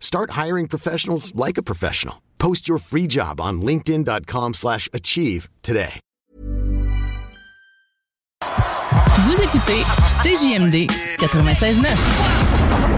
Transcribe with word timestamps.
Start 0.00 0.30
hiring 0.30 0.66
professionals 0.66 1.32
like 1.36 1.58
a 1.58 1.62
professional. 1.62 2.22
Post 2.38 2.68
your 2.68 2.78
free 2.78 3.06
job 3.06 3.40
on 3.40 3.60
linkedin.com/achieve 3.62 4.54
slash 4.54 4.88
achieve 4.92 5.48
today. 5.62 6.00
Vous 9.26 9.42
écoutez 9.42 9.84
CJMD 10.22 10.86
96.9. 11.18 12.97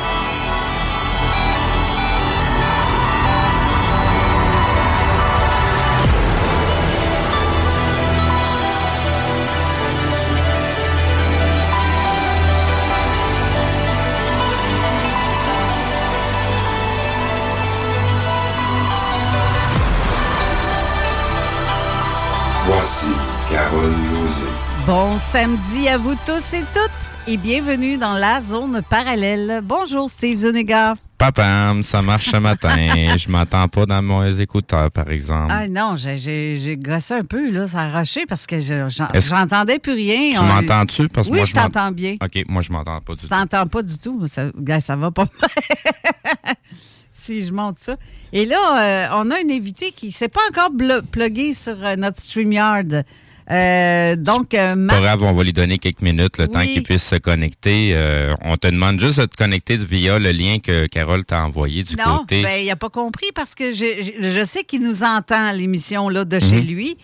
Bon 24.87 25.17
samedi 25.31 25.87
à 25.87 25.97
vous 25.97 26.15
tous 26.25 26.53
et 26.53 26.61
toutes 26.73 26.91
et 27.27 27.37
bienvenue 27.37 27.97
dans 27.97 28.13
la 28.13 28.41
zone 28.41 28.81
parallèle. 28.89 29.61
Bonjour 29.63 30.09
Steve 30.09 30.37
Zuniga. 30.39 30.95
Papam, 31.17 31.83
ça 31.83 32.01
marche 32.01 32.29
ce 32.31 32.37
matin. 32.37 32.75
je 33.17 33.29
m'entends 33.29 33.67
pas 33.67 33.85
dans 33.85 34.01
mon 34.01 34.25
écouteur, 34.25 34.89
par 34.89 35.09
exemple. 35.11 35.53
Ah 35.55 35.67
non, 35.67 35.95
j'ai- 35.97 36.77
gossé 36.77 37.13
un 37.13 37.23
peu, 37.23 37.51
là, 37.51 37.67
ça 37.67 37.79
a 37.81 37.85
arraché 37.85 38.25
parce 38.25 38.47
que 38.47 38.59
je- 38.59 38.89
j'entendais 39.19 39.77
plus 39.77 39.93
rien. 39.93 40.31
Tu 40.33 40.39
On- 40.39 40.43
m'entends-tu? 40.43 41.03
Oui, 41.03 41.37
moi, 41.37 41.45
je 41.45 41.53
t'entends 41.53 41.91
bien. 41.91 42.15
OK, 42.23 42.43
moi, 42.49 42.61
je 42.63 42.71
m'entends 42.71 42.99
pas 43.01 43.13
du 43.13 43.21
Tu 43.21 43.27
tout. 43.27 43.35
t'entends 43.35 43.67
pas 43.67 43.83
du 43.83 43.97
tout. 43.99 44.25
Ça, 44.27 44.45
ça 44.79 44.95
va 44.95 45.11
pas 45.11 45.25
si 47.11 47.45
je 47.45 47.53
monte 47.53 47.77
ça. 47.77 47.95
Et 48.33 48.45
là, 48.47 48.57
euh, 48.79 49.07
on 49.23 49.29
a 49.29 49.39
une 49.41 49.51
invitée 49.51 49.91
qui 49.91 50.09
s'est 50.09 50.27
pas 50.29 50.41
encore 50.49 50.71
pluguée 51.11 51.53
sur 51.53 51.75
euh, 51.85 51.95
notre 51.97 52.19
StreamYard. 52.19 53.03
Euh, 53.51 54.15
donc, 54.15 54.53
euh, 54.53 54.69
Pas 54.69 54.75
Marc- 54.75 55.01
grave, 55.01 55.23
on 55.23 55.33
va 55.33 55.43
lui 55.43 55.51
donner 55.53 55.77
quelques 55.77 56.01
minutes, 56.01 56.37
le 56.37 56.47
temps 56.47 56.61
qu'il 56.61 56.83
puisse 56.83 57.03
se 57.03 57.15
connecter. 57.15 57.91
Euh, 57.93 58.33
on 58.43 58.55
te 58.55 58.67
demande 58.67 58.99
juste 58.99 59.19
de 59.19 59.25
te 59.25 59.35
connecter 59.35 59.75
via 59.77 60.19
le 60.19 60.31
lien 60.31 60.59
que 60.59 60.87
Carole 60.87 61.25
t'a 61.25 61.43
envoyé 61.43 61.83
du 61.83 61.95
Non, 61.97 62.19
côté. 62.19 62.41
ben, 62.43 62.61
il 62.61 62.67
n'a 62.67 62.75
pas 62.77 62.89
compris 62.89 63.27
parce 63.35 63.53
que 63.55 63.71
je, 63.71 63.85
je- 64.21 64.29
je 64.29 64.45
sais 64.45 64.63
qu'il 64.63 64.81
nous 64.81 65.03
entend 65.03 65.47
à 65.47 65.53
l'émission 65.53 66.07
là, 66.07 66.23
de 66.23 66.39
chez 66.39 66.61
Mhm. 66.61 66.67
lui. 66.67 66.97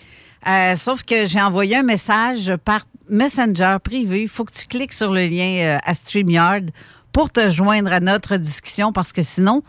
Euh, 0.48 0.76
sauf 0.76 1.04
que 1.04 1.26
j'ai 1.26 1.42
envoyé 1.42 1.76
un 1.76 1.84
message 1.84 2.54
par 2.64 2.88
Messenger 3.10 3.78
privé. 3.84 4.22
Il 4.24 4.30
faut 4.30 4.46
que 4.46 4.54
tu 4.54 4.66
cliques 4.68 4.94
sur 4.94 5.12
le 5.12 5.26
lien 5.28 5.78
à 5.84 5.94
StreamYard 5.94 6.70
pour 7.12 7.30
te 7.32 7.50
joindre 7.50 7.92
à 7.92 8.00
notre 8.00 8.38
discussion 8.38 8.94
parce 8.94 9.12
que 9.12 9.22
sinon, 9.22 9.64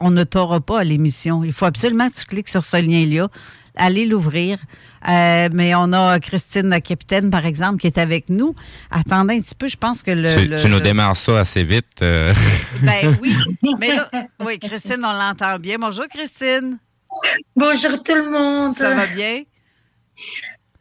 on 0.00 0.10
ne 0.10 0.24
t'aura 0.24 0.60
pas 0.60 0.80
à 0.80 0.84
l'émission. 0.84 1.42
Il 1.44 1.52
faut 1.52 1.64
absolument 1.64 2.08
que 2.10 2.16
tu 2.18 2.24
cliques 2.26 2.48
sur 2.48 2.62
ce 2.62 2.76
lien-là. 2.76 3.28
Allez 3.76 4.06
l'ouvrir. 4.06 4.58
Euh, 5.08 5.48
mais 5.52 5.74
on 5.74 5.92
a 5.92 6.18
Christine, 6.20 6.68
la 6.70 6.80
capitaine, 6.80 7.30
par 7.30 7.44
exemple, 7.44 7.78
qui 7.80 7.86
est 7.86 7.98
avec 7.98 8.30
nous. 8.30 8.54
Attendez 8.90 9.36
un 9.36 9.40
petit 9.40 9.54
peu, 9.54 9.68
je 9.68 9.76
pense 9.76 10.02
que 10.02 10.10
le. 10.10 10.34
tu, 10.36 10.48
le- 10.48 10.60
tu 10.60 10.68
nous 10.68 10.78
le- 10.78 10.82
démarres 10.82 11.16
ça 11.16 11.40
assez 11.40 11.62
vite. 11.64 12.00
euh. 12.02 12.32
Ben 12.82 13.16
oui. 13.22 13.34
Mais 13.78 13.94
là, 13.94 14.08
oui, 14.44 14.58
Christine, 14.58 15.04
on 15.04 15.12
l'entend 15.12 15.58
bien. 15.58 15.76
Bonjour, 15.78 16.06
Christine. 16.08 16.78
Bonjour 17.54 18.02
tout 18.02 18.14
le 18.14 18.30
monde. 18.30 18.76
Ça 18.76 18.94
va 18.94 19.06
bien? 19.06 19.42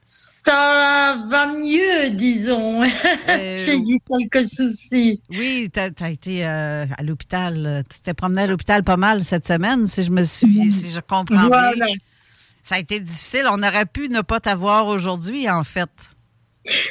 Ça 0.03 1.25
va 1.29 1.47
mieux, 1.53 2.11
disons. 2.11 2.81
J'ai 3.27 3.77
eu 3.77 3.99
quelques 4.09 4.47
soucis. 4.47 5.21
Oui, 5.29 5.69
tu 5.73 5.79
as, 6.03 6.09
été 6.09 6.45
euh, 6.45 6.85
à 6.97 7.03
l'hôpital. 7.03 7.65
euh, 7.65 7.81
Tu 7.91 7.99
t'es 8.01 8.13
promené 8.13 8.43
à 8.43 8.47
l'hôpital 8.47 8.83
pas 8.83 8.95
mal 8.97 9.23
cette 9.23 9.45
semaine, 9.45 9.87
si 9.87 10.03
je 10.03 10.11
me 10.11 10.23
suis, 10.23 10.71
si 10.71 10.89
je 10.91 11.01
comprends 11.01 11.47
Voilà. 11.47 11.73
bien. 11.75 11.95
Ça 12.67 12.75
a 12.75 12.79
été 12.79 12.99
difficile. 12.99 13.45
On 13.49 13.63
aurait 13.63 13.85
pu 13.85 14.09
ne 14.09 14.19
pas 14.19 14.41
t'avoir 14.41 14.87
aujourd'hui, 14.87 15.49
en 15.49 15.63
fait. 15.63 15.89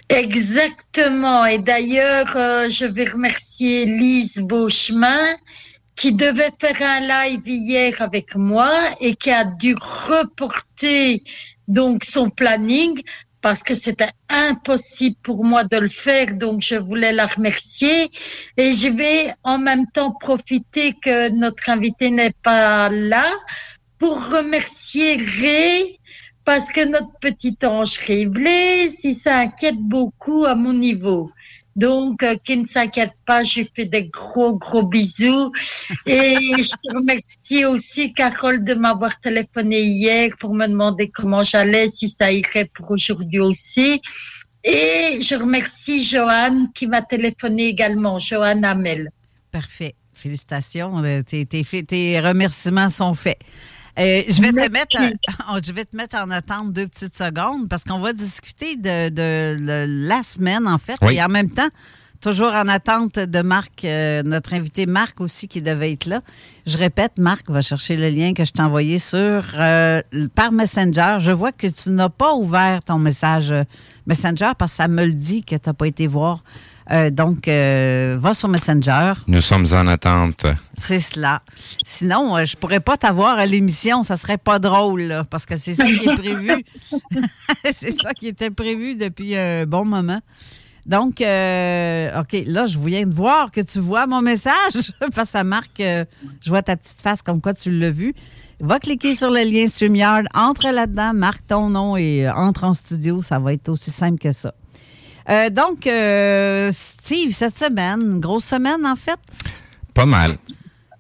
Exactement. 0.09 1.45
Et 1.45 1.59
d'ailleurs, 1.59 2.35
euh, 2.35 2.71
je 2.71 2.87
vais 2.87 3.05
remercier 3.05 3.85
Lise 3.85 4.39
Beauchemin 4.39 5.23
qui 5.95 6.15
devait 6.15 6.51
faire 6.59 6.81
un 6.81 7.01
live 7.01 7.47
hier 7.47 7.93
avec 8.01 8.37
moi 8.37 8.73
et 9.03 9.17
qui 9.17 9.31
a 9.31 9.45
dû 9.45 9.77
reporter 10.09 11.23
donc 11.69 12.05
son 12.05 12.31
planning 12.31 12.99
parce 13.43 13.63
que 13.63 13.75
c'était 13.75 14.15
impossible 14.31 15.17
pour 15.23 15.45
moi 15.45 15.65
de 15.65 15.77
le 15.77 15.91
faire, 15.91 16.35
donc 16.37 16.63
je 16.63 16.77
voulais 16.77 17.13
la 17.13 17.27
remercier. 17.27 18.09
Et 18.57 18.73
je 18.73 18.89
vais 18.89 19.31
en 19.45 19.59
même 19.59 19.87
temps 19.93 20.13
profiter 20.13 20.95
que 21.03 21.29
notre 21.29 21.69
invité 21.69 22.09
n'est 22.11 22.35
pas 22.43 22.89
là 22.89 23.27
pour 23.99 24.17
remercier 24.31 25.17
Ray, 25.17 25.99
parce 26.45 26.71
que 26.71 26.85
notre 26.85 27.19
petit 27.21 27.57
ange 27.65 27.99
Ray 28.07 28.27
Blaise, 28.27 29.01
il 29.05 29.15
s'inquiète 29.15 29.79
beaucoup 29.79 30.45
à 30.45 30.55
mon 30.55 30.73
niveau. 30.73 31.31
Donc, 31.77 32.23
euh, 32.23 32.37
qui 32.43 32.57
ne 32.57 32.65
s'inquiète 32.65 33.13
pas, 33.27 33.45
je 33.45 33.61
fais 33.75 33.85
des 33.85 34.05
gros, 34.05 34.57
gros 34.57 34.83
bisous. 34.83 35.53
Et 36.07 36.35
je 36.57 36.97
remercie 36.97 37.67
aussi 37.67 38.15
Carole 38.15 38.65
de 38.65 38.73
m'avoir 38.73 39.21
téléphoné 39.21 39.83
hier 39.83 40.31
pour 40.41 40.55
me 40.55 40.67
demander 40.67 41.11
comment 41.11 41.45
j'allais, 41.45 41.91
si 41.91 42.09
ça 42.09 42.33
irait 42.33 42.71
pour 42.75 42.91
aujourd'hui 42.91 43.41
aussi. 43.41 44.01
Et 44.65 45.21
je 45.21 45.35
remercie 45.35 46.03
Joanne 46.03 46.73
qui 46.75 46.87
m'a 46.87 47.03
téléphoné 47.03 47.67
également, 47.67 48.19
Joanne 48.19 48.65
Amel. 48.65 49.11
Parfait. 49.53 49.95
Félicitations. 50.13 51.05
Euh, 51.05 51.23
tes, 51.23 51.45
tes 51.45 52.21
remerciements 52.21 52.89
sont 52.89 53.13
faits. 53.13 53.39
Euh, 53.99 54.23
je, 54.29 54.43
vais 54.43 54.53
te 54.53 54.71
mettre, 54.71 54.97
je 55.67 55.73
vais 55.73 55.85
te 55.85 55.97
mettre 55.97 56.17
en 56.17 56.31
attente 56.31 56.73
deux 56.73 56.87
petites 56.87 57.17
secondes 57.17 57.69
parce 57.69 57.85
qu'on 57.85 58.01
va 58.01 58.13
discuter 58.13 58.77
de, 58.77 59.57
la 60.07 60.23
semaine, 60.23 60.69
en 60.69 60.79
fait. 60.79 60.97
Et 61.11 61.23
en 61.23 61.29
même 61.29 61.51
temps, 61.51 61.69
toujours 62.21 62.53
en 62.53 62.69
attente 62.69 63.19
de 63.19 63.43
Marc, 63.43 63.85
euh, 63.85 64.23
notre 64.23 64.53
invité 64.53 64.85
Marc 64.85 65.21
aussi 65.21 65.49
qui 65.49 65.63
devait 65.63 65.93
être 65.93 66.07
là. 66.07 66.21
Je 66.67 66.77
répète, 66.77 67.13
Marc 67.19 67.51
va 67.51 67.63
chercher 67.63 67.97
le 67.97 68.11
lien 68.11 68.35
que 68.35 68.45
je 68.45 68.53
t'ai 68.53 68.63
envoyé 68.63 68.99
sur 68.99 69.43
euh, 69.55 70.03
par 70.35 70.53
Messenger. 70.53 71.17
Je 71.21 71.33
vois 71.33 71.53
que 71.53 71.67
tu 71.67 71.91
n'as 71.91 72.11
pas 72.11 72.35
ouvert 72.35 72.83
ton 72.85 72.99
message 72.99 73.55
Messenger 74.07 74.53
parce 74.59 74.73
que 74.73 74.77
ça 74.77 74.89
me 74.89 75.07
le 75.07 75.13
dit 75.13 75.43
que 75.43 75.57
tu 75.57 75.69
n'as 75.69 75.75
pas 75.75 75.87
été 75.87 76.07
voir 76.07 76.43
euh, 76.91 77.11
donc, 77.11 77.49
euh, 77.49 78.17
va 78.21 78.33
sur 78.35 78.49
Messenger. 78.49 79.15
Nous 79.27 79.41
sommes 79.41 79.67
en 79.73 79.87
attente. 79.89 80.47
C'est 80.79 81.01
cela. 81.01 81.43
Sinon, 81.85 82.37
je 82.37 82.43
euh, 82.43 82.45
je 82.57 82.59
pourrais 82.59 82.81
pas 82.81 82.97
t'avoir 82.97 83.39
à 83.39 83.45
l'émission. 83.45 84.03
Ça 84.03 84.17
serait 84.17 84.39
pas 84.39 84.59
drôle, 84.59 85.25
parce 85.31 85.45
que 85.45 85.57
c'est 85.57 85.75
ça 85.75 85.85
qui 85.85 86.09
est 86.09 86.15
prévu. 86.15 86.65
c'est 87.71 87.91
ça 87.91 88.15
qui 88.15 88.29
était 88.29 88.51
prévu 88.51 88.95
depuis 88.95 89.37
un 89.37 89.67
bon 89.67 89.85
moment. 89.85 90.21
Donc, 90.87 91.15
OK, 91.15 92.45
là, 92.47 92.67
je 92.67 92.79
viens 92.79 93.05
de 93.05 93.13
voir 93.13 93.51
que 93.51 93.61
tu 93.61 93.79
vois 93.79 94.07
mon 94.07 94.23
message. 94.23 94.93
face 95.13 95.35
à 95.35 95.45
Marc, 95.45 95.73
je 95.79 96.49
vois 96.49 96.63
ta 96.63 96.77
petite 96.77 97.01
face 97.01 97.21
comme 97.21 97.43
quoi 97.43 97.53
tu 97.53 97.71
l'as 97.71 97.91
vu. 97.91 98.15
Va 98.61 98.79
cliquer 98.79 99.15
sur 99.15 99.31
le 99.31 99.43
lien 99.43 99.67
StreamYard, 99.67 100.27
entre 100.33 100.71
là-dedans, 100.71 101.13
marque 101.13 101.47
ton 101.47 101.69
nom 101.69 101.97
et 101.97 102.31
entre 102.31 102.65
en 102.65 102.73
studio. 102.73 103.21
Ça 103.21 103.39
va 103.39 103.53
être 103.53 103.69
aussi 103.69 103.91
simple 103.91 104.19
que 104.19 104.33
ça. 104.33 104.55
Euh, 105.29 105.51
donc, 105.51 105.87
euh, 105.87 106.71
Steve, 106.73 107.33
cette 107.33 107.59
semaine, 107.59 108.21
grosse 108.21 108.45
semaine 108.45 108.87
en 108.87 108.97
fait? 108.97 109.19
Pas 109.93 110.07
mal. 110.07 110.37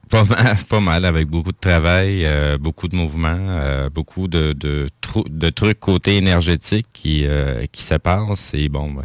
Pas 0.08 0.24
mal, 0.24 0.56
pas 0.70 0.80
mal, 0.80 1.04
avec 1.04 1.26
beaucoup 1.28 1.52
de 1.52 1.58
travail, 1.58 2.24
euh, 2.24 2.58
beaucoup 2.58 2.88
de 2.88 2.96
mouvements, 2.96 3.88
beaucoup 3.92 4.28
de, 4.28 4.52
de, 4.52 4.88
de, 5.26 5.50
trucs 5.50 5.80
côté 5.80 6.16
énergétique 6.16 6.86
qui, 6.92 7.26
qui 7.72 7.82
se 7.82 7.94
passent. 7.94 8.52
Et 8.54 8.68
bon, 8.68 8.96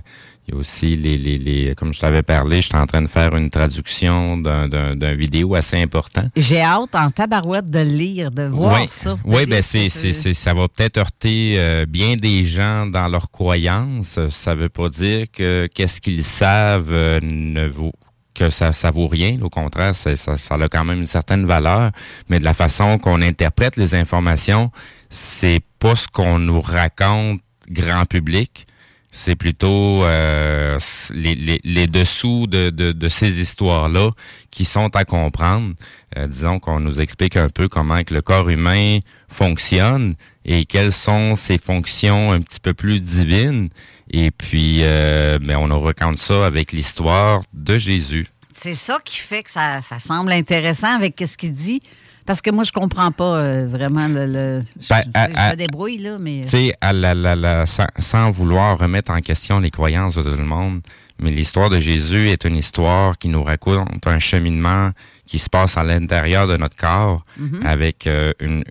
il 0.51 0.55
y 0.55 0.57
a 0.57 0.59
aussi 0.59 0.95
les, 0.97 1.17
les, 1.17 1.37
les 1.37 1.75
comme 1.75 1.93
je 1.93 1.99
t'avais 1.99 2.23
parlé, 2.23 2.57
je 2.57 2.67
suis 2.67 2.75
en 2.75 2.85
train 2.85 3.01
de 3.01 3.07
faire 3.07 3.35
une 3.35 3.49
traduction 3.49 4.37
d'un 4.37 5.13
vidéo 5.13 5.55
assez 5.55 5.81
important. 5.81 6.23
J'ai 6.35 6.61
hâte 6.61 6.93
en 6.93 7.09
tabarouette 7.09 7.69
de 7.69 7.79
lire, 7.79 8.31
de 8.31 8.43
voir 8.43 8.89
ça. 8.89 9.17
Oui, 9.23 9.45
ben 9.45 9.61
c'est 9.61 9.89
c'est 9.89 10.33
ça 10.33 10.53
va 10.53 10.67
peut-être 10.67 10.97
heurter 10.97 11.55
euh, 11.57 11.85
bien 11.85 12.17
des 12.17 12.43
gens 12.43 12.85
dans 12.85 13.07
leurs 13.07 13.31
croyances. 13.31 14.19
Ça 14.29 14.55
veut 14.55 14.69
pas 14.69 14.89
dire 14.89 15.27
que 15.31 15.69
qu'est-ce 15.73 16.01
qu'ils 16.01 16.23
savent 16.23 16.91
euh, 16.91 17.19
ne 17.21 17.67
vaut 17.67 17.93
que 18.33 18.49
ça 18.49 18.73
ça 18.73 18.91
vaut 18.91 19.07
rien. 19.07 19.37
Au 19.41 19.49
contraire, 19.49 19.95
ça, 19.95 20.15
ça, 20.15 20.35
ça 20.37 20.55
a 20.55 20.69
quand 20.69 20.83
même 20.83 20.99
une 20.99 21.07
certaine 21.07 21.45
valeur. 21.45 21.91
Mais 22.29 22.39
de 22.39 22.43
la 22.43 22.53
façon 22.53 22.97
qu'on 22.97 23.21
interprète 23.21 23.77
les 23.77 23.95
informations, 23.95 24.71
c'est 25.09 25.61
pas 25.79 25.95
ce 25.95 26.07
qu'on 26.07 26.39
nous 26.39 26.61
raconte 26.61 27.39
grand 27.69 28.05
public 28.05 28.67
c'est 29.11 29.35
plutôt 29.35 30.03
euh, 30.05 30.79
les, 31.13 31.35
les, 31.35 31.59
les, 31.65 31.87
dessous 31.87 32.47
de, 32.47 32.69
de, 32.69 32.93
de 32.93 33.09
ces 33.09 33.41
histoires-là 33.41 34.11
qui 34.51 34.63
sont 34.63 34.95
à 34.95 35.03
comprendre. 35.03 35.73
Euh, 36.17 36.27
disons 36.27 36.59
qu'on 36.59 36.79
nous 36.79 37.01
explique 37.01 37.35
un 37.35 37.49
peu 37.49 37.67
comment 37.67 38.03
que 38.03 38.13
le 38.13 38.21
corps 38.21 38.49
humain 38.49 38.99
fonctionne 39.27 40.15
et 40.45 40.63
quelles 40.65 40.93
sont 40.93 41.35
ses 41.35 41.57
fonctions 41.57 42.31
un 42.31 42.39
petit 42.39 42.61
peu 42.61 42.73
plus 42.73 43.01
divines. 43.01 43.69
Et 44.11 44.31
puis, 44.31 44.79
euh, 44.81 45.39
mais 45.41 45.55
on 45.55 45.67
nous 45.67 45.79
raconte 45.79 46.17
ça 46.17 46.45
avec 46.45 46.71
l'histoire 46.71 47.43
de 47.53 47.77
Jésus. 47.77 48.27
C'est 48.53 48.73
ça 48.73 48.99
qui 49.03 49.17
fait 49.17 49.43
que 49.43 49.49
ça, 49.49 49.81
ça 49.81 49.99
semble 49.99 50.31
intéressant 50.31 50.93
avec 50.95 51.21
ce 51.25 51.37
qu'il 51.37 51.53
dit. 51.53 51.81
Parce 52.25 52.41
que 52.41 52.51
moi, 52.51 52.63
je 52.63 52.71
comprends 52.71 53.11
pas 53.11 53.37
euh, 53.37 53.67
vraiment 53.67 54.07
le. 54.07 54.61
je, 54.79 54.89
ben, 54.89 55.03
me 55.51 55.55
débrouille, 55.55 55.97
là, 55.97 56.17
mais. 56.19 56.41
Tu 56.41 56.71
sais, 56.73 57.87
sans, 57.97 58.29
vouloir 58.29 58.77
remettre 58.77 59.11
en 59.11 59.21
question 59.21 59.59
les 59.59 59.71
croyances 59.71 60.15
de 60.15 60.23
tout 60.23 60.37
le 60.37 60.43
monde, 60.43 60.81
mais 61.19 61.31
l'histoire 61.31 61.69
de 61.69 61.79
Jésus 61.79 62.29
est 62.29 62.45
une 62.45 62.57
histoire 62.57 63.17
qui 63.17 63.27
nous 63.27 63.43
raconte 63.43 64.05
un 64.07 64.19
cheminement 64.19 64.91
qui 65.25 65.39
se 65.39 65.49
passe 65.49 65.77
à 65.77 65.83
l'intérieur 65.83 66.47
de 66.47 66.57
notre 66.57 66.75
corps 66.75 67.23
mm-hmm. 67.39 67.65
avec 67.65 68.07
euh, 68.07 68.33
une, 68.39 68.63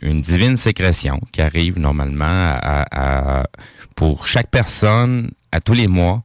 une, 0.00 0.22
divine 0.22 0.56
sécrétion 0.56 1.20
qui 1.32 1.42
arrive 1.42 1.78
normalement 1.78 2.24
à, 2.62 3.44
pour 3.96 4.26
chaque 4.26 4.50
personne 4.50 5.30
à 5.52 5.60
tous 5.60 5.74
les 5.74 5.88
mois. 5.88 6.22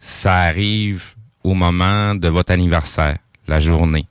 Ça 0.00 0.36
arrive 0.36 1.14
au 1.42 1.54
moment 1.54 2.14
de 2.14 2.28
votre 2.28 2.52
anniversaire, 2.52 3.18
la 3.46 3.60
journée. 3.60 4.06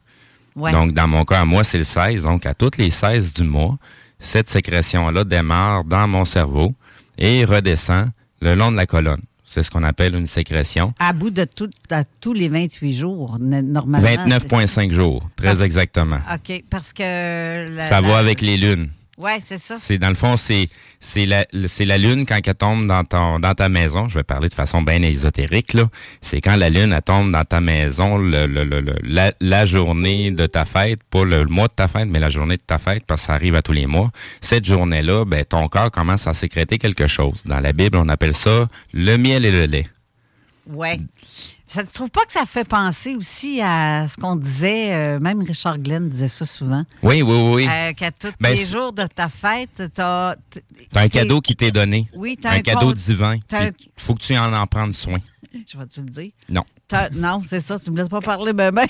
Donc, 0.56 0.94
dans 0.94 1.08
mon 1.08 1.26
cas, 1.26 1.42
à 1.42 1.46
moi, 1.46 1.64
c'est 1.64 1.78
le 1.78 1.84
16. 1.84 2.24
Donc, 2.24 2.46
à 2.46 2.54
toutes 2.54 2.78
les 2.78 2.90
16 2.90 3.34
du 3.34 3.44
mois, 3.44 3.78
cette 4.20 4.50
sécrétion-là 4.50 5.24
démarre 5.24 5.84
dans 5.84 6.08
mon 6.08 6.26
cerveau 6.26 6.74
et 7.18 7.46
redescend 7.46 8.10
le 8.42 8.56
long 8.56 8.72
de 8.72 8.78
la 8.78 8.86
colonne. 8.86 9.22
C'est 9.46 9.62
ce 9.62 9.70
qu'on 9.70 9.84
appelle 9.84 10.16
une 10.16 10.26
sécrétion. 10.26 10.94
À 10.98 11.14
bout 11.14 11.30
de 11.30 11.44
tout, 11.44 11.70
à 11.92 12.04
tous 12.04 12.34
les 12.34 12.50
28 12.50 12.94
jours, 12.94 13.38
normalement. 13.40 14.08
29,5 14.08 14.92
jours, 14.92 15.22
très 15.36 15.62
exactement. 15.62 16.18
OK, 16.34 16.64
parce 16.70 16.92
que... 16.92 17.78
Ça 17.82 18.02
va 18.02 18.18
avec 18.18 18.42
les 18.42 18.58
lunes. 18.58 18.90
Oui, 19.18 19.32
c'est 19.42 19.60
ça. 19.60 19.76
C'est 19.80 20.00
dans 20.00 20.10
le 20.10 20.16
fond, 20.16 20.38
c'est 20.38 20.70
c'est 21.00 21.28
la 21.28 21.46
c'est 21.68 21.86
la 21.86 22.00
lune 22.00 22.26
quand 22.26 22.40
elle 22.44 22.56
tombe 22.56 22.88
dans 22.88 23.04
ton 23.04 23.40
dans 23.40 23.54
ta 23.54 23.70
maison. 23.70 24.08
Je 24.08 24.16
vais 24.16 24.24
parler 24.24 24.50
de 24.50 24.56
façon 24.56 24.82
bien 24.82 25.02
ésotérique 25.04 25.74
là. 25.74 25.84
C'est 26.22 26.42
quand 26.42 26.56
la 26.56 26.72
lune 26.72 26.92
elle 26.94 27.02
tombe 27.04 27.32
dans 27.32 27.44
ta 27.44 27.62
maison 27.62 28.18
le, 28.18 28.48
le, 28.48 28.64
le, 28.64 28.82
la, 29.04 29.32
la, 29.40 29.66
journée 29.68 30.32
de 30.32 30.48
ta 30.48 30.66
fête, 30.66 31.04
pas 31.12 31.26
le, 31.26 31.46
mois 31.46 31.68
de 31.68 31.74
ta 31.74 31.88
fête, 31.88 32.08
mais 32.10 32.20
la 32.20 32.30
journée 32.30 32.58
de 32.58 32.64
ta 32.66 32.80
fête 32.80 33.04
parce 33.06 33.22
que 33.22 33.28
ça 33.28 33.34
arrive 33.36 33.54
à 33.56 33.62
tous 33.62 33.74
les 33.74 33.86
mois. 33.86 34.10
Cette 34.42 34.66
journée-là, 34.66 35.26
ben 35.26 35.46
ton 35.46 35.68
corps 35.68 35.92
commence 35.92 36.26
à 36.26 36.34
sécréter 36.34 36.80
quelque 36.80 37.06
chose. 37.06 37.44
Dans 37.46 37.60
la 37.60 37.72
Bible, 37.72 37.98
on 37.98 38.10
appelle 38.10 38.34
ça 38.34 38.68
le 38.94 39.18
miel 39.18 39.46
et 39.46 39.52
le 39.52 39.66
lait. 39.66 39.88
Ouais. 40.68 41.00
Ça 41.68 41.84
ne 41.84 41.88
trouve 41.88 42.10
pas 42.10 42.24
que 42.26 42.32
ça 42.32 42.46
fait 42.46 42.68
penser 42.68 43.16
aussi 43.16 43.60
à 43.62 44.08
ce 44.08 44.18
qu'on 44.18 44.36
disait, 44.36 44.94
euh, 44.94 45.20
même 45.20 45.42
Richard 45.42 45.80
Glenn 45.80 46.08
disait 46.08 46.28
ça 46.28 46.46
souvent. 46.46 46.86
Oui, 47.02 47.22
oui, 47.22 47.42
oui. 47.54 47.68
Euh, 47.70 47.94
qu'à 47.94 48.12
tous 48.12 48.32
ben, 48.40 48.52
les 48.52 48.66
jours 48.66 48.94
de 48.94 49.04
ta 49.04 49.28
fête, 49.28 49.72
tu 49.76 50.02
as. 50.02 50.38
un 50.96 51.10
cadeau 51.10 51.42
qui 51.42 51.56
t'est 51.56 51.72
donné. 51.72 52.08
Oui, 52.14 52.38
tu 52.40 52.48
un, 52.48 52.52
un 52.52 52.62
cadeau 52.62 52.94
divin. 52.94 53.38
Il 53.52 53.74
faut 53.98 54.16
que 54.16 54.22
tu 54.22 54.38
en 54.38 54.54
en 54.54 54.68
prennes 54.68 54.94
soin. 54.94 55.20
Je 55.68 55.78
vais-tu 55.78 56.02
le 56.02 56.08
dire? 56.08 56.32
Non. 56.50 56.64
Non, 57.14 57.42
c'est 57.46 57.60
ça, 57.60 57.80
tu 57.80 57.90
me 57.92 57.98
laisses 57.98 58.10
pas 58.10 58.22
parler, 58.22 58.54
ben, 58.54 58.72
ben. 58.72 58.86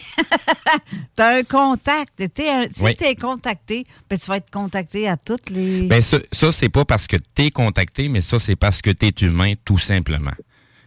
tu 1.15 1.22
as 1.22 1.38
un 1.38 1.44
contact. 1.44 2.13
si 2.20 2.96
tu 2.96 3.06
es 3.06 3.15
contacté, 3.15 3.86
ben, 4.10 4.20
tu 4.20 4.25
vas 4.27 4.38
être 4.38 4.51
contacté 4.51 5.08
à 5.08 5.15
toutes 5.15 5.50
les. 5.50 5.88
Ben, 5.88 6.01
ça, 6.01 6.18
ça 6.32 6.51
c'est 6.51 6.70
pas 6.70 6.86
parce 6.86 7.08
que 7.08 7.15
tu 7.15 7.44
es 7.44 7.51
contacté, 7.51 8.10
mais 8.10 8.22
ça, 8.22 8.39
c'est 8.39 8.56
parce 8.56 8.82
que 8.82 8.89
tu 8.89 9.08
es 9.08 9.25
humain, 9.25 9.53
tout 9.63 9.77
simplement. 9.77 10.34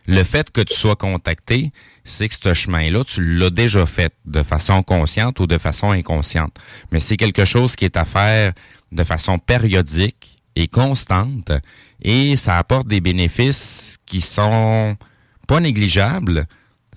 Le 0.06 0.22
fait 0.22 0.50
que 0.50 0.60
tu 0.60 0.74
sois 0.74 0.96
contacté, 0.96 1.72
c'est 2.04 2.28
que 2.28 2.34
ce 2.40 2.54
chemin-là, 2.54 3.02
tu 3.04 3.22
l'as 3.22 3.50
déjà 3.50 3.86
fait 3.86 4.12
de 4.24 4.42
façon 4.42 4.82
consciente 4.82 5.40
ou 5.40 5.46
de 5.46 5.58
façon 5.58 5.90
inconsciente. 5.90 6.56
Mais 6.92 7.00
c'est 7.00 7.16
quelque 7.16 7.44
chose 7.44 7.74
qui 7.74 7.84
est 7.84 7.96
à 7.96 8.04
faire 8.04 8.52
de 8.92 9.04
façon 9.04 9.38
périodique 9.38 10.38
et 10.54 10.68
constante 10.68 11.52
et 12.02 12.36
ça 12.36 12.58
apporte 12.58 12.86
des 12.86 13.00
bénéfices 13.00 13.96
qui 14.06 14.20
sont 14.20 14.96
pas 15.46 15.60
négligeables 15.60 16.46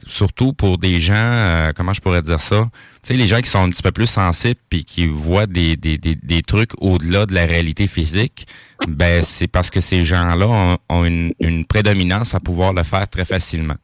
surtout 0.09 0.53
pour 0.53 0.77
des 0.77 0.99
gens, 0.99 1.13
euh, 1.15 1.71
comment 1.75 1.93
je 1.93 2.01
pourrais 2.01 2.21
dire 2.21 2.41
ça, 2.41 2.69
tu 3.03 3.07
sais, 3.07 3.13
les 3.13 3.27
gens 3.27 3.41
qui 3.41 3.49
sont 3.49 3.59
un 3.63 3.69
petit 3.69 3.83
peu 3.83 3.91
plus 3.91 4.07
sensibles 4.07 4.59
puis 4.69 4.83
qui 4.83 5.07
voient 5.07 5.45
des, 5.45 5.77
des, 5.77 5.97
des, 5.97 6.15
des 6.15 6.41
trucs 6.41 6.71
au-delà 6.81 7.25
de 7.25 7.33
la 7.33 7.45
réalité 7.45 7.87
physique, 7.87 8.47
ben 8.87 9.23
c'est 9.23 9.47
parce 9.47 9.69
que 9.69 9.79
ces 9.79 10.03
gens-là 10.03 10.77
ont, 10.89 11.05
une, 11.05 11.33
une, 11.39 11.65
prédominance 11.65 12.33
à 12.35 12.39
pouvoir 12.39 12.73
le 12.73 12.83
faire 12.83 13.07
très 13.07 13.25
facilement. 13.25 13.75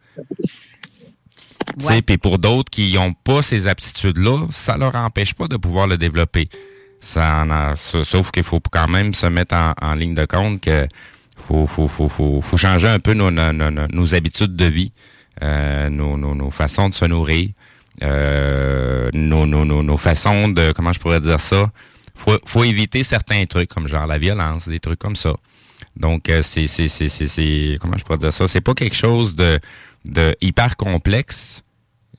Tu 1.79 1.85
sais, 1.85 2.01
Puis 2.01 2.17
pour 2.17 2.39
d'autres 2.39 2.69
qui 2.69 2.93
n'ont 2.93 3.13
pas 3.13 3.41
ces 3.41 3.67
aptitudes-là, 3.67 4.47
ça 4.49 4.77
leur 4.77 4.95
empêche 4.95 5.33
pas 5.33 5.47
de 5.47 5.57
pouvoir 5.57 5.87
le 5.87 5.97
développer. 5.97 6.49
Ça 6.99 7.43
en 7.43 7.49
a- 7.51 7.75
sauf 7.75 8.31
qu'il 8.31 8.43
faut 8.43 8.59
quand 8.71 8.87
même 8.87 9.13
se 9.13 9.25
mettre 9.27 9.55
en, 9.55 9.73
en 9.81 9.93
ligne 9.95 10.15
de 10.15 10.25
compte 10.25 10.61
que 10.61 10.87
faut, 11.37 11.67
faut, 11.67 11.87
faut, 11.87 12.07
faut, 12.09 12.41
faut 12.41 12.57
changer 12.57 12.87
un 12.87 12.99
peu 12.99 13.13
nos, 13.13 13.29
nos, 13.31 13.51
nos, 13.51 13.71
nos 13.71 14.15
habitudes 14.15 14.55
de 14.55 14.65
vie, 14.65 14.91
nos, 15.41 16.17
nos, 16.17 16.35
nos 16.35 16.49
façons 16.49 16.89
de 16.89 16.93
se 16.93 17.05
nourrir, 17.05 17.49
euh, 18.03 19.09
nos, 19.13 19.45
nos, 19.45 19.65
nos, 19.65 19.97
façons 19.97 20.49
de, 20.49 20.71
comment 20.73 20.91
je 20.91 20.99
pourrais 20.99 21.21
dire 21.21 21.39
ça, 21.39 21.71
faut, 22.13 22.37
faut 22.45 22.63
éviter 22.63 23.03
certains 23.03 23.45
trucs 23.45 23.69
comme 23.69 23.87
genre 23.87 24.07
la 24.07 24.17
violence, 24.17 24.67
des 24.67 24.79
trucs 24.79 24.99
comme 24.99 25.15
ça. 25.15 25.33
Donc 25.95 26.29
euh, 26.29 26.41
c'est 26.41 26.67
c'est 26.67 26.87
c'est 26.87 27.09
c'est 27.09 27.77
comment 27.79 27.97
je 27.97 28.03
pourrais 28.03 28.17
dire 28.17 28.33
ça, 28.33 28.47
c'est 28.47 28.61
pas 28.61 28.73
quelque 28.73 28.95
chose 28.95 29.35
de 29.35 29.59
de 30.03 30.35
hyper 30.41 30.75
complexe, 30.77 31.63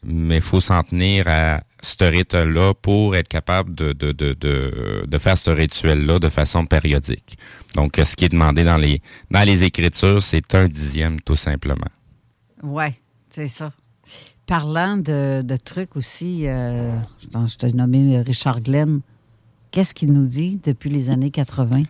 mais 0.02 0.40
faut 0.40 0.60
s'en 0.60 0.82
tenir 0.82 1.28
à 1.28 1.62
ce 1.82 2.04
rituel-là 2.04 2.74
pour 2.74 3.14
être 3.14 3.28
capable 3.28 3.74
de, 3.74 3.92
de, 3.92 4.12
de, 4.12 4.32
de, 4.32 5.04
de 5.06 5.18
faire 5.18 5.38
ce 5.38 5.50
rituel-là 5.50 6.18
de 6.18 6.28
façon 6.28 6.66
périodique. 6.66 7.38
Donc, 7.74 7.98
euh, 7.98 8.04
ce 8.04 8.16
qui 8.16 8.24
est 8.24 8.30
demandé 8.30 8.64
dans 8.64 8.76
les, 8.76 9.00
dans 9.30 9.42
les 9.46 9.62
Écritures, 9.62 10.20
c'est 10.22 10.54
un 10.56 10.66
dixième, 10.66 11.20
tout 11.20 11.36
simplement. 11.36 11.86
Oui, 12.62 12.86
c'est 13.36 13.48
ça. 13.48 13.70
Parlant 14.46 14.96
de, 14.96 15.42
de 15.42 15.56
trucs 15.56 15.94
aussi, 15.96 16.46
euh, 16.46 16.90
je 17.46 17.56
t'ai 17.56 17.72
nommé 17.72 18.18
Richard 18.20 18.60
Glenn. 18.62 19.00
Qu'est-ce 19.72 19.94
qu'il 19.94 20.10
nous 20.12 20.26
dit 20.26 20.58
depuis 20.64 20.88
les 20.88 21.10
années 21.10 21.30
80? 21.30 21.82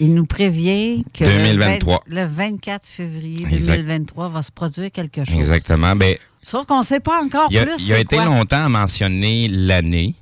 Il 0.00 0.14
nous 0.14 0.24
prévient 0.26 1.04
que 1.14 1.22
le 1.24 1.30
2023. 1.30 2.00
20 2.08 2.14
le 2.16 2.24
24 2.26 2.86
février 2.86 3.46
Exact. 3.52 3.76
2023 3.76 4.28
va 4.30 4.42
se 4.42 4.50
produire 4.50 4.90
quelque 4.90 5.24
chose. 5.24 5.36
Exactement. 5.36 5.94
Ben, 5.94 6.16
Sauf 6.42 6.66
qu'on 6.66 6.80
ne 6.80 6.84
sait 6.84 7.00
pas 7.00 7.22
encore 7.22 7.46
il 7.50 7.58
a, 7.58 7.66
plus. 7.66 7.76
il 7.80 7.92
a 7.92 7.98
été 8.00 8.16
quoi. 8.16 8.24
longtemps 8.24 8.64
à 8.64 8.68
mentionner 8.68 9.46
l'année. 9.48 10.14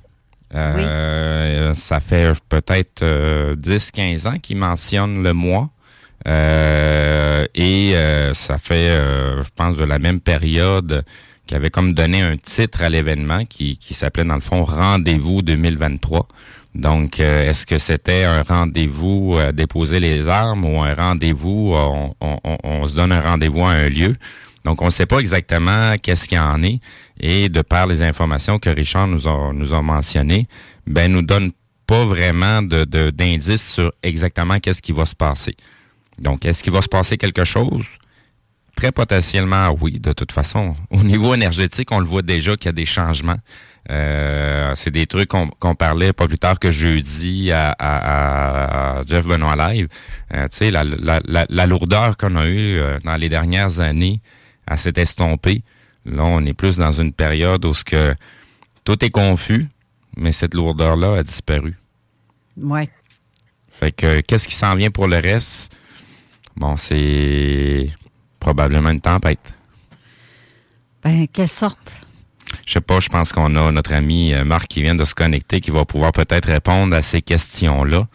Euh, 0.53 1.73
Ça 1.75 1.99
fait 1.99 2.33
peut-être 2.49 3.01
euh, 3.03 3.55
10-15 3.55 4.27
ans 4.27 4.37
qu'il 4.37 4.57
mentionne 4.57 5.23
le 5.23 5.33
mois. 5.33 5.69
Euh, 6.27 7.45
et 7.55 7.91
euh, 7.95 8.33
ça 8.33 8.57
fait, 8.57 8.89
euh, 8.89 9.41
je 9.43 9.49
pense, 9.55 9.77
de 9.77 9.83
la 9.83 9.99
même 9.99 10.19
période 10.19 11.03
qui 11.47 11.55
avait 11.55 11.69
comme 11.71 11.93
donné 11.93 12.21
un 12.21 12.37
titre 12.37 12.83
à 12.83 12.89
l'événement 12.89 13.43
qui, 13.45 13.77
qui 13.77 13.93
s'appelait 13.93 14.25
dans 14.25 14.35
le 14.35 14.41
fond 14.41 14.63
Rendez-vous 14.63 15.41
2023. 15.41 16.27
Donc, 16.75 17.19
euh, 17.19 17.49
est-ce 17.49 17.65
que 17.65 17.79
c'était 17.79 18.23
un 18.25 18.43
rendez-vous 18.43 19.37
à 19.39 19.51
déposer 19.51 19.99
les 19.99 20.27
armes 20.27 20.65
ou 20.65 20.81
un 20.83 20.93
rendez-vous, 20.93 21.73
on, 21.75 22.13
on- 22.21 22.39
on- 22.63 22.87
se 22.87 22.93
donne 22.95 23.11
un 23.11 23.21
rendez-vous 23.21 23.63
à 23.63 23.71
un 23.71 23.89
lieu? 23.89 24.13
Donc, 24.65 24.81
on 24.83 24.85
ne 24.85 24.91
sait 24.91 25.07
pas 25.07 25.17
exactement 25.19 25.95
qu'est-ce 26.01 26.27
qu'il 26.27 26.37
y 26.37 26.41
en 26.41 26.61
est. 26.61 26.79
Et 27.19 27.49
de 27.49 27.61
par 27.63 27.87
les 27.87 28.03
informations 28.03 28.59
que 28.59 28.69
Richard 28.69 29.07
nous 29.07 29.27
a, 29.27 29.51
nous 29.53 29.73
a 29.73 29.81
mentionnées, 29.81 30.47
ben, 30.85 31.11
nous 31.11 31.23
donne 31.23 31.51
pas 31.87 32.05
vraiment 32.05 32.61
de- 32.61 33.09
d'indices 33.09 33.71
sur 33.73 33.91
exactement 34.03 34.59
qu'est-ce 34.59 34.81
qui 34.83 34.91
va 34.91 35.05
se 35.07 35.15
passer. 35.15 35.55
Donc, 36.21 36.45
est-ce 36.45 36.63
qu'il 36.63 36.73
va 36.73 36.81
se 36.81 36.87
passer 36.89 37.17
quelque 37.17 37.45
chose? 37.45 37.85
Très 38.75 38.91
potentiellement, 38.91 39.75
oui. 39.81 39.99
De 39.99 40.13
toute 40.13 40.31
façon, 40.31 40.75
au 40.89 41.03
niveau 41.03 41.33
énergétique, 41.33 41.91
on 41.91 41.99
le 41.99 42.05
voit 42.05 42.21
déjà 42.21 42.55
qu'il 42.55 42.65
y 42.67 42.69
a 42.69 42.73
des 42.73 42.85
changements. 42.85 43.37
Euh, 43.89 44.73
c'est 44.75 44.91
des 44.91 45.07
trucs 45.07 45.29
qu'on 45.29 45.47
qu'on 45.47 45.73
parlait 45.73 46.13
pas 46.13 46.27
plus 46.27 46.37
tard 46.37 46.59
que 46.59 46.69
jeudi 46.71 47.51
à, 47.51 47.71
à- 47.79 48.99
à 48.99 49.03
Jeff 49.03 49.25
Benoît 49.25 49.55
Live. 49.55 49.87
Euh, 50.33 50.47
tu 50.49 50.57
sais, 50.57 50.71
la, 50.71 50.83
la, 50.83 51.21
la, 51.25 51.45
la 51.49 51.65
lourdeur 51.65 52.15
qu'on 52.17 52.35
a 52.35 52.45
eue 52.45 52.77
euh, 52.77 52.99
dans 53.03 53.15
les 53.15 53.29
dernières 53.29 53.79
années, 53.79 54.21
elle 54.69 54.77
s'est 54.77 54.93
estompée. 54.97 55.63
Là, 56.05 56.23
on 56.23 56.45
est 56.45 56.53
plus 56.53 56.77
dans 56.77 56.91
une 56.91 57.13
période 57.13 57.65
où 57.65 57.73
ce 57.73 57.83
que 57.83 58.13
tout 58.83 59.03
est 59.03 59.09
confus, 59.09 59.67
mais 60.17 60.31
cette 60.33 60.53
lourdeur-là 60.53 61.17
a 61.19 61.23
disparu. 61.23 61.75
Oui. 62.57 62.87
Fait 63.71 63.91
que 63.91 64.19
qu'est-ce 64.21 64.47
qui 64.47 64.55
s'en 64.55 64.75
vient 64.75 64.91
pour 64.91 65.07
le 65.07 65.17
reste? 65.17 65.75
Bon, 66.59 66.75
c'est 66.77 67.89
probablement 68.39 68.89
une 68.89 69.01
tempête. 69.01 69.55
Ben, 71.03 71.25
quelle 71.31 71.47
sorte? 71.47 71.95
Je 72.65 72.73
sais 72.73 72.81
pas, 72.81 72.99
je 72.99 73.09
pense 73.09 73.31
qu'on 73.31 73.55
a 73.55 73.71
notre 73.71 73.93
ami 73.93 74.33
euh, 74.33 74.43
Marc 74.43 74.67
qui 74.67 74.81
vient 74.81 74.95
de 74.95 75.05
se 75.05 75.13
connecter, 75.15 75.61
qui 75.61 75.71
va 75.71 75.85
pouvoir 75.85 76.11
peut-être 76.11 76.47
répondre 76.47 76.95
à 76.95 77.01
ces 77.01 77.21
questions-là. 77.21 78.07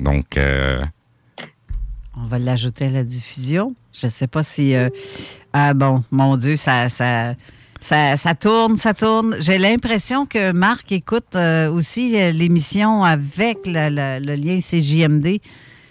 Donc, 0.00 0.36
euh, 0.36 0.84
On 2.16 2.26
va 2.26 2.38
l'ajouter 2.38 2.86
à 2.86 2.90
la 2.90 3.04
diffusion. 3.04 3.74
Je 3.94 4.06
ne 4.06 4.10
sais 4.10 4.26
pas 4.26 4.42
si. 4.42 4.74
euh, 4.74 4.88
ah 5.52 5.72
bon, 5.72 6.02
mon 6.10 6.36
Dieu, 6.36 6.56
ça, 6.56 6.88
ça, 6.90 7.34
ça, 7.80 8.16
ça 8.16 8.34
tourne, 8.34 8.76
ça 8.76 8.92
tourne. 8.92 9.36
J'ai 9.40 9.56
l'impression 9.58 10.26
que 10.26 10.52
Marc 10.52 10.92
écoute 10.92 11.34
euh, 11.36 11.70
aussi 11.70 12.10
l'émission 12.32 13.04
avec 13.04 13.58
le, 13.66 13.88
le- 13.88 14.20
le 14.26 14.34
lien 14.34 14.58
CJMD. 14.60 15.38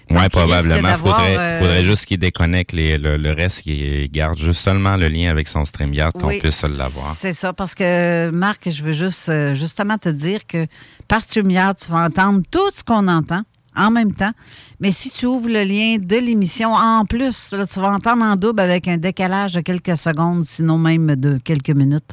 Risque 0.10 0.32
probablement. 0.32 0.98
Faudrait, 0.98 1.38
euh, 1.38 1.60
faudrait 1.60 1.84
juste 1.84 2.06
qu'il 2.06 2.18
déconnecte 2.20 2.72
les- 2.74 2.98
le, 2.98 3.18
le 3.18 3.32
reste, 3.32 3.62
qu'il 3.62 4.10
garde 4.12 4.38
juste 4.38 4.62
seulement 4.62 4.96
le 4.98 5.08
lien 5.08 5.30
avec 5.32 5.48
son 5.48 5.66
StreamYard, 5.66 6.14
qu'on 6.14 6.28
Oui, 6.28 6.40
puisse 6.40 6.62
l'avoir. 6.64 7.14
C'est 7.16 7.34
ça, 7.34 7.54
parce 7.54 7.76
que 7.76 8.30
Marc, 8.32 8.70
je 8.70 8.84
veux 8.84 8.92
juste 8.94 9.30
euh, 9.30 9.54
justement 9.56 9.98
te 9.98 10.10
dire 10.10 10.46
que 10.48 10.68
par 11.08 11.22
StreamYard, 11.22 11.78
tu 11.78 11.92
vas 11.92 12.06
entendre 12.06 12.42
tout 12.52 12.70
ce 12.76 12.84
qu'on 12.84 13.08
entend 13.08 13.42
en 13.78 13.92
même 13.92 14.14
temps. 14.14 14.32
Mais 14.80 14.92
si 14.92 15.10
tu 15.10 15.26
ouvres 15.26 15.50
le 15.50 15.64
lien 15.64 15.98
de 16.00 16.16
l'émission, 16.16 16.74
en 16.74 17.04
plus, 17.06 17.52
là, 17.52 17.66
tu 17.68 17.80
vas 17.80 17.92
entendre 17.92 18.24
en 18.24 18.36
double 18.38 18.62
avec 18.62 18.88
un 18.88 18.98
décalage 18.98 19.54
de 19.54 19.62
quelques 19.62 19.98
secondes, 19.98 20.46
sinon 20.46 20.78
même 20.78 21.16
de 21.16 21.38
quelques 21.44 21.72
minutes. 21.72 22.12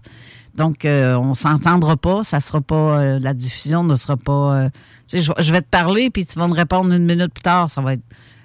Donc, 0.54 0.84
euh, 0.84 1.14
on 1.16 1.34
s'entendra 1.34 1.96
pas, 1.96 2.24
ça 2.24 2.38
sera 2.40 2.60
pas, 2.60 2.74
euh, 3.00 3.18
la 3.20 3.32
diffusion 3.32 3.84
ne 3.84 3.94
sera 3.96 4.16
pas. 4.16 4.54
euh, 4.64 4.68
je, 5.12 5.52
vais 5.52 5.60
te 5.60 5.68
parler, 5.68 6.10
puis 6.10 6.26
tu 6.26 6.38
vas 6.38 6.48
me 6.48 6.54
répondre 6.54 6.92
une 6.92 7.04
minute 7.04 7.32
plus 7.32 7.42
tard. 7.42 7.70
Ça 7.70 7.80
va 7.80 7.94
être, 7.94 8.04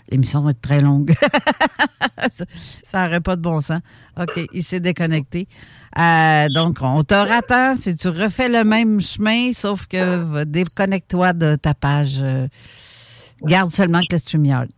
l'émission 0.09 0.41
va 0.41 0.51
être 0.51 0.61
très 0.61 0.81
longue. 0.81 1.13
ça 2.29 3.05
n'aurait 3.05 3.21
pas 3.21 3.35
de 3.35 3.41
bon 3.41 3.61
sens. 3.61 3.79
OK, 4.19 4.39
il 4.53 4.63
s'est 4.63 4.79
déconnecté. 4.79 5.47
Euh, 5.97 6.47
donc, 6.49 6.79
on 6.81 7.03
te 7.03 7.13
rattend 7.13 7.75
si 7.75 7.95
tu 7.95 8.09
refais 8.09 8.49
le 8.49 8.63
même 8.63 9.01
chemin, 9.01 9.51
sauf 9.53 9.87
que 9.87 10.43
déconnecte-toi 10.43 11.33
de 11.33 11.55
ta 11.55 11.73
page. 11.73 12.19
euh, 12.21 12.47
garde 13.43 13.71
seulement 13.71 13.99
que 13.99 14.13
le 14.13 14.17
StreamYard. 14.17 14.69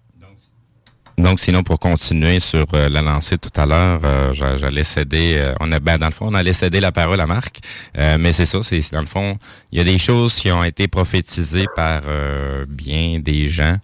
Donc, 1.19 1.39
sinon, 1.41 1.63
pour 1.63 1.79
continuer 1.79 2.39
sur 2.39 2.65
euh, 2.73 2.87
la 2.89 3.01
lancée 3.01 3.37
tout 3.37 3.51
à 3.59 3.65
l'heure, 3.65 3.99
euh, 4.05 4.33
j'a- 4.33 4.55
j'allais 4.55 4.85
céder, 4.85 5.35
euh, 5.37 5.53
on 5.59 5.69
a, 5.71 5.79
ben, 5.79 5.97
dans 5.97 6.05
le 6.07 6.13
fond, 6.13 6.27
on 6.29 6.33
allait 6.33 6.53
céder 6.53 6.79
la 6.79 6.91
parole 6.93 7.19
à 7.19 7.27
Marc, 7.27 7.59
Euh, 7.97 8.17
mais 8.19 8.31
c'est 8.31 8.45
ça, 8.45 8.59
c'est 8.63 8.81
dans 8.93 9.01
le 9.01 9.05
fond, 9.05 9.37
il 9.71 9.77
y 9.79 9.81
a 9.81 9.83
des 9.83 9.97
choses 9.97 10.35
qui 10.35 10.49
ont 10.51 10.63
été 10.63 10.87
prophétisées 10.87 11.65
par 11.75 12.01
euh, 12.07 12.65
bien 12.67 13.19
des 13.19 13.49
gens 13.49 13.75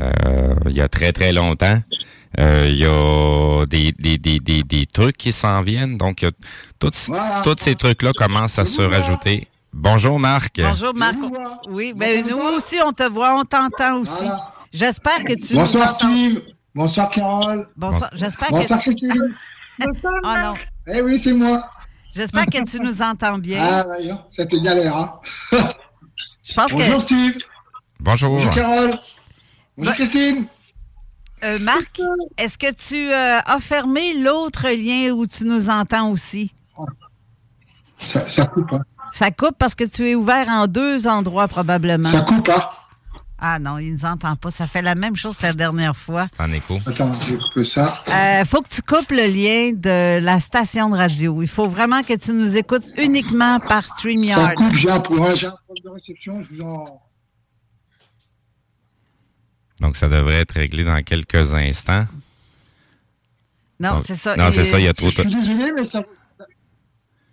euh, 0.00 0.54
il 0.68 0.76
y 0.76 0.80
a 0.80 0.88
très, 0.88 1.12
très 1.12 1.32
longtemps. 1.32 1.80
Euh, 2.38 2.66
Il 2.68 2.76
y 2.78 2.84
a 2.86 3.66
des, 3.66 3.92
des, 3.92 4.18
des, 4.18 4.38
des, 4.40 4.62
des 4.62 4.86
trucs 4.86 5.16
qui 5.16 5.32
s'en 5.32 5.62
viennent, 5.62 5.96
donc 5.98 6.22
il 6.22 6.26
y 6.26 6.28
a 6.28 6.32
tous 6.78 7.08
Voilà. 7.08 7.42
tous 7.42 7.56
ces 7.58 7.74
trucs-là 7.74 8.12
commencent 8.16 8.58
à 8.58 8.64
se 8.64 8.82
rajouter. 8.82 9.46
Bonjour 9.72 10.18
Marc. 10.18 10.60
Bonjour, 10.60 10.94
Marc. 10.94 11.16
Oui, 11.68 11.92
ben, 11.94 12.24
nous 12.28 12.38
aussi, 12.56 12.76
on 12.84 12.92
te 12.92 13.02
voit, 13.08 13.34
on 13.38 13.44
t'entend 13.44 13.98
aussi. 14.00 14.12
Voilà. 14.22 14.52
J'espère 14.72 15.24
que 15.24 15.34
tu 15.34 15.54
Bonsoir. 15.54 15.88
Steve. 15.88 16.40
Bonsoir 16.74 17.10
Carole. 17.10 17.68
Bonsoir. 17.76 18.10
J'espère 18.12 18.50
Bonsoir 18.50 18.78
que... 18.78 18.84
Christine. 18.84 19.34
Oh 19.82 19.86
non. 20.22 20.54
Eh 20.86 21.00
oui, 21.00 21.18
c'est 21.18 21.32
moi. 21.32 21.62
J'espère 22.14 22.46
que 22.46 22.64
tu 22.64 22.80
nous 22.80 23.02
entends 23.02 23.38
bien. 23.38 23.62
Ah, 23.62 23.84
voyons, 23.84 24.20
c'était 24.28 24.60
galère. 24.60 24.96
Hein. 24.96 25.20
Je 26.42 26.54
pense 26.54 26.72
Bonjour 26.72 26.96
que... 26.96 27.00
Steve. 27.00 27.38
Bonjour. 27.98 28.30
Bonjour 28.30 28.54
Carole. 28.54 28.94
Bonjour. 29.76 29.94
Christine. 29.94 30.46
Euh, 31.42 31.58
Marc, 31.58 32.00
est-ce 32.36 32.58
que 32.58 32.72
tu 32.72 33.12
euh, 33.12 33.40
as 33.40 33.60
fermé 33.60 34.12
l'autre 34.20 34.68
lien 34.68 35.12
où 35.12 35.26
tu 35.26 35.44
nous 35.44 35.70
entends 35.70 36.10
aussi? 36.10 36.52
Ça, 37.98 38.28
ça 38.28 38.46
coupe, 38.46 38.72
hein. 38.72 38.82
Ça 39.10 39.30
coupe 39.30 39.56
parce 39.58 39.74
que 39.74 39.84
tu 39.84 40.08
es 40.08 40.14
ouvert 40.14 40.48
en 40.48 40.66
deux 40.66 41.06
endroits 41.06 41.48
probablement. 41.48 42.08
Ça 42.08 42.20
coupe, 42.20 42.48
hein. 42.48 42.68
Ah 43.42 43.58
non, 43.58 43.78
il 43.78 43.86
ne 43.88 43.92
nous 43.92 44.04
entend 44.04 44.36
pas. 44.36 44.50
Ça 44.50 44.66
fait 44.66 44.82
la 44.82 44.94
même 44.94 45.16
chose 45.16 45.38
que 45.38 45.44
la 45.46 45.54
dernière 45.54 45.96
fois. 45.96 46.26
En 46.38 46.52
écho. 46.52 46.78
Attends, 46.86 47.10
je 47.22 47.32
vais 47.32 47.38
couper 47.38 47.64
ça. 47.64 47.92
Il 48.40 48.46
faut 48.46 48.60
que 48.60 48.68
tu 48.68 48.82
coupes 48.82 49.10
le 49.10 49.26
lien 49.28 49.72
de 49.72 50.18
la 50.22 50.40
station 50.40 50.90
de 50.90 50.96
radio. 50.96 51.40
Il 51.42 51.48
faut 51.48 51.66
vraiment 51.68 52.02
que 52.02 52.12
tu 52.14 52.32
nous 52.32 52.56
écoutes 52.58 52.84
uniquement 52.98 53.58
par 53.60 53.86
Ça 53.88 53.94
StreamYard. 53.94 54.54
coupe, 54.54 54.74
j'ai 54.74 54.90
un, 54.90 55.00
problème- 55.00 55.34
de 55.36 55.88
réception. 55.88 56.40
Je 56.42 56.54
vous 56.54 56.60
en. 56.62 57.00
Donc, 59.80 59.96
ça 59.96 60.08
devrait 60.08 60.40
être 60.40 60.52
réglé 60.52 60.84
dans 60.84 61.02
quelques 61.02 61.54
instants. 61.54 62.06
Non, 63.78 64.02
c'est 64.04 64.16
ça. 64.16 64.36
Non, 64.36 64.50
c'est 64.52 64.66
ça, 64.66 64.78
il 64.78 64.84
y 64.84 64.88
a 64.88 64.92
trop 64.92 65.08
Je 65.08 65.16
de... 65.16 65.20
suis 65.22 65.30
désolé, 65.40 65.72
mais 65.72 65.84
ça. 65.84 66.02
ça- 66.36 66.44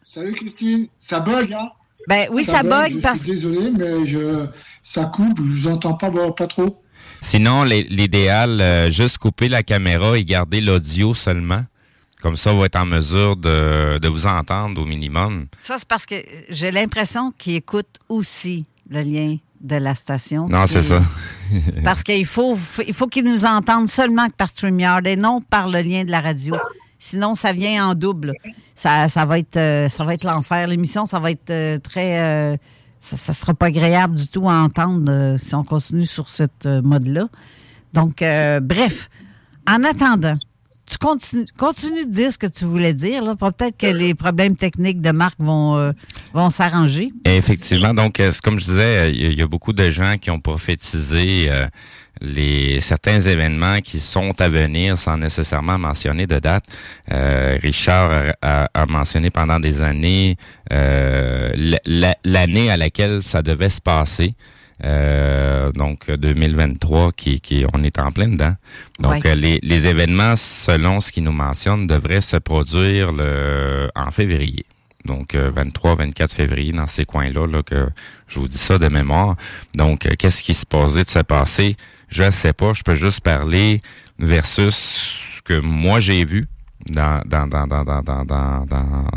Salut 0.02 0.32
Christine. 0.34 0.88
Ça 0.98 1.20
bug, 1.20 1.52
hein? 1.52 1.70
Ben 2.08 2.30
oui, 2.32 2.46
ça, 2.46 2.64
bug 2.64 2.94
Je 2.94 3.00
parce 3.00 3.20
suis 3.20 3.32
désolé, 3.34 3.70
mais 3.72 4.06
je... 4.06 4.48
ça 4.88 5.04
coupe. 5.06 5.38
Je 5.40 5.44
vous 5.44 5.68
entends 5.68 5.96
pas, 5.96 6.10
pas 6.32 6.48
trop. 6.48 6.82
Sinon, 7.22 7.64
l'idéal, 7.64 8.62
euh, 8.62 8.90
juste 8.90 9.18
couper 9.18 9.50
la 9.50 9.62
caméra 9.62 10.18
et 10.18 10.24
garder 10.24 10.62
l'audio 10.62 11.14
seulement. 11.14 11.64
Comme 12.22 12.38
ça, 12.38 12.54
on 12.54 12.58
va 12.60 12.68
être 12.68 12.78
en 12.78 12.86
mesure 12.86 13.36
de, 13.36 13.98
de 13.98 14.08
vous 14.08 14.26
entendre 14.26 14.82
au 14.82 14.86
minimum. 14.86 15.48
Ça, 15.58 15.76
c'est 15.78 15.88
parce 15.88 16.06
que 16.06 16.16
j'ai 16.50 16.72
l'impression 16.72 17.34
qu'ils 17.38 17.56
écoutent 17.56 18.00
aussi 18.08 18.66
le 18.90 19.02
lien 19.02 19.38
de 19.60 19.76
la 19.76 19.94
station. 19.94 20.48
Non, 20.48 20.66
ce 20.68 20.82
c'est 20.82 20.84
ça. 20.84 21.02
Parce 21.84 22.04
qu'il 22.04 22.26
faut, 22.26 22.58
il 22.88 22.94
faut 22.94 23.08
qu'ils 23.08 23.26
nous 23.26 23.46
entendent 23.46 23.90
seulement 23.90 24.28
par 24.38 24.50
StreamYard 24.50 25.06
et 25.08 25.16
non 25.16 25.42
par 25.42 25.68
le 25.68 25.82
lien 25.82 26.04
de 26.06 26.12
la 26.12 26.22
radio. 26.22 26.56
Sinon, 27.00 27.36
ça 27.36 27.54
vient 27.54 27.88
en 27.90 27.96
double. 27.96 28.34
Ça, 28.76 29.08
ça 29.08 29.26
va 29.26 29.40
être, 29.40 29.58
euh, 29.58 29.90
ça 29.90 30.04
va 30.04 30.14
être 30.14 30.24
l'enfer. 30.24 30.68
L'émission, 30.68 31.06
ça 31.06 31.20
va 31.20 31.32
être 31.32 31.50
euh, 31.50 31.78
très. 31.80 32.20
euh, 32.20 32.58
ça 33.00 33.32
ne 33.32 33.36
sera 33.36 33.54
pas 33.54 33.68
agréable 33.68 34.16
du 34.16 34.28
tout 34.28 34.50
à 34.50 34.54
entendre 34.54 35.12
euh, 35.12 35.38
si 35.38 35.56
on 35.56 35.64
continue 35.64 36.06
sur 36.06 36.30
cette 36.30 36.66
euh, 36.66 36.82
mode-là. 36.82 37.28
Donc, 37.94 38.22
euh, 38.22 38.60
bref, 38.60 39.10
en 39.68 39.84
attendant, 39.84 40.36
tu 40.86 40.98
continues, 40.98 41.46
continues 41.58 42.06
de 42.06 42.12
dire 42.12 42.32
ce 42.32 42.38
que 42.38 42.48
tu 42.48 42.66
voulais 42.66 42.94
dire. 42.94 43.36
Peut-être 43.38 43.78
que 43.78 43.88
les 43.88 44.14
problèmes 44.14 44.56
techniques 44.56 45.02
de 45.02 45.12
Marc 45.12 45.36
vont, 45.40 45.94
vont 46.34 46.50
s'arranger. 46.50 47.12
Effectivement. 47.26 47.94
Donc, 47.94 48.22
comme 48.44 48.58
je 48.60 48.66
disais, 48.66 49.12
il 49.14 49.34
y, 49.34 49.42
a- 49.42 49.48
beaucoup 49.48 49.74
de 49.74 49.90
gens 49.90 50.16
qui 50.20 50.32
ont 50.32 50.40
prophétisé 50.40 51.50
les 52.22 52.80
certains 52.80 53.20
événements 53.20 53.80
qui 53.80 54.00
sont 54.00 54.40
à 54.42 54.50
venir 54.50 54.98
sans 54.98 55.18
nécessairement 55.18 55.78
mentionner 55.78 56.28
de 56.28 56.40
date. 56.40 56.64
Euh, 57.12 57.58
Richard 57.62 58.12
a, 58.42 58.64
a- 58.64 58.70
a 58.74 58.86
mentionné 58.86 59.30
pendant 59.30 59.60
des 59.60 59.82
années 59.82 60.36
euh, 60.72 61.52
la- 61.56 61.80
la- 61.86 62.16
l'année 62.24 62.70
à 62.72 62.78
laquelle 62.78 63.22
ça 63.24 63.42
devait 63.42 63.70
se 63.70 63.82
passer. 63.82 64.36
Euh, 64.84 65.72
donc 65.72 66.10
2023 66.12 67.12
qui, 67.12 67.42
qui 67.42 67.66
on 67.74 67.84
est 67.84 67.98
en 68.00 68.12
plein 68.12 68.28
dedans. 68.28 68.54
Donc 69.00 69.24
Ouais. 69.24 69.32
euh, 69.32 69.36
les, 69.36 69.60
les 69.64 69.88
événements 69.88 70.36
selon 70.36 71.00
ce 71.00 71.12
qu'ils 71.12 71.24
nous 71.24 71.32
mentionnent 71.32 71.88
devraient 71.88 72.22
se 72.22 72.38
produire 72.38 73.12
le 73.12 73.90
en 73.96 74.12
février. 74.12 74.66
Donc 75.06 75.36
23 75.36 75.96
24 75.96 76.34
février 76.34 76.74
dans 76.74 76.86
ces 76.86 77.06
coins-là 77.06 77.48
là, 77.48 77.64
que 77.64 77.88
je 78.28 78.40
vous 78.40 78.48
dis 78.48 78.58
ça 78.58 78.78
de 78.78 78.88
mémoire. 78.88 79.36
Donc 79.76 80.06
euh, 80.06 80.12
qu'est-ce 80.20 80.44
qui 80.44 80.54
se 80.54 80.66
posait 80.66 81.06
de 81.06 81.10
se 81.10 81.20
passer? 81.20 81.76
Je 82.10 82.24
ne 82.24 82.30
sais 82.32 82.54
pas, 82.54 82.74
je 82.74 82.84
peux 82.84 82.96
juste 82.96 83.22
parler 83.22 83.82
versus 84.20 84.76
ce 85.38 85.42
que 85.42 85.60
moi 85.60 86.00
j'ai 86.00 86.26
vu 86.26 86.46
dans 86.90 87.22
dans 87.26 87.48
dans 87.48 87.68
dans 87.68 87.84
dans 87.84 88.02
dans 88.02 88.24
dans, 88.26 88.66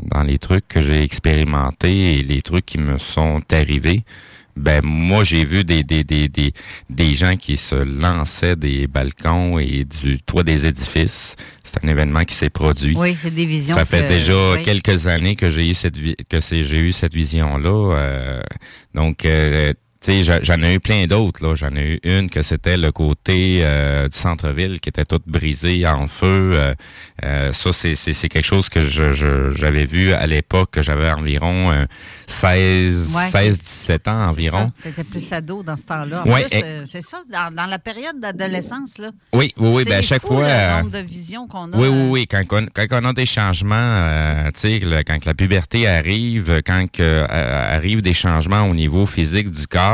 dans, 0.02 0.22
les 0.22 0.38
trucs 0.38 0.66
que 0.68 0.80
j'ai 0.80 1.02
expérimentés 1.02 2.18
et 2.18 2.22
les 2.22 2.42
trucs 2.42 2.66
qui 2.66 2.78
me 2.78 2.98
sont 2.98 3.40
arrivés. 3.52 4.02
Ben 4.56 4.80
moi 4.84 5.22
j'ai 5.22 5.44
vu 5.44 5.62
des, 5.62 5.84
des, 5.84 6.02
des, 6.02 6.28
des, 6.28 6.52
des 6.90 7.14
gens 7.14 7.36
qui 7.36 7.56
se 7.56 7.76
lançaient 7.76 8.56
des 8.56 8.88
balcons 8.88 9.58
et 9.60 9.84
du 9.84 10.20
toit 10.20 10.42
des 10.42 10.66
édifices. 10.66 11.36
C'est 11.64 11.82
un 11.84 11.88
événement 11.88 12.24
qui 12.24 12.34
s'est 12.34 12.50
produit. 12.50 12.96
Oui, 12.96 13.14
c'est 13.16 13.32
des 13.34 13.46
visions. 13.46 13.76
Ça 13.76 13.84
fait 13.84 14.02
que- 14.02 14.08
déjà 14.08 14.52
oui. 14.54 14.62
quelques 14.64 15.06
années 15.06 15.36
que 15.36 15.48
j'ai 15.48 15.70
eu 15.70 15.74
cette 15.74 15.94
que 16.28 16.40
j'ai 16.40 16.78
eu 16.80 16.90
cette 16.92 17.14
vision 17.14 17.56
là. 17.56 18.42
donc 18.94 19.24
euh, 19.24 19.72
sais, 20.00 20.40
j'en 20.42 20.62
ai 20.62 20.74
eu 20.74 20.80
plein 20.80 21.06
d'autres 21.06 21.44
là. 21.46 21.54
J'en 21.54 21.74
ai 21.76 21.94
eu 21.94 22.00
une 22.04 22.30
que 22.30 22.42
c'était 22.42 22.76
le 22.76 22.90
côté 22.92 23.60
euh, 23.62 24.08
du 24.08 24.16
centre-ville 24.16 24.80
qui 24.80 24.88
était 24.88 25.04
toute 25.04 25.24
brisée 25.26 25.86
en 25.86 26.08
feu. 26.08 26.52
Euh, 26.54 26.74
euh, 27.24 27.52
ça 27.52 27.72
c'est 27.72 27.94
c'est 27.94 28.12
c'est 28.12 28.28
quelque 28.28 28.46
chose 28.46 28.68
que 28.68 28.86
je 28.86 29.12
je- 29.12 29.50
j'avais 29.50 29.84
vu 29.86 30.12
à 30.12 30.26
l'époque 30.26 30.70
que 30.72 30.82
j'avais 30.82 31.10
environ 31.10 31.70
euh, 31.70 31.84
16 32.26 33.14
Ouais. 33.16 33.28
16 33.28 33.58
17 33.58 34.08
ans 34.08 34.24
environ. 34.28 34.72
Tu 34.82 34.88
étais 34.88 35.04
plus 35.04 35.32
ado 35.32 35.62
dans 35.62 35.76
ce 35.76 35.82
temps-là. 35.84 36.22
En 36.24 36.30
Ouais, 36.30 36.44
plus, 36.44 36.58
et- 36.58 36.64
euh, 36.64 36.84
c'est 36.86 37.02
ça, 37.02 37.18
dans, 37.30 37.52
dans 37.54 37.66
la 37.66 37.78
période 37.78 38.18
d'adolescence, 38.20 38.98
là. 38.98 39.10
Oui, 39.32 39.52
oui, 39.58 39.68
oui. 39.72 39.82
C'est 39.84 39.90
Ben 39.90 39.98
à 39.98 40.02
chaque 40.02 40.20
fou, 40.22 40.28
fois. 40.28 40.42
le 40.44 40.48
euh, 40.48 40.82
nombre 40.82 40.90
de 40.92 41.04
visions 41.06 41.46
qu'on 41.48 41.72
a. 41.72 41.76
Oui, 41.76 41.88
oui, 41.88 41.98
euh, 41.98 42.08
oui. 42.10 42.26
Quand, 42.28 42.42
on- 42.52 42.66
quand 42.72 42.86
on 42.92 43.04
a 43.06 43.12
des 43.12 43.26
changements, 43.26 43.74
euh, 43.76 44.46
tu 44.54 44.80
sais, 44.80 44.80
quand 45.06 45.24
la 45.24 45.34
puberté 45.34 45.86
arrive, 45.88 46.62
quand 46.64 46.86
que, 46.90 47.02
euh, 47.02 47.74
arrivent 47.76 48.02
des 48.02 48.12
changements 48.14 48.62
au 48.68 48.74
niveau 48.74 49.06
physique 49.06 49.50
du 49.50 49.66
corps 49.66 49.89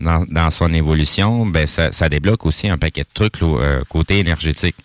dans, 0.00 0.50
son 0.50 0.72
évolution, 0.72 1.46
ben 1.46 1.66
ça, 1.66 2.08
débloque 2.08 2.46
aussi 2.46 2.68
un 2.68 2.78
paquet 2.78 3.02
de 3.02 3.08
trucs 3.12 3.42
euh, 3.42 3.82
côté 3.88 4.18
énergétique. 4.20 4.76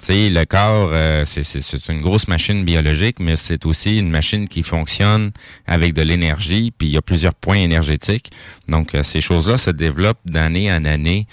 Tu 0.00 0.12
sais, 0.12 0.28
le 0.28 0.44
corps, 0.44 0.90
euh, 0.92 1.24
c'est- 1.24 1.88
une 1.88 2.02
grosse 2.02 2.28
machine 2.28 2.62
biologique, 2.62 3.20
mais 3.20 3.36
c'est 3.36 3.64
aussi 3.64 3.98
une 3.98 4.10
machine 4.10 4.48
qui 4.48 4.62
fonctionne 4.62 5.30
avec 5.66 5.94
de 5.94 6.02
l'énergie, 6.02 6.72
puis 6.76 6.88
il 6.88 6.94
y 6.94 6.98
a 6.98 7.00
plusieurs 7.02 7.32
points 7.34 7.56
énergétiques. 7.56 8.30
Donc, 8.68 8.94
euh, 8.94 9.02
ces 9.02 9.22
choses-là 9.22 9.56
se 9.56 9.70
développent 9.70 10.20
d'année 10.26 10.70
en 10.70 10.84
année, 10.84 11.26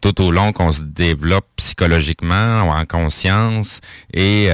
tout 0.00 0.22
au 0.22 0.30
long 0.30 0.54
qu'on 0.54 0.72
se 0.72 0.80
développe 0.80 1.46
psychologiquement, 1.56 2.60
en 2.70 2.86
conscience 2.86 3.80
et 4.14 4.48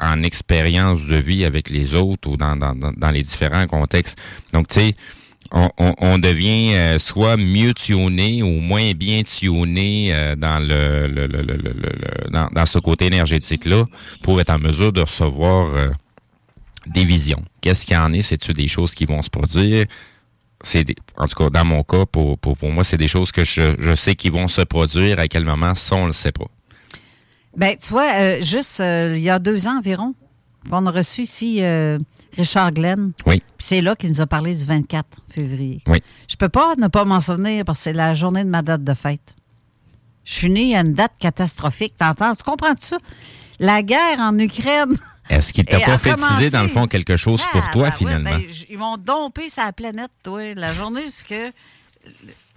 en 0.00 0.22
expérience 0.22 1.06
de 1.06 1.16
vie 1.16 1.44
avec 1.44 1.68
les 1.68 1.94
autres 1.94 2.30
ou 2.30 2.38
dans- 2.38 2.56
dans 2.56 3.10
les 3.10 3.22
différents 3.22 3.66
contextes. 3.66 4.16
Donc, 4.54 4.68
tu 4.68 4.80
sais, 4.80 4.96
on, 5.52 6.18
devient 6.18 6.74
euh, 6.74 6.98
soit 6.98 7.36
mieux 7.36 7.74
tuné 7.74 8.42
ou 8.42 8.60
moins 8.60 8.92
bien 8.92 9.22
tuné 9.22 10.14
euh, 10.14 10.34
dans 10.34 10.58
le, 10.58 11.08
dans, 12.30 12.66
ce 12.66 12.78
côté 12.78 13.06
énergétique 13.06 13.66
là 13.66 13.84
pour 14.22 14.40
être 14.40 14.50
en 14.50 14.58
mesure 14.58 14.92
de 14.92 15.02
recevoir 15.02 15.74
euh, 15.74 15.88
des 16.86 17.04
visions. 17.04 17.42
Qu'est-ce 17.60 17.84
qu'il 17.84 17.94
y 17.94 17.98
en 17.98 18.12
est? 18.12 18.22
C'est-tu 18.22 18.54
des 18.54 18.68
choses 18.68 18.94
qui 18.94 19.04
vont 19.04 19.22
se 19.22 19.28
produire? 19.28 19.86
C'est 20.62 20.84
des- 20.84 20.96
en 21.16 21.28
tout 21.28 21.36
cas 21.36 21.50
dans 21.50 21.64
mon 21.66 21.82
cas 21.82 22.06
pour, 22.06 22.38
pour, 22.38 22.56
moi 22.62 22.84
c'est 22.84 22.96
des 22.96 23.08
choses 23.08 23.30
que 23.30 23.44
je, 23.44 23.74
je 23.78 23.94
sais 23.94 24.14
qui 24.14 24.30
vont 24.30 24.48
se 24.48 24.62
produire 24.62 25.18
à 25.18 25.28
quel 25.28 25.44
moment 25.44 25.74
ça 25.74 25.96
on 25.96 26.06
le 26.06 26.12
sait 26.12 26.32
pas. 26.32 26.46
Ben, 27.56 27.76
tu 27.76 27.90
vois, 27.90 28.40
juste 28.40 28.78
il 28.80 29.20
y 29.20 29.28
a 29.28 29.38
deux 29.38 29.66
ans 29.66 29.76
environ, 29.76 30.14
qu'on 30.70 30.86
a 30.86 30.90
reçu 30.90 31.22
ici 31.22 31.60
Richard 32.36 32.72
Glenn. 32.72 33.12
Oui. 33.26 33.38
Puis 33.38 33.66
C'est 33.66 33.80
là 33.82 33.94
qu'il 33.94 34.08
nous 34.10 34.20
a 34.20 34.26
parlé 34.26 34.54
du 34.54 34.64
24 34.64 35.06
février. 35.28 35.82
Oui. 35.86 36.02
Je 36.28 36.36
peux 36.36 36.48
pas 36.48 36.74
ne 36.78 36.88
pas 36.88 37.04
m'en 37.04 37.20
souvenir 37.20 37.64
parce 37.64 37.78
que 37.78 37.84
c'est 37.84 37.92
la 37.92 38.14
journée 38.14 38.44
de 38.44 38.48
ma 38.48 38.62
date 38.62 38.82
de 38.84 38.94
fête. 38.94 39.34
Je 40.24 40.32
suis 40.34 40.50
née 40.50 40.76
à 40.76 40.80
une 40.80 40.94
date 40.94 41.12
catastrophique. 41.18 41.94
T'entends? 41.98 42.34
Tu 42.34 42.42
comprends 42.44 42.74
ça? 42.78 42.98
La 43.58 43.82
guerre 43.82 44.18
en 44.18 44.38
Ukraine. 44.38 44.96
Est-ce 45.28 45.52
qu'il 45.52 45.64
t'a 45.64 45.78
prophétisé 45.80 46.50
dans 46.50 46.62
le 46.62 46.68
fond 46.68 46.86
quelque 46.86 47.16
chose 47.16 47.42
pour 47.52 47.62
Ah, 47.64 47.70
toi 47.72 47.82
ben 47.84 47.88
ouais, 47.90 47.96
finalement? 47.98 48.30
ben, 48.30 48.42
j- 48.50 48.66
ils 48.70 48.78
m'ont 48.78 48.96
dompé 48.96 49.48
sa 49.48 49.70
planète, 49.72 50.10
toi. 50.22 50.54
La 50.54 50.72
journée 50.74 51.02
où 51.06 51.10
ce 51.10 51.24
que 51.24 51.52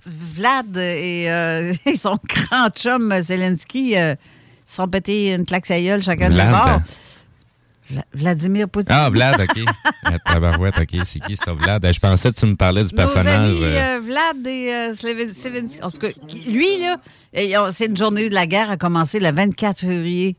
Vlad 0.06 0.76
et, 0.78 1.26
euh, 1.30 1.74
et 1.86 1.96
son 1.96 2.18
grand 2.28 2.70
chum 2.70 3.14
Zelensky 3.22 3.98
euh, 3.98 4.16
se 4.64 4.76
sont 4.76 4.88
pété 4.88 5.34
une 5.34 5.46
claque 5.46 5.66
sa 5.66 5.80
gueule 5.82 6.02
chacun 6.02 6.30
de 6.30 6.36
Vlad. 6.36 6.50
bord. 6.52 6.80
Vla- 7.92 8.04
Vladimir 8.14 8.68
Poutine. 8.70 8.92
Ah 8.96 9.10
Vlad, 9.10 9.40
OK. 9.42 9.60
Tabarouette, 10.26 10.80
OK, 10.80 11.02
c'est 11.06 11.20
qui 11.20 11.36
ça 11.36 11.54
Vlad? 11.54 11.86
Je 11.94 12.00
pensais 12.00 12.32
que 12.32 12.40
tu 12.40 12.46
me 12.46 12.56
parlais 12.56 12.84
du 12.84 12.90
Nos 12.92 12.96
personnage 12.98 13.50
amis, 13.52 13.60
euh, 13.62 13.98
euh, 13.98 14.00
Vlad 14.04 14.48
et 14.48 14.74
euh, 14.74 14.94
Zelensky. 14.94 15.84
En 15.84 15.92
tout 15.92 16.00
cas, 16.00 16.08
lui, 16.48 16.68
là, 16.80 17.72
c'est 17.72 17.86
une 17.86 17.98
journée 17.98 18.26
où 18.26 18.30
la 18.30 18.48
guerre 18.48 18.70
a 18.72 18.78
commencé 18.78 19.20
le 19.20 19.32
24 19.32 19.80
février 19.82 20.36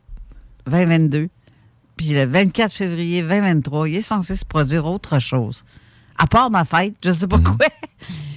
2022. 0.67 1.29
Puis 1.97 2.09
le 2.09 2.27
24 2.27 2.73
février 2.73 3.23
2023, 3.23 3.89
il 3.89 3.97
est 3.97 4.01
censé 4.03 4.35
se 4.35 4.45
produire 4.45 4.87
autre 4.87 5.19
chose. 5.19 5.65
À 6.19 6.27
part 6.27 6.51
ma 6.51 6.65
fête, 6.65 6.95
je 7.05 7.11
sais 7.11 7.27
pas 7.29 7.39
quoi. 7.39 7.57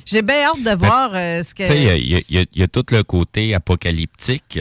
J'ai 0.05 0.21
bien 0.21 0.43
hâte 0.43 0.63
de 0.63 0.75
voir 0.75 1.11
euh, 1.13 1.43
ce 1.43 1.53
que. 1.53 1.63
Tu 1.63 1.67
sais, 1.69 1.99
y 2.01 2.15
y, 2.15 2.37
y 2.37 2.47
il 2.53 2.59
y 2.59 2.63
a 2.63 2.67
tout 2.67 2.85
le 2.91 3.03
côté 3.03 3.53
apocalyptique. 3.53 4.59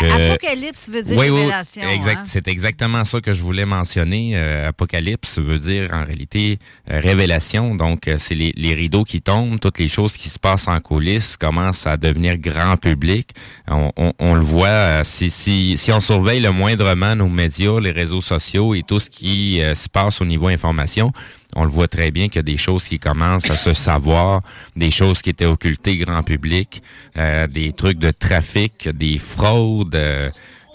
Ben, 0.00 0.08
que- 0.08 0.32
apocalypse 0.32 0.88
veut 0.90 1.02
dire 1.02 1.16
Oui, 1.18 1.28
oui, 1.28 1.36
révélation. 1.40 1.88
exact. 1.88 2.18
hein. 2.20 2.24
C'est 2.26 2.48
exactement 2.48 3.04
ça 3.04 3.20
que 3.20 3.32
je 3.32 3.42
voulais 3.42 3.64
mentionner. 3.66 4.32
Euh, 4.34 4.68
apocalypse 4.68 5.38
veut 5.38 5.58
dire 5.58 5.90
en 5.92 6.04
réalité 6.04 6.58
euh, 6.90 7.00
révélation. 7.00 7.74
Donc, 7.74 8.08
euh, 8.08 8.16
c'est 8.18 8.34
les, 8.34 8.52
les 8.56 8.74
rideaux 8.74 9.04
qui 9.04 9.20
tombent, 9.20 9.58
toutes 9.60 9.78
les 9.78 9.88
choses 9.88 10.16
qui 10.16 10.28
se 10.28 10.38
passent 10.38 10.68
en 10.68 10.78
coulisses 10.80 11.36
commencent 11.36 11.86
à 11.86 11.96
devenir 11.96 12.36
grand 12.38 12.76
public. 12.76 13.30
On, 13.68 13.92
on- 13.96 14.12
on 14.18 14.34
le 14.34 14.42
voit, 14.44 14.66
euh, 14.68 15.00
si, 15.04 15.30
si, 15.30 15.76
si 15.76 15.92
on 15.92 16.00
surveille 16.00 16.40
le 16.40 16.50
moindrement 16.50 17.14
nos 17.16 17.28
médias, 17.28 17.80
les 17.80 17.90
réseaux 17.92 18.20
sociaux 18.20 18.74
et 18.74 18.82
tout 18.82 19.00
ce 19.00 19.10
qui 19.10 19.60
euh, 19.62 19.74
se 19.74 19.88
passe 19.88 20.20
au 20.20 20.24
niveau 20.24 20.48
information, 20.48 21.12
on 21.54 21.64
le 21.64 21.70
voit 21.70 21.88
très 21.88 22.10
bien 22.10 22.28
qu'il 22.28 22.36
y 22.36 22.38
a 22.40 22.42
des 22.42 22.56
choses 22.56 22.84
qui 22.84 22.98
commencent 22.98 23.50
à 23.50 23.56
se 23.56 23.74
savoir, 23.74 24.42
des 24.76 24.90
choses 24.90 25.22
qui 25.22 25.30
étaient 25.30 25.44
occultées 25.46 25.96
grand 25.96 26.22
public, 26.22 26.82
euh, 27.16 27.46
des 27.46 27.72
trucs 27.72 27.98
de 27.98 28.10
trafic, 28.10 28.88
des 28.88 29.18
fraudes. 29.18 29.94
euh, 29.94 30.30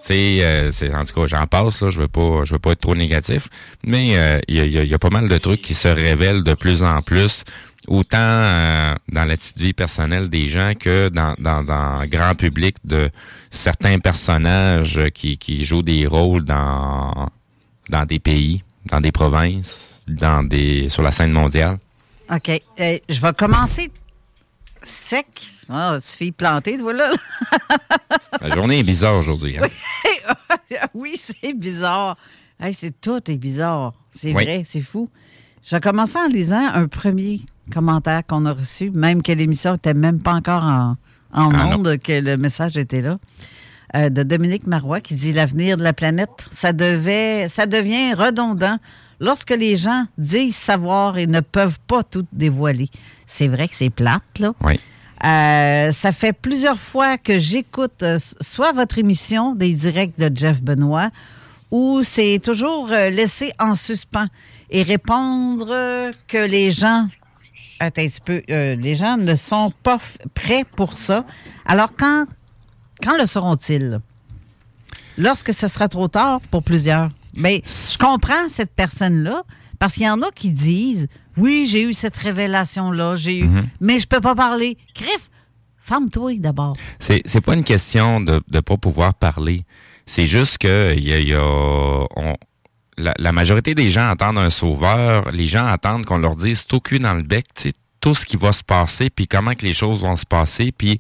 euh, 0.09 0.71
c'est 0.71 0.93
en 0.93 1.05
tout 1.05 1.13
cas, 1.21 1.27
j'en 1.27 1.45
passe 1.47 1.81
là. 1.81 1.89
Je 1.89 1.99
veux 1.99 2.07
pas, 2.07 2.43
je 2.45 2.53
veux 2.53 2.59
pas 2.59 2.71
être 2.71 2.81
trop 2.81 2.95
négatif, 2.95 3.49
mais 3.85 4.17
euh, 4.17 4.39
il 4.47 4.67
y, 4.67 4.93
a, 4.93 4.99
pas 4.99 5.09
mal 5.09 5.27
de 5.27 5.37
trucs 5.37 5.61
qui 5.61 5.73
se 5.73 5.87
révèlent 5.87 6.43
de 6.43 6.53
plus 6.53 6.83
en 6.83 7.01
plus, 7.01 7.43
autant 7.87 8.17
euh, 8.19 8.95
dans 9.11 9.25
la 9.25 9.35
petite 9.35 9.59
vie 9.59 9.73
personnelle 9.73 10.29
des 10.29 10.49
gens 10.49 10.73
que 10.79 11.09
dans 11.09 11.35
dans, 11.37 12.05
grand 12.05 12.35
public 12.35 12.77
de 12.85 13.09
certains 13.51 13.99
personnages 13.99 15.01
qui 15.13 15.65
jouent 15.65 15.83
des 15.83 16.07
rôles 16.07 16.45
dans 16.45 17.29
des 18.07 18.19
pays, 18.19 18.63
dans 18.85 19.01
des 19.01 19.11
provinces, 19.11 19.88
dans 20.09 20.43
des 20.43 20.89
sur 20.89 21.01
la 21.03 21.11
scène 21.11 21.31
mondiale. 21.31 21.77
OK. 22.33 22.49
Euh, 22.49 22.97
je 23.09 23.21
vais 23.21 23.33
commencer 23.33 23.91
sec. 24.81 25.27
Ah, 25.69 25.97
tu 26.01 26.17
fais 26.17 26.31
planter, 26.31 26.77
toi, 26.77 26.93
là. 26.93 27.11
La 28.41 28.49
journée 28.49 28.79
est 28.79 28.83
bizarre 28.83 29.15
aujourd'hui. 29.19 29.57
hein? 29.57 29.61
oui, 29.65 30.77
Oui, 30.93 31.11
c'est 31.17 31.53
bizarre. 31.53 32.17
Hey, 32.59 32.73
c'est 32.73 32.99
tout 32.99 33.19
est 33.29 33.37
bizarre. 33.37 33.93
C'est 34.11 34.33
Oui. 34.33 34.43
vrai, 34.43 34.63
c'est 34.65 34.81
fou. 34.81 35.07
Je 35.63 35.75
vais 35.75 35.81
commencer 35.81 36.17
en 36.17 36.27
lisant 36.27 36.65
un 36.73 36.87
premier 36.87 37.41
commentaire 37.71 38.21
qu'on 38.25 38.45
a 38.45 38.53
reçu, 38.53 38.89
même 38.91 39.21
que 39.21 39.31
l'émission 39.31 39.73
n'était 39.73 39.93
même 39.93 40.21
pas 40.21 40.33
encore 40.33 40.63
en, 40.63 40.95
en 41.33 41.51
Ah, 41.53 41.75
onde, 41.75 41.97
que 41.99 42.19
le 42.19 42.37
message 42.37 42.77
était 42.77 43.01
là. 43.01 43.17
Euh, 43.95 44.09
de 44.09 44.23
Dominique 44.23 44.67
Marois 44.67 45.01
qui 45.01 45.15
dit 45.15 45.33
l'avenir 45.33 45.75
de 45.77 45.83
la 45.83 45.93
planète, 45.93 46.29
ça 46.51 46.73
devait, 46.73 47.47
ça 47.49 47.65
devient 47.65 48.13
redondant 48.13 48.77
lorsque 49.19 49.51
les 49.51 49.75
gens 49.75 50.05
disent 50.17 50.55
savoir 50.55 51.17
et 51.17 51.27
ne 51.27 51.41
peuvent 51.41 51.79
pas 51.87 52.03
tout 52.03 52.25
dévoiler. 52.31 52.89
C'est 53.25 53.47
vrai 53.47 53.67
que 53.67 53.75
c'est 53.75 53.89
plate, 53.89 54.39
là. 54.39 54.53
Oui. 54.61 54.79
Euh, 55.25 55.91
ça 55.91 56.13
fait 56.13 56.31
plusieurs 56.31 56.79
fois 56.79 57.17
que 57.17 57.39
j'écoute 57.39 58.03
euh, 58.03 58.17
soit 58.39 58.71
votre 58.71 58.97
émission 58.99 59.53
des 59.53 59.73
directs 59.73 60.17
de 60.17 60.31
Jeff 60.33 60.61
Benoît, 60.61 61.09
ou 61.71 62.03
c'est 62.03 62.39
toujours 62.41 62.89
euh, 62.89 63.09
laissé 63.09 63.51
en 63.59 63.75
suspens 63.75 64.27
et 64.69 64.81
répondre 64.81 65.67
que 66.27 66.37
les 66.37 66.71
gens, 66.71 67.07
attends 67.81 68.01
un 68.01 68.07
petit 68.07 68.21
peu, 68.21 68.41
les 68.47 68.95
gens 68.95 69.17
ne 69.17 69.35
sont 69.35 69.73
pas 69.83 69.99
prêts 70.33 70.63
pour 70.77 70.93
ça. 70.93 71.25
Alors 71.65 71.89
quand, 71.97 72.25
quand 73.03 73.17
le 73.17 73.25
seront-ils? 73.25 73.99
Lorsque 75.17 75.53
ce 75.53 75.67
sera 75.67 75.89
trop 75.89 76.07
tard 76.07 76.39
pour 76.49 76.63
plusieurs? 76.63 77.09
Mais 77.35 77.61
je 77.65 77.97
comprends 77.97 78.47
cette 78.49 78.73
personne-là 78.73 79.43
parce 79.77 79.93
qu'il 79.93 80.03
y 80.03 80.09
en 80.09 80.21
a 80.21 80.31
qui 80.31 80.51
disent 80.51 81.07
oui, 81.37 81.65
j'ai 81.69 81.83
eu 81.83 81.93
cette 81.93 82.17
révélation-là, 82.17 83.15
j'ai 83.15 83.39
eu, 83.39 83.45
Mhm. 83.45 83.67
mais 83.79 83.99
je 83.99 84.07
peux 84.07 84.19
pas 84.19 84.35
parler. 84.35 84.77
Criff, 84.93 85.29
ferme-toi 85.77 86.33
d'abord. 86.39 86.75
C'est, 86.99 87.21
c'est 87.25 87.41
pas 87.41 87.53
une 87.53 87.63
question 87.63 88.19
de 88.19 88.41
ne 88.51 88.59
pas 88.59 88.77
pouvoir 88.77 89.13
parler. 89.13 89.63
C'est 90.05 90.27
juste 90.27 90.57
que 90.57 90.97
y 90.97 91.13
a, 91.13 91.19
il 91.19 91.29
y 91.29 91.33
a- 91.33 91.41
on- 92.15 92.35
la, 92.97 93.13
la 93.17 93.31
majorité 93.31 93.75
des 93.75 93.89
gens 93.89 94.09
attendent 94.09 94.37
un 94.39 94.49
sauveur. 94.49 95.31
Les 95.31 95.47
gens 95.47 95.65
attendent 95.65 96.05
qu'on 96.05 96.17
leur 96.17 96.35
dise 96.35 96.65
tout 96.65 96.81
cul 96.81 96.99
dans 96.99 97.13
le 97.13 97.23
bec, 97.23 97.45
tout 98.01 98.13
ce 98.13 98.25
qui 98.25 98.35
va 98.35 98.51
se 98.51 98.63
passer, 98.63 99.09
puis 99.09 99.27
comment 99.27 99.53
que 99.53 99.65
les 99.65 99.73
choses 99.73 100.01
vont 100.01 100.15
se 100.17 100.25
passer, 100.25 100.71
puis 100.73 100.99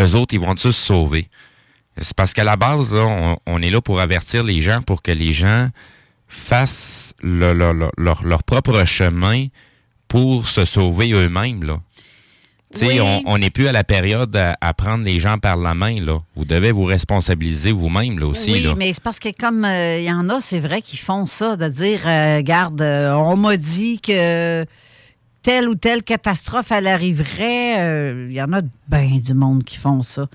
eux 0.00 0.14
autres, 0.14 0.32
ils 0.34 0.40
vont 0.40 0.54
tous 0.54 0.72
se 0.72 0.86
sauver? 0.86 1.28
C'est 2.00 2.14
parce 2.16 2.32
qu'à 2.32 2.44
la 2.44 2.56
base, 2.56 2.94
là, 2.94 3.02
on, 3.04 3.38
on 3.46 3.62
est 3.62 3.70
là 3.70 3.80
pour 3.80 4.00
avertir 4.00 4.42
les 4.44 4.62
gens, 4.62 4.82
pour 4.82 5.02
que 5.02 5.10
les 5.12 5.32
gens 5.32 5.68
fassent 6.28 7.14
le- 7.22 7.52
le- 7.54 7.72
le- 7.72 7.90
leur, 7.96 8.22
leur 8.24 8.42
propre 8.42 8.84
chemin 8.84 9.46
pour 10.08 10.46
se 10.48 10.64
sauver 10.64 11.10
eux-mêmes. 11.12 11.62
Là. 11.64 11.80
Tu 12.72 12.80
sais, 12.80 13.00
Oui. 13.00 13.22
on- 13.26 13.38
n'est 13.38 13.48
plus 13.50 13.66
à 13.66 13.72
la 13.72 13.82
période 13.82 14.36
à, 14.36 14.56
à 14.60 14.74
prendre 14.74 15.02
les 15.04 15.18
gens 15.18 15.38
par 15.38 15.56
la 15.56 15.72
main. 15.74 16.00
Là. 16.04 16.20
Vous 16.34 16.44
devez 16.44 16.70
vous 16.70 16.84
responsabiliser 16.84 17.72
vous-même 17.72 18.18
là, 18.18 18.26
aussi. 18.26 18.52
oui, 18.52 18.62
là. 18.62 18.74
mais 18.76 18.92
c'est 18.92 19.02
parce 19.02 19.18
que 19.18 19.30
comme 19.38 19.64
euh, 19.64 19.98
il 19.98 20.04
y 20.04 20.12
en 20.12 20.28
a, 20.28 20.40
c'est 20.42 20.60
vrai 20.60 20.82
qu'ils 20.82 20.98
font 20.98 21.24
ça, 21.24 21.56
de 21.56 21.66
dire, 21.68 22.00
euh, 22.06 22.42
garde, 22.42 22.82
euh, 22.82 23.12
on 23.14 23.36
m'a 23.36 23.56
dit 23.56 24.00
que 24.00 24.66
telle 25.42 25.66
ou 25.68 25.76
telle 25.76 26.02
catastrophe, 26.02 26.70
elle 26.70 26.88
arriverait. 26.88 27.80
Euh, 27.80 28.26
Il 28.28 28.34
y 28.36 28.42
en 28.42 28.52
a 28.52 28.60
bien 28.88 29.16
du 29.18 29.32
monde 29.32 29.64
qui 29.64 29.78
font 29.78 30.02
ça. 30.02 30.28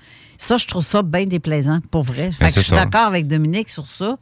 Ça, 0.44 0.58
je 0.58 0.66
trouve 0.66 0.84
ça 0.84 1.02
bien 1.02 1.24
déplaisant, 1.26 1.78
pour 1.90 2.02
vrai. 2.02 2.30
Fait 2.32 2.44
Ben, 2.44 2.48
que 2.50 2.54
je 2.56 2.60
suis 2.60 2.70
ça. 2.70 2.84
d'accord 2.84 3.06
avec 3.06 3.26
Dominique 3.26 3.70
sur 3.70 3.86
ça. 3.86 4.18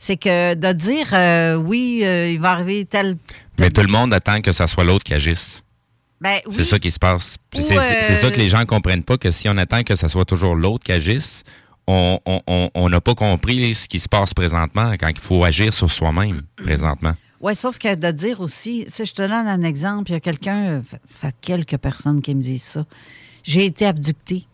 C'est 0.00 0.16
que 0.16 0.54
de 0.54 0.72
dire, 0.72 1.08
euh, 1.12 1.54
oui, 1.54 2.00
euh, 2.02 2.30
il 2.32 2.40
va 2.40 2.52
arriver 2.52 2.84
tel... 2.86 3.16
Mais 3.58 3.70
tout 3.70 3.82
le 3.82 3.88
monde 3.92 4.12
attend 4.14 4.40
que 4.40 4.50
ça 4.50 4.66
soit 4.66 4.82
l'autre 4.82 5.04
qui 5.04 5.14
agisse. 5.14 5.62
Ben, 6.20 6.38
oui, 6.46 6.54
C'est 6.56 6.64
ça 6.64 6.78
qui 6.78 6.90
se 6.90 6.98
passe. 6.98 7.36
C'est 7.54 7.62
c'est 7.62 7.78
euh, 7.78 8.16
ça 8.16 8.30
que 8.30 8.36
les 8.38 8.48
gens 8.48 8.64
comprennent 8.66 9.04
pas, 9.04 9.16
que 9.16 9.30
si 9.30 9.48
on 9.48 9.56
attend 9.58 9.82
que 9.84 9.94
ça 9.94 10.08
soit 10.08 10.24
toujours 10.24 10.54
l'autre 10.56 10.84
qui 10.84 10.92
agisse, 10.92 11.44
on 11.86 12.18
on- 12.26 12.40
on- 12.46 12.70
on 12.74 12.88
n'a 12.88 13.00
pas 13.00 13.14
compris 13.14 13.74
ce 13.74 13.86
qui 13.88 14.00
se 14.00 14.08
passe 14.08 14.34
présentement 14.34 14.92
quand 14.98 15.08
il 15.08 15.18
faut 15.18 15.44
agir 15.44 15.72
sur 15.72 15.90
soi-même 15.90 16.42
présentement. 16.56 17.12
Oui, 17.40 17.54
sauf 17.54 17.78
que 17.78 17.94
de 17.94 18.10
dire 18.10 18.40
aussi, 18.40 18.84
si 18.88 19.06
je 19.06 19.12
te 19.14 19.22
donne 19.22 19.32
un 19.48 19.62
exemple, 19.62 20.10
il 20.10 20.14
y 20.14 20.16
a 20.16 20.20
quelqu'un, 20.20 20.82
fait 21.08 21.34
quelques 21.40 21.78
personnes 21.78 22.20
qui 22.20 22.34
me 22.34 22.42
disent 22.42 22.62
ça. 22.64 22.84
J'ai 23.42 23.64
été 23.66 23.86
abductée. 23.86 24.46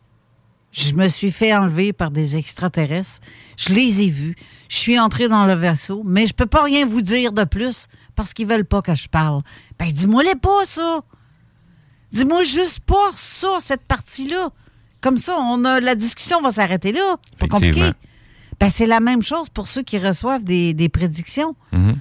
Je 0.76 0.94
me 0.94 1.08
suis 1.08 1.32
fait 1.32 1.54
enlever 1.54 1.94
par 1.94 2.10
des 2.10 2.36
extraterrestres. 2.36 3.20
Je 3.56 3.72
les 3.72 4.02
ai 4.02 4.10
vus. 4.10 4.36
Je 4.68 4.76
suis 4.76 4.98
entrée 4.98 5.26
dans 5.28 5.46
le 5.46 5.54
vaisseau, 5.54 6.02
mais 6.04 6.26
je 6.26 6.34
peux 6.34 6.44
pas 6.44 6.62
rien 6.64 6.84
vous 6.84 7.00
dire 7.00 7.32
de 7.32 7.44
plus 7.44 7.86
parce 8.14 8.34
qu'ils 8.34 8.46
veulent 8.46 8.66
pas 8.66 8.82
que 8.82 8.94
je 8.94 9.08
parle. 9.08 9.40
Ben, 9.78 9.90
dis-moi-les 9.90 10.34
pas, 10.34 10.64
ça. 10.66 11.00
Dis-moi 12.12 12.42
juste 12.44 12.80
pas 12.80 13.10
ça, 13.14 13.48
cette 13.60 13.82
partie-là. 13.84 14.50
Comme 15.00 15.16
ça, 15.16 15.36
on 15.40 15.64
a, 15.64 15.80
la 15.80 15.94
discussion 15.94 16.42
va 16.42 16.50
s'arrêter 16.50 16.92
là. 16.92 17.16
Pas 17.38 17.48
compliqué. 17.48 17.90
Ben, 18.60 18.68
c'est 18.68 18.86
la 18.86 19.00
même 19.00 19.22
chose 19.22 19.48
pour 19.48 19.66
ceux 19.68 19.82
qui 19.82 19.98
reçoivent 19.98 20.44
des, 20.44 20.74
des 20.74 20.88
prédictions. 20.90 21.56
Mhm. 21.72 21.96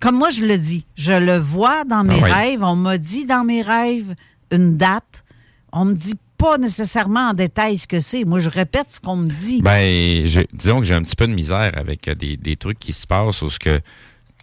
Comme 0.00 0.16
moi, 0.16 0.30
je 0.30 0.44
le 0.44 0.56
dis, 0.56 0.86
je 0.96 1.12
le 1.12 1.36
vois 1.38 1.84
dans 1.84 2.04
mes 2.04 2.18
Ah 2.20 2.24
oui. 2.24 2.30
rêves. 2.32 2.62
On 2.62 2.76
m'a 2.76 2.96
dit 2.96 3.26
dans 3.26 3.44
mes 3.44 3.60
rêves 3.62 4.14
une 4.50 4.76
date. 4.78 5.24
On 5.72 5.84
me 5.84 5.94
dit 5.94 6.14
pas 6.38 6.58
nécessairement 6.58 7.30
en 7.30 7.34
détail 7.34 7.76
ce 7.76 7.86
que 7.88 7.98
c'est. 8.00 8.24
Moi, 8.24 8.38
je 8.38 8.50
répète 8.50 8.86
ce 8.90 9.00
qu'on 9.00 9.16
me 9.16 9.28
dit. 9.28 9.62
Ben, 9.62 10.26
je- 10.26 10.40
disons 10.52 10.78
que 10.80 10.84
j'ai 10.84 10.94
un 10.94 11.02
petit 11.02 11.16
peu 11.16 11.26
de 11.26 11.32
misère 11.34 11.72
avec 11.76 12.08
euh, 12.08 12.14
des, 12.14 12.36
des 12.36 12.56
trucs 12.56 12.78
qui 12.78 12.92
se 12.92 13.06
passent 13.06 13.42
où 13.42 13.50
ce 13.50 13.58
que 13.58 13.80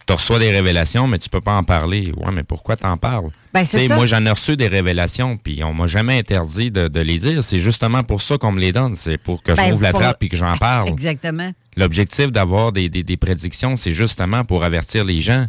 tu 0.06 0.12
reçois 0.12 0.38
des 0.40 0.50
révélations, 0.50 1.06
mais 1.06 1.18
tu 1.18 1.28
peux 1.28 1.40
pas 1.40 1.54
en 1.54 1.62
parler. 1.62 2.12
Ouais, 2.16 2.32
mais 2.32 2.42
pourquoi 2.42 2.76
t'en 2.76 2.96
parles? 2.96 3.30
Ben, 3.54 3.64
ça. 3.64 3.78
Moi, 3.94 4.06
j'en 4.06 4.24
ai 4.26 4.30
reçu 4.30 4.56
des 4.56 4.66
révélations, 4.66 5.36
puis 5.36 5.62
on 5.62 5.72
m'a 5.72 5.86
jamais 5.86 6.18
interdit 6.18 6.70
de, 6.70 6.88
de 6.88 7.00
les 7.00 7.18
dire. 7.18 7.44
C'est 7.44 7.60
justement 7.60 8.02
pour 8.02 8.20
ça 8.22 8.36
qu'on 8.38 8.50
me 8.52 8.60
les 8.60 8.72
donne. 8.72 8.96
C'est 8.96 9.18
pour 9.18 9.42
que 9.42 9.52
Ben, 9.52 9.66
je 9.66 9.70
rouvre 9.72 9.82
la 9.82 9.92
trappe 9.92 10.22
et 10.22 10.28
que 10.28 10.36
j'en 10.36 10.56
parle. 10.56 10.88
Exactement. 10.90 11.52
L'objectif 11.76 12.32
d'avoir 12.32 12.72
des, 12.72 12.88
des- 12.88 13.04
des 13.04 13.16
prédictions, 13.16 13.76
c'est 13.76 13.92
justement 13.92 14.44
pour 14.44 14.64
avertir 14.64 15.04
les 15.04 15.20
gens. 15.22 15.46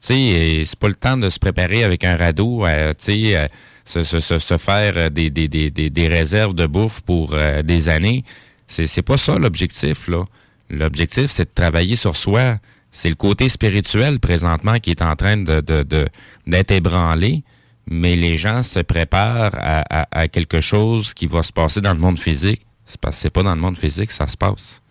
Tu 0.00 0.08
sais, 0.14 0.62
c'est 0.66 0.78
pas 0.78 0.88
le 0.88 0.94
temps 0.94 1.16
de 1.16 1.28
se 1.30 1.38
préparer 1.38 1.82
avec 1.82 2.04
un 2.04 2.16
radeau, 2.16 2.64
euh, 2.66 2.92
tu 2.96 3.04
sais, 3.06 3.36
euh, 3.36 3.46
se, 3.86 4.02
se- 4.04 4.20
se- 4.20 4.38
se 4.38 4.58
faire 4.58 4.92
euh, 4.98 5.08
des, 5.08 5.30
des- 5.30 5.48
des- 5.48 5.70
des- 5.70 5.88
des 5.90 6.08
réserves 6.08 6.54
de 6.54 6.66
bouffe 6.66 7.00
pour 7.00 7.32
euh, 7.32 7.62
des 7.62 7.88
années. 7.88 8.22
C'est 8.66 8.86
c'est 8.86 9.02
pas 9.02 9.16
ça 9.16 9.38
l'objectif, 9.38 10.08
là. 10.08 10.24
L'objectif, 10.68 11.30
c'est 11.30 11.44
de 11.44 11.54
travailler 11.54 11.96
sur 11.96 12.16
soi. 12.16 12.58
C'est 12.90 13.08
le 13.08 13.14
côté 13.14 13.48
spirituel 13.48 14.18
présentement 14.20 14.78
qui 14.80 14.90
est 14.90 15.02
en 15.02 15.16
train 15.16 15.36
de 15.38 15.60
de- 15.60 15.82
de- 15.84 16.08
d'être 16.46 16.72
ébranlé, 16.72 17.42
mais 17.88 18.16
les 18.16 18.36
gens 18.36 18.62
se 18.62 18.80
préparent 18.80 19.54
à, 19.54 19.84
à- 20.00 20.20
à 20.22 20.28
quelque 20.28 20.60
chose 20.60 21.14
qui 21.14 21.26
va 21.26 21.42
se 21.42 21.52
passer 21.52 21.80
dans 21.80 21.94
le 21.94 22.00
monde 22.00 22.18
physique. 22.18 22.62
C'est 22.86 23.00
parce 23.00 23.16
que 23.16 23.22
c'est 23.22 23.30
pas 23.30 23.42
dans 23.42 23.54
le 23.54 23.60
monde 23.60 23.78
physique 23.78 24.08
que 24.08 24.14
ça 24.14 24.26
se 24.26 24.36
passe. 24.36 24.82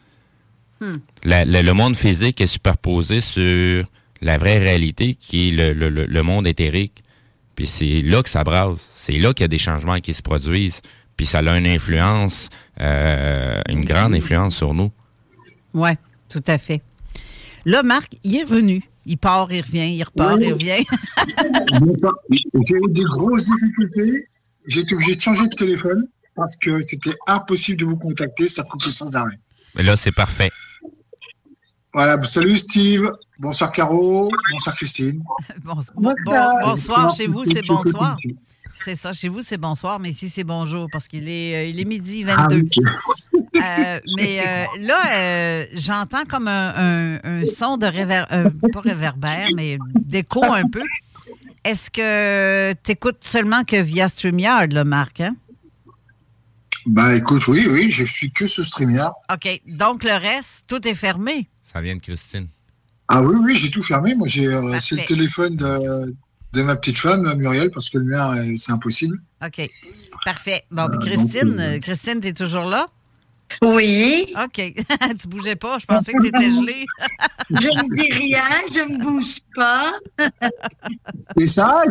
La- 1.24 1.46
la- 1.46 1.62
le 1.62 1.74
monde 1.74 1.96
physique 1.96 2.40
est 2.42 2.48
superposé 2.48 3.22
sur 3.22 3.86
la 4.22 4.38
vraie 4.38 4.58
réalité 4.60 5.16
qui 5.16 5.50
est 5.50 5.52
le, 5.52 5.74
le- 5.74 5.90
le- 5.90 6.06
le 6.06 6.24
monde 6.24 6.48
éthérique. 6.48 7.04
Puis 7.56 7.68
c'est 7.68 8.02
là 8.02 8.22
que 8.22 8.30
ça 8.30 8.44
brasse. 8.44 8.80
C'est 8.94 9.18
là 9.18 9.34
qu'il 9.34 9.44
y 9.44 9.46
a 9.46 9.50
des 9.50 9.58
changements 9.58 10.00
qui 10.00 10.14
se 10.14 10.22
produisent. 10.22 10.82
Puis 11.18 11.26
ça 11.26 11.40
a 11.40 11.58
une 11.58 11.68
influence, 11.68 12.50
euh, 12.82 13.62
une 13.70 13.86
grande 13.86 14.14
influence 14.14 14.58
sur 14.58 14.74
nous. 14.74 14.92
Oui, 15.74 15.92
tout 16.30 16.44
à 16.48 16.58
fait. 16.58 16.82
Là, 17.66 17.84
Marc, 17.84 18.18
il 18.24 18.36
est 18.36 18.44
revenu. 18.44 18.82
Il 19.06 19.18
part, 19.18 19.52
il 19.52 19.62
revient, 19.62 19.88
il 19.96 20.04
repart, 20.04 20.36
Oui. 20.38 20.48
il 20.48 20.54
revient. 20.54 20.84
J'ai 22.68 22.76
eu 22.76 22.92
des 22.92 23.04
grosses 23.04 23.46
difficultés. 23.50 24.28
J'ai 24.68 24.82
été 24.82 24.96
obligé 24.96 25.16
de 25.16 25.22
changer 25.22 25.44
de 25.48 25.56
téléphone 25.56 26.08
parce 26.36 26.58
que 26.58 26.82
c'était 26.82 27.16
impossible 27.28 27.80
de 27.80 27.86
vous 27.86 27.98
contacter. 27.98 28.48
Ça 28.50 28.64
coupait 28.64 28.92
sans 28.92 29.16
arrêt. 29.16 29.40
Mais 29.76 29.84
là, 29.84 29.96
c'est 29.96 30.12
parfait. 30.12 30.52
Voilà. 31.94 32.22
Salut 32.24 32.58
Steve. 32.58 33.10
Bonsoir 33.40 33.72
Caro. 33.72 34.32
Bonsoir 34.52 34.76
Christine. 34.76 35.24
Bon- 35.64 35.76
bon- 35.76 35.82
Bonsoir. 36.26 36.52
bon- 36.62 36.70
bonsoir, 36.70 37.16
chez 37.16 37.28
vous, 37.28 37.44
c'est 37.44 37.66
bonsoir. 37.68 38.18
C'est 38.74 38.96
ça, 38.96 39.14
chez 39.14 39.30
vous, 39.30 39.42
c'est 39.42 39.58
bonsoir, 39.58 40.00
mais 40.00 40.10
ici, 40.10 40.30
c'est 40.30 40.44
bonjour 40.44 40.88
parce 40.92 41.08
qu'il 41.08 41.30
est, 41.30 41.56
euh, 41.56 41.66
il 41.70 41.80
est 41.80 41.86
midi 41.86 42.26
Ah 42.28 42.48
22. 42.50 42.62
oui. 42.62 42.70
Euh, 43.64 44.00
mais 44.18 44.40
euh, 44.46 44.66
là, 44.82 45.02
euh, 45.14 45.66
j'entends 45.74 46.26
comme 46.28 46.48
un, 46.50 46.74
un- 46.76 47.20
un 47.24 47.46
son 47.46 47.78
de 47.78 47.86
réver... 47.86 48.24
euh, 48.32 48.50
pas 48.74 48.82
réverbère, 48.82 49.48
mais 49.56 49.78
d'écho 49.96 50.44
un 50.44 50.68
peu. 50.68 50.84
Est-ce 51.64 51.90
que 51.90 52.74
tu 52.84 52.92
écoutes 52.92 53.24
seulement 53.24 53.64
que 53.64 53.82
via 53.82 54.08
StreamYard, 54.10 54.74
là, 54.74 54.84
Marc? 54.84 55.22
hein? 55.22 55.36
Bah 56.86 57.16
écoute, 57.16 57.48
oui, 57.48 57.66
oui, 57.70 57.92
je 57.92 58.04
suis 58.04 58.30
que 58.30 58.46
ce 58.46 58.62
StreamYard. 58.64 59.14
OK. 59.34 59.62
Donc, 59.66 60.04
le 60.04 60.12
reste, 60.20 60.66
tout 60.68 60.86
est 60.88 60.94
fermé. 60.94 61.48
Ça 61.64 61.82
vient 61.82 61.96
de 61.96 62.02
Christine. 62.02 62.48
Ah 63.08 63.22
oui, 63.22 63.36
oui, 63.44 63.56
j'ai 63.56 63.70
tout 63.70 63.84
fermé. 63.84 64.16
Moi, 64.16 64.28
j'ai 64.28 64.48
euh, 64.48 64.78
c'est 64.80 64.96
le 64.96 65.06
téléphone 65.06 65.56
de, 65.56 66.16
de 66.54 66.62
ma 66.62 66.76
petite 66.76 66.98
femme, 66.98 67.32
Muriel, 67.36 67.70
parce 67.72 67.90
que 67.90 67.98
le 68.00 68.06
mien, 68.06 68.36
euh, 68.38 68.54
c'est 68.58 68.72
impossible. 68.72 69.22
OK. 69.46 69.70
Parfait. 70.24 70.64
Bon, 70.72 70.88
puis 70.88 70.98
Euh, 70.98 71.16
Christine, 71.16 71.56
donc, 71.56 71.82
Christine, 71.82 72.20
t'es 72.22 72.34
toujours 72.34 72.66
là? 72.66 72.88
Oui, 73.62 74.34
OK. 74.44 74.74
tu 75.22 75.28
bougeais 75.28 75.56
pas. 75.56 75.78
Je 75.78 75.86
pensais 75.86 76.14
que 76.14 76.24
t'étais 76.24 76.50
gelée. 76.50 76.86
je 77.52 77.68
ne 77.68 77.96
dis 77.96 78.12
rien, 78.12 78.44
je 78.74 78.92
ne 78.92 78.98
bouge 79.04 79.38
pas. 79.56 79.94
Et 81.40 81.46
ça, 81.48 81.82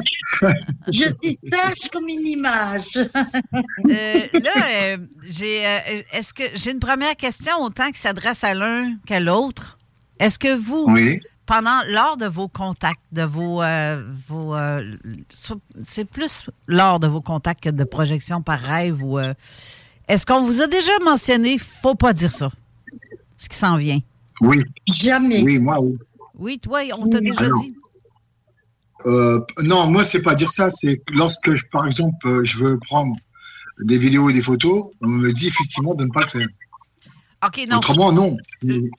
Je 0.88 1.04
suis 1.22 1.38
sage 1.50 1.90
comme 1.92 2.08
une 2.08 2.26
image. 2.26 2.96
Euh, 2.96 4.20
là, 4.32 4.52
euh, 4.72 4.96
j'ai, 5.30 5.64
euh, 5.66 5.78
est-ce 6.12 6.34
que 6.34 6.42
j'ai 6.54 6.72
une 6.72 6.80
première 6.80 7.14
question 7.16 7.62
autant 7.62 7.90
qui 7.92 8.00
s'adresse 8.00 8.42
à 8.42 8.54
l'un 8.54 8.96
qu'à 9.06 9.20
l'autre? 9.20 9.78
Est-ce 10.18 10.38
que 10.38 10.54
vous, 10.56 10.86
Oui. 10.88 11.20
pendant, 11.46 11.80
lors 11.88 12.16
de 12.16 12.26
vos 12.26 12.48
contacts, 12.48 13.02
de 13.12 13.22
vos, 13.22 13.62
euh, 13.62 14.04
vos 14.28 14.54
euh, 14.54 14.94
c'est 15.82 16.04
plus 16.04 16.48
lors 16.66 17.00
de 17.00 17.06
vos 17.06 17.20
contacts 17.20 17.64
que 17.64 17.70
de 17.70 17.84
projections 17.84 18.42
par 18.42 18.60
rêve 18.60 19.02
ou, 19.02 19.18
euh, 19.18 19.34
est-ce 20.08 20.26
qu'on 20.26 20.42
vous 20.44 20.62
a 20.62 20.66
déjà 20.66 20.92
mentionné, 21.04 21.58
faut 21.58 21.94
pas 21.94 22.12
dire 22.12 22.30
ça, 22.30 22.50
ce 23.38 23.48
qui 23.48 23.56
s'en 23.56 23.76
vient? 23.76 24.00
Oui. 24.40 24.62
Jamais. 24.86 25.42
Oui, 25.42 25.58
moi, 25.58 25.80
oui. 25.80 25.96
Oui, 26.36 26.58
toi, 26.58 26.80
on 26.98 27.08
t'a 27.08 27.20
déjà 27.20 27.44
Alors, 27.44 27.60
dit. 27.60 27.74
Euh, 29.06 29.40
non, 29.62 29.86
moi, 29.86 30.02
c'est 30.02 30.22
pas 30.22 30.34
dire 30.34 30.50
ça. 30.50 30.70
C'est 30.70 30.98
que 30.98 31.14
lorsque, 31.14 31.54
je, 31.54 31.64
par 31.66 31.86
exemple, 31.86 32.42
je 32.42 32.58
veux 32.58 32.78
prendre 32.78 33.14
des 33.80 33.98
vidéos 33.98 34.30
et 34.30 34.32
des 34.32 34.42
photos, 34.42 34.86
on 35.02 35.08
me 35.08 35.32
dit 35.32 35.46
effectivement 35.46 35.94
de 35.94 36.04
ne 36.04 36.10
pas 36.10 36.22
le 36.22 36.28
faire. 36.28 36.48
OK, 37.46 37.66
non. 37.68 37.76
Autrement, 37.78 38.12
non. 38.12 38.36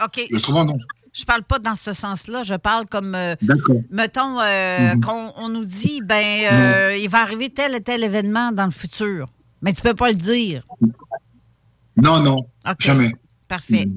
OK. 0.03 0.27
Autrement, 0.33 0.65
non. 0.65 0.77
Je 1.15 1.23
parle 1.23 1.43
pas 1.43 1.59
dans 1.59 1.75
ce 1.75 1.93
sens-là. 1.93 2.43
Je 2.43 2.55
parle 2.55 2.87
comme, 2.87 3.15
euh, 3.15 3.35
D'accord. 3.41 3.77
mettons, 3.89 4.39
euh, 4.41 4.95
Mhm. 4.95 5.01
qu'on 5.01 5.31
on 5.37 5.47
nous 5.49 5.65
dit, 5.65 6.01
ben, 6.03 6.51
euh, 6.51 6.97
il 6.97 7.07
va 7.09 7.21
arriver 7.21 7.49
tel 7.49 7.73
et 7.73 7.81
tel 7.81 8.03
événement 8.03 8.51
dans 8.51 8.65
le 8.65 8.71
futur. 8.71 9.27
Mais 9.61 9.71
tu 9.71 9.81
peux 9.81 9.93
pas 9.93 10.09
le 10.09 10.15
dire. 10.15 10.63
Non, 11.95 12.19
non. 12.21 12.39
OK. 12.69 12.75
Jamais. 12.79 13.15
Parfait. 13.47 13.87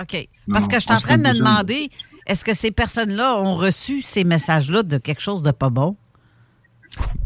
OK. 0.00 0.28
Non, 0.48 0.54
Parce 0.54 0.66
que 0.68 0.74
je 0.76 0.80
suis 0.80 0.92
en 0.92 0.98
train 0.98 1.18
de 1.18 1.28
me 1.28 1.36
demander, 1.38 1.90
est-ce 2.26 2.44
que 2.44 2.54
ces 2.54 2.70
personnes-là 2.70 3.36
ont 3.36 3.56
reçu 3.56 4.00
ces 4.00 4.24
messages-là 4.24 4.82
de 4.82 4.96
quelque 4.98 5.20
chose 5.20 5.42
de 5.42 5.50
pas 5.50 5.68
bon? 5.68 5.96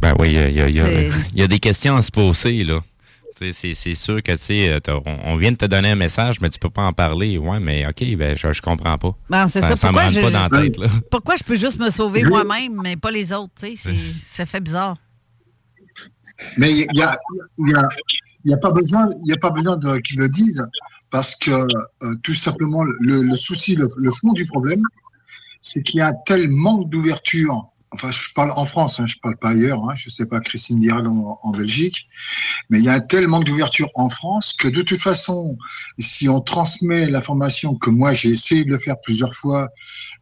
Ben 0.01 0.15
oui, 0.19 0.31
y 0.31 0.33
y 0.33 0.61
y 0.73 0.81
il 1.33 1.39
y 1.39 1.43
a 1.43 1.47
des 1.47 1.61
questions 1.61 1.97
à 1.97 2.03
se 2.03 2.11
poser, 2.11 2.65
là. 2.65 2.81
C'est 3.53 3.95
sûr 3.95 4.23
que 4.23 4.33
tu 4.33 4.39
sais, 4.39 4.81
t'as- 4.83 4.97
on, 5.07 5.19
on 5.33 5.37
vient 5.37 5.51
de 5.53 5.57
te 5.57 5.65
donner 5.65 5.91
un 5.91 5.95
message, 5.97 6.41
mais 6.41 6.51
tu 6.51 6.59
peux 6.59 6.71
pas 6.71 6.83
en 6.83 6.93
parler. 6.93 7.39
Ouais, 7.39 7.59
mais 7.61 7.87
OK, 7.87 8.05
ben 8.17 8.37
je, 8.37 8.53
je 8.53 8.61
comprends 8.63 8.99
pas. 8.99 9.17
Ben, 9.31 9.49
c'est 9.49 9.61
ça. 9.61 9.77
ça 9.77 9.89
me 9.89 9.93
Pourquoi 9.93 10.03
rentre 10.09 10.15
je- 10.15 10.21
pas 10.21 10.31
dans 10.49 10.57
la 10.57 10.63
tête, 10.63 10.77
là. 10.79 10.87
Pourquoi 11.11 11.37
je 11.37 11.45
peux 11.45 11.57
juste 11.57 11.79
me 11.81 11.91
sauver 11.91 12.23
moi-même, 12.25 12.81
mais 12.83 12.97
pas 12.97 13.11
les 13.11 13.33
autres? 13.33 13.53
Ça 14.23 14.47
fait 14.47 14.61
bizarre. 14.61 14.97
Mais 16.57 16.73
il 16.73 16.87
y 16.95 17.03
a, 17.03 17.19
il 17.59 17.71
y 17.71 17.75
a, 17.75 17.89
il 18.45 18.51
y 18.51 18.55
a 18.55 18.57
pas 18.57 18.71
besoin, 18.71 19.11
il 19.25 19.31
y 19.31 19.33
a 19.33 19.37
pas 19.37 19.51
besoin 19.51 19.77
de 19.77 19.99
qu'ils 19.99 20.19
le 20.19 20.29
disent 20.29 20.65
parce 21.11 21.35
que 21.37 21.51
euh, 21.51 22.15
tout 22.23 22.35
simplement 22.35 22.83
le, 22.85 23.23
le 23.23 23.37
souci, 23.37 23.75
le, 23.75 23.89
le 23.99 24.11
fond 24.11 24.33
du 24.33 24.47
problème, 24.47 24.83
c'est 25.61 25.83
qu'il 25.83 25.99
y 25.99 26.01
a 26.01 26.09
un 26.09 26.15
tel 26.27 26.49
manque 26.49 26.89
d'ouverture. 26.89 27.70
Enfin, 27.93 28.11
je 28.13 28.33
parle 28.35 28.53
en 28.53 28.65
France, 28.65 29.01
hein, 29.01 29.07
je 29.07 29.17
parle 29.21 29.37
pas 29.37 29.51
ailleurs. 29.51 29.83
Hein, 29.91 29.95
je 29.97 30.11
sais 30.11 30.27
pas 30.27 30.39
Christine 30.41 30.79
dira 30.79 31.03
en, 31.03 31.51
Belgique, 31.51 32.09
mais 32.69 32.79
il 32.79 32.85
y 32.85 32.89
a 32.89 32.93
un 32.93 33.01
tel 33.01 33.27
manque 33.27 33.45
d'ouverture 33.45 33.91
en 33.95 34.09
France 34.09 34.55
que 34.57 34.69
de 34.69 34.83
toute 34.83 35.01
façon, 35.01 35.59
si 35.99 36.29
on 36.29 36.41
transmet 36.41 37.07
l'information 37.07 37.75
que 37.75 37.91
moi 37.91 38.13
j'ai 38.13 38.31
essayé 38.31 38.65
de 38.65 38.71
le 38.71 38.79
faire 38.79 39.01
plusieurs 39.01 39.35
fois 39.35 39.71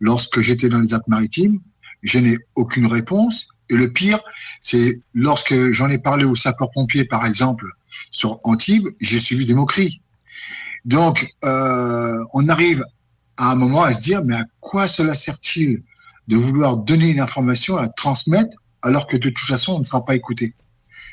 lorsque 0.01 0.41
j'étais 0.41 0.71
dans 0.71 0.81
les 0.81 0.95
Alpes-Maritimes, 0.95 1.61
je 2.03 2.19
n'ai 2.19 2.39
aucune 2.55 2.87
réponse. 2.87 3.51
Et 3.71 3.75
le 3.75 3.93
pire, 3.93 4.21
c'est 4.63 5.03
lorsque 5.13 5.71
j'en 5.73 5.91
ai 5.91 5.99
parlé 5.99 6.25
aux 6.25 6.35
sapeurs-pompiers, 6.35 7.05
par 7.05 7.27
exemple, 7.27 7.67
sur 8.11 8.41
Antibes, 8.45 8.89
j'ai 9.01 9.19
suivi 9.19 9.45
des 9.45 9.55
moqueries. 9.55 10.01
Donc, 10.87 11.29
euh, 11.45 12.25
on 12.33 12.49
arrive 12.49 12.83
à 13.37 13.51
un 13.51 13.55
moment 13.57 13.83
à 13.83 13.93
se 13.93 14.01
dire, 14.01 14.25
mais 14.25 14.37
à 14.37 14.45
quoi 14.61 14.89
cela 14.89 15.15
sert-il 15.15 15.83
de 16.29 16.37
vouloir 16.37 16.77
donner 16.77 17.09
une 17.09 17.21
information, 17.21 17.77
à 17.77 17.89
transmettre, 17.89 18.57
alors 18.83 19.07
que 19.07 19.17
de 19.17 19.31
toute 19.31 19.47
façon, 19.47 19.75
on 19.75 19.79
ne 19.81 19.85
sera 19.85 20.05
pas 20.05 20.15
écouté 20.15 20.55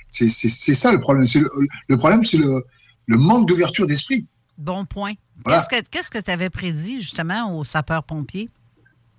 C'est 0.07 0.27
ça 0.29 0.91
le 0.91 0.99
problème. 0.99 1.25
C'est 1.25 1.39
Le, 1.39 1.49
le 1.87 1.97
problème, 1.97 2.23
c'est 2.23 2.37
le, 2.37 2.63
le 3.07 3.17
manque 3.17 3.47
d'ouverture 3.47 3.87
d'esprit. 3.87 4.27
Bon 4.57 4.85
point. 4.85 5.13
Voilà. 5.43 5.59
Qu'est-ce 5.59 5.81
que 5.81 5.87
qu'est-ce 5.89 6.11
que 6.11 6.19
tu 6.19 6.31
avais 6.31 6.49
prédit 6.49 7.01
justement 7.01 7.57
aux 7.57 7.63
sapeurs-pompiers? 7.63 8.49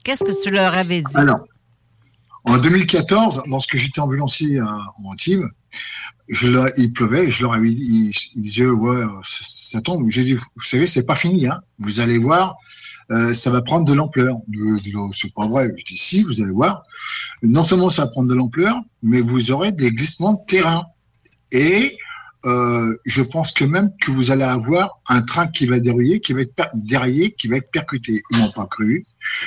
Qu'est-ce 0.05 0.25
que 0.25 0.43
tu 0.43 0.51
leur 0.51 0.77
avais 0.77 1.03
dit? 1.03 1.17
Alors, 1.17 1.41
en 2.45 2.59
2014, 2.59 3.43
lorsque 3.47 3.77
j'étais 3.77 4.01
ambulancier 4.01 4.61
à, 4.61 4.65
en 4.99 5.11
Antibes, 5.11 5.47
je 6.29 6.49
il 6.79 6.93
pleuvait 6.93 7.31
je 7.31 7.43
leur 7.43 7.53
avais 7.53 7.73
dit, 7.73 7.83
ils, 7.83 8.13
ils 8.37 8.43
disaient, 8.43 8.67
ouais, 8.67 8.97
euh, 8.97 9.09
ça, 9.25 9.45
ça 9.45 9.81
tombe. 9.81 10.09
J'ai 10.09 10.25
dit, 10.25 10.35
vous 10.35 10.63
savez, 10.63 10.87
c'est 10.87 11.05
pas 11.05 11.17
fini, 11.17 11.47
hein. 11.47 11.61
Vous 11.79 12.01
allez 12.01 12.19
voir, 12.19 12.57
euh, 13.11 13.33
ça 13.33 13.51
va 13.51 13.63
prendre 13.63 13.85
de 13.85 13.93
l'ampleur. 13.93 14.39
C'est 15.13 15.33
pas 15.33 15.47
vrai. 15.47 15.73
Je 15.77 15.85
dis, 15.85 15.99
si, 15.99 16.23
vous 16.23 16.41
allez 16.41 16.51
voir. 16.51 16.83
Non 17.43 17.65
seulement 17.65 17.91
ça 17.91 18.03
va 18.03 18.09
prendre 18.09 18.29
de 18.29 18.35
l'ampleur, 18.35 18.81
mais 19.03 19.21
vous 19.21 19.53
aurez 19.53 19.73
des 19.73 19.91
glissements 19.91 20.35
de 20.35 20.45
terrain. 20.47 20.87
Et 21.53 21.97
euh, 22.45 22.97
je 23.05 23.23
pense 23.23 23.53
que 23.53 23.65
même 23.65 23.91
que 24.01 24.11
vous 24.11 24.31
allez 24.31 24.45
avoir 24.45 25.01
un 25.09 25.23
train 25.23 25.47
qui 25.49 25.67
va 25.67 25.81
dérailler, 25.81 26.21
qui 26.21 26.33
va 26.33 26.43
être 26.43 26.55
qui 27.37 27.49
va 27.49 27.57
être 27.57 27.71
percuté. 27.71 28.23
Ils 28.31 28.39
m'ont 28.39 28.51
pas 28.51 28.67
cru. 28.67 29.05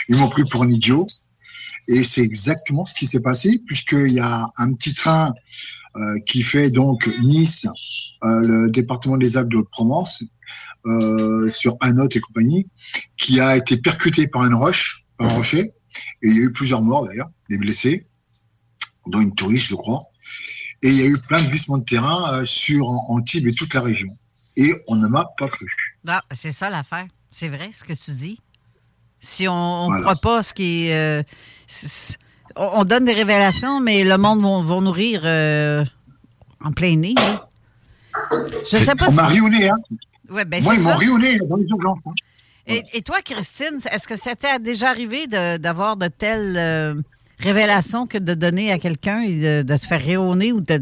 Ils 0.10 0.18
m'ont 0.18 0.30
pris 0.30 0.44
pour 0.50 0.64
un 0.64 0.70
idiot. 0.70 1.06
Et 1.88 2.04
c'est 2.04 2.22
exactement 2.22 2.86
ce 2.86 2.94
qui 2.94 3.08
s'est 3.08 3.22
passé, 3.22 3.62
puisqu'il 3.66 4.14
y 4.14 4.20
a 4.20 4.46
un 4.58 4.74
petit 4.74 4.94
train 4.94 5.34
euh, 5.96 6.20
qui 6.28 6.44
fait 6.44 6.70
donc 6.70 7.10
Nice, 7.24 7.66
euh, 8.24 8.42
le 8.42 8.70
département 8.70 9.18
des 9.18 9.38
Alpes 9.38 9.50
de 9.50 9.58
Haute-Provence, 9.58 10.24
euh, 10.86 11.48
sur 11.48 11.76
Anote 11.82 12.16
et 12.16 12.20
compagnie, 12.22 12.68
qui 13.18 13.40
a 13.40 13.56
été 13.58 13.78
percuté 13.78 14.28
par 14.28 14.46
une 14.46 14.54
roche, 14.56 15.06
par 15.18 15.28
un 15.32 15.34
rocher. 15.36 15.72
Et 16.22 16.28
il 16.28 16.36
y 16.36 16.40
a 16.40 16.44
eu 16.44 16.52
plusieurs 16.52 16.82
morts 16.82 17.06
d'ailleurs, 17.06 17.30
des 17.50 17.58
blessés, 17.58 18.08
dont 19.08 19.20
une 19.22 19.34
touriste, 19.36 19.68
je 19.68 19.76
crois. 19.76 20.00
Et 20.82 20.90
il 20.90 20.96
y 20.96 21.02
a 21.02 21.06
eu 21.06 21.18
plein 21.28 21.42
de 21.42 21.48
glissements 21.50 21.78
de 21.78 21.84
terrain 21.84 22.34
euh, 22.34 22.46
sur 22.46 22.88
Antibes 23.10 23.48
et 23.48 23.54
toute 23.54 23.74
la 23.74 23.82
région. 23.82 24.18
Et 24.56 24.74
on 24.88 24.96
ne 24.96 25.08
m'a 25.08 25.26
pas 25.38 25.48
cru. 25.48 25.66
Ah, 26.08 26.24
c'est 26.32 26.52
ça 26.52 26.70
l'affaire. 26.70 27.06
C'est 27.32 27.50
vrai 27.50 27.72
ce 27.74 27.84
que 27.84 27.94
tu 27.94 28.12
dis. 28.12 28.40
Si 29.20 29.48
on 29.48 29.84
ne 29.84 29.88
Voilà. 29.88 30.02
croit 30.16 30.16
pas 30.36 30.44
ce 30.44 30.54
qui 30.54 30.88
est. 30.88 30.94
euh, 30.96 31.24
on, 32.56 32.80
on 32.82 32.86
donne 32.86 33.06
des 33.06 33.14
révélations, 33.14 33.80
mais 33.82 34.04
le 34.06 34.18
monde 34.18 34.42
va, 34.42 34.62
va 34.76 34.82
nous 34.82 34.92
rire 34.92 35.22
euh, 35.26 35.84
en 36.64 36.72
plein 36.72 36.96
nez. 36.96 37.14
là. 37.16 37.50
Je 38.72 38.78
sais 38.78 38.96
pas 38.96 39.08
On 39.08 39.10
si. 39.10 39.16
m'a 39.16 39.28
ri 39.28 39.42
au 39.42 39.50
nez, 39.50 39.70
hein. 39.70 39.76
Ouais, 40.32 40.46
ben, 40.46 40.62
Moi, 40.64 40.76
ils 40.76 40.82
m'ont 40.82 40.90
ça. 40.90 40.96
ri 40.96 41.10
au 41.10 41.18
nez 41.18 41.38
dans 41.40 41.56
les 41.58 41.68
urgences. 41.70 42.00
hein. 42.06 42.12
Et, 42.68 42.84
et 42.94 43.02
toi, 43.02 43.18
Christine, 43.24 43.80
est-ce 43.92 44.08
que 44.08 44.16
c'était 44.16 44.60
déjà 44.60 44.90
arrivé 44.90 45.26
de- 45.26 45.58
d'avoir 45.58 45.98
de, 45.98 46.08
telles 46.08 46.56
euh, 46.58 46.94
révélations 47.40 48.06
que 48.06 48.18
de 48.20 48.34
donner 48.36 48.72
à 48.72 48.78
quelqu'un 48.78 49.22
et 49.22 49.40
de, 49.40 49.62
de 49.64 49.78
te 49.78 49.86
faire 49.88 50.06
nez 50.36 50.52
ou 50.52 50.62
de. 50.62 50.82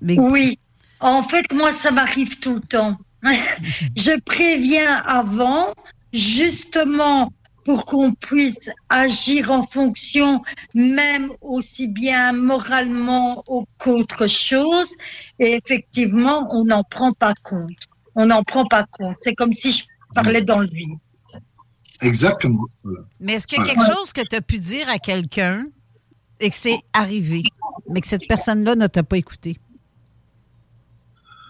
mais- 0.00 0.18
Oui. 0.18 0.58
En 1.00 1.22
fait, 1.22 1.52
moi, 1.52 1.72
ça 1.72 1.90
m'arrive 1.92 2.38
tout 2.40 2.54
le 2.54 2.60
temps. 2.62 2.96
Je 3.96 4.18
préviens 4.20 4.96
avant, 5.06 5.72
justement 6.12 7.32
pour 7.64 7.86
qu'on 7.86 8.12
puisse 8.12 8.70
agir 8.90 9.50
en 9.50 9.62
fonction, 9.66 10.42
même 10.74 11.30
aussi 11.40 11.88
bien 11.88 12.32
moralement 12.32 13.42
au- 13.46 13.66
qu'autre 13.78 14.26
chose. 14.26 14.90
Et 15.38 15.54
effectivement, 15.54 16.48
on 16.52 16.64
n'en 16.66 16.82
prend 16.82 17.12
pas 17.12 17.32
compte. 17.42 17.70
On 18.14 18.26
n'en 18.26 18.42
prend 18.42 18.64
pas 18.66 18.84
compte. 18.84 19.16
C'est 19.18 19.34
comme 19.34 19.52
si 19.52 19.72
je 19.72 19.84
parlais 20.14 20.42
dans 20.42 20.58
le 20.60 20.66
vide. 20.68 20.98
Exactement. 22.00 22.64
Voilà. 22.82 23.00
Mais 23.20 23.34
est-ce 23.34 23.46
qu'il 23.46 23.58
y 23.58 23.62
a 23.62 23.64
quelque 23.64 23.86
chose 23.86 24.12
que 24.12 24.20
tu 24.28 24.36
as 24.36 24.40
pu 24.42 24.58
dire 24.58 24.88
à 24.88 24.98
quelqu'un 24.98 25.66
et 26.40 26.50
que 26.50 26.56
c'est 26.56 26.78
arrivé, 26.92 27.42
mais 27.88 28.00
que 28.00 28.06
cette 28.06 28.26
personne-là 28.28 28.74
ne 28.76 28.86
t'a 28.86 29.02
pas 29.02 29.16
écouté? 29.16 29.58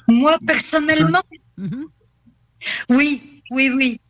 Moi, 0.06 0.38
personnellement, 0.46 1.22
Mhm. 1.56 1.84
Oui, 2.90 3.42
oui, 3.50 3.70
oui. 3.70 4.00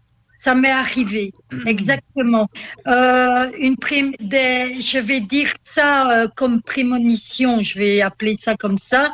Ça 0.44 0.54
m'est 0.54 0.70
arrivé, 0.70 1.32
exactement. 1.66 2.46
Euh, 2.86 3.50
une 3.58 3.78
prime, 3.78 4.12
des, 4.20 4.78
je 4.78 4.98
vais 4.98 5.20
dire 5.20 5.50
ça 5.64 6.10
euh, 6.10 6.28
comme 6.36 6.60
prémonition, 6.60 7.62
je 7.62 7.78
vais 7.78 8.02
appeler 8.02 8.36
ça 8.38 8.54
comme 8.54 8.76
ça, 8.76 9.10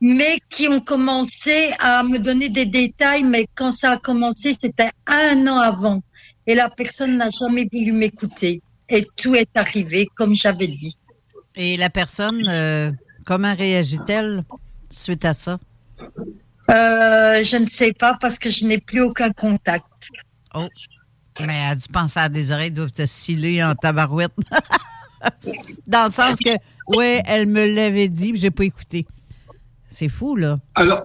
mais 0.00 0.38
qui 0.50 0.68
ont 0.68 0.78
commencé 0.78 1.72
à 1.80 2.04
me 2.04 2.20
donner 2.20 2.48
des 2.48 2.64
détails, 2.64 3.24
mais 3.24 3.48
quand 3.56 3.72
ça 3.72 3.90
a 3.94 3.98
commencé, 3.98 4.56
c'était 4.60 4.92
un 5.08 5.48
an 5.48 5.58
avant. 5.58 6.00
Et 6.46 6.54
la 6.54 6.70
personne 6.70 7.16
n'a 7.16 7.30
jamais 7.30 7.68
voulu 7.72 7.90
m'écouter. 7.90 8.62
Et 8.88 9.04
tout 9.16 9.34
est 9.34 9.50
arrivé, 9.56 10.06
comme 10.14 10.36
j'avais 10.36 10.68
dit. 10.68 10.96
Et 11.56 11.76
la 11.76 11.90
personne, 11.90 12.46
euh, 12.46 12.92
comment 13.26 13.52
réagit-elle 13.52 14.44
suite 14.90 15.24
à 15.24 15.34
ça? 15.34 15.58
Euh, 16.70 17.42
je 17.42 17.56
ne 17.56 17.66
sais 17.66 17.92
pas 17.92 18.16
parce 18.20 18.38
que 18.38 18.48
je 18.48 18.64
n'ai 18.64 18.78
plus 18.78 19.00
aucun 19.00 19.32
contact. 19.32 19.84
Oh, 20.54 20.68
mais 21.40 21.54
elle 21.54 21.70
a 21.72 21.74
dû 21.76 21.88
penser 21.88 22.20
à 22.20 22.28
des 22.28 22.50
oreilles 22.50 22.70
doivent 22.72 22.92
te 22.92 23.06
sciller 23.06 23.62
en 23.62 23.74
tabarouette. 23.74 24.32
Dans 25.86 26.06
le 26.06 26.10
sens 26.12 26.38
que, 26.38 26.50
ouais, 26.96 27.22
elle 27.26 27.46
me 27.48 27.66
l'avait 27.74 28.08
dit, 28.08 28.32
mais 28.32 28.38
j'ai 28.38 28.50
pas 28.50 28.64
écouté. 28.64 29.06
C'est 29.86 30.08
fou, 30.08 30.36
là. 30.36 30.58
Alors, 30.74 31.02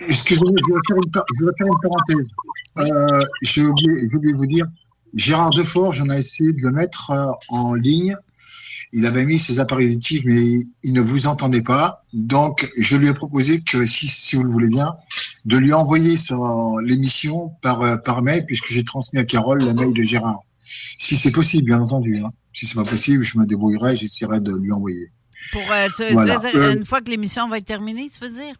excusez-moi, 0.00 0.50
je 0.56 0.72
vais 0.72 0.78
faire 0.88 0.96
une, 1.04 1.10
par- 1.10 1.24
je 1.38 1.44
vais 1.44 1.52
faire 1.58 1.66
une 1.66 1.80
parenthèse. 1.82 2.30
Euh, 2.78 3.22
J'ai 3.42 3.62
oublié, 3.62 3.90
oublié 4.14 4.32
de 4.32 4.36
vous 4.38 4.46
dire, 4.46 4.66
Gérard 5.14 5.50
Defort, 5.50 5.92
j'en 5.92 6.08
ai 6.10 6.16
essayé 6.18 6.52
de 6.52 6.62
le 6.62 6.70
mettre 6.70 7.10
euh, 7.10 7.30
en 7.50 7.74
ligne. 7.74 8.16
Il 8.92 9.06
avait 9.06 9.24
mis 9.24 9.38
ses 9.38 9.60
appareils 9.60 9.86
auditifs, 9.88 10.22
mais 10.24 10.60
il 10.82 10.92
ne 10.92 11.00
vous 11.00 11.26
entendait 11.26 11.62
pas. 11.62 12.04
Donc, 12.12 12.68
je 12.78 12.96
lui 12.96 13.08
ai 13.08 13.14
proposé 13.14 13.60
que, 13.60 13.84
si, 13.86 14.08
si 14.08 14.34
vous 14.34 14.42
le 14.44 14.50
voulez 14.50 14.68
bien, 14.68 14.94
de 15.44 15.56
lui 15.56 15.72
envoyer 15.72 16.16
l'émission 16.82 17.50
par, 17.62 17.82
euh, 17.82 17.96
par 17.96 18.22
mail, 18.22 18.44
puisque 18.46 18.68
j'ai 18.68 18.84
transmis 18.84 19.18
à 19.18 19.24
Carole 19.24 19.62
la 19.64 19.74
mail 19.74 19.92
de 19.92 20.02
Gérard. 20.02 20.40
Si 20.98 21.16
c'est 21.16 21.32
possible, 21.32 21.66
bien 21.66 21.80
entendu. 21.80 22.18
Hein. 22.18 22.30
Si 22.52 22.66
c'est 22.66 22.74
pas 22.74 22.84
possible, 22.84 23.22
je 23.22 23.38
me 23.38 23.46
débrouillerai, 23.46 23.96
j'essaierai 23.96 24.40
de 24.40 24.54
lui 24.54 24.72
envoyer. 24.72 25.10
Pour, 25.52 25.62
euh, 25.72 25.88
tu, 25.96 26.12
Voilà. 26.12 26.36
dire, 26.38 26.50
Euh, 26.54 26.74
une 26.76 26.84
fois 26.84 27.00
que 27.00 27.10
l'émission 27.10 27.48
va 27.48 27.58
être 27.58 27.64
terminée, 27.64 28.08
tu 28.10 28.20
veux 28.20 28.32
dire? 28.32 28.54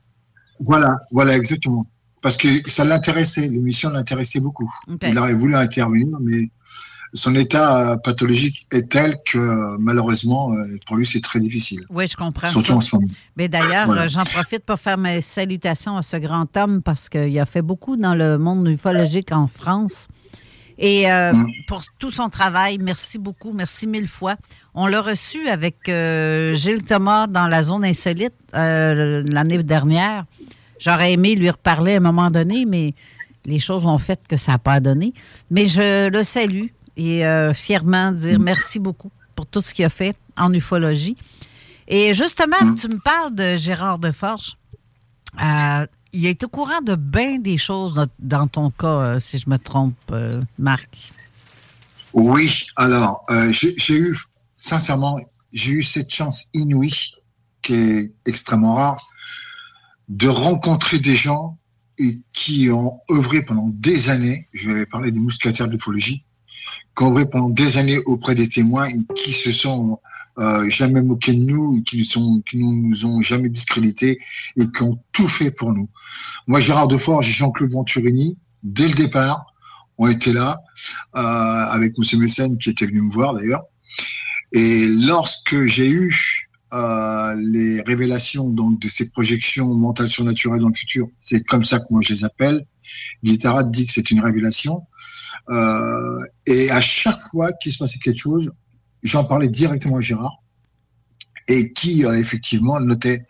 Voilà, 0.61 0.97
voilà, 1.13 1.37
exactement. 1.37 1.87
Parce 2.23 2.37
que 2.37 2.69
ça 2.69 2.85
l'intéressait, 2.85 3.49
l'émission 3.49 3.91
l'intéressait 3.91 4.41
beaucoup. 4.41 4.71
Il 5.03 5.19
aurait 5.19 5.35
voulu 5.35 5.57
intervenir, 5.57 6.19
mais 6.21 6.51
son 7.13 7.35
état 7.35 7.79
euh, 7.93 7.97
pathologique 7.97 8.67
est 8.73 8.89
tel 8.89 9.17
que 9.25 9.39
euh, 9.39 9.77
malheureusement, 9.79 10.53
euh, 10.53 10.63
pour 10.87 10.97
lui, 10.97 11.05
c'est 11.07 11.21
très 11.23 11.41
difficile. 11.41 11.85
Oui, 11.91 12.07
je 12.07 12.17
comprends. 12.17 12.49
Surtout 12.49 12.69
ça. 12.69 12.75
en 12.77 12.81
ce 12.81 12.95
moment. 12.97 13.09
Mais 13.37 13.49
d'ailleurs, 13.49 13.87
Voilà. 13.87 14.07
j'en 14.07 14.25
profite 14.25 14.65
pour 14.65 14.79
faire 14.79 14.99
mes 14.99 15.21
salutations 15.21 15.97
à 15.97 16.03
ce 16.03 16.17
grand 16.17 16.57
homme 16.57 16.83
parce 16.83 17.09
qu'il 17.09 17.39
a 17.39 17.47
fait 17.47 17.63
beaucoup 17.63 17.97
dans 17.97 18.15
le 18.15 18.39
monde 18.39 18.69
ufologique 18.69 19.33
en 19.33 19.47
France. 19.47 20.07
Et 20.83 21.11
euh, 21.13 21.31
Mm. 21.33 21.47
pour 21.69 21.83
tout 21.99 22.11
son 22.11 22.29
travail, 22.31 22.79
merci 22.81 23.19
beaucoup, 23.19 23.53
merci 23.53 23.87
mille 23.87 24.09
fois. 24.09 24.37
On 24.75 24.87
l'a 24.87 25.03
reçu 25.03 25.47
avec 25.49 25.89
euh, 25.91 26.55
Gilles 26.55 26.85
Thomas 26.85 27.27
dans 27.27 27.49
la 27.49 27.63
zone 27.63 27.85
insolite 27.85 28.33
euh, 28.55 29.23
l'année 29.27 29.63
dernière. 29.63 30.25
J'aurais 30.79 31.13
aimé 31.13 31.35
lui 31.35 31.51
reparler 31.51 31.95
à 31.95 31.97
un 31.99 32.01
moment 32.01 32.31
donné, 32.31 32.65
mais 32.65 32.95
les 33.45 33.59
choses 33.59 33.85
ont 33.85 33.99
fait 33.99 34.21
que 34.27 34.39
ça 34.39 34.53
n'a 34.53 34.59
pas 34.59 34.81
donné. 34.81 35.13
Mais 35.51 35.67
je 35.69 36.09
le 36.09 36.23
salue 36.25 36.69
et 37.01 37.25
euh, 37.25 37.55
fièrement 37.55 38.13
dire 38.13 38.39
merci 38.39 38.79
beaucoup 38.79 39.11
pour 39.35 39.47
tout 39.47 39.63
ce 39.63 39.73
qu'il 39.73 39.85
a 39.87 39.89
fait 39.89 40.15
en 40.37 40.53
ufologie. 40.53 41.17
Et 41.89 42.13
justement, 42.15 42.75
tu 42.81 42.89
me 42.89 42.99
parles 42.99 43.35
de 43.35 43.57
Gérard 43.57 43.99
Deforge. 43.99 44.57
Euh, 45.43 45.87
il 46.13 46.27
est 46.27 46.43
au 46.45 46.49
courant 46.49 46.83
de 46.83 46.95
bien 46.97 47.39
des 47.39 47.57
choses 47.57 47.95
dans- 48.19 48.47
ton 48.49 48.71
cas, 48.71 48.87
euh, 48.87 49.19
si 49.19 49.39
je 49.39 49.49
me 49.49 49.57
trompe, 49.59 49.97
euh, 50.13 50.43
Marc. 50.59 50.91
Oui, 52.13 52.67
alors, 52.77 53.25
euh, 53.31 53.51
j'ai 53.53 53.95
eu, 53.97 54.17
sincèrement, 54.55 55.19
j'ai 55.53 55.73
eu 55.73 55.83
cette 55.83 56.13
chance 56.13 56.49
inouïe, 56.53 57.13
qui 57.63 57.75
est 57.75 58.13
extrêmement 58.27 58.75
rare, 58.75 59.01
de 60.09 60.29
rencontrer 60.29 60.99
des 60.99 61.15
gens 61.15 61.57
qui 62.33 62.71
ont 62.71 62.99
œuvré 63.11 63.43
pendant 63.43 63.69
des 63.75 64.11
années, 64.11 64.49
je 64.55 64.71
vais 64.71 64.87
parler 64.87 65.13
des 65.13 65.21
mousquetaires 65.21 65.69
de 65.69 65.77
œuvré 67.09 67.27
pendant 67.29 67.49
des 67.49 67.79
années 67.79 67.99
auprès 68.07 68.35
des 68.35 68.49
témoins 68.49 68.89
qui 69.15 69.33
se 69.33 69.53
sont 69.53 69.99
euh, 70.39 70.69
jamais 70.71 71.03
moqués 71.03 71.35
de 71.35 71.45
nous, 71.45 71.83
qui 71.83 72.05
sont, 72.05 72.43
qui 72.49 72.57
nous 72.57 73.05
ont 73.05 73.21
jamais 73.21 73.49
discrédités 73.49 74.19
et 74.57 74.67
qui 74.71 74.83
ont 74.83 74.99
tout 75.13 75.29
fait 75.29 75.51
pour 75.51 75.73
nous. 75.73 75.89
Moi, 76.47 76.61
Gérard 76.61 76.89
Deforge 76.89 77.29
et 77.29 77.33
Jean-Claude 77.33 77.71
Venturini, 77.71 78.39
dès 78.63 78.89
le 78.89 78.95
départ, 78.95 79.47
ont 79.99 80.09
été 80.09 80.33
là, 80.33 80.59
euh, 81.17 81.21
avec 81.21 81.95
M. 81.99 82.21
Messen 82.21 82.57
qui 82.57 82.71
était 82.71 82.87
venu 82.87 83.03
me 83.03 83.11
voir 83.11 83.35
d'ailleurs. 83.35 83.65
Et 84.53 84.87
lorsque 84.87 85.67
j'ai 85.67 85.91
eu 85.91 86.49
euh, 86.73 87.35
les 87.39 87.83
révélations 87.83 88.49
donc 88.49 88.81
de 88.81 88.89
ces 88.89 89.11
projections 89.11 89.75
mentales 89.75 90.09
surnaturelles 90.09 90.61
dans 90.61 90.69
le 90.69 90.75
futur, 90.75 91.09
c'est 91.19 91.45
comme 91.45 91.65
ça 91.65 91.81
que 91.81 91.87
moi 91.91 92.01
je 92.03 92.15
les 92.15 92.25
appelle. 92.25 92.65
Guitara 93.23 93.65
dit 93.65 93.87
que 93.87 93.93
c'est 93.93 94.11
une 94.11 94.21
révélation. 94.21 94.83
Euh, 95.49 96.19
et 96.47 96.71
à 96.71 96.81
chaque 96.81 97.21
fois 97.31 97.53
qu'il 97.55 97.73
se 97.73 97.79
passait 97.79 97.99
quelque 97.99 98.19
chose, 98.21 98.53
j'en 99.03 99.25
parlais 99.25 99.49
directement 99.49 99.97
à 99.97 100.01
Gérard 100.01 100.43
et 101.49 101.73
qui 101.73 102.05
euh, 102.05 102.19
effectivement 102.19 102.79
notait. 102.81 103.27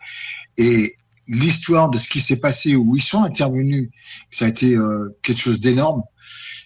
Et 0.57 0.95
l'histoire 1.27 1.89
de 1.89 1.97
ce 1.97 2.09
qui 2.09 2.19
s'est 2.21 2.39
passé 2.39 2.75
où 2.75 2.95
ils 2.95 3.01
sont 3.01 3.23
intervenus, 3.23 3.89
ça 4.29 4.45
a 4.45 4.47
été 4.49 4.75
euh, 4.75 5.17
quelque 5.23 5.39
chose 5.39 5.59
d'énorme. 5.59 6.03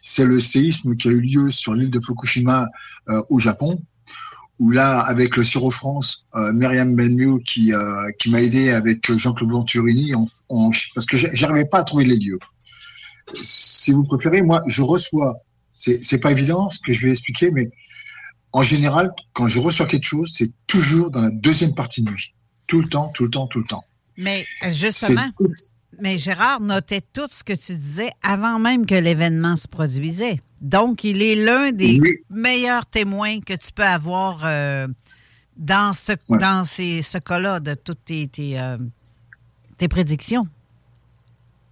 C'est 0.01 0.25
le 0.25 0.39
séisme 0.39 0.95
qui 0.95 1.07
a 1.07 1.11
eu 1.11 1.21
lieu 1.21 1.51
sur 1.51 1.73
l'île 1.73 1.89
de 1.91 1.99
Fukushima 1.99 2.67
euh, 3.09 3.21
au 3.29 3.39
Japon, 3.39 3.81
où 4.59 4.71
là, 4.71 4.99
avec 5.01 5.35
le 5.35 5.43
Siro 5.43 5.71
France, 5.71 6.25
euh, 6.35 6.53
Myriam 6.53 6.95
Belmieux 6.95 7.39
qui, 7.39 7.71
qui 8.19 8.29
m'a 8.29 8.41
aidé 8.41 8.71
avec 8.71 9.11
Jean-Claude 9.11 9.51
Venturini, 9.51 10.13
parce 10.93 11.05
que 11.05 11.17
j'a- 11.17 11.33
j'arrivais 11.33 11.65
pas 11.65 11.79
à 11.79 11.83
trouver 11.83 12.05
les 12.05 12.15
lieux. 12.17 12.39
Si 13.33 13.91
vous 13.91 14.03
préférez, 14.03 14.41
moi, 14.41 14.61
je 14.67 14.81
reçois, 14.81 15.37
c'est 15.71 16.19
pas 16.19 16.31
évident 16.31 16.69
ce 16.69 16.79
que 16.79 16.93
je 16.93 17.05
vais 17.07 17.11
expliquer, 17.11 17.51
mais 17.51 17.69
en 18.51 18.63
général, 18.63 19.11
quand 19.33 19.47
je 19.47 19.59
reçois 19.59 19.85
quelque 19.85 20.05
chose, 20.05 20.31
c'est 20.33 20.51
toujours 20.67 21.09
dans 21.11 21.21
la 21.21 21.31
deuxième 21.31 21.73
partie 21.75 22.01
de 22.01 22.11
nuit. 22.11 22.33
Tout 22.67 22.81
le 22.81 22.87
temps, 22.87 23.09
tout 23.09 23.23
le 23.25 23.29
temps, 23.29 23.47
tout 23.47 23.59
le 23.59 23.65
temps. 23.65 23.83
Mais 24.17 24.45
euh, 24.63 24.69
justement, 24.69 25.29
mais 25.99 26.17
Gérard 26.17 26.61
notait 26.61 27.01
tout 27.01 27.27
ce 27.29 27.43
que 27.43 27.53
tu 27.53 27.75
disais 27.75 28.11
avant 28.23 28.59
même 28.59 28.85
que 28.85 28.95
l'événement 28.95 29.55
se 29.55 29.67
produisait. 29.67 30.39
Donc, 30.61 31.03
il 31.03 31.21
est 31.21 31.35
l'un 31.35 31.71
des 31.71 31.99
Oui. 31.99 32.17
meilleurs 32.29 32.85
témoins 32.85 33.39
que 33.41 33.53
tu 33.53 33.71
peux 33.73 33.83
avoir 33.83 34.41
euh, 34.45 34.87
dans 35.57 35.93
ce, 35.93 36.13
Ouais. 36.29 36.37
dans 36.39 36.63
ces, 36.63 37.01
ce 37.01 37.17
cas-là 37.17 37.59
de 37.59 37.73
toutes 37.75 38.05
tes, 38.05 38.27
tes, 38.27 38.59
euh, 38.59 38.77
tes 39.77 39.87
prédictions. 39.87 40.47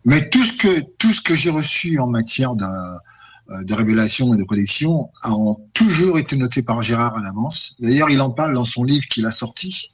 Mais 0.05 0.29
tout 0.29 0.43
ce 0.43 0.53
que 0.53 0.81
tout 0.97 1.11
ce 1.13 1.21
que 1.21 1.33
j'ai 1.35 1.49
reçu 1.49 1.99
en 1.99 2.07
matière 2.07 2.55
de, 2.55 2.65
euh, 2.65 3.63
de 3.63 3.73
révélation 3.73 4.33
et 4.33 4.37
de 4.37 4.43
prédiction 4.43 5.09
ont 5.25 5.57
toujours 5.73 6.17
été 6.19 6.35
notés 6.35 6.61
par 6.61 6.81
Gérard 6.81 7.17
à 7.17 7.21
l'avance. 7.21 7.75
D'ailleurs, 7.79 8.09
il 8.09 8.19
en 8.21 8.31
parle 8.31 8.53
dans 8.53 8.65
son 8.65 8.83
livre 8.83 9.05
qu'il 9.07 9.25
a 9.25 9.31
sorti. 9.31 9.93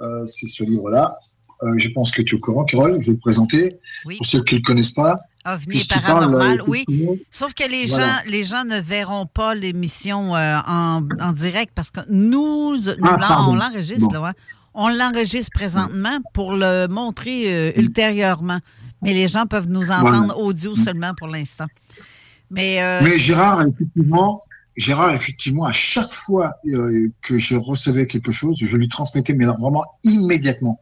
Euh, 0.00 0.24
c'est 0.26 0.48
ce 0.48 0.62
livre-là. 0.64 1.16
Euh, 1.62 1.74
je 1.76 1.88
pense 1.90 2.10
que 2.10 2.22
tu 2.22 2.34
es 2.34 2.38
au 2.38 2.40
courant, 2.40 2.64
Carole. 2.64 3.00
Je 3.00 3.08
vais 3.08 3.12
le 3.14 3.18
présenter 3.18 3.78
Oui. 4.06 4.16
pour 4.16 4.26
ceux 4.26 4.42
qui 4.42 4.54
ne 4.54 4.60
le 4.60 4.64
connaissent 4.64 4.92
pas. 4.92 5.20
OVNI 5.46 5.66
puisqu'il 5.66 6.00
paranormal, 6.02 6.58
parle, 6.58 6.68
oui. 6.70 6.84
Sauf 7.30 7.54
que 7.54 7.68
les 7.68 7.86
Voilà. 7.86 8.06
gens 8.06 8.12
les 8.26 8.44
gens 8.44 8.64
ne 8.64 8.78
verront 8.80 9.26
pas 9.26 9.54
l'émission 9.54 10.36
euh, 10.36 10.58
en, 10.66 11.02
en 11.20 11.32
direct 11.32 11.72
parce 11.74 11.90
que 11.90 12.00
nous, 12.08 12.76
nous 12.76 12.92
Ah, 13.02 13.46
on 13.48 13.54
l'enregistre, 13.56 14.08
Bon. 14.08 14.22
là, 14.22 14.28
hein. 14.28 14.32
On 14.74 14.88
l'enregistre 14.88 15.50
présentement 15.52 16.18
pour 16.34 16.52
le 16.52 16.86
montrer 16.88 17.72
ultérieurement. 17.76 18.58
Mais 19.02 19.14
les 19.14 19.28
gens 19.28 19.46
peuvent 19.46 19.68
nous 19.68 19.90
entendre 19.90 20.36
audio 20.38 20.76
seulement 20.76 21.14
pour 21.14 21.28
l'instant. 21.28 21.66
Mais, 22.50 22.82
euh, 22.82 23.00
Mais 23.02 23.18
Gérard, 23.18 23.62
effectivement, 23.62 24.42
Gérard, 24.76 25.14
effectivement, 25.14 25.64
à 25.64 25.72
chaque 25.72 26.12
fois 26.12 26.52
euh, 26.66 27.08
que 27.22 27.38
je 27.38 27.54
recevais 27.56 28.06
quelque 28.06 28.32
chose, 28.32 28.56
je 28.58 28.76
lui 28.76 28.88
transmettais, 28.88 29.34
mais 29.34 29.44
vraiment 29.44 29.84
immédiatement. 30.04 30.78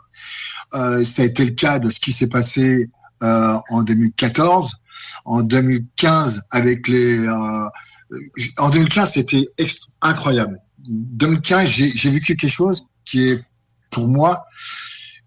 Euh, 0.74 1.04
ça 1.04 1.22
a 1.22 1.24
été 1.24 1.44
le 1.44 1.52
cas 1.52 1.78
de 1.78 1.90
ce 1.90 1.98
qui 1.98 2.12
s'est 2.12 2.28
passé 2.28 2.90
euh, 3.22 3.58
en 3.70 3.82
2014, 3.82 4.76
en 5.24 5.42
2015 5.42 6.42
avec 6.50 6.86
les. 6.88 7.28
en 7.28 8.70
2015, 8.70 9.12
c'était 9.12 9.48
incroyable. 10.02 10.60
2015, 10.88 11.68
j'ai 11.68 11.90
j'ai 11.90 12.10
vécu 12.10 12.36
quelque 12.36 12.50
chose 12.50 12.84
qui 13.04 13.28
est 13.28 13.42
pour 13.90 14.06
moi 14.06 14.44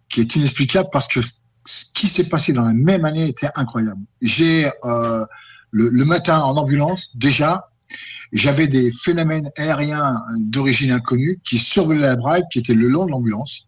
qui 0.10 0.22
est 0.22 0.36
inexplicable 0.36 0.90
parce 0.92 1.08
que 1.08 1.20
ce 1.66 1.86
qui 1.94 2.08
s'est 2.08 2.30
passé 2.30 2.54
dans 2.54 2.66
la 2.66 2.74
même 2.74 3.06
année 3.06 3.28
était 3.28 3.50
incroyable. 3.56 4.02
J'ai 4.22 4.70
euh, 4.84 5.26
le, 5.72 6.06
matin 6.06 6.40
en 6.40 6.58
ambulance 6.58 7.16
déjà, 7.16 7.70
j'avais 8.32 8.68
des 8.68 8.92
phénomènes 8.92 9.52
aériens 9.58 10.22
d'origine 10.40 10.92
inconnue 10.92 11.40
qui 11.44 11.58
survolaient 11.58 12.00
la 12.00 12.16
braille, 12.16 12.44
qui 12.52 12.60
étaient 12.60 12.74
le 12.74 12.88
long 12.88 13.06
de 13.06 13.12
l'ambulance, 13.12 13.68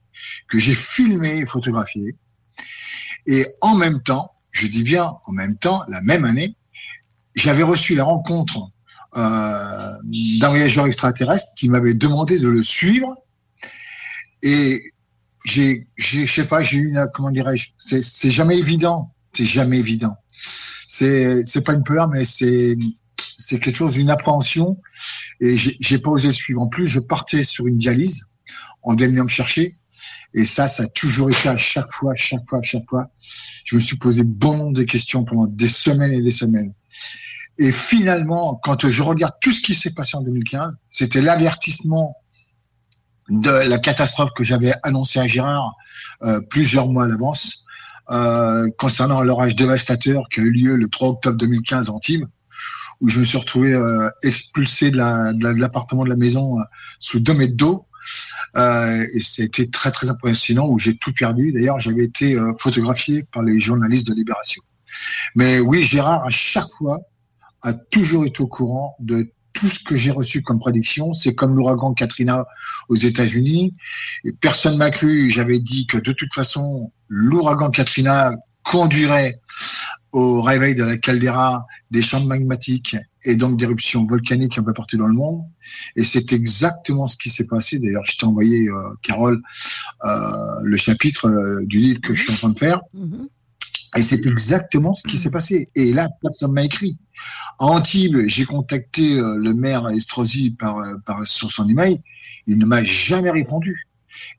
que 0.49 0.59
j'ai 0.59 0.73
filmé 0.73 1.37
et 1.37 1.45
photographié. 1.45 2.15
Et 3.25 3.47
en 3.61 3.75
même 3.75 4.01
temps, 4.01 4.31
je 4.51 4.67
dis 4.67 4.83
bien 4.83 5.15
en 5.25 5.31
même 5.31 5.57
temps, 5.57 5.83
la 5.87 6.01
même 6.01 6.25
année, 6.25 6.55
j'avais 7.35 7.63
reçu 7.63 7.95
la 7.95 8.03
rencontre 8.03 8.69
euh, 9.15 9.91
d'un 10.39 10.49
voyageur 10.49 10.85
extraterrestre 10.85 11.47
qui 11.55 11.69
m'avait 11.69 11.93
demandé 11.93 12.39
de 12.39 12.47
le 12.47 12.63
suivre. 12.63 13.15
Et 14.41 14.92
j'ai, 15.43 15.87
j'ai, 15.97 16.25
je 16.25 16.33
sais 16.33 16.47
pas, 16.47 16.61
j'ai 16.61 16.77
eu 16.77 16.87
une, 16.87 17.05
comment 17.13 17.31
dirais-je, 17.31 17.71
c'est, 17.77 18.01
c'est 18.01 18.31
jamais 18.31 18.57
évident, 18.57 19.13
c'est 19.33 19.45
jamais 19.45 19.79
évident. 19.79 20.15
C'est, 20.31 21.43
c'est 21.45 21.63
pas 21.63 21.73
une 21.73 21.83
peur, 21.83 22.07
mais 22.07 22.25
c'est, 22.25 22.75
c'est 23.37 23.59
quelque 23.59 23.75
chose 23.75 23.93
d'une 23.93 24.09
appréhension. 24.09 24.79
Et 25.39 25.57
j'ai, 25.57 25.75
j'ai 25.79 25.99
pas 25.99 26.11
osé 26.11 26.27
le 26.27 26.33
suivre. 26.33 26.61
En 26.61 26.67
plus, 26.67 26.87
je 26.87 26.99
partais 26.99 27.43
sur 27.43 27.67
une 27.67 27.77
dialyse. 27.77 28.25
On 28.83 28.93
devait 28.93 29.11
me 29.11 29.27
chercher. 29.27 29.71
Et 30.33 30.45
ça, 30.45 30.67
ça 30.67 30.83
a 30.83 30.87
toujours 30.87 31.29
été 31.29 31.49
à 31.49 31.57
chaque 31.57 31.91
fois, 31.91 32.13
chaque 32.15 32.47
fois, 32.47 32.61
chaque 32.61 32.89
fois. 32.89 33.09
Je 33.65 33.75
me 33.75 33.81
suis 33.81 33.97
posé 33.97 34.23
bon 34.23 34.57
nombre 34.57 34.73
de 34.73 34.83
questions 34.83 35.23
pendant 35.23 35.47
des 35.47 35.67
semaines 35.67 36.11
et 36.11 36.21
des 36.21 36.31
semaines. 36.31 36.73
Et 37.59 37.71
finalement, 37.71 38.59
quand 38.63 38.89
je 38.89 39.03
regarde 39.03 39.33
tout 39.41 39.51
ce 39.51 39.61
qui 39.61 39.75
s'est 39.75 39.93
passé 39.93 40.17
en 40.17 40.21
2015, 40.21 40.75
c'était 40.89 41.21
l'avertissement 41.21 42.15
de 43.29 43.49
la 43.69 43.77
catastrophe 43.77 44.31
que 44.35 44.43
j'avais 44.43 44.73
annoncé 44.83 45.19
à 45.19 45.27
Gérard 45.27 45.75
euh, 46.23 46.39
plusieurs 46.49 46.87
mois 46.87 47.05
à 47.05 47.07
l'avance 47.07 47.63
euh, 48.11 48.69
concernant 48.77 49.21
l'orage 49.23 49.55
dévastateur 49.55 50.23
qui 50.29 50.41
a 50.41 50.43
eu 50.43 50.51
lieu 50.51 50.75
le 50.75 50.87
3 50.89 51.09
octobre 51.09 51.37
2015 51.37 51.89
en 51.89 51.95
Antibes, 51.95 52.25
où 53.01 53.09
je 53.09 53.19
me 53.19 53.25
suis 53.25 53.37
retrouvé 53.37 53.73
euh, 53.73 54.09
expulsé 54.23 54.91
de, 54.91 54.97
la, 54.97 55.31
de, 55.33 55.43
la- 55.43 55.53
de 55.53 55.59
l'appartement 55.59 56.03
de 56.03 56.09
la 56.09 56.15
maison 56.17 56.59
euh, 56.59 56.63
sous 56.99 57.19
deux 57.19 57.33
mètres 57.33 57.55
d'eau. 57.55 57.85
Euh, 58.57 59.05
et 59.13 59.19
c'était 59.21 59.67
très 59.67 59.89
très 59.91 60.09
impressionnant 60.09 60.67
où 60.67 60.77
j'ai 60.77 60.97
tout 60.97 61.13
perdu. 61.13 61.53
D'ailleurs, 61.53 61.79
j'avais 61.79 62.03
été 62.03 62.35
euh, 62.35 62.51
photographié 62.59 63.23
par 63.31 63.41
les 63.43 63.57
journalistes 63.59 64.07
de 64.07 64.13
Libération. 64.13 64.61
Mais 65.35 65.59
oui, 65.61 65.83
Gérard, 65.83 66.25
à 66.25 66.29
chaque 66.29 66.69
fois, 66.77 66.99
a 67.61 67.71
toujours 67.73 68.25
été 68.25 68.41
au 68.41 68.47
courant 68.47 68.95
de 68.99 69.31
tout 69.53 69.67
ce 69.67 69.83
que 69.83 69.95
j'ai 69.95 70.11
reçu 70.11 70.41
comme 70.41 70.59
prédiction. 70.59 71.13
C'est 71.13 71.35
comme 71.35 71.55
l'ouragan 71.55 71.93
Katrina 71.93 72.45
aux 72.89 72.95
États-Unis. 72.95 73.75
Personne 74.41 74.77
m'a 74.77 74.89
cru. 74.89 75.29
J'avais 75.29 75.59
dit 75.59 75.87
que 75.87 75.97
de 75.97 76.11
toute 76.11 76.33
façon, 76.33 76.91
l'ouragan 77.07 77.69
Katrina 77.69 78.31
conduirait 78.63 79.39
au 80.13 80.41
réveil 80.41 80.75
de 80.75 80.83
la 80.83 80.97
caldeira, 80.97 81.65
des 81.89 82.03
champs 82.03 82.23
magmatiques 82.23 82.95
et 83.25 83.35
donc 83.35 83.57
d'éruptions 83.57 84.05
volcaniques 84.05 84.57
un 84.59 84.63
peu 84.63 84.73
partout 84.73 84.97
dans 84.97 85.07
le 85.07 85.13
monde. 85.13 85.41
Et 85.95 86.03
c'est 86.03 86.31
exactement 86.33 87.07
ce 87.07 87.17
qui 87.17 87.29
s'est 87.29 87.47
passé. 87.47 87.79
D'ailleurs, 87.79 88.05
je 88.05 88.17
t'ai 88.17 88.25
envoyé, 88.25 88.67
euh, 88.69 88.93
Carole, 89.01 89.41
euh, 90.05 90.19
le 90.63 90.77
chapitre 90.77 91.27
euh, 91.27 91.65
du 91.65 91.79
livre 91.79 91.99
que 92.01 92.13
je 92.13 92.23
suis 92.23 92.31
en 92.31 92.35
train 92.35 92.49
de 92.49 92.59
faire. 92.59 92.81
Et 93.95 94.03
c'est 94.03 94.25
exactement 94.25 94.93
ce 94.93 95.03
qui 95.03 95.17
s'est 95.17 95.29
passé. 95.29 95.69
Et 95.75 95.93
là, 95.93 96.09
personne 96.21 96.53
m'a 96.53 96.63
écrit. 96.63 96.97
À 97.59 97.65
Antibes, 97.65 98.23
j'ai 98.25 98.45
contacté 98.45 99.13
euh, 99.13 99.35
le 99.35 99.53
maire 99.53 99.87
Estrosi 99.89 100.51
par, 100.51 100.77
euh, 100.79 100.95
par, 101.05 101.25
sur 101.27 101.51
son 101.51 101.67
email. 101.69 102.01
Il 102.47 102.57
ne 102.57 102.65
m'a 102.65 102.83
jamais 102.83 103.29
répondu. 103.29 103.87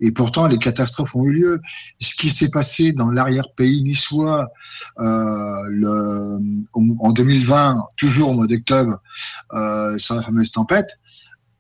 Et 0.01 0.13
pourtant, 0.13 0.47
les 0.47 0.59
catastrophes 0.59 1.15
ont 1.15 1.25
eu 1.25 1.33
lieu. 1.33 1.61
Ce 2.01 2.15
qui 2.15 2.29
s'est 2.29 2.51
passé 2.51 2.93
dans 2.93 3.11
l'arrière-pays 3.11 3.83
niçois 3.83 4.49
euh, 4.99 5.63
le, 5.69 6.39
en 6.75 7.13
2020, 7.13 7.85
toujours 7.97 8.31
au 8.31 8.35
mois 8.35 8.47
d'octobre, 8.47 8.99
euh, 9.53 9.97
sur 9.99 10.15
la 10.15 10.23
fameuse 10.23 10.51
tempête, 10.51 10.99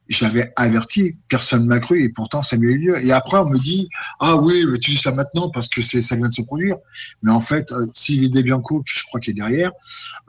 j'avais 0.08 0.52
averti, 0.56 1.16
personne 1.28 1.66
m'a 1.66 1.78
cru 1.78 2.02
et 2.02 2.08
pourtant 2.10 2.42
ça 2.42 2.56
m'a 2.56 2.64
eu 2.64 2.78
lieu. 2.78 3.04
Et 3.04 3.12
après 3.12 3.38
on 3.38 3.48
me 3.48 3.58
dit 3.58 3.88
ah 4.20 4.36
oui 4.36 4.64
tu 4.80 4.92
dis 4.92 4.96
ça 4.96 5.12
maintenant 5.12 5.50
parce 5.50 5.68
que 5.68 5.82
ça 5.82 6.16
vient 6.16 6.28
de 6.28 6.34
se 6.34 6.42
produire. 6.42 6.76
Mais 7.22 7.30
en 7.30 7.40
fait 7.40 7.72
euh, 7.72 7.86
Sylvie 7.92 8.42
Bianco, 8.42 8.82
je 8.86 9.02
crois 9.04 9.20
qu'elle 9.20 9.32
est 9.32 9.36
derrière, 9.36 9.72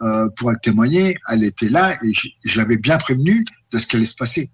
euh, 0.01 0.29
pourra 0.37 0.55
témoigner, 0.55 1.15
elle 1.29 1.43
était 1.43 1.69
là 1.69 1.95
et 2.03 2.13
je, 2.13 2.57
l'avais 2.57 2.77
bien 2.77 2.97
prévenu 2.97 3.43
de 3.71 3.77
ce 3.77 3.87
qui 3.87 3.97
allait 3.97 4.05
se 4.05 4.15
passer. 4.15 4.49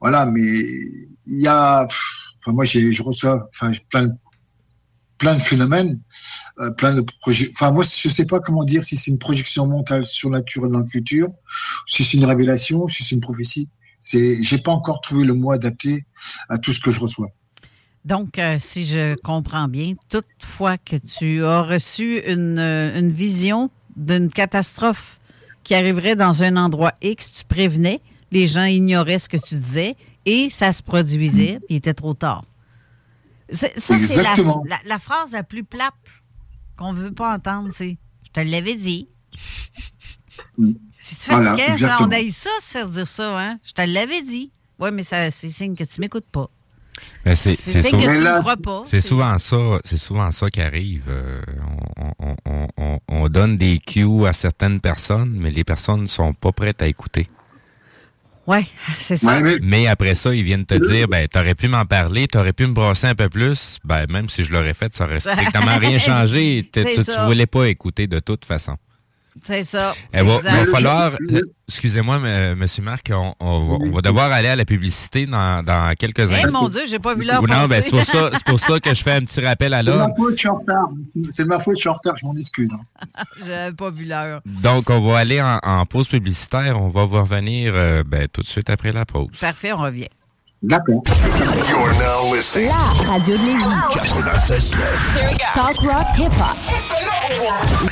Voilà, 0.00 0.26
mais 0.26 0.42
il 0.42 1.40
y 1.40 1.48
a, 1.48 1.84
enfin 1.84 2.52
moi 2.52 2.64
j'ai, 2.64 2.92
je 2.92 3.02
reçois, 3.02 3.48
enfin 3.54 3.72
plein, 3.88 4.10
plein 5.16 5.34
de 5.34 5.40
phénomènes, 5.40 5.98
euh, 6.58 6.70
plein 6.72 6.92
de 6.92 7.00
projets. 7.22 7.50
Enfin 7.54 7.72
moi 7.72 7.84
je 7.84 8.08
sais 8.10 8.26
pas 8.26 8.40
comment 8.40 8.64
dire 8.64 8.84
si 8.84 8.98
c'est 8.98 9.10
une 9.10 9.18
projection 9.18 9.66
mentale 9.66 10.04
surnaturelle 10.04 10.72
dans 10.72 10.80
le 10.80 10.86
futur, 10.86 11.28
si 11.86 12.04
c'est 12.04 12.18
une 12.18 12.26
révélation, 12.26 12.86
si 12.86 13.02
c'est 13.02 13.14
une 13.14 13.22
prophétie 13.22 13.70
c'est, 14.06 14.40
j'ai 14.40 14.58
pas 14.58 14.70
encore 14.70 15.00
trouvé 15.00 15.24
le 15.24 15.34
mot 15.34 15.50
adapté 15.50 16.06
à 16.48 16.58
tout 16.58 16.72
ce 16.72 16.80
que 16.80 16.92
je 16.92 17.00
reçois. 17.00 17.28
Donc, 18.04 18.38
euh, 18.38 18.56
si 18.56 18.86
je 18.86 19.16
comprends 19.16 19.66
bien, 19.66 19.94
toute 20.08 20.26
fois 20.44 20.78
que 20.78 20.94
tu 20.94 21.42
as 21.42 21.62
reçu 21.62 22.20
une, 22.20 22.60
euh, 22.60 22.96
une 22.96 23.10
vision 23.10 23.68
d'une 23.96 24.30
catastrophe 24.30 25.18
qui 25.64 25.74
arriverait 25.74 26.14
dans 26.14 26.44
un 26.44 26.56
endroit 26.56 26.92
X, 27.02 27.32
tu 27.32 27.44
prévenais, 27.44 28.00
les 28.30 28.46
gens 28.46 28.66
ignoraient 28.66 29.18
ce 29.18 29.28
que 29.28 29.38
tu 29.38 29.56
disais 29.56 29.96
et 30.24 30.50
ça 30.50 30.70
se 30.70 30.84
produisait, 30.84 31.58
puis 31.66 31.74
il 31.74 31.76
était 31.78 31.94
trop 31.94 32.14
tard. 32.14 32.44
Ça, 33.50 33.68
c'est 33.76 34.22
la, 34.22 34.34
la, 34.36 34.78
la, 34.86 34.98
phrase 35.00 35.32
la 35.32 35.42
plus 35.42 35.64
plate 35.64 36.22
qu'on 36.76 36.92
ne 36.92 36.98
veut 37.00 37.12
pas 37.12 37.34
entendre, 37.34 37.70
c'est 37.72 37.96
«je 38.24 38.30
te 38.30 38.38
l'avais 38.38 38.76
dit». 38.76 39.08
Si 41.06 41.14
tu 41.14 41.22
fais 41.22 41.36
voilà, 41.36 41.78
ça, 41.78 41.98
on 42.00 42.10
a 42.10 42.20
eu 42.20 42.30
ça, 42.30 42.50
se 42.60 42.72
faire 42.72 42.88
dire 42.88 43.06
ça, 43.06 43.38
hein? 43.38 43.60
Je 43.64 43.70
te 43.70 43.82
l'avais 43.82 44.22
dit. 44.22 44.50
Oui, 44.80 44.90
mais 44.92 45.04
ça, 45.04 45.30
c'est 45.30 45.46
signe 45.46 45.76
que 45.76 45.84
tu 45.84 46.00
m'écoutes 46.00 46.26
pas. 46.32 46.50
C'est 47.32 47.54
signe 47.54 47.92
que 47.92 48.18
tu 48.18 48.24
ne 48.24 48.40
crois 48.40 48.56
pas. 48.56 48.82
C'est 48.86 49.00
souvent 49.00 49.38
ça, 49.38 49.78
c'est 49.84 49.98
souvent 49.98 50.32
ça 50.32 50.50
qui 50.50 50.60
arrive. 50.60 51.04
Euh, 51.06 51.42
on, 52.18 52.34
on, 52.44 52.68
on, 52.76 52.98
on, 53.06 53.28
donne 53.28 53.56
des 53.56 53.78
cues 53.78 54.26
à 54.26 54.32
certaines 54.32 54.80
personnes, 54.80 55.32
mais 55.32 55.52
les 55.52 55.62
personnes 55.62 56.02
ne 56.02 56.08
sont 56.08 56.34
pas 56.34 56.50
prêtes 56.50 56.82
à 56.82 56.88
écouter. 56.88 57.28
Oui, 58.48 58.68
c'est 58.98 59.14
ça. 59.14 59.28
Ouais, 59.28 59.42
mais... 59.44 59.56
mais... 59.62 59.86
après 59.86 60.16
ça, 60.16 60.34
ils 60.34 60.42
viennent 60.42 60.66
te 60.66 60.74
dire, 60.74 61.06
ben, 61.06 61.28
t'aurais 61.28 61.54
pu 61.54 61.68
m'en 61.68 61.84
parler, 61.84 62.26
t'aurais 62.26 62.52
pu 62.52 62.66
me 62.66 62.72
brosser 62.72 63.06
un 63.06 63.14
peu 63.14 63.28
plus. 63.28 63.78
Ben, 63.84 64.06
même 64.10 64.28
si 64.28 64.42
je 64.42 64.52
l'aurais 64.52 64.74
fait, 64.74 64.92
ça 64.96 65.04
aurait 65.04 65.20
strictement 65.20 65.78
rien 65.78 66.00
changé. 66.00 66.68
Tu, 66.72 66.82
tu 66.84 67.20
voulais 67.26 67.46
pas 67.46 67.68
écouter 67.68 68.08
de 68.08 68.18
toute 68.18 68.44
façon. 68.44 68.76
C'est 69.44 69.62
ça. 69.62 69.94
Il 70.14 70.22
va, 70.22 70.38
va, 70.38 70.66
falloir, 70.66 71.12
excusez-moi, 71.68 72.16
M. 72.16 72.64
Marc, 72.82 73.10
on, 73.12 73.34
on, 73.40 73.78
on, 73.80 73.90
va 73.90 74.00
devoir 74.00 74.32
aller 74.32 74.48
à 74.48 74.56
la 74.56 74.64
publicité 74.64 75.26
dans, 75.26 75.62
dans 75.62 75.94
quelques 75.98 76.20
instants. 76.20 76.48
Eh 76.48 76.52
mon 76.52 76.68
Dieu, 76.68 76.82
j'ai 76.86 76.98
pas 76.98 77.14
vu 77.14 77.24
l'heure 77.24 77.42
Non, 77.42 77.66
ben, 77.66 77.82
c'est 77.82 77.90
pour, 77.90 78.04
ça, 78.04 78.30
pour 78.46 78.58
ça 78.60 78.80
que 78.80 78.94
je 78.94 79.02
fais 79.02 79.12
un 79.12 79.20
petit 79.20 79.40
rappel 79.40 79.74
à 79.74 79.82
l'heure. 79.82 80.08
C'est 80.08 80.08
ma 80.08 80.14
faute, 80.16 80.30
je 80.30 80.38
suis 80.38 80.48
en 80.48 80.54
retard. 80.54 80.88
C'est 81.30 81.44
ma 81.44 81.58
faute, 81.58 81.76
je 81.76 81.80
suis 81.80 81.88
en 81.88 81.94
retard, 81.94 82.16
je 82.16 82.26
m'en 82.26 82.34
excuse. 82.36 82.70
Hein. 82.72 83.24
J'avais 83.46 83.74
pas 83.74 83.90
vu 83.90 84.04
l'heure. 84.04 84.40
Donc, 84.44 84.90
on 84.90 85.00
va 85.00 85.18
aller 85.18 85.40
en, 85.40 85.58
en, 85.62 85.86
pause 85.86 86.08
publicitaire. 86.08 86.80
On 86.80 86.88
va 86.88 87.04
vous 87.04 87.20
revenir 87.20 87.72
euh, 87.74 88.02
ben, 88.04 88.26
tout 88.32 88.42
de 88.42 88.46
suite 88.46 88.70
après 88.70 88.92
la 88.92 89.04
pause. 89.04 89.28
Parfait, 89.40 89.72
on 89.72 89.78
revient. 89.78 90.08
D'accord. 90.62 91.02
La 92.56 92.76
radio 93.10 93.36
de 93.36 93.44
Lévis. 93.44 94.72
Talk 95.54 95.76
rock 95.78 96.06
hip-hop. 96.18 96.56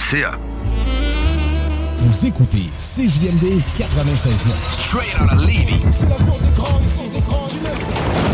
CA. 0.01 0.39
Vous 1.97 2.27
écoutez 2.27 2.71
CJMD 2.77 3.61
96.9. 3.79 4.29
Straight 4.69 5.21
out 5.21 5.33
of 5.33 5.41
Levy. 5.43 5.81
C'est 5.93 6.09
la 6.09 6.17
porte 6.17 6.43
d'écran 6.43 6.79
ici, 6.81 7.09
d'écran 7.13 7.47
du 7.49 8.34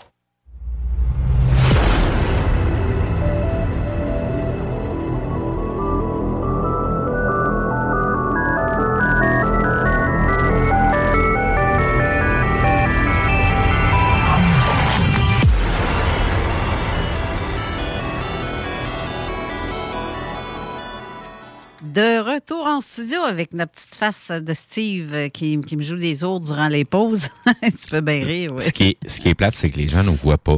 Retour 22.41 22.65
en 22.65 22.81
studio 22.81 23.19
avec 23.21 23.53
notre 23.53 23.73
petite 23.73 23.93
face 23.93 24.31
de 24.31 24.53
Steve 24.53 25.29
qui, 25.29 25.61
qui 25.61 25.77
me 25.77 25.83
joue 25.83 25.97
des 25.97 26.23
autres 26.23 26.45
durant 26.47 26.69
les 26.69 26.85
pauses. 26.85 27.27
tu 27.61 27.87
peux 27.87 28.01
bien 28.01 28.25
rire. 28.25 28.53
Ce 28.59 28.71
qui 28.71 28.83
est, 28.83 28.97
ce 29.07 29.19
qui 29.19 29.29
est 29.29 29.35
plate, 29.35 29.53
c'est 29.53 29.69
que 29.69 29.77
les 29.77 29.87
gens 29.87 30.03
ne 30.03 30.09
voient 30.09 30.39
pas. 30.39 30.57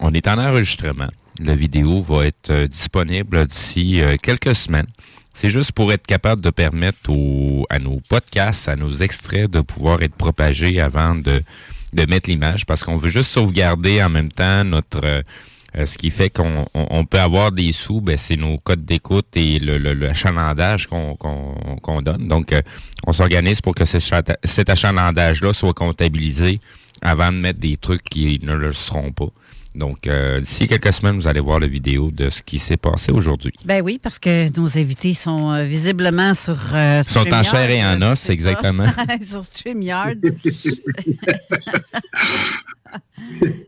On 0.00 0.12
est 0.12 0.28
en 0.28 0.36
enregistrement. 0.36 1.08
La 1.42 1.54
vidéo 1.54 2.02
va 2.02 2.26
être 2.26 2.50
euh, 2.50 2.66
disponible 2.68 3.46
d'ici 3.46 4.02
euh, 4.02 4.16
quelques 4.22 4.54
semaines. 4.54 4.88
C'est 5.32 5.48
juste 5.48 5.72
pour 5.72 5.90
être 5.90 6.06
capable 6.06 6.42
de 6.42 6.50
permettre 6.50 7.10
à 7.70 7.78
nos 7.78 8.00
podcasts, 8.06 8.68
à 8.68 8.76
nos 8.76 8.92
extraits 8.92 9.50
de 9.50 9.62
pouvoir 9.62 10.02
être 10.02 10.14
propagés 10.14 10.82
avant 10.82 11.14
de, 11.14 11.42
de 11.94 12.06
mettre 12.06 12.28
l'image 12.28 12.66
parce 12.66 12.84
qu'on 12.84 12.98
veut 12.98 13.08
juste 13.08 13.30
sauvegarder 13.30 14.02
en 14.02 14.10
même 14.10 14.30
temps 14.30 14.64
notre... 14.64 15.24
Euh, 15.76 15.86
ce 15.86 15.96
qui 15.96 16.10
fait 16.10 16.30
qu'on 16.30 16.66
on, 16.74 16.86
on 16.90 17.04
peut 17.04 17.20
avoir 17.20 17.52
des 17.52 17.72
sous, 17.72 18.00
ben, 18.00 18.16
c'est 18.16 18.36
nos 18.36 18.58
codes 18.58 18.84
d'écoute 18.84 19.28
et 19.36 19.58
le, 19.58 19.78
le, 19.78 19.94
le 19.94 20.10
achalandage 20.10 20.86
qu'on 20.88 22.02
donne. 22.02 22.28
Donc, 22.28 22.52
euh, 22.52 22.60
on 23.06 23.12
s'organise 23.12 23.60
pour 23.60 23.74
que 23.74 23.84
ce, 23.84 23.98
cet 24.44 24.68
achalandage-là 24.68 25.52
soit 25.52 25.74
comptabilisé 25.74 26.60
avant 27.02 27.30
de 27.32 27.36
mettre 27.36 27.60
des 27.60 27.76
trucs 27.76 28.02
qui 28.02 28.40
ne 28.42 28.54
le 28.54 28.72
seront 28.72 29.12
pas. 29.12 29.28
Donc, 29.74 30.06
euh, 30.06 30.40
d'ici 30.40 30.66
quelques 30.66 30.92
semaines, 30.92 31.16
vous 31.16 31.28
allez 31.28 31.40
voir 31.40 31.60
la 31.60 31.68
vidéo 31.68 32.10
de 32.10 32.28
ce 32.28 32.42
qui 32.42 32.58
s'est 32.58 32.76
passé 32.76 33.12
aujourd'hui. 33.12 33.52
Ben 33.64 33.82
oui, 33.82 34.00
parce 34.02 34.18
que 34.18 34.50
nos 34.58 34.78
invités 34.78 35.14
sont 35.14 35.52
euh, 35.52 35.64
visiblement 35.64 36.34
sur. 36.34 36.58
Euh, 36.72 37.02
sur 37.02 37.22
sont 37.22 37.32
en 37.32 37.42
chair 37.42 37.70
et 37.70 37.84
en 37.84 38.02
os, 38.02 38.28
exactement. 38.30 38.86
sur 39.22 39.42
StreamYard. 39.42 40.18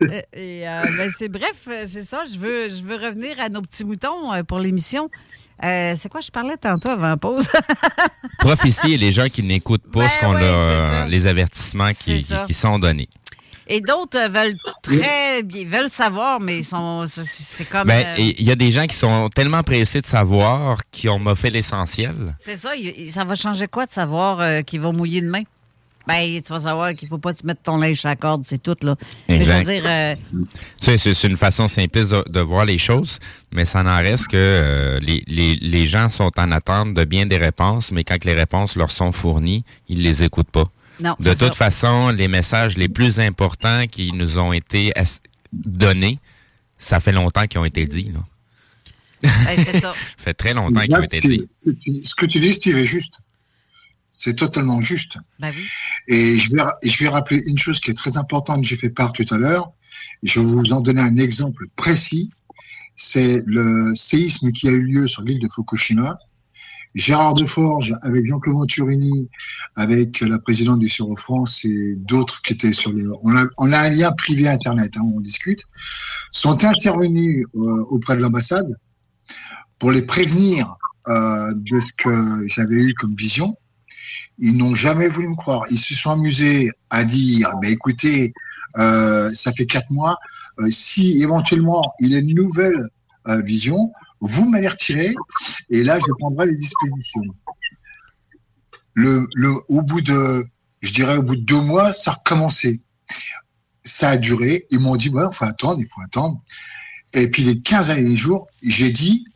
et, 0.35 0.65
ben 0.65 1.11
c'est 1.17 1.29
bref, 1.29 1.69
c'est 1.87 2.05
ça. 2.05 2.25
Je 2.33 2.39
veux, 2.39 2.69
je 2.69 2.83
veux 2.83 2.97
revenir 2.97 3.39
à 3.39 3.49
nos 3.49 3.63
petits 3.63 3.85
moutons 3.85 4.43
pour 4.45 4.59
l'émission. 4.59 5.09
Euh, 5.65 5.95
c'est 5.97 6.09
quoi 6.09 6.21
je 6.21 6.31
parlais 6.31 6.57
tantôt 6.57 6.89
avant 6.89 7.09
la 7.09 7.17
pause? 7.17 7.47
Prophétie 8.39 8.95
et 8.95 8.99
les 8.99 9.13
gens 9.13 9.29
qui 9.29 9.45
n'écoutent 9.45 9.91
pas 9.93 10.01
ben 10.01 10.09
ce 10.09 10.21
qu'on 10.21 10.35
oui, 10.35 10.45
a, 10.45 11.07
les 11.07 11.27
avertissements 11.29 11.93
qui, 11.93 12.25
qui, 12.25 12.35
qui 12.47 12.55
sont 12.55 12.81
donnés. 12.81 13.09
Et 13.73 13.81
d'autres 13.81 14.31
veulent 14.31 14.57
très 14.83 15.43
bien, 15.43 15.65
veulent 15.67 15.91
savoir, 15.91 16.41
mais 16.41 16.59
ils 16.59 16.65
sont, 16.65 17.07
c'est 17.09 17.65
comme. 17.65 17.89
Ben, 17.89 18.05
il 18.19 18.31
euh... 18.31 18.43
y 18.43 18.51
a 18.51 18.55
des 18.55 18.71
gens 18.71 18.87
qui 18.87 18.97
sont 18.97 19.31
tellement 19.31 19.63
pressés 19.63 20.01
de 20.01 20.07
savoir 20.07 20.79
qui 20.91 21.09
ont 21.09 21.35
fait 21.35 21.51
l'essentiel. 21.51 22.37
C'est 22.39 22.57
ça. 22.57 22.71
Ça 23.11 23.25
va 23.25 23.35
changer 23.35 23.69
quoi 23.69 23.87
de 23.87 23.91
savoir 23.91 24.41
euh, 24.41 24.61
qu'ils 24.61 24.81
vont 24.81 24.93
mouiller 24.93 25.23
demain? 25.23 25.43
Ben, 26.07 26.43
tu 26.43 26.53
vas 26.53 26.59
savoir 26.59 26.95
qu'il 26.95 27.09
faut 27.09 27.19
pas 27.19 27.33
te 27.33 27.47
mettre 27.47 27.63
ton 27.63 27.77
linge 27.77 28.05
à 28.05 28.17
corde, 28.17 28.43
c'est 28.45 28.61
tout, 28.61 28.75
là. 28.83 28.97
Mais 29.29 29.41
je 29.41 29.45
veux 29.45 29.57
Exact. 29.57 29.71
dire, 29.73 29.83
euh, 29.87 30.15
Tu 30.33 30.85
sais, 30.85 30.99
C'est 30.99 31.15
c'est 31.15 31.29
une 31.29 31.37
façon 31.37 31.69
simpliste 31.69 32.11
de, 32.11 32.25
de 32.29 32.41
voir 32.41 32.65
les 32.65 32.77
choses, 32.79 33.21
mais 33.53 33.65
ça 33.65 33.85
n'en 33.85 33.99
reste 33.99 34.27
que 34.27 34.37
euh, 34.37 34.99
les, 35.01 35.23
les, 35.29 35.55
les 35.57 35.87
gens 35.87 36.11
sont 36.11 36.33
en 36.39 36.51
attente 36.51 36.95
de 36.95 37.05
bien 37.05 37.27
des 37.27 37.37
réponses, 37.39 37.93
mais 37.93 38.03
quand 38.03 38.25
les 38.25 38.35
réponses 38.35 38.75
leur 38.75 38.91
sont 38.91 39.13
fournies, 39.13 39.65
ils 39.89 40.03
les 40.03 40.25
écoutent 40.25 40.51
pas. 40.51 40.65
Non, 41.03 41.17
De 41.21 41.31
toute 41.35 41.55
ça. 41.55 41.71
façon, 41.71 42.09
les 42.11 42.29
messages 42.29 42.77
les 42.77 42.89
plus 42.89 43.21
importants 43.21 43.87
qui 43.91 44.13
nous 44.13 44.39
ont 44.39 44.53
été 44.53 44.93
donnés, 45.53 46.19
ça 46.79 47.01
fait 47.01 47.13
longtemps 47.13 47.47
qu'ils 47.47 47.61
ont 47.61 47.65
été 47.65 47.85
dits. 47.85 48.11
Là. 48.13 48.21
Ben, 49.23 49.31
c'est 49.65 49.81
ça. 49.81 49.93
Ça 50.19 50.25
fait 50.25 50.35
très 50.35 50.53
longtemps 50.55 50.81
qu'ils 50.81 50.97
ont 50.97 51.03
été 51.03 51.21
dits. 51.21 51.45
c'est- 51.85 52.03
ce 52.03 52.15
que 52.15 52.27
tu- 52.27 52.41
dis, 52.41 52.53
Steve, 52.53 52.77
est 52.79 52.85
juste. 52.85 53.15
C'est 54.09 54.35
totalement 54.35 54.81
juste. 54.81 55.17
Ben 55.41 55.53
oui. 55.57 55.65
Et 56.09 56.37
je 56.39 56.51
vais, 56.55 56.63
et 56.83 56.89
je 56.91 57.03
vais 57.05 57.09
rappeler 57.09 57.41
une 57.47 57.57
chose 57.57 57.81
qui 57.81 57.91
est 57.91 57.95
très 57.95 58.17
importante, 58.17 58.63
que 58.63 58.67
j'ai 58.69 58.77
fait 58.77 58.91
part 58.91 59.13
tout 59.13 59.25
à 59.31 59.39
l'heure. 59.39 59.71
Je 60.23 60.41
vais 60.41 60.47
vous 60.47 60.73
en 60.73 60.81
donner 60.81 61.01
un 61.01 61.17
exemple 61.19 61.67
précis. 61.77 62.31
C'est 62.97 63.43
le 63.47 63.95
séisme 63.95 64.53
qui 64.53 64.69
a 64.69 64.71
eu 64.71 64.83
lieu 64.83 65.09
sur 65.09 65.23
l'île 65.23 65.39
de 65.41 65.49
Fukushima. 65.49 66.19
Gérard 66.95 67.35
Deforge, 67.35 67.95
avec 68.03 68.27
Jean-Claude 68.27 68.57
Venturini, 68.57 69.29
avec 69.77 70.21
la 70.21 70.39
présidente 70.39 70.79
du 70.79 70.89
Suro 70.89 71.17
France 71.17 71.65
et 71.65 71.95
d'autres 71.97 72.43
qui 72.43 72.53
étaient 72.53 72.73
sur 72.73 72.93
le... 72.93 73.13
On 73.23 73.37
a, 73.37 73.47
on 73.57 73.73
a 73.73 73.79
un 73.79 73.89
lien 73.89 74.13
privé 74.13 74.49
Internet, 74.49 74.97
hein, 74.97 75.03
on 75.15 75.21
discute, 75.21 75.63
sont 76.31 76.65
intervenus 76.65 77.47
euh, 77.55 77.85
auprès 77.89 78.17
de 78.17 78.23
l'ambassade 78.23 78.77
pour 79.79 79.91
les 79.91 80.03
prévenir 80.03 80.77
euh, 81.09 81.53
de 81.55 81.79
ce 81.79 81.93
que 81.95 82.45
j'avais 82.47 82.77
eu 82.77 82.95
comme 82.95 83.15
vision. 83.15 83.57
Ils 84.39 84.57
n'ont 84.57 84.75
jamais 84.75 85.09
voulu 85.09 85.29
me 85.29 85.37
croire. 85.37 85.63
Ils 85.71 85.79
se 85.79 85.95
sont 85.95 86.11
amusés 86.11 86.71
à 86.91 87.05
dire, 87.05 87.51
mais 87.61 87.73
écoutez, 87.73 88.33
euh, 88.79 89.31
ça 89.33 89.53
fait 89.53 89.67
quatre 89.67 89.91
mois, 89.91 90.19
euh, 90.59 90.71
si 90.71 91.23
éventuellement 91.23 91.83
il 92.01 92.13
y 92.13 92.17
a 92.17 92.19
une 92.19 92.35
nouvelle 92.35 92.89
euh, 93.29 93.41
vision, 93.41 93.93
vous 94.23 94.49
m'avertirez 94.49 95.15
et 95.69 95.83
là 95.83 95.99
je 95.99 96.13
prendrai 96.19 96.47
les 96.47 96.57
dispositions. 96.57 97.23
Le, 98.95 99.27
le, 99.35 99.55
au 99.69 99.83
bout 99.83 100.01
de, 100.01 100.47
je 100.81 100.93
dirais 100.93 101.17
au 101.17 101.23
bout 101.23 101.37
de 101.37 101.43
deux 101.43 101.61
mois, 101.61 101.93
ça 101.93 102.13
a 102.13 102.15
recommencé. 102.15 102.81
Ça 103.83 104.11
a 104.11 104.17
duré. 104.17 104.67
Ils 104.71 104.79
m'ont 104.79 104.97
dit, 104.97 105.09
ouais, 105.09 105.25
il 105.29 105.35
faut 105.35 105.45
attendre, 105.45 105.81
il 105.81 105.87
faut 105.87 106.03
attendre. 106.03 106.41
Et 107.15 107.31
puis 107.31 107.43
les 107.43 107.61
15 107.61 107.89
derniers 107.89 108.15
jours, 108.15 108.47
j'ai 108.63 108.91
dit 108.91 109.27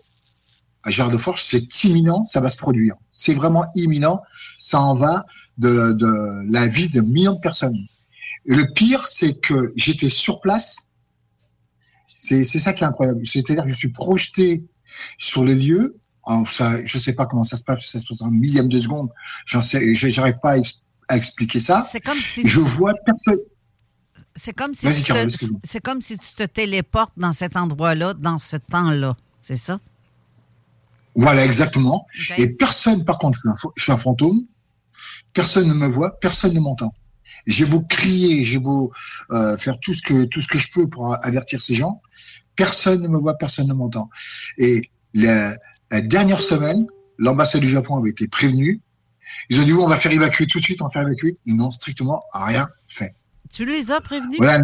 à 0.84 0.90
Gérard 0.90 1.10
de 1.10 1.18
Forge, 1.18 1.42
c'est 1.42 1.84
imminent, 1.84 2.22
ça 2.22 2.40
va 2.40 2.48
se 2.48 2.56
produire. 2.56 2.94
C'est 3.10 3.34
vraiment 3.34 3.66
imminent, 3.74 4.22
ça 4.56 4.80
en 4.80 4.94
va 4.94 5.26
de, 5.58 5.92
de 5.94 6.44
la 6.48 6.68
vie 6.68 6.88
de 6.88 7.00
millions 7.00 7.34
de 7.34 7.40
personnes. 7.40 7.76
Et 8.46 8.54
le 8.54 8.72
pire, 8.72 9.04
c'est 9.08 9.34
que 9.40 9.72
j'étais 9.74 10.08
sur 10.08 10.40
place. 10.40 10.90
C'est 12.06 12.44
ça 12.44 12.72
qui 12.72 12.84
est 12.84 12.86
incroyable. 12.86 13.26
C'est-à-dire 13.26 13.64
que 13.64 13.70
je 13.70 13.74
suis 13.74 13.90
projeté 13.90 14.62
sur 15.18 15.44
les 15.44 15.54
lieux. 15.54 15.96
Alors, 16.26 16.48
ça, 16.50 16.84
je 16.84 16.98
sais 16.98 17.12
pas 17.12 17.26
comment 17.26 17.44
ça 17.44 17.56
se 17.56 17.62
passe, 17.64 17.86
ça 17.86 17.98
se 18.00 18.06
passe 18.06 18.20
en 18.22 18.30
millième 18.30 18.68
de 18.68 18.80
seconde. 18.80 19.10
J'en 19.46 19.60
sais, 19.62 19.94
j'arrive 19.94 20.38
pas 20.42 20.52
à, 20.52 20.56
ex- 20.58 20.84
à 21.08 21.16
expliquer 21.16 21.60
ça. 21.60 21.86
C'est 21.90 22.00
comme 22.00 22.18
si 22.18 22.46
Je 22.48 22.60
vois 22.60 22.92
personne. 23.04 23.38
C'est 24.34 24.52
comme 24.52 24.74
si 24.74 24.86
te- 25.02 25.78
comme 25.78 26.00
si 26.02 26.18
tu 26.18 26.32
te 26.34 26.42
téléportes 26.42 27.12
dans 27.16 27.32
cet 27.32 27.56
endroit-là, 27.56 28.12
dans 28.14 28.38
ce 28.38 28.56
temps-là. 28.56 29.16
C'est 29.40 29.54
ça? 29.54 29.78
Voilà, 31.14 31.44
exactement. 31.44 32.04
Et 32.42 32.54
personne, 32.56 33.04
par 33.04 33.18
contre, 33.18 33.36
je 33.38 33.40
suis, 33.40 33.48
un, 33.48 33.54
fo- 33.54 33.72
je 33.76 33.82
suis 33.84 33.92
un 33.92 33.96
fantôme, 33.96 34.44
personne 35.32 35.68
ne 35.68 35.74
me 35.74 35.86
voit, 35.86 36.18
personne 36.20 36.52
ne 36.52 36.60
m'entend. 36.60 36.92
J'ai 37.46 37.64
beau 37.64 37.80
crier, 37.80 38.44
j'ai 38.44 38.58
beau 38.58 38.92
euh, 39.30 39.56
faire 39.56 39.78
tout 39.78 39.94
ce 39.94 40.02
que 40.02 40.24
tout 40.24 40.42
ce 40.42 40.48
que 40.48 40.58
je 40.58 40.70
peux 40.72 40.86
pour 40.88 41.16
avertir 41.24 41.62
ces 41.62 41.74
gens, 41.74 42.02
personne 42.56 43.02
ne 43.02 43.08
me 43.08 43.18
voit, 43.18 43.34
personne 43.34 43.68
ne 43.68 43.74
m'entend. 43.74 44.10
Et 44.58 44.82
la, 45.14 45.56
la 45.90 46.00
dernière 46.00 46.40
semaine, 46.40 46.86
l'ambassade 47.18 47.60
du 47.60 47.68
Japon 47.68 47.96
avait 47.96 48.10
été 48.10 48.26
prévenue. 48.26 48.80
Ils 49.50 49.60
ont 49.60 49.64
dit 49.64 49.72
oui, 49.72 49.82
on 49.82 49.88
va 49.88 49.96
faire 49.96 50.12
évacuer 50.12 50.46
tout 50.46 50.58
de 50.58 50.64
suite, 50.64 50.80
on 50.82 50.86
va 50.86 50.90
faire 50.90 51.02
évacuer. 51.02 51.36
Ils 51.44 51.56
n'ont 51.56 51.70
strictement 51.70 52.24
rien 52.32 52.68
fait. 52.88 53.14
Tu 53.50 53.64
les 53.64 53.92
as 53.92 54.00
prévenus? 54.00 54.38
Voilà. 54.38 54.62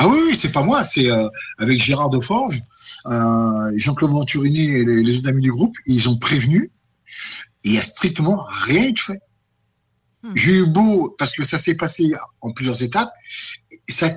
Ah 0.00 0.06
oui, 0.06 0.18
oui, 0.26 0.36
c'est 0.36 0.52
pas 0.52 0.62
moi, 0.62 0.84
c'est 0.84 1.10
euh, 1.10 1.28
avec 1.58 1.82
Gérard 1.82 2.08
Deforge, 2.08 2.62
euh, 3.06 3.72
Jean-Claude 3.74 4.12
Venturini 4.12 4.68
et 4.68 4.84
les, 4.84 5.02
les 5.02 5.18
autres 5.18 5.28
amis 5.28 5.42
du 5.42 5.50
groupe, 5.50 5.76
ils 5.86 6.08
ont 6.08 6.16
prévenu. 6.16 6.70
Il 7.64 7.72
n'y 7.72 7.78
a 7.78 7.82
strictement 7.82 8.44
rien 8.46 8.84
été 8.84 9.00
fait. 9.00 9.20
J'ai 10.34 10.52
eu 10.52 10.66
beau, 10.66 11.14
parce 11.18 11.34
que 11.34 11.42
ça 11.42 11.58
s'est 11.58 11.74
passé 11.74 12.12
en 12.40 12.52
plusieurs 12.52 12.80
étapes, 12.82 13.10
ça, 13.88 14.10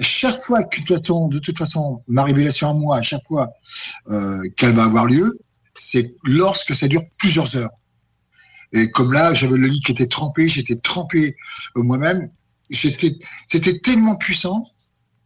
chaque 0.00 0.40
fois 0.40 0.62
que 0.64 0.80
tu 0.80 0.94
attends, 0.94 1.28
de 1.28 1.38
toute 1.38 1.58
façon, 1.58 2.02
ma 2.08 2.22
révélation 2.24 2.70
à 2.70 2.72
moi, 2.74 2.98
à 2.98 3.02
chaque 3.02 3.22
fois 3.26 3.50
euh, 4.08 4.40
qu'elle 4.56 4.72
va 4.72 4.84
avoir 4.84 5.06
lieu, 5.06 5.38
c'est 5.74 6.14
lorsque 6.24 6.74
ça 6.74 6.88
dure 6.88 7.02
plusieurs 7.18 7.56
heures. 7.56 7.70
Et 8.72 8.90
comme 8.90 9.12
là, 9.12 9.34
j'avais 9.34 9.56
le 9.56 9.66
lit 9.66 9.80
qui 9.80 9.92
était 9.92 10.06
trempé, 10.06 10.46
j'étais 10.48 10.76
trempé 10.76 11.36
euh, 11.76 11.82
moi-même. 11.82 12.28
J'étais, 12.70 13.18
c'était 13.46 13.78
tellement 13.80 14.14
puissant 14.16 14.62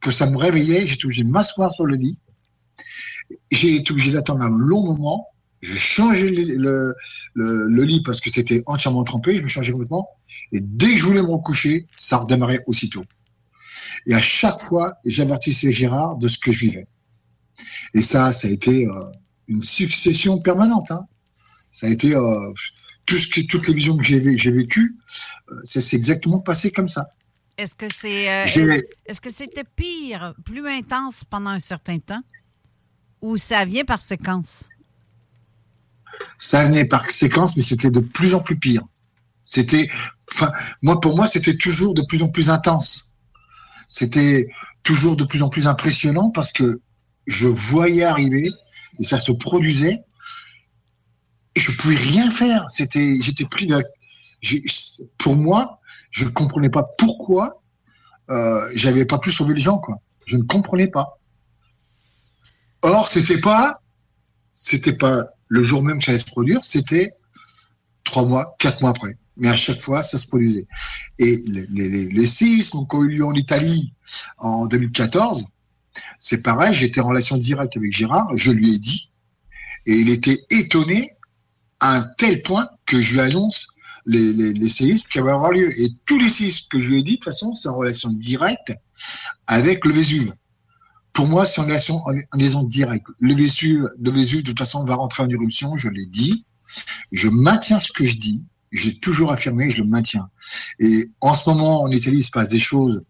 que 0.00 0.10
ça 0.10 0.28
me 0.30 0.36
réveillait. 0.36 0.86
J'étais 0.86 1.04
obligé 1.04 1.24
de 1.24 1.28
m'asseoir 1.28 1.70
sur 1.72 1.84
le 1.84 1.96
lit. 1.96 2.18
J'ai 3.50 3.76
été 3.76 3.92
obligé 3.92 4.12
d'attendre 4.12 4.42
un 4.42 4.48
long 4.50 4.82
moment. 4.82 5.28
Le, 5.62 6.56
le, 6.56 6.94
le- 7.34 7.68
le 7.68 7.84
lit 7.84 8.02
parce 8.02 8.20
que 8.20 8.30
c'était 8.30 8.62
entièrement 8.66 9.02
trempé. 9.04 9.36
Je 9.36 9.42
me 9.42 9.46
changeais 9.48 9.72
complètement. 9.72 10.08
Et 10.52 10.60
dès 10.60 10.92
que 10.92 10.98
je 10.98 11.04
voulais 11.04 11.22
me 11.22 11.30
recoucher, 11.30 11.86
ça 11.96 12.18
redémarrait 12.18 12.62
aussitôt. 12.66 13.04
Et 14.06 14.14
à 14.14 14.20
chaque 14.20 14.60
fois, 14.60 14.94
j'avertissais 15.04 15.72
Gérard 15.72 16.16
de 16.16 16.28
ce 16.28 16.38
que 16.38 16.52
je 16.52 16.60
vivais. 16.60 16.86
Et 17.94 18.02
ça, 18.02 18.32
ça 18.32 18.48
a 18.48 18.50
été 18.50 18.86
euh, 18.86 19.00
une 19.48 19.62
succession 19.62 20.38
permanente. 20.38 20.90
hein. 20.90 21.06
Ça 21.70 21.86
a 21.86 21.90
été 21.90 22.14
euh, 22.14 22.52
tout 23.06 23.18
ce 23.18 23.28
que, 23.28 23.40
toutes 23.42 23.68
les 23.68 23.74
visions 23.74 23.96
que 23.96 24.04
j'ai 24.04 24.20
vé- 24.20 24.36
j'ai 24.36 24.50
vécues, 24.50 24.96
euh, 25.50 25.60
ça 25.64 25.80
s'est 25.80 25.96
exactement 25.96 26.40
passé 26.40 26.70
comme 26.70 26.88
ça. 26.88 27.08
Est-ce 27.56 27.74
que 27.76 27.86
c'est 27.88 28.28
euh, 28.28 28.78
est-ce 29.06 29.20
que 29.20 29.32
c'était 29.32 29.64
pire, 29.76 30.34
plus 30.44 30.66
intense 30.68 31.24
pendant 31.24 31.50
un 31.50 31.60
certain 31.60 31.98
temps? 31.98 32.22
Ou 33.22 33.36
ça 33.36 33.64
vient 33.64 33.84
par 33.84 34.02
séquence? 34.02 34.68
ça 36.38 36.64
venait 36.64 36.84
par 36.86 37.10
séquence, 37.10 37.56
mais 37.56 37.62
c'était 37.62 37.90
de 37.90 38.00
plus 38.00 38.34
en 38.34 38.40
plus 38.40 38.58
pire. 38.58 38.82
C'était, 39.44 39.88
enfin, 40.32 40.52
moi, 40.82 41.00
pour 41.00 41.16
moi, 41.16 41.26
c'était 41.26 41.56
toujours 41.56 41.94
de 41.94 42.02
plus 42.02 42.22
en 42.22 42.28
plus 42.28 42.50
intense. 42.50 43.10
C'était 43.97 44.49
toujours 44.82 45.14
de 45.14 45.22
plus 45.22 45.45
en 45.45 45.49
plus 45.49 45.68
impressionnant 45.68 46.30
parce 46.30 46.51
que 46.51 46.80
je 47.28 47.47
voyais 47.47 48.03
arriver 48.03 48.51
et 48.99 49.05
ça 49.05 49.20
se 49.20 49.30
produisait 49.30 50.03
et 51.55 51.61
je 51.61 51.70
pouvais 51.70 51.95
rien 51.95 52.28
faire. 52.32 52.64
C'était, 52.70 53.18
j'étais 53.20 53.45
pris 53.45 53.68
de, 53.68 53.80
pour 55.16 55.36
moi, 55.36 55.78
je 56.11 56.24
ne 56.24 56.30
comprenais 56.30 56.70
pas 56.70 56.82
pourquoi 56.99 57.62
euh, 58.30 58.68
j'avais 58.74 59.05
pas 59.05 59.20
pu 59.20 59.30
sauver 59.30 59.55
les 59.55 59.61
gens, 59.61 59.78
quoi. 59.78 60.01
Je 60.26 60.38
ne 60.38 60.42
comprenais 60.42 60.88
pas. 60.88 61.20
Or, 62.82 63.07
c'était 63.07 63.40
pas, 63.40 63.80
c'était 64.51 64.97
pas 64.97 65.22
le 65.47 65.62
jour 65.62 65.84
même 65.84 66.01
que 66.01 66.05
ça 66.05 66.11
allait 66.11 66.18
se 66.18 66.24
produire, 66.24 66.64
c'était 66.64 67.12
trois 68.03 68.24
mois, 68.24 68.57
quatre 68.59 68.80
mois 68.80 68.90
après. 68.90 69.16
Mais 69.37 69.49
à 69.49 69.57
chaque 69.57 69.80
fois, 69.80 70.03
ça 70.03 70.18
se 70.18 70.26
produisait. 70.26 70.66
Et 71.18 71.43
les, 71.47 71.66
les, 71.66 72.07
les- 72.11 72.26
séismes 72.26 72.87
qui 72.89 72.97
ont 72.97 73.03
eu 73.05 73.09
lieu 73.09 73.24
en 73.24 73.35
Italie 73.35 73.93
en 74.39 74.66
2014, 74.66 75.47
c'est 76.18 76.43
pareil, 76.43 76.74
j'étais 76.74 77.01
en 77.01 77.09
relation 77.09 77.37
directe 77.37 77.76
avec 77.76 77.93
Gérard, 77.93 78.30
je 78.37 78.51
lui 78.53 78.74
ai 78.74 78.78
dit, 78.78 79.11
et 79.87 79.95
il 79.95 80.09
était 80.11 80.45
étonné 80.51 81.11
à 81.80 81.97
un 81.97 82.03
tel 82.16 82.43
point 82.43 82.68
que 82.87 83.01
je 83.01 83.14
lui 83.14 83.20
annonce 83.20 83.68
les, 84.07 84.68
séismes 84.68 85.09
qui 85.11 85.18
allaient 85.18 85.30
avoir 85.30 85.53
lieu. 85.53 85.70
Et 85.80 85.89
tous 86.07 86.18
les 86.18 86.28
séismes 86.28 86.66
que 86.70 86.78
je 86.78 86.91
lui 86.91 87.01
ai 87.01 87.03
dit, 87.03 87.12
de 87.12 87.16
toute 87.16 87.24
façon, 87.24 87.55
c'est 87.55 87.68
en 87.68 87.76
relation 87.76 88.11
directe 88.11 88.72
avec 89.47 89.85
le 89.85 89.93
Vésuve. 89.95 90.32
Pour 91.12 91.26
moi, 91.26 91.45
c'est 91.45 91.61
en 91.61 91.64
relation, 91.64 92.01
liaison 92.35 92.62
directe. 92.64 93.07
Le 93.20 93.35
Vésuve, 93.35 93.89
le 94.01 94.11
Vésuve, 94.11 94.43
de 94.43 94.49
toute 94.49 94.59
façon, 94.59 94.85
va 94.85 94.97
rentrer 94.97 95.22
en 95.22 95.28
éruption, 95.28 95.76
je 95.76 95.89
l'ai 95.89 96.07
dit. 96.07 96.45
Je 97.12 97.28
maintiens 97.28 97.78
ce 97.80 97.93
que 97.93 98.05
je 98.05 98.16
dis. 98.16 98.43
J'ai 98.74 98.98
toujours 98.98 99.32
affirmé, 99.32 99.70
je 99.70 99.82
le 99.82 99.88
maintiens. 99.88 100.28
Et 100.80 101.10
en 101.20 101.32
ce 101.32 101.48
moment, 101.48 101.82
en 101.82 101.90
Italie, 101.90 102.18
il 102.18 102.24
se 102.24 102.30
passe 102.30 102.48
des 102.48 102.58
choses 102.58 103.02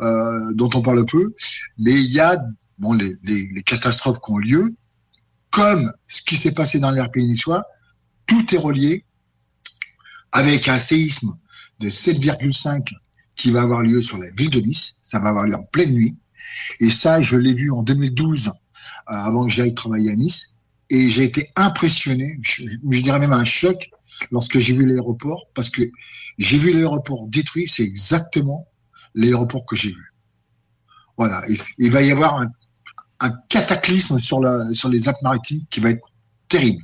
euh, 0.00 0.52
dont 0.52 0.68
on 0.74 0.82
parle 0.82 1.06
peu, 1.06 1.32
mais 1.78 1.92
il 1.92 2.12
y 2.12 2.20
a 2.20 2.36
bon, 2.78 2.92
les, 2.92 3.14
les, 3.22 3.48
les 3.54 3.62
catastrophes 3.62 4.20
qui 4.20 4.30
ont 4.32 4.38
lieu, 4.38 4.74
comme 5.50 5.92
ce 6.08 6.22
qui 6.22 6.36
s'est 6.36 6.52
passé 6.52 6.78
dans 6.78 6.90
l'air 6.90 7.10
pays 7.10 7.26
niçois, 7.26 7.64
tout 8.26 8.54
est 8.54 8.58
relié 8.58 9.04
avec 10.32 10.68
un 10.68 10.78
séisme 10.78 11.36
de 11.78 11.88
7,5 11.88 12.92
qui 13.36 13.50
va 13.50 13.62
avoir 13.62 13.82
lieu 13.82 14.02
sur 14.02 14.18
la 14.18 14.30
ville 14.30 14.50
de 14.50 14.60
Nice. 14.60 14.98
Ça 15.00 15.18
va 15.18 15.28
avoir 15.28 15.44
lieu 15.44 15.54
en 15.54 15.62
pleine 15.62 15.92
nuit. 15.92 16.16
Et 16.80 16.90
ça, 16.90 17.22
je 17.22 17.36
l'ai 17.36 17.54
vu 17.54 17.70
en 17.70 17.82
2012, 17.82 18.48
euh, 18.48 18.52
avant 19.06 19.46
que 19.46 19.52
j'aille 19.52 19.74
travailler 19.74 20.10
à 20.10 20.16
Nice. 20.16 20.56
Et 20.90 21.10
j'ai 21.10 21.24
été 21.24 21.50
impressionné, 21.56 22.38
je, 22.42 22.64
je 22.90 23.00
dirais 23.02 23.18
même 23.18 23.32
un 23.32 23.44
choc, 23.44 23.90
lorsque 24.30 24.58
j'ai 24.58 24.74
vu 24.74 24.86
l'aéroport, 24.86 25.46
parce 25.54 25.70
que 25.70 25.82
j'ai 26.38 26.58
vu 26.58 26.72
l'aéroport 26.72 27.26
détruit, 27.28 27.68
c'est 27.68 27.82
exactement 27.84 28.66
l'aéroport 29.14 29.64
que 29.66 29.76
j'ai 29.76 29.90
vu. 29.90 30.12
Voilà, 31.16 31.42
il, 31.48 31.56
il 31.78 31.90
va 31.90 32.02
y 32.02 32.10
avoir 32.10 32.40
un, 32.40 32.48
un 33.20 33.32
cataclysme 33.48 34.18
sur, 34.18 34.40
la, 34.40 34.72
sur 34.74 34.88
les 34.88 35.08
Alpes-Maritimes 35.08 35.62
qui 35.70 35.80
va 35.80 35.90
être 35.90 36.08
terrible. 36.48 36.82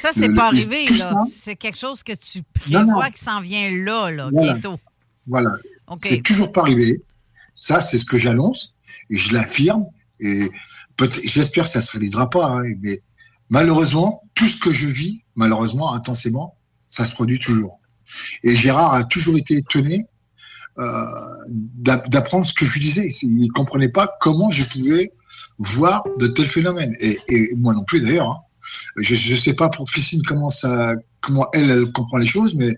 Ça, 0.00 0.10
c'est 0.12 0.28
pas 0.28 0.50
le- 0.52 0.58
arrivé, 0.58 0.86
là. 0.96 1.24
C'est 1.30 1.56
quelque 1.56 1.78
chose 1.78 2.02
que 2.02 2.12
tu 2.12 2.38
Non, 2.38 2.44
prévois 2.84 3.04
non. 3.06 3.10
qui 3.10 3.24
s'en 3.24 3.40
vient 3.40 3.70
là, 3.70 4.10
là, 4.10 4.30
Voilà. 4.32 4.52
bientôt. 4.54 4.78
Voilà. 5.26 5.50
OK. 5.88 5.98
C'est 6.00 6.22
toujours 6.22 6.52
pas 6.52 6.60
arrivé. 6.62 7.02
Ça, 7.54 7.80
c'est 7.80 7.98
ce 7.98 8.04
que 8.04 8.18
j'annonce 8.18 8.74
et 9.10 9.16
je 9.16 9.32
l'affirme. 9.32 9.84
Et 10.20 10.48
j'espère 11.24 11.64
que 11.64 11.70
ça 11.70 11.80
se 11.80 11.92
réalisera 11.92 12.30
pas. 12.30 12.46
hein, 12.46 12.62
mais 12.80 13.02
malheureusement, 13.50 14.22
tout 14.34 14.46
ce 14.48 14.56
que 14.58 14.70
je 14.72 14.86
vis, 14.86 15.22
malheureusement, 15.34 15.92
intensément, 15.94 16.56
ça 16.94 17.04
se 17.04 17.12
produit 17.12 17.38
toujours. 17.40 17.80
Et 18.44 18.54
Gérard 18.54 18.94
a 18.94 19.04
toujours 19.04 19.36
été 19.36 19.56
étonné 19.56 20.06
euh, 20.78 21.04
d'a- 21.86 22.04
d'apprendre 22.12 22.46
ce 22.46 22.54
que 22.54 22.64
je 22.66 22.72
lui 22.74 22.80
disais. 22.80 23.08
Il 23.22 23.48
comprenait 23.52 23.88
pas 23.88 24.06
comment 24.20 24.50
je 24.50 24.64
pouvais 24.72 25.12
voir 25.58 26.04
de 26.20 26.26
tels 26.28 26.46
phénomènes. 26.46 26.94
Et, 27.00 27.18
moi 27.56 27.72
non 27.74 27.84
plus 27.84 28.00
d'ailleurs. 28.00 28.30
hein. 28.30 28.38
Je 28.96 29.14
ne 29.34 29.38
sais 29.38 29.54
pas 29.54 29.68
pour 29.68 29.86
Christine 29.90 30.22
comment 30.26 30.50
ça, 30.50 30.94
comment 31.20 31.46
elle, 31.52 31.84
comprend 31.92 32.18
les 32.18 32.26
choses, 32.26 32.54
mais 32.54 32.72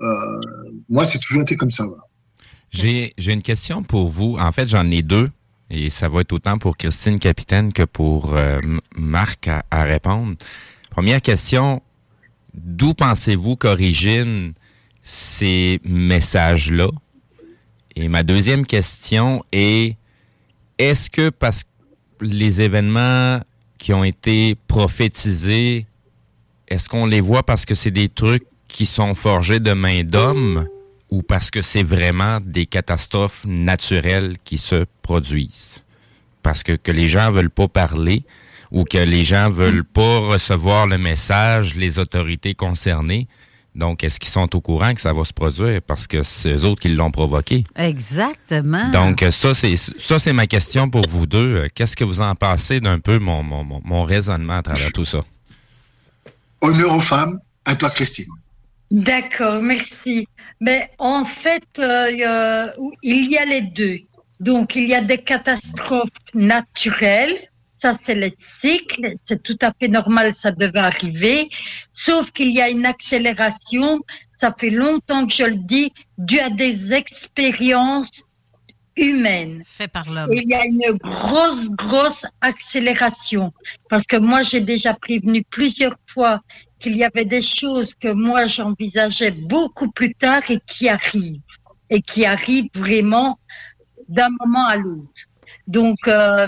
euh, 0.00 0.40
moi 0.88 1.04
c'est 1.04 1.18
toujours 1.18 1.42
été 1.42 1.56
comme 1.56 1.70
ça. 1.70 1.84
voilà. 1.84 2.02
J'ai 2.72 3.32
une 3.32 3.42
question 3.42 3.82
pour 3.82 4.08
vous. 4.08 4.36
En 4.38 4.52
fait, 4.52 4.68
j'en 4.68 4.90
ai 4.90 5.02
deux. 5.02 5.30
Et 5.72 5.88
ça 5.88 6.08
va 6.08 6.20
être 6.22 6.32
autant 6.32 6.58
pour 6.58 6.76
Christine 6.76 7.18
Capitaine 7.20 7.72
que 7.72 7.84
pour 7.84 8.34
euh, 8.34 8.60
Marc 8.96 9.48
à 9.48 9.82
répondre. 9.84 10.34
Première 10.90 11.22
question. 11.22 11.80
D'où 12.54 12.94
pensez-vous 12.94 13.56
qu'originent 13.56 14.52
ces 15.02 15.80
messages-là? 15.84 16.88
Et 17.96 18.08
ma 18.08 18.22
deuxième 18.22 18.66
question 18.66 19.44
est, 19.52 19.96
est-ce 20.78 21.10
que 21.10 21.30
parce 21.30 21.64
que 21.64 21.68
les 22.24 22.60
événements 22.60 23.40
qui 23.78 23.92
ont 23.92 24.04
été 24.04 24.56
prophétisés, 24.68 25.86
est-ce 26.68 26.88
qu'on 26.88 27.06
les 27.06 27.20
voit 27.20 27.42
parce 27.42 27.64
que 27.64 27.74
c'est 27.74 27.90
des 27.90 28.08
trucs 28.08 28.46
qui 28.68 28.86
sont 28.86 29.14
forgés 29.14 29.58
de 29.58 29.72
main 29.72 30.04
d'homme 30.04 30.66
ou 31.10 31.22
parce 31.22 31.50
que 31.50 31.62
c'est 31.62 31.82
vraiment 31.82 32.38
des 32.40 32.66
catastrophes 32.66 33.44
naturelles 33.44 34.36
qui 34.44 34.58
se 34.58 34.84
produisent? 35.02 35.82
Parce 36.42 36.62
que, 36.62 36.72
que 36.72 36.92
les 36.92 37.08
gens 37.08 37.30
veulent 37.30 37.50
pas 37.50 37.68
parler 37.68 38.24
ou 38.70 38.84
que 38.84 38.98
les 38.98 39.24
gens 39.24 39.50
veulent 39.50 39.84
pas 39.84 40.18
recevoir 40.20 40.86
le 40.86 40.98
message, 40.98 41.74
les 41.74 41.98
autorités 41.98 42.54
concernées. 42.54 43.26
Donc, 43.74 44.02
est-ce 44.02 44.18
qu'ils 44.18 44.30
sont 44.30 44.54
au 44.56 44.60
courant 44.60 44.94
que 44.94 45.00
ça 45.00 45.12
va 45.12 45.24
se 45.24 45.32
produire? 45.32 45.80
Parce 45.82 46.06
que 46.08 46.22
c'est 46.24 46.52
eux 46.54 46.64
autres 46.64 46.80
qui 46.80 46.88
l'ont 46.88 47.12
provoqué? 47.12 47.62
Exactement. 47.76 48.88
Donc, 48.90 49.24
ça, 49.30 49.54
c'est 49.54 49.76
ça, 49.76 50.18
c'est 50.18 50.32
ma 50.32 50.48
question 50.48 50.90
pour 50.90 51.06
vous 51.08 51.26
deux. 51.26 51.68
Qu'est-ce 51.74 51.94
que 51.94 52.02
vous 52.02 52.20
en 52.20 52.34
pensez 52.34 52.80
d'un 52.80 52.98
peu 52.98 53.18
mon, 53.20 53.42
mon, 53.44 53.62
mon, 53.62 53.80
mon 53.84 54.02
raisonnement 54.02 54.58
à 54.58 54.62
travers 54.62 54.92
tout 54.92 55.04
ça? 55.04 55.20
Honneur 56.62 56.96
aux 56.96 57.00
femmes, 57.00 57.38
à 57.64 57.76
toi 57.76 57.90
Christine. 57.90 58.26
D'accord, 58.90 59.62
merci. 59.62 60.26
Mais 60.60 60.90
en 60.98 61.24
fait, 61.24 61.62
euh, 61.78 62.10
euh, 62.26 62.66
il 63.04 63.30
y 63.30 63.38
a 63.38 63.44
les 63.44 63.62
deux. 63.62 64.00
Donc, 64.40 64.74
il 64.74 64.88
y 64.88 64.94
a 64.94 65.00
des 65.00 65.18
catastrophes 65.18 66.08
naturelles. 66.34 67.36
Ça, 67.80 67.94
c'est 67.98 68.14
le 68.14 68.28
cycle. 68.38 69.14
C'est 69.16 69.42
tout 69.42 69.56
à 69.62 69.72
fait 69.78 69.88
normal. 69.88 70.34
Ça 70.34 70.52
devait 70.52 70.80
arriver. 70.80 71.48
Sauf 71.92 72.30
qu'il 72.30 72.50
y 72.50 72.60
a 72.60 72.68
une 72.68 72.84
accélération. 72.84 74.00
Ça 74.36 74.54
fait 74.56 74.70
longtemps 74.70 75.26
que 75.26 75.32
je 75.32 75.44
le 75.44 75.56
dis, 75.56 75.90
dû 76.18 76.38
à 76.40 76.50
des 76.50 76.92
expériences 76.92 78.24
humaines. 78.96 79.62
Fait 79.64 79.88
par 79.88 80.10
l'homme. 80.10 80.30
Il 80.32 80.46
y 80.46 80.54
a 80.54 80.66
une 80.66 80.92
grosse, 80.98 81.70
grosse 81.70 82.26
accélération. 82.42 83.50
Parce 83.88 84.04
que 84.04 84.16
moi, 84.16 84.42
j'ai 84.42 84.60
déjà 84.60 84.92
prévenu 84.92 85.42
plusieurs 85.42 85.96
fois 86.06 86.42
qu'il 86.80 86.96
y 86.98 87.04
avait 87.04 87.24
des 87.24 87.42
choses 87.42 87.94
que 87.94 88.12
moi, 88.12 88.46
j'envisageais 88.46 89.30
beaucoup 89.30 89.90
plus 89.90 90.14
tard 90.14 90.42
et 90.50 90.60
qui 90.66 90.88
arrivent. 90.88 91.40
Et 91.88 92.02
qui 92.02 92.26
arrivent 92.26 92.68
vraiment 92.74 93.38
d'un 94.08 94.28
moment 94.38 94.66
à 94.66 94.76
l'autre. 94.76 95.22
Donc, 95.66 95.98
euh, 96.08 96.46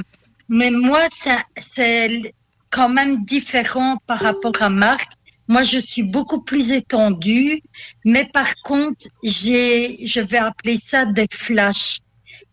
mais 0.48 0.70
moi, 0.70 1.06
c'est 1.10 2.34
quand 2.70 2.88
même 2.88 3.24
différent 3.24 3.98
par 4.06 4.18
rapport 4.20 4.60
à 4.60 4.70
Marc. 4.70 5.12
Moi, 5.48 5.62
je 5.64 5.78
suis 5.78 6.02
beaucoup 6.02 6.42
plus 6.42 6.72
étendue, 6.72 7.60
mais 8.04 8.24
par 8.24 8.54
contre, 8.62 9.06
je 9.22 10.20
vais 10.20 10.38
appeler 10.38 10.78
ça 10.82 11.04
des 11.04 11.26
flashs. 11.30 12.00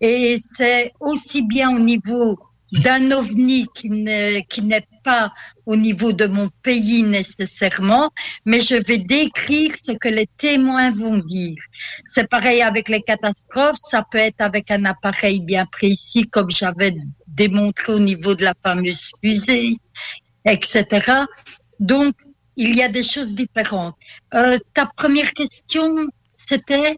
Et 0.02 0.38
c'est 0.40 0.92
aussi 1.00 1.42
bien 1.44 1.76
au 1.76 1.80
niveau 1.80 2.40
d'un 2.72 3.12
ovni 3.12 3.68
qui 3.76 3.90
n'est 3.90 4.44
qui 4.44 4.62
n'est 4.62 4.88
pas 5.04 5.32
au 5.66 5.76
niveau 5.76 6.14
de 6.14 6.26
mon 6.26 6.50
pays 6.64 7.04
nécessairement, 7.04 8.12
mais 8.46 8.62
je 8.62 8.76
vais 8.76 9.00
décrire 9.00 9.74
ce 9.82 9.92
que 9.94 10.10
les 10.10 10.28
témoins 10.38 10.92
vont 10.92 11.18
dire. 11.18 11.58
C'est 12.06 12.30
pareil 12.30 12.62
avec 12.62 12.90
les 12.90 13.02
catastrophes, 13.02 13.78
ça 13.82 14.06
peut 14.12 14.20
être 14.20 14.42
avec 14.42 14.70
un 14.72 14.86
appareil 14.86 15.42
bien 15.42 15.66
précis, 15.66 16.28
comme 16.30 16.52
j'avais 16.52 16.96
démontré 17.28 17.94
au 17.94 18.00
niveau 18.00 18.36
de 18.36 18.44
la 18.44 18.54
fameuse 18.64 19.12
fusée, 19.24 19.78
etc. 20.46 20.86
Donc, 21.80 22.14
il 22.56 22.76
y 22.76 22.84
a 22.84 22.90
des 22.90 23.04
choses 23.04 23.34
différentes. 23.34 23.96
Euh, 24.34 24.58
ta 24.74 24.86
première 24.98 25.34
question, 25.34 26.08
c'était 26.36 26.98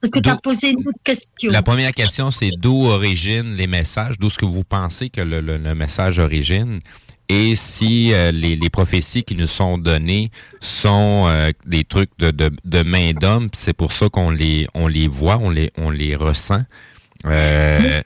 Parce 0.00 0.10
que 0.10 0.20
tu 0.20 0.28
as 0.30 0.36
posé 0.36 0.70
une 0.70 0.78
autre 0.80 0.98
question. 1.04 1.50
La 1.52 1.62
première 1.62 1.92
question, 1.92 2.30
c'est 2.30 2.50
d'où 2.56 2.84
originent 2.86 3.54
les 3.54 3.66
messages, 3.66 4.18
d'où 4.18 4.28
est-ce 4.28 4.38
que 4.38 4.46
vous 4.46 4.64
pensez 4.64 5.10
que 5.10 5.20
le, 5.20 5.40
le- 5.40 5.58
le 5.58 5.74
message 5.74 6.18
origine, 6.18 6.80
et 7.28 7.54
si 7.54 8.12
euh, 8.12 8.32
les, 8.32 8.56
les 8.56 8.70
prophéties 8.70 9.22
qui 9.22 9.36
nous 9.36 9.46
sont 9.46 9.78
données 9.78 10.30
sont 10.60 11.26
euh, 11.28 11.52
des 11.66 11.84
trucs 11.84 12.10
de, 12.18 12.30
de, 12.30 12.50
de 12.64 12.82
main 12.82 13.12
d'homme, 13.12 13.48
c'est 13.54 13.72
pour 13.72 13.92
ça 13.92 14.08
qu'on 14.08 14.30
les, 14.30 14.66
on 14.74 14.88
les 14.88 15.06
voit, 15.06 15.36
on 15.38 15.50
les, 15.50 15.70
on 15.76 15.90
les 15.90 16.16
ressent. 16.16 16.62
Euh, 17.26 18.02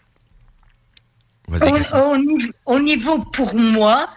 Au, 1.48 2.16
niveau, 2.18 2.52
au 2.66 2.78
niveau, 2.80 3.18
pour 3.32 3.54
moi, 3.54 4.08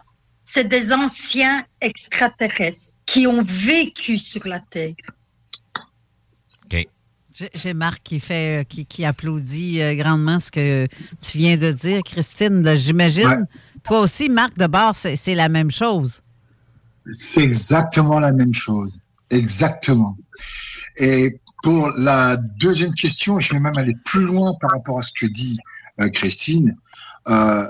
c'est 0.44 0.68
des 0.68 0.92
anciens 0.94 1.64
extraterrestres 1.82 2.94
qui 3.06 3.28
ont 3.28 3.44
vécu 3.44 4.18
sur 4.18 4.48
la 4.48 4.60
Terre. 4.60 4.94
J'ai- 7.54 7.74
Marc 7.74 8.02
qui 8.04 8.20
fait, 8.20 8.62
euh, 8.62 8.64
qui, 8.64 8.86
qui 8.86 9.06
applaudit 9.06 9.82
euh, 9.82 9.96
grandement 9.96 10.40
ce 10.40 10.50
que 10.52 10.88
tu 11.22 11.38
viens 11.38 11.58
de 11.58 11.72
dire, 11.72 12.02
Christine. 12.04 12.76
J'imagine, 12.76 13.28
Ouais. 13.28 13.38
toi 13.84 14.00
aussi, 14.02 14.30
Marc, 14.30 14.58
de 14.58 14.68
bord, 14.68 14.96
c'est 14.96 15.36
la 15.36 15.50
même 15.50 15.70
chose. 15.72 16.22
C'est 17.12 17.42
exactement 17.44 18.20
la 18.20 18.32
même 18.32 18.54
chose. 18.54 18.98
Exactement. 19.30 20.18
Et 20.98 21.40
pour 21.64 21.90
la 21.98 22.38
deuxième 22.38 22.94
question, 22.94 23.40
je 23.40 23.54
vais 23.54 23.60
même 23.60 23.78
aller 23.78 23.96
plus 24.06 24.26
loin 24.26 24.54
par 24.60 24.72
rapport 24.72 25.00
à 25.00 25.02
ce 25.04 25.12
que 25.20 25.26
dit 25.28 25.58
euh, 26.00 26.10
Christine. 26.10 26.76
Euh, 27.28 27.66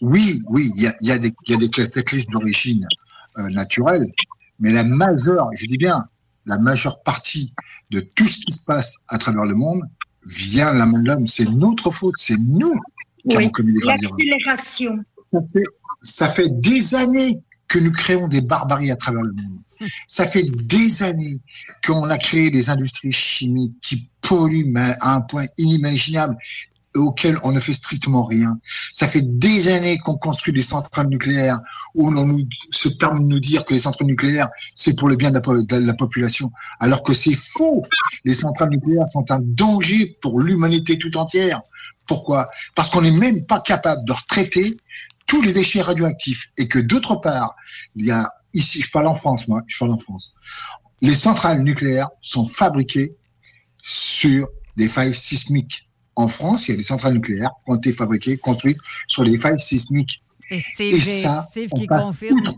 oui, 0.00 0.42
oui, 0.48 0.70
il 0.76 0.82
y 0.82 0.86
a, 0.86 0.96
il 1.00 1.08
y, 1.08 1.12
a 1.12 1.18
des- 1.18 1.34
y 1.48 1.54
a 1.54 1.56
des 1.56 1.68
cataclysmes 1.70 2.32
d'origine 2.32 2.86
euh, 3.38 3.48
naturelle, 3.48 4.06
mais 4.60 4.72
la 4.72 4.84
majeure, 4.84 5.48
je 5.56 5.66
dis 5.66 5.78
bien, 5.78 6.06
la 6.46 6.58
majeure 6.58 7.02
partie 7.02 7.52
de 7.90 8.00
tout 8.00 8.26
ce 8.26 8.38
qui 8.38 8.52
se 8.52 8.64
passe 8.64 8.98
à 9.08 9.18
travers 9.18 9.44
le 9.44 9.54
monde 9.54 9.82
vient 10.24 10.72
de 10.72 10.78
la 10.78 10.86
main 10.86 11.00
de 11.00 11.08
l'homme. 11.08 11.26
C'est 11.26 11.48
notre 11.50 11.90
faute, 11.90 12.14
c'est 12.16 12.38
nous 12.38 12.72
qui 13.18 13.36
Oui, 13.36 13.36
avons 13.36 13.50
commis 13.50 13.72
des 13.74 13.84
l'accélération. 13.84 14.98
Ça 15.24 15.40
fait, 15.52 15.64
ça 16.02 16.28
fait 16.28 16.48
des 16.60 16.94
années 16.94 17.40
que 17.68 17.78
nous 17.78 17.92
créons 17.92 18.28
des 18.28 18.40
barbaries 18.40 18.90
à 18.90 18.96
travers 18.96 19.22
le 19.22 19.32
monde. 19.32 19.58
Ça 20.06 20.26
fait 20.26 20.44
des 20.44 21.02
années 21.02 21.40
qu'on 21.84 22.04
a 22.04 22.16
créé 22.16 22.50
des 22.50 22.70
industries 22.70 23.12
chimiques 23.12 23.74
qui 23.82 24.08
polluent 24.22 24.72
à 24.76 25.14
un 25.14 25.20
point 25.20 25.46
inimaginable 25.58 26.36
et 26.96 26.98
auquel 26.98 27.38
on 27.42 27.52
ne 27.52 27.60
fait 27.60 27.74
strictement 27.74 28.24
rien. 28.24 28.58
Ça 28.90 29.06
fait 29.06 29.22
des 29.22 29.68
années 29.68 29.98
qu'on 29.98 30.16
construit 30.16 30.52
des 30.52 30.62
centrales 30.62 31.08
nucléaires 31.08 31.60
où 31.94 32.10
l'on 32.10 32.24
nous, 32.24 32.44
se 32.70 32.88
permet 32.88 33.20
de 33.20 33.26
nous 33.26 33.40
dire 33.40 33.64
que 33.64 33.74
les 33.74 33.80
centrales 33.80 34.08
nucléaires, 34.08 34.48
c'est 34.74 34.96
pour 34.96 35.08
le 35.08 35.16
bien 35.16 35.30
de 35.30 35.34
la, 35.34 35.62
de 35.62 35.86
la 35.86 35.94
population, 35.94 36.50
alors 36.80 37.02
que 37.02 37.12
c'est 37.14 37.36
faux. 37.36 37.82
Les 38.24 38.34
centrales 38.34 38.70
nucléaires 38.70 39.06
sont 39.06 39.30
un 39.30 39.40
danger 39.40 40.16
pour 40.22 40.40
l'humanité 40.40 40.98
tout 40.98 41.16
entière. 41.16 41.60
Pourquoi? 42.06 42.48
Parce 42.74 42.90
qu'on 42.90 43.02
n'est 43.02 43.10
même 43.10 43.44
pas 43.44 43.60
capable 43.60 44.04
de 44.04 44.12
retraiter 44.12 44.76
tous 45.26 45.42
les 45.42 45.52
déchets 45.52 45.82
radioactifs 45.82 46.50
et 46.56 46.68
que 46.68 46.78
d'autre 46.78 47.16
part, 47.16 47.54
il 47.96 48.06
y 48.06 48.10
a 48.10 48.30
ici, 48.54 48.80
je 48.80 48.90
parle 48.90 49.08
en 49.08 49.14
France, 49.14 49.48
moi, 49.48 49.62
je 49.66 49.76
parle 49.78 49.92
en 49.92 49.98
France, 49.98 50.32
les 51.02 51.14
centrales 51.14 51.62
nucléaires 51.62 52.08
sont 52.20 52.46
fabriquées 52.46 53.14
sur 53.82 54.48
des 54.76 54.88
failles 54.88 55.14
sismiques. 55.14 55.88
En 56.16 56.28
France, 56.28 56.66
il 56.68 56.72
y 56.72 56.74
a 56.74 56.76
des 56.78 56.82
centrales 56.82 57.14
nucléaires 57.14 57.50
qui 57.64 57.70
ont 57.70 57.76
été 57.76 57.92
fabriquées, 57.92 58.36
construites 58.38 58.78
sur 59.06 59.22
des 59.24 59.36
failles 59.38 59.58
sismiques. 59.60 60.22
Et 60.50 60.56
Et 60.56 60.60
Steve, 60.60 61.22
ça, 61.22 61.46
Steve 61.50 61.68
on 61.72 61.78
qui 61.78 61.86
passe 61.86 62.04
confirme. 62.04 62.38
outre. 62.40 62.54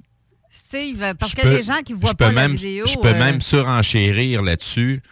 Steve, 0.50 1.14
parce 1.18 1.34
qu'il 1.34 1.44
y 1.44 1.54
a 1.54 1.56
des 1.58 1.62
gens 1.62 1.80
qui 1.84 1.92
ne 1.94 1.98
voient 1.98 2.10
je 2.10 2.16
pas 2.16 2.32
la 2.32 2.48
vidéo. 2.48 2.86
Je 2.86 2.96
peux 2.98 3.08
euh, 3.08 3.18
même 3.18 3.40
surenchérir 3.40 4.42
là-dessus. 4.42 5.02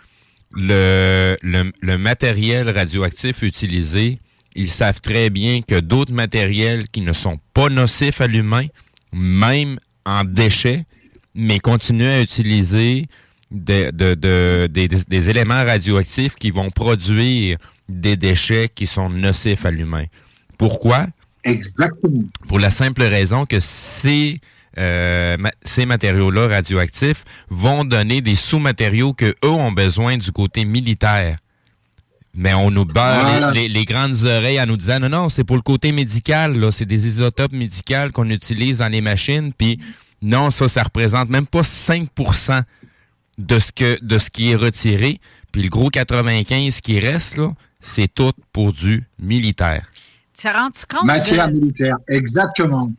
Le, 0.53 1.37
le, 1.43 1.73
le 1.81 1.99
matériel 1.99 2.71
radioactif 2.71 3.43
utilisé, 3.43 4.19
ils 4.55 4.71
savent 4.71 5.01
très 5.01 5.29
bien 5.29 5.61
que 5.61 5.79
d'autres 5.81 6.13
matériels 6.15 6.89
qui 6.89 7.01
ne 7.03 7.13
sont 7.13 7.39
pas 7.53 7.69
nocifs 7.69 8.21
à 8.21 8.27
l'humain, 8.27 8.67
même 9.13 9.79
en 10.05 10.25
déchets, 10.25 10.85
mais 11.35 11.59
continuent 11.59 12.07
à 12.07 12.23
utiliser 12.23 13.07
de- 13.51 13.91
de- 13.91 14.15
de- 14.15 14.69
des, 14.71 14.89
des- 14.89 15.05
des 15.07 15.31
éléments 15.31 15.65
radioactifs 15.65 16.35
qui 16.37 16.51
vont 16.51 16.71
produire 16.71 17.59
des 17.89 18.17
déchets 18.17 18.69
qui 18.75 18.87
sont 18.87 19.09
nocifs 19.11 19.65
à 19.67 19.71
l'humain. 19.71 20.05
Pourquoi? 20.59 21.07
Exactement. 21.45 22.25
Pour 22.49 22.59
la 22.59 22.71
simple 22.71 23.03
raison 23.03 23.47
que 23.47 23.61
ces, 23.61 24.41
euh, 24.79 25.37
ma- 25.39 25.53
ces 25.63 25.87
matériaux-là 25.87 26.49
radioactifs 26.49 27.25
vont 27.51 27.85
donner 27.85 28.21
des 28.21 28.35
sous-matériaux 28.35 29.13
que 29.13 29.35
eux 29.45 29.51
ont 29.51 29.71
besoin 29.73 30.17
du 30.17 30.33
côté 30.33 30.65
militaire. 30.65 31.39
Mais 32.35 32.53
on 32.53 32.71
nous 32.71 32.85
beurre 32.85 33.23
Voilà. 33.31 33.51
les, 33.53 33.63
les- 33.63 33.69
les 33.69 33.85
grandes 33.85 34.25
oreilles 34.25 34.61
en 34.61 34.67
nous 34.67 34.77
disant 34.77 34.99
non, 35.01 35.09
non, 35.09 35.29
c'est 35.29 35.45
pour 35.45 35.57
le 35.57 35.63
côté 35.63 35.93
médical, 35.93 36.59
là. 36.59 36.71
C'est 36.71 36.85
des 36.85 37.07
isotopes 37.07 37.53
médicaux 37.53 38.11
qu'on 38.13 38.29
utilise 38.29 38.79
dans 38.79 38.89
les 38.93 39.01
machines. 39.01 39.53
Puis 39.57 39.79
non, 40.21 40.51
ça, 40.51 40.69
ça 40.69 40.83
représente 40.83 41.31
même 41.31 41.47
pas 41.47 41.63
5 41.63 42.09
de 43.39 43.59
ce, 43.59 43.71
que, 43.73 43.99
de 44.05 44.19
ce 44.19 44.29
qui 44.31 44.51
est 44.51 44.57
retiré. 44.57 45.21
Puis 45.53 45.63
le 45.63 45.69
gros 45.69 45.89
95 45.91 46.81
qui 46.83 46.99
reste, 46.99 47.37
là, 47.39 47.53
c'est 47.87 48.13
tout 48.13 48.33
pour 48.53 48.73
du 48.73 49.05
militaire. 49.19 49.87
Tu 50.35 50.43
t'es 50.43 50.51
rendu 50.53 50.79
compte 50.89 51.05
Matière 51.05 51.49
de- 51.49 51.55
militaire, 51.55 51.97
exactement. 52.09 52.93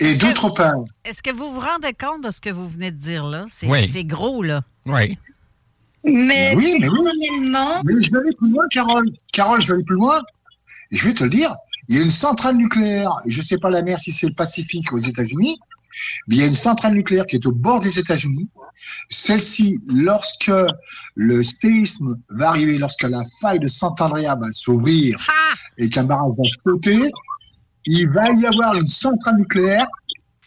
Et 0.00 0.04
est-ce 0.06 0.16
que- 0.18 0.20
d'autre 0.26 0.50
part, 0.50 0.80
Est-ce 1.04 1.22
que 1.22 1.30
vous 1.30 1.52
vous 1.54 1.60
rendez 1.60 1.92
compte 1.92 2.24
de 2.24 2.30
ce 2.32 2.40
que 2.40 2.50
vous 2.50 2.68
venez 2.68 2.90
de 2.90 2.96
dire 2.96 3.24
là? 3.24 3.46
C'est 3.48 3.68
Oui. 3.68 4.04
gros, 4.04 4.42
là. 4.42 4.62
Oui. 4.86 5.16
Mais 6.04 6.54
oui, 6.56 6.78
mais 6.80 6.88
oui. 6.88 6.90
personnellement, 6.90 7.82
Mais 7.84 8.02
je 8.02 8.10
vais 8.10 8.18
aller 8.18 8.32
plus 8.36 8.50
loin, 8.50 8.64
Carole. 8.68 9.10
Carole, 9.32 9.60
je 9.60 9.68
vais 9.68 9.74
aller 9.74 9.84
plus 9.84 9.94
loin. 9.96 10.20
Et 10.90 10.96
je 10.96 11.04
vais 11.06 11.14
te 11.14 11.22
le 11.22 11.30
dire. 11.30 11.54
Il 11.88 11.96
y 11.96 11.98
a 12.00 12.02
une 12.02 12.10
centrale 12.10 12.56
nucléaire, 12.56 13.12
je 13.26 13.38
ne 13.38 13.44
sais 13.44 13.58
pas 13.58 13.70
la 13.70 13.82
mer 13.82 14.00
si 14.00 14.10
c'est 14.10 14.26
le 14.26 14.34
Pacifique 14.34 14.92
aux 14.92 14.98
États-Unis, 14.98 15.58
mais 16.26 16.36
il 16.36 16.40
y 16.40 16.44
a 16.44 16.46
une 16.46 16.54
centrale 16.54 16.94
nucléaire 16.94 17.26
qui 17.26 17.36
est 17.36 17.46
au 17.46 17.52
bord 17.52 17.80
des 17.80 17.98
États-Unis. 17.98 18.48
Celle-ci, 19.10 19.80
lorsque 19.86 20.52
le 21.14 21.42
séisme 21.42 22.18
va 22.30 22.48
arriver, 22.48 22.78
lorsque 22.78 23.02
la 23.02 23.22
faille 23.40 23.60
de 23.60 23.68
Sant'Andrea 23.68 24.34
va 24.34 24.50
s'ouvrir 24.50 25.18
et 25.78 25.88
qu'un 25.88 26.04
barrage 26.04 26.32
va 26.36 26.44
sauter, 26.62 27.10
il 27.86 28.08
va 28.08 28.30
y 28.30 28.46
avoir 28.46 28.74
une 28.74 28.88
centrale 28.88 29.36
nucléaire 29.36 29.86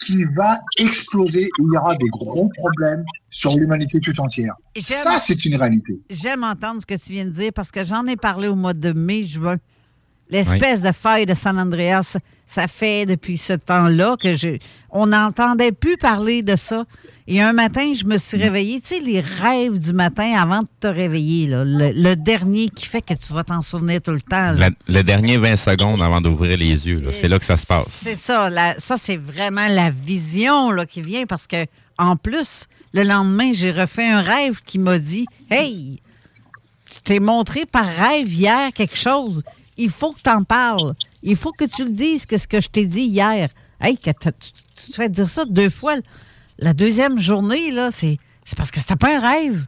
qui 0.05 0.23
va 0.35 0.59
exploser 0.77 1.43
et 1.43 1.49
il 1.59 1.73
y 1.73 1.77
aura 1.77 1.95
des 1.95 2.07
gros 2.09 2.49
problèmes 2.49 3.03
sur 3.29 3.53
l'humanité 3.55 3.99
tout 3.99 4.19
entière. 4.19 4.53
Ça, 4.77 5.17
c'est 5.19 5.45
une 5.45 5.55
réalité. 5.55 5.99
J'aime 6.09 6.43
entendre 6.43 6.81
ce 6.81 6.85
que 6.85 6.95
tu 6.95 7.13
viens 7.13 7.25
de 7.25 7.31
dire 7.31 7.51
parce 7.53 7.71
que 7.71 7.83
j'en 7.83 8.05
ai 8.07 8.17
parlé 8.17 8.47
au 8.47 8.55
mois 8.55 8.73
de 8.73 8.91
mai, 8.91 9.25
juin. 9.25 9.57
L'espèce 10.29 10.81
de 10.81 10.91
faille 10.91 11.25
de 11.25 11.33
San 11.33 11.57
Andreas, 11.59 12.17
ça 12.45 12.67
fait 12.67 13.05
depuis 13.05 13.37
ce 13.37 13.53
temps-là 13.53 14.15
que 14.21 14.35
je, 14.35 14.57
on 14.91 15.07
n'entendait 15.07 15.71
plus 15.71 15.97
parler 15.97 16.43
de 16.43 16.55
ça. 16.55 16.85
Et 17.27 17.41
un 17.41 17.53
matin, 17.53 17.91
je 17.99 18.05
me 18.05 18.17
suis 18.19 18.37
réveillée. 18.37 18.79
Tu 18.81 18.89
sais, 18.89 18.99
les 18.99 19.19
rêves 19.19 19.79
du 19.79 19.93
matin 19.93 20.33
avant 20.39 20.59
de 20.59 20.67
te 20.79 20.85
réveiller, 20.85 21.47
là, 21.47 21.63
le, 21.65 21.89
le 21.91 22.15
dernier 22.15 22.69
qui 22.69 22.85
fait 22.85 23.01
que 23.01 23.15
tu 23.15 23.33
vas 23.33 23.43
t'en 23.43 23.63
souvenir 23.63 23.99
tout 23.99 24.11
le 24.11 24.21
temps. 24.21 24.51
là. 24.51 24.69
Le 24.87 25.01
dernier 25.01 25.37
20 25.37 25.55
secondes 25.55 26.03
avant 26.03 26.21
d'ouvrir 26.21 26.55
les 26.57 26.87
yeux, 26.87 27.01
c'est 27.11 27.27
là 27.27 27.39
que 27.39 27.45
ça 27.45 27.57
se 27.57 27.65
passe. 27.65 27.87
C'est 27.89 28.15
ça, 28.19 28.51
la- 28.51 28.77
ça 28.79 28.95
c'est 28.97 29.17
vraiment 29.17 29.67
la 29.69 29.89
vision 29.89 30.69
là, 30.69 30.85
qui 30.85 31.01
vient 31.01 31.25
parce 31.25 31.47
que 31.47 31.65
en 31.97 32.15
plus, 32.15 32.65
le 32.93 33.01
lendemain, 33.03 33.51
j'ai 33.53 33.71
refait 33.71 34.07
un 34.07 34.21
rêve 34.21 34.59
qui 34.63 34.77
m'a 34.77 34.99
dit 34.99 35.25
Hey, 35.49 35.99
je 36.93 36.99
t'ai 36.99 37.19
montré 37.19 37.65
par 37.65 37.85
rêve 37.87 38.31
hier 38.31 38.71
quelque 38.73 38.95
chose. 38.97 39.41
Il 39.77 39.89
faut 39.89 40.11
que 40.11 40.21
tu 40.23 40.29
en 40.29 40.43
parles. 40.43 40.93
Il 41.25 41.35
faut 41.35 41.51
que 41.51 41.65
tu 41.65 41.83
le 41.83 41.91
dises 41.91 42.25
que 42.25 42.37
ce 42.37 42.47
que 42.47 42.61
je 42.61 42.69
t'ai 42.69 42.85
dit 42.85 43.03
hier. 43.03 43.49
Hey, 43.81 43.97
que 43.97 44.11
tu, 44.11 44.29
tu 44.75 44.91
te 44.91 44.95
fais 44.95 45.09
dire 45.09 45.27
ça 45.27 45.43
deux 45.43 45.69
fois. 45.69 45.95
La 46.57 46.73
deuxième 46.73 47.19
journée, 47.19 47.71
là, 47.71 47.89
c'est 47.91 48.17
c'est 48.45 48.55
parce 48.55 48.71
que 48.71 48.79
c'était 48.79 48.95
pas 48.95 49.17
un 49.17 49.19
rêve. 49.19 49.65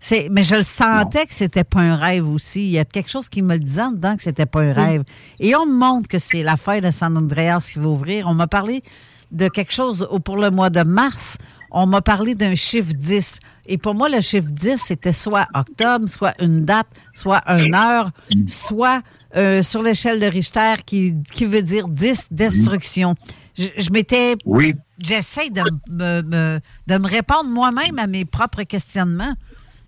C'est, 0.00 0.28
mais 0.30 0.44
je 0.44 0.54
le 0.54 0.62
sentais 0.62 1.26
que 1.26 1.34
c'était 1.34 1.64
pas 1.64 1.80
un 1.80 1.96
rêve 1.96 2.28
aussi. 2.28 2.62
Il 2.62 2.70
y 2.70 2.78
a 2.78 2.84
quelque 2.84 3.10
chose 3.10 3.28
qui 3.28 3.42
me 3.42 3.54
le 3.54 3.58
disait 3.58 3.82
en 3.82 3.90
dedans 3.90 4.16
que 4.16 4.22
c'était 4.22 4.46
pas 4.46 4.60
un 4.60 4.72
rêve. 4.72 5.02
Et 5.40 5.56
on 5.56 5.66
me 5.66 5.74
montre 5.74 6.08
que 6.08 6.20
c'est 6.20 6.44
l'affaire 6.44 6.80
de 6.80 6.92
San 6.92 7.16
Andreas 7.16 7.70
qui 7.72 7.80
va 7.80 7.88
ouvrir. 7.88 8.28
On 8.28 8.34
m'a 8.34 8.46
parlé 8.46 8.84
de 9.32 9.48
quelque 9.48 9.72
chose 9.72 10.08
pour 10.24 10.36
le 10.36 10.50
mois 10.50 10.70
de 10.70 10.84
mars. 10.84 11.36
On 11.72 11.86
m'a 11.86 12.00
parlé 12.00 12.36
d'un 12.36 12.54
chiffre 12.54 12.92
10. 12.96 13.40
Et 13.66 13.76
pour 13.76 13.94
moi, 13.94 14.08
le 14.08 14.20
chiffre 14.20 14.46
10, 14.48 14.80
c'était 14.80 15.12
soit 15.12 15.48
octobre, 15.52 16.08
soit 16.08 16.40
une 16.40 16.62
date, 16.62 16.86
soit 17.12 17.42
une 17.48 17.74
heure, 17.74 18.12
soit 18.46 19.02
euh, 19.36 19.62
sur 19.62 19.82
l'échelle 19.82 20.20
de 20.20 20.26
Richter 20.26 20.74
qui, 20.86 21.14
qui 21.34 21.44
veut 21.44 21.62
dire 21.62 21.88
10 21.88 22.28
destruction. 22.30 23.14
Je, 23.56 23.66
je 23.76 23.90
m'étais 23.90 24.36
Oui. 24.44 24.74
j'essaie 24.98 25.50
de 25.50 25.62
me, 25.90 26.22
me- 26.22 26.60
de 26.86 26.98
me 26.98 27.06
répondre 27.08 27.50
moi-même 27.50 27.98
à 27.98 28.06
mes 28.06 28.24
propres 28.24 28.62
questionnements. 28.62 29.34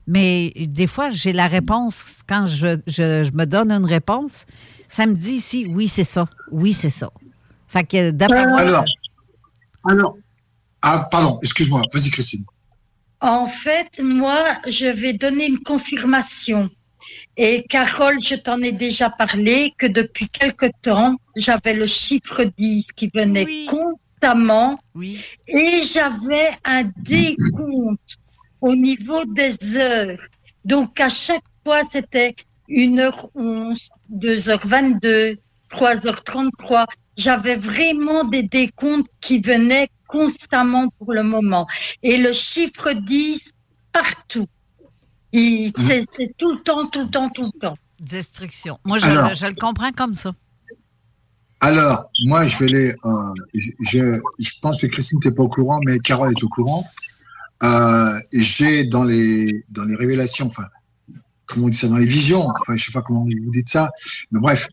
Mais 0.07 0.53
des 0.57 0.87
fois, 0.89 1.09
j'ai 1.11 1.33
la 1.33 1.47
réponse 1.47 2.21
quand 2.29 2.47
je, 2.47 2.79
je- 2.87 3.23
je 3.25 3.37
me 3.37 3.45
donne 3.47 3.71
une 3.71 3.85
réponse. 3.87 4.45
Ça 4.89 5.07
me 5.07 5.15
dit 5.15 5.35
ici, 5.35 5.67
oui, 5.69 5.87
c'est 5.89 6.05
ça. 6.05 6.27
Oui, 6.51 6.73
c'est 6.73 6.91
ça. 6.91 7.11
Fait 7.69 7.85
que 7.85 8.11
d'après 8.11 8.47
moi. 8.49 8.61
Alors, 8.61 8.85
alors, 9.89 10.17
ah, 10.83 11.09
pardon, 11.13 11.39
excuse-moi, 11.43 11.83
vas-y, 11.95 12.11
Christine. 12.11 12.45
En 13.21 13.47
fait, 13.47 14.01
moi, 14.03 14.37
je 14.67 14.87
vais 14.87 15.13
donner 15.13 15.47
une 15.47 15.59
confirmation. 15.61 16.69
Et 17.43 17.63
Carole, 17.63 18.21
je 18.21 18.35
t'en 18.35 18.61
ai 18.61 18.71
déjà 18.71 19.09
parlé 19.09 19.73
que 19.79 19.87
depuis 19.87 20.29
quelque 20.29 20.67
temps, 20.83 21.17
j'avais 21.35 21.73
le 21.73 21.87
chiffre 21.87 22.45
10 22.45 22.89
qui 22.95 23.11
venait 23.15 23.65
constamment. 23.65 24.79
Et 25.49 25.81
j'avais 25.83 26.51
un 26.67 26.85
décompte 26.99 28.19
au 28.61 28.75
niveau 28.77 29.25
des 29.25 29.57
heures. 29.75 30.21
Donc, 30.67 31.01
à 31.01 31.09
chaque 31.09 31.49
fois, 31.65 31.81
c'était 31.91 32.35
1h11, 32.69 33.89
2h22, 34.13 35.39
3h33. 35.71 36.85
J'avais 37.17 37.57
vraiment 37.57 38.25
des 38.25 38.43
décomptes 38.43 39.09
qui 39.23 39.41
venaient 39.41 39.89
constamment 40.07 40.89
pour 40.99 41.15
le 41.15 41.23
moment. 41.23 41.67
Et 42.03 42.19
le 42.19 42.35
chiffre 42.35 42.93
10, 42.93 43.55
partout. 43.93 44.47
C'est 45.33 46.35
tout 46.39 46.53
le 46.53 46.61
temps, 46.63 46.87
tout 46.89 47.03
le 47.05 47.11
temps, 47.11 47.29
tout 47.31 47.43
le 47.43 47.59
temps. 47.61 47.77
Destruction. 48.01 48.79
Moi, 48.85 48.99
je, 48.99 49.07
Alors. 49.07 49.29
le- 49.29 49.35
je 49.35 49.47
le 49.47 49.55
comprends 49.55 49.93
comme 49.93 50.15
ça. 50.15 50.33
Alors, 51.61 52.11
moi, 52.25 52.47
je 52.47 52.57
vais 52.59 52.67
les. 52.67 52.89
euh, 53.05 53.35
je, 53.55 53.71
je, 53.83 54.21
je 54.39 54.51
pense 54.63 54.81
que 54.81 54.87
Christine 54.87 55.19
n'était 55.19 55.35
pas 55.35 55.43
au 55.43 55.49
courant, 55.49 55.79
mais 55.85 55.99
Carole 55.99 56.33
est 56.33 56.43
au 56.43 56.49
courant. 56.49 56.87
Euh, 57.63 58.19
J'ai 58.33 58.85
dans 58.85 59.05
les 59.05 59.65
dans 59.69 59.85
les 59.85 59.95
révélations, 59.95 60.47
enfin, 60.47 60.65
comment 61.47 61.67
on 61.67 61.69
dit 61.69 61.77
ça, 61.77 61.89
dans 61.89 61.99
les 61.99 62.07
visions, 62.07 62.49
enfin, 62.63 62.77
je 62.77 62.85
sais 62.87 62.93
pas 62.93 63.03
comment 63.03 63.25
vous 63.25 63.51
dites 63.53 63.69
ça, 63.69 63.91
mais 64.31 64.41
bref, 64.41 64.69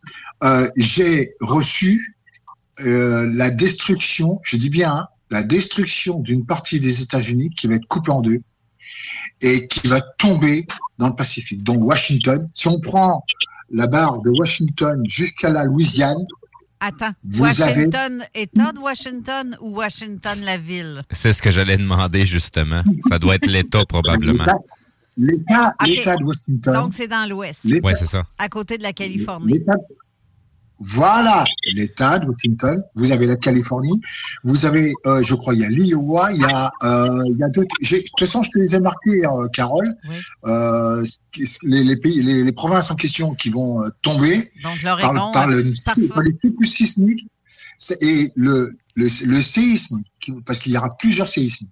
euh, 0.46 0.70
j'ai 0.78 1.34
reçu 1.42 2.16
euh, 2.80 3.30
la 3.34 3.50
destruction, 3.50 4.40
je 4.46 4.56
dis 4.56 4.70
bien, 4.70 4.94
hein, 4.96 5.08
la 5.30 5.44
destruction 5.44 6.20
d'une 6.22 6.46
partie 6.46 6.80
des 6.80 7.02
États-Unis 7.02 7.50
qui 7.50 7.68
va 7.68 7.76
être 7.76 7.88
coupée 7.88 8.12
en 8.12 8.22
deux 8.22 8.42
et 9.42 9.68
qui 9.68 9.88
va 9.88 10.02
tomber 10.02 10.66
dans 10.98 11.08
le 11.10 11.16
Pacifique, 11.16 11.64
donc 11.64 11.84
Washington. 11.84 12.48
Si 12.54 12.68
on 12.68 12.80
prend 12.80 13.24
la 13.72 13.88
barre 13.88 14.20
de 14.22 14.30
Washington 14.40 15.02
jusqu'à 15.08 15.50
la 15.50 15.64
Louisiane, 15.66 16.18
Attends, 16.80 17.12
Vous 17.24 17.42
Washington, 17.44 18.24
État 18.36 18.72
de 18.72 18.78
Washington 18.78 19.58
ou 19.62 19.78
Washington, 19.78 20.38
la 20.46 20.58
ville? 20.60 21.02
C'est 21.12 21.34
ce 21.34 21.42
que 21.42 21.50
j'allais 21.50 21.76
demander 21.78 22.24
justement. 22.28 22.84
Ça 23.10 23.18
doit 23.18 23.34
être 23.36 23.48
l'État 23.48 23.84
probablement. 23.86 24.44
L'État, 25.18 25.72
Ok. 25.82 25.88
l'État 25.88 26.16
de 26.18 26.24
Washington. 26.24 26.74
Donc, 26.76 26.94
c'est 26.94 27.08
dans 27.08 27.28
l'Ouest. 27.28 27.64
L'État- 27.64 27.88
Oui, 27.88 27.94
c'est 27.98 28.06
ça. 28.06 28.24
À 28.38 28.48
côté 28.48 28.78
de 28.78 28.84
la 28.84 28.94
Californie. 28.94 29.60
Voilà, 30.80 31.44
l'État 31.74 32.20
de 32.20 32.28
Washington. 32.28 32.84
Vous 32.96 33.12
avez 33.12 33.26
la 33.26 33.36
Californie. 33.36 34.00
Vous 34.44 34.66
avez, 34.66 34.94
euh, 35.08 35.24
je 35.24 35.34
crois, 35.36 35.54
il 35.56 35.62
y 35.62 35.66
a 35.66 35.70
l'Iowa. 35.70 36.32
Il 36.32 36.42
y 36.42 36.44
a, 36.46 36.72
euh, 36.84 37.24
il 37.28 37.38
y 37.38 37.44
a 37.44 37.50
d'autres. 37.50 37.76
j'ai- 37.82 37.98
De 37.98 38.04
toute 38.04 38.20
façon, 38.20 38.44
je 38.44 38.50
te 38.52 38.60
les 38.60 38.76
ai 38.76 38.80
marqués, 38.80 39.26
euh, 39.26 39.48
Carole. 39.50 39.96
Euh, 40.46 41.04
les, 41.64 41.84
les 41.84 41.98
pays, 41.98 42.22
les, 42.22 42.44
les 42.44 42.52
provinces 42.52 42.92
en 42.92 42.96
question 42.96 43.34
qui 43.34 43.50
vont 43.50 43.84
euh, 43.84 43.90
tomber 44.02 44.50
Donc, 44.64 44.82
par, 45.02 45.32
par 45.32 45.48
le, 45.48 45.74
parfois. 45.86 46.04
par 46.16 46.24
les 46.24 46.36
cycles 46.38 46.66
sismiques 46.66 47.26
et 48.02 48.32
le, 48.36 48.76
le, 48.96 49.08
le 49.26 49.42
séisme, 49.42 50.02
qui- 50.20 50.34
parce 50.46 50.60
qu'il 50.60 50.72
y 50.74 50.78
aura 50.78 50.96
plusieurs 50.98 51.28
séismes. 51.28 51.68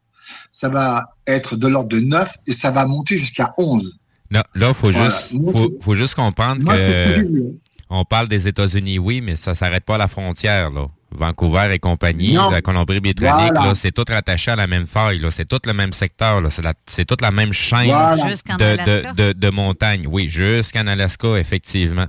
Ça 0.49 0.70
va 0.70 1.10
être 1.28 1.56
de 1.56 1.68
l'ordre 1.68 1.89
de 1.89 1.99
9 1.99 2.34
et 2.47 2.53
ça 2.53 2.72
va 2.72 2.86
monter 2.88 3.18
jusqu'à 3.18 3.53
11. 3.60 3.97
Là, 4.32 4.43
là, 4.56 4.74
faut 4.74 4.91
Voilà. 4.91 5.10
juste, 5.10 5.36
faut, 5.53 5.70
faut 5.82 5.93
juste 5.95 6.16
comprendre 6.16 6.64
Moi, 6.64 6.76
c'est 6.78 6.91
ce 6.91 7.22
que 7.22 7.53
on 7.89 8.03
parle 8.05 8.27
des 8.27 8.47
États-Unis, 8.47 8.99
oui, 8.99 9.21
mais 9.21 9.36
ça 9.36 9.55
s'arrête 9.55 9.83
pas 9.86 9.95
à 9.95 9.99
la 9.99 10.07
frontière, 10.07 10.71
là. 10.71 10.88
Vancouver 11.11 11.69
et 11.71 11.79
compagnie, 11.79 12.33
Non. 12.33 12.49
la 12.49 12.61
Colombie-Britannique, 12.61 13.53
Voilà. 13.55 13.73
c'est 13.75 13.91
tout 13.93 14.03
rattaché 14.07 14.51
à 14.51 14.55
la 14.57 14.67
même 14.67 14.86
faille. 14.86 15.19
là. 15.19 15.31
C'est 15.31 15.45
tout 15.47 15.59
le 15.65 15.71
même 15.73 15.93
secteur. 15.93 16.41
là. 16.41 16.49
C'est 16.88 17.05
toute 17.05 17.21
la 17.21 17.31
même 17.31 17.53
chaîne 17.53 17.86
Voilà. 17.86 18.15
De, 18.15 19.13
de, 19.13 19.15
de, 19.15 19.33
de 19.33 19.49
montagnes. 19.49 20.07
Oui, 20.09 20.27
jusqu'en 20.27 20.88
Alaska, 20.88 21.38
effectivement. 21.38 22.07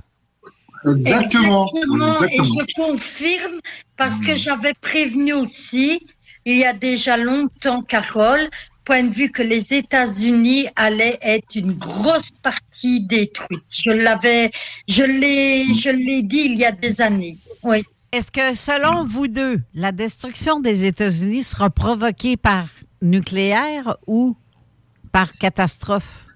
Exactement. 0.85 1.65
Exactement, 1.73 2.11
Exactement. 2.13 2.43
Et 2.43 2.61
je 2.67 2.75
confirme 2.75 3.59
parce 3.97 4.15
que 4.19 4.35
j'avais 4.35 4.73
prévenu 4.81 5.33
aussi, 5.33 5.99
il 6.45 6.57
y 6.57 6.65
a 6.65 6.73
déjà 6.73 7.15
longtemps, 7.17 7.81
Carole, 7.83 8.49
point 8.87 9.03
de 9.03 9.13
vue 9.13 9.29
que 9.29 9.43
les 9.43 9.73
États-Unis 9.73 10.67
allaient 10.77 11.19
être 11.21 11.55
une 11.55 11.73
grosse 11.73 12.31
partie 12.31 13.05
détruite. 13.05 13.67
Je 13.77 13.91
l'avais, 13.91 14.49
je 14.87 15.03
l'ai, 15.03 15.65
je 15.75 15.89
l'ai 15.89 16.21
dit 16.21 16.43
il 16.45 16.57
y 16.57 16.63
a 16.63 16.71
des 16.71 17.01
années. 17.01 17.37
Oui. 17.63 17.83
Est-ce 18.13 18.31
que, 18.31 18.55
selon 18.55 19.03
vous 19.03 19.27
deux, 19.27 19.59
la 19.73 19.91
destruction 19.91 20.61
des 20.61 20.85
États-Unis 20.85 21.43
sera 21.43 21.69
provoquée 21.69 22.37
par 22.37 22.67
nucléaire 23.01 23.97
ou 24.07 24.37
par 25.11 25.33
catastrophe? 25.33 26.27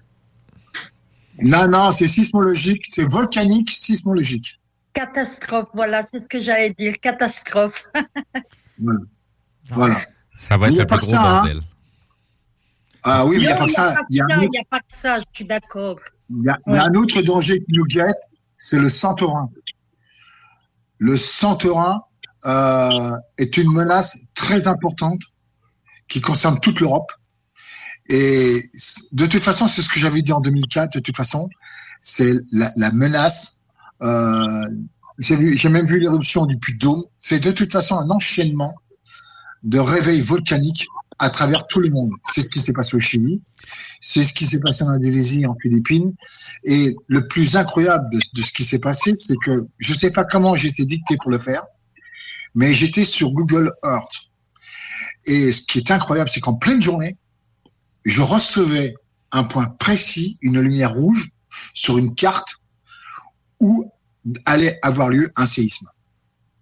Non, 1.42 1.66
non, 1.66 1.90
c'est 1.90 2.06
sismologique, 2.06 2.84
c'est 2.86 3.04
volcanique, 3.04 3.70
sismologique. 3.70 4.60
Catastrophe, 4.92 5.70
voilà, 5.72 6.02
c'est 6.02 6.20
ce 6.20 6.28
que 6.28 6.38
j'allais 6.38 6.74
dire, 6.78 7.00
catastrophe. 7.00 7.90
Voilà. 8.78 9.00
Voilà. 9.70 10.00
Ça 10.38 10.56
va 10.56 10.68
être 10.68 10.76
le 10.76 10.84
pas 10.84 10.98
plus 10.98 11.06
gros 11.06 11.14
ça, 11.14 11.42
hein? 11.42 11.60
Ah 13.04 13.26
oui, 13.26 13.36
mais 13.36 13.42
il 13.42 13.46
n'y 13.46 13.52
a 13.52 13.56
pas 13.56 13.66
que 13.66 13.72
ça. 13.72 13.96
Il 14.10 14.14
n'y 14.14 14.58
a 14.58 14.64
pas 14.70 14.80
que 14.80 14.96
ça, 14.96 15.18
je 15.18 15.24
suis 15.32 15.44
d'accord. 15.44 15.98
Il 16.30 16.44
y 16.44 16.48
a, 16.48 16.58
il 16.66 16.74
y 16.74 16.76
a 16.76 16.84
un 16.84 16.94
autre 16.94 17.20
danger 17.22 17.62
qui 17.64 17.72
nous 17.72 17.84
guette, 17.84 18.22
c'est 18.56 18.78
le 18.78 18.88
Santorin. 18.88 19.50
Le 20.98 21.16
Santorin 21.16 22.02
euh, 22.46 23.16
est 23.38 23.56
une 23.56 23.72
menace 23.72 24.18
très 24.34 24.68
importante 24.68 25.20
qui 26.08 26.20
concerne 26.20 26.60
toute 26.60 26.80
l'Europe. 26.80 27.10
Et 28.08 28.62
de 29.12 29.26
toute 29.26 29.44
façon, 29.44 29.66
c'est 29.66 29.82
ce 29.82 29.88
que 29.88 29.98
j'avais 29.98 30.22
dit 30.22 30.32
en 30.32 30.40
2004. 30.40 30.94
De 30.94 31.00
toute 31.00 31.16
façon, 31.16 31.48
c'est 32.00 32.34
la, 32.52 32.70
la 32.76 32.92
menace. 32.92 33.60
Euh, 34.02 34.68
j'ai 35.18 35.68
même 35.68 35.86
vu 35.86 35.98
l'éruption 35.98 36.46
du 36.46 36.58
Puy 36.58 36.74
de 36.74 36.78
Dôme. 36.78 37.04
C'est 37.18 37.40
de 37.40 37.50
toute 37.50 37.72
façon 37.72 37.98
un 37.98 38.10
enchaînement 38.10 38.74
de 39.62 39.78
réveils 39.78 40.20
volcaniques 40.20 40.86
à 41.22 41.30
travers 41.30 41.68
tout 41.68 41.78
le 41.78 41.88
monde. 41.88 42.10
C'est 42.32 42.42
ce 42.42 42.48
qui 42.48 42.58
s'est 42.58 42.72
passé 42.72 42.96
au 42.96 43.00
Chili, 43.00 43.40
c'est 44.00 44.24
ce 44.24 44.32
qui 44.32 44.44
s'est 44.44 44.58
passé 44.58 44.82
en 44.82 44.88
Indonésie, 44.88 45.46
en 45.46 45.54
Philippines. 45.54 46.12
Et 46.64 46.96
le 47.06 47.28
plus 47.28 47.54
incroyable 47.54 48.10
de, 48.10 48.42
ce 48.42 48.52
qui 48.52 48.64
s'est 48.64 48.80
passé, 48.80 49.14
c'est 49.16 49.36
que 49.44 49.64
je 49.78 49.92
ne 49.92 49.96
sais 49.96 50.10
pas 50.10 50.24
comment 50.24 50.56
j'étais 50.56 50.84
dicté 50.84 51.16
pour 51.16 51.30
le 51.30 51.38
faire, 51.38 51.62
mais 52.56 52.74
j'étais 52.74 53.04
sur 53.04 53.30
Google 53.30 53.72
Earth. 53.84 54.32
Et 55.24 55.52
ce 55.52 55.62
qui 55.62 55.78
est 55.78 55.92
incroyable, 55.92 56.28
c'est 56.28 56.40
qu'en 56.40 56.54
pleine 56.54 56.82
journée, 56.82 57.16
je 58.04 58.20
recevais 58.20 58.94
un 59.30 59.44
point 59.44 59.66
précis, 59.78 60.38
une 60.40 60.58
lumière 60.58 60.92
rouge, 60.92 61.30
sur 61.72 61.98
une 61.98 62.16
carte 62.16 62.56
où 63.60 63.88
allait 64.44 64.76
avoir 64.82 65.08
lieu 65.08 65.30
un 65.36 65.46
séisme. 65.46 65.86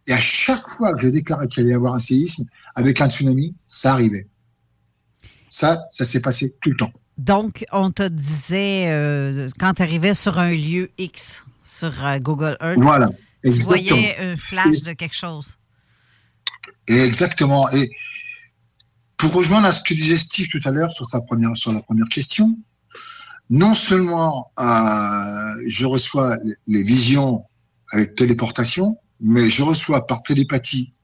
Et 0.06 0.12
à 0.12 0.20
chaque 0.20 0.68
fois 0.68 0.92
que 0.92 1.00
je 1.00 1.08
déclarais 1.08 1.48
qu'il 1.48 1.62
allait 1.62 1.72
y 1.72 1.74
avoir 1.74 1.94
un 1.94 1.98
séisme 1.98 2.44
avec 2.74 3.00
un 3.00 3.08
tsunami, 3.08 3.54
ça 3.64 3.92
arrivait. 3.92 4.26
Ça, 5.50 5.84
ça 5.90 6.06
s'est 6.06 6.20
passé 6.20 6.56
tout 6.62 6.70
le 6.70 6.76
temps. 6.76 6.92
Donc, 7.18 7.66
on 7.70 7.90
te 7.90 8.08
disait, 8.08 8.88
euh, 8.88 9.48
quand 9.58 9.74
tu 9.74 9.82
arrivais 9.82 10.14
sur 10.14 10.38
un 10.38 10.52
lieu 10.52 10.90
X 10.96 11.44
sur 11.62 11.92
euh, 12.02 12.18
Google 12.18 12.56
Earth, 12.62 12.78
Voilà, 12.78 13.10
tu 13.44 13.50
voyais 13.60 14.16
un 14.18 14.36
flash 14.38 14.80
de 14.80 14.92
quelque 14.94 15.16
chose. 15.16 15.58
Et 16.88 17.00
exactement. 17.00 17.68
Et 17.72 17.90
pour 19.18 19.34
rejoindre 19.34 19.66
à 19.66 19.72
ce 19.72 19.82
que 19.82 19.92
disait 19.92 20.16
Steve 20.16 20.48
tout 20.48 20.60
à 20.64 20.70
l'heure 20.70 20.90
sur 20.90 21.10
sa 21.10 21.20
première 21.20 21.54
sur 21.56 21.72
la 21.72 21.82
première 21.82 22.08
question, 22.08 22.56
non 23.50 23.74
seulement 23.74 24.52
euh, 24.58 25.62
je 25.66 25.84
reçois 25.84 26.38
les 26.66 26.82
visions 26.82 27.44
avec 27.90 28.14
téléportation, 28.14 28.96
mais 29.20 29.50
je 29.50 29.62
reçois 29.62 30.06
par 30.06 30.22
télépathie 30.22 30.94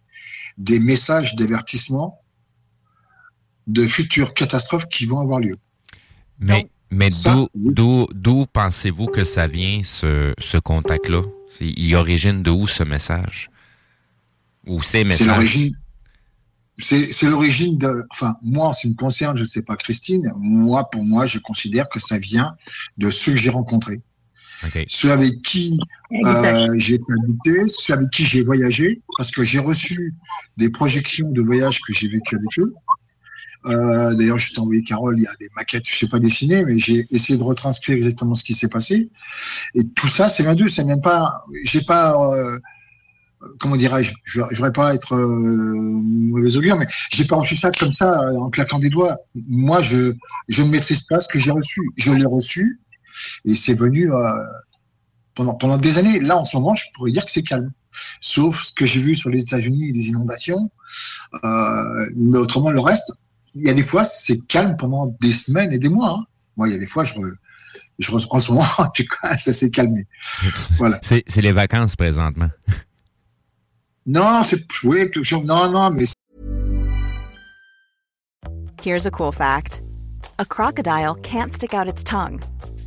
des 0.56 0.78
messages 0.80 1.34
d'avertissement 1.36 2.22
de 3.66 3.86
futures 3.86 4.34
catastrophes 4.34 4.88
qui 4.88 5.06
vont 5.06 5.20
avoir 5.20 5.40
lieu. 5.40 5.56
Mais, 6.38 6.68
mais 6.90 7.08
d'où, 7.24 7.48
d'où, 7.54 8.06
d'où 8.14 8.46
pensez-vous 8.52 9.06
que 9.06 9.24
ça 9.24 9.46
vient, 9.46 9.82
ce, 9.82 10.34
ce 10.38 10.58
contact-là? 10.58 11.22
C'est, 11.48 11.66
il 11.66 11.94
origine 11.94 12.42
de 12.42 12.50
où 12.50 12.66
ce 12.66 12.82
message? 12.82 13.50
Ou 14.66 14.82
ces 14.82 14.98
C'est 14.98 15.04
messages? 15.04 15.26
l'origine. 15.28 15.76
C'est 16.78 17.04
c'est 17.04 17.26
l'origine 17.26 17.78
de. 17.78 18.04
Enfin, 18.10 18.36
moi, 18.42 18.66
en 18.68 18.72
ce 18.74 18.82
qui 18.82 18.88
me 18.90 18.94
concerne, 18.94 19.34
je 19.36 19.42
ne 19.44 19.48
sais 19.48 19.62
pas 19.62 19.76
Christine. 19.76 20.30
Moi, 20.36 20.90
pour 20.90 21.04
moi, 21.04 21.24
je 21.24 21.38
considère 21.38 21.88
que 21.88 21.98
ça 21.98 22.18
vient 22.18 22.54
de 22.98 23.08
ceux 23.10 23.32
que 23.32 23.38
j'ai 23.38 23.48
rencontrés, 23.48 24.02
OK. 24.62 24.84
ceux 24.86 25.10
avec 25.10 25.40
qui 25.40 25.78
euh, 26.26 26.74
j'ai 26.76 26.96
été 26.96 27.12
habité, 27.22 27.66
ceux 27.68 27.94
avec 27.94 28.10
qui 28.10 28.26
j'ai 28.26 28.42
voyagé, 28.42 29.00
parce 29.16 29.30
que 29.30 29.42
j'ai 29.42 29.58
reçu 29.58 30.12
des 30.58 30.68
projections 30.68 31.30
de 31.30 31.40
voyages 31.40 31.80
que 31.80 31.94
j'ai 31.94 32.08
vécu 32.08 32.36
avec 32.36 32.58
eux. 32.58 32.74
Euh, 33.66 34.14
D'ailleurs, 34.14 34.38
je 34.38 34.52
t'ai 34.52 34.60
envoyé 34.60 34.82
Carole, 34.82 35.18
il 35.18 35.22
y 35.24 35.26
a 35.26 35.34
des 35.40 35.48
maquettes, 35.56 35.84
je 35.88 35.96
sais 35.96 36.08
pas 36.08 36.18
dessiner, 36.18 36.64
mais 36.64 36.78
j'ai 36.78 37.06
essayé 37.10 37.38
de 37.38 37.42
retranscrire 37.42 37.96
exactement 37.96 38.34
ce 38.34 38.44
qui 38.44 38.54
s'est 38.54 38.68
passé. 38.68 39.10
Et 39.74 39.84
tout 39.88 40.08
ça, 40.08 40.28
c'est 40.28 40.42
vient 40.42 40.54
d'eux. 40.54 40.68
Ça 40.68 40.82
vient 40.84 40.98
pas. 40.98 41.44
J'ai 41.64 41.80
pas. 41.82 42.14
euh, 42.34 42.58
comment 43.58 43.76
dirais-je 43.76 44.12
Je 44.24 44.40
ne 44.40 44.46
voudrais 44.54 44.72
pas 44.72 44.94
être 44.94 45.14
euh, 45.14 45.26
mauvais 45.26 46.56
augure, 46.56 46.76
mais 46.76 46.86
j'ai 47.10 47.24
pas 47.24 47.36
reçu 47.36 47.56
ça 47.56 47.70
comme 47.70 47.92
ça 47.92 48.20
en 48.38 48.50
claquant 48.50 48.78
des 48.78 48.90
doigts. 48.90 49.16
Moi, 49.48 49.80
je 49.80 50.14
je 50.48 50.62
ne 50.62 50.68
maîtrise 50.68 51.02
pas 51.02 51.20
ce 51.20 51.28
que 51.28 51.38
j'ai 51.38 51.50
reçu. 51.50 51.80
Je 51.96 52.12
l'ai 52.12 52.26
reçu 52.26 52.80
et 53.44 53.54
c'est 53.54 53.74
venu 53.74 54.10
pendant 55.34 55.54
pendant 55.54 55.76
des 55.78 55.98
années. 55.98 56.20
Là, 56.20 56.38
en 56.38 56.44
ce 56.44 56.56
moment, 56.56 56.74
je 56.74 56.84
pourrais 56.94 57.10
dire 57.10 57.24
que 57.24 57.30
c'est 57.30 57.42
calme. 57.42 57.72
Sauf 58.20 58.62
ce 58.62 58.72
que 58.72 58.84
j'ai 58.84 59.00
vu 59.00 59.14
sur 59.14 59.30
les 59.30 59.40
États-Unis, 59.40 59.92
les 59.92 60.08
inondations. 60.08 60.70
Mais 61.42 62.38
autrement, 62.38 62.70
le 62.70 62.80
reste, 62.80 63.12
il 63.56 63.66
y 63.66 63.70
a 63.70 63.74
des 63.74 63.82
fois, 63.82 64.04
c'est 64.04 64.38
calme 64.46 64.76
pendant 64.76 65.06
des 65.20 65.32
semaines 65.32 65.72
et 65.72 65.78
des 65.78 65.88
mois. 65.88 66.18
hein. 66.20 66.24
Moi, 66.56 66.68
il 66.68 66.72
y 66.72 66.76
a 66.76 66.78
des 66.78 66.86
fois, 66.86 67.04
je, 67.04 67.14
re- 67.14 67.34
je 67.98 68.10
re- 68.12 68.26
en 68.30 68.38
ce 68.38 68.52
moment, 68.52 68.66
en 68.78 68.88
tout 68.90 69.04
cas, 69.22 69.36
ça 69.36 69.52
s'est 69.52 69.70
calmé. 69.70 70.06
Voilà. 70.78 71.00
C'est, 71.02 71.24
c'est 71.26 71.40
les 71.42 71.52
vacances 71.52 71.96
présentement. 71.96 72.50
Non, 74.06 74.42
c'est 74.44 74.64
oui, 74.84 75.10
non, 75.44 75.70
non, 75.70 75.90
mais 75.90 76.04
Here's 78.82 79.06
a 79.06 79.10
cool 79.10 79.32
fact 79.32 79.82
a 80.38 80.44
crocodile 80.44 81.14
can't 81.22 81.52
stick 81.52 81.74
out 81.74 81.88
its 81.88 82.04
tongue. 82.04 82.40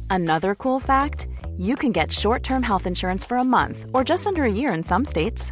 Another 0.09 0.55
cool 0.55 0.79
fact 0.79 1.27
you 1.57 1.75
can 1.75 1.91
get 1.91 2.09
short 2.11 2.41
term 2.43 2.63
health 2.63 2.85
insurance 2.87 3.25
for 3.25 3.37
a 3.37 3.43
month 3.43 3.85
or 3.93 4.05
just 4.05 4.25
under 4.27 4.43
a 4.45 4.51
year 4.51 4.73
in 4.73 4.81
some 4.83 5.03
states. 5.03 5.51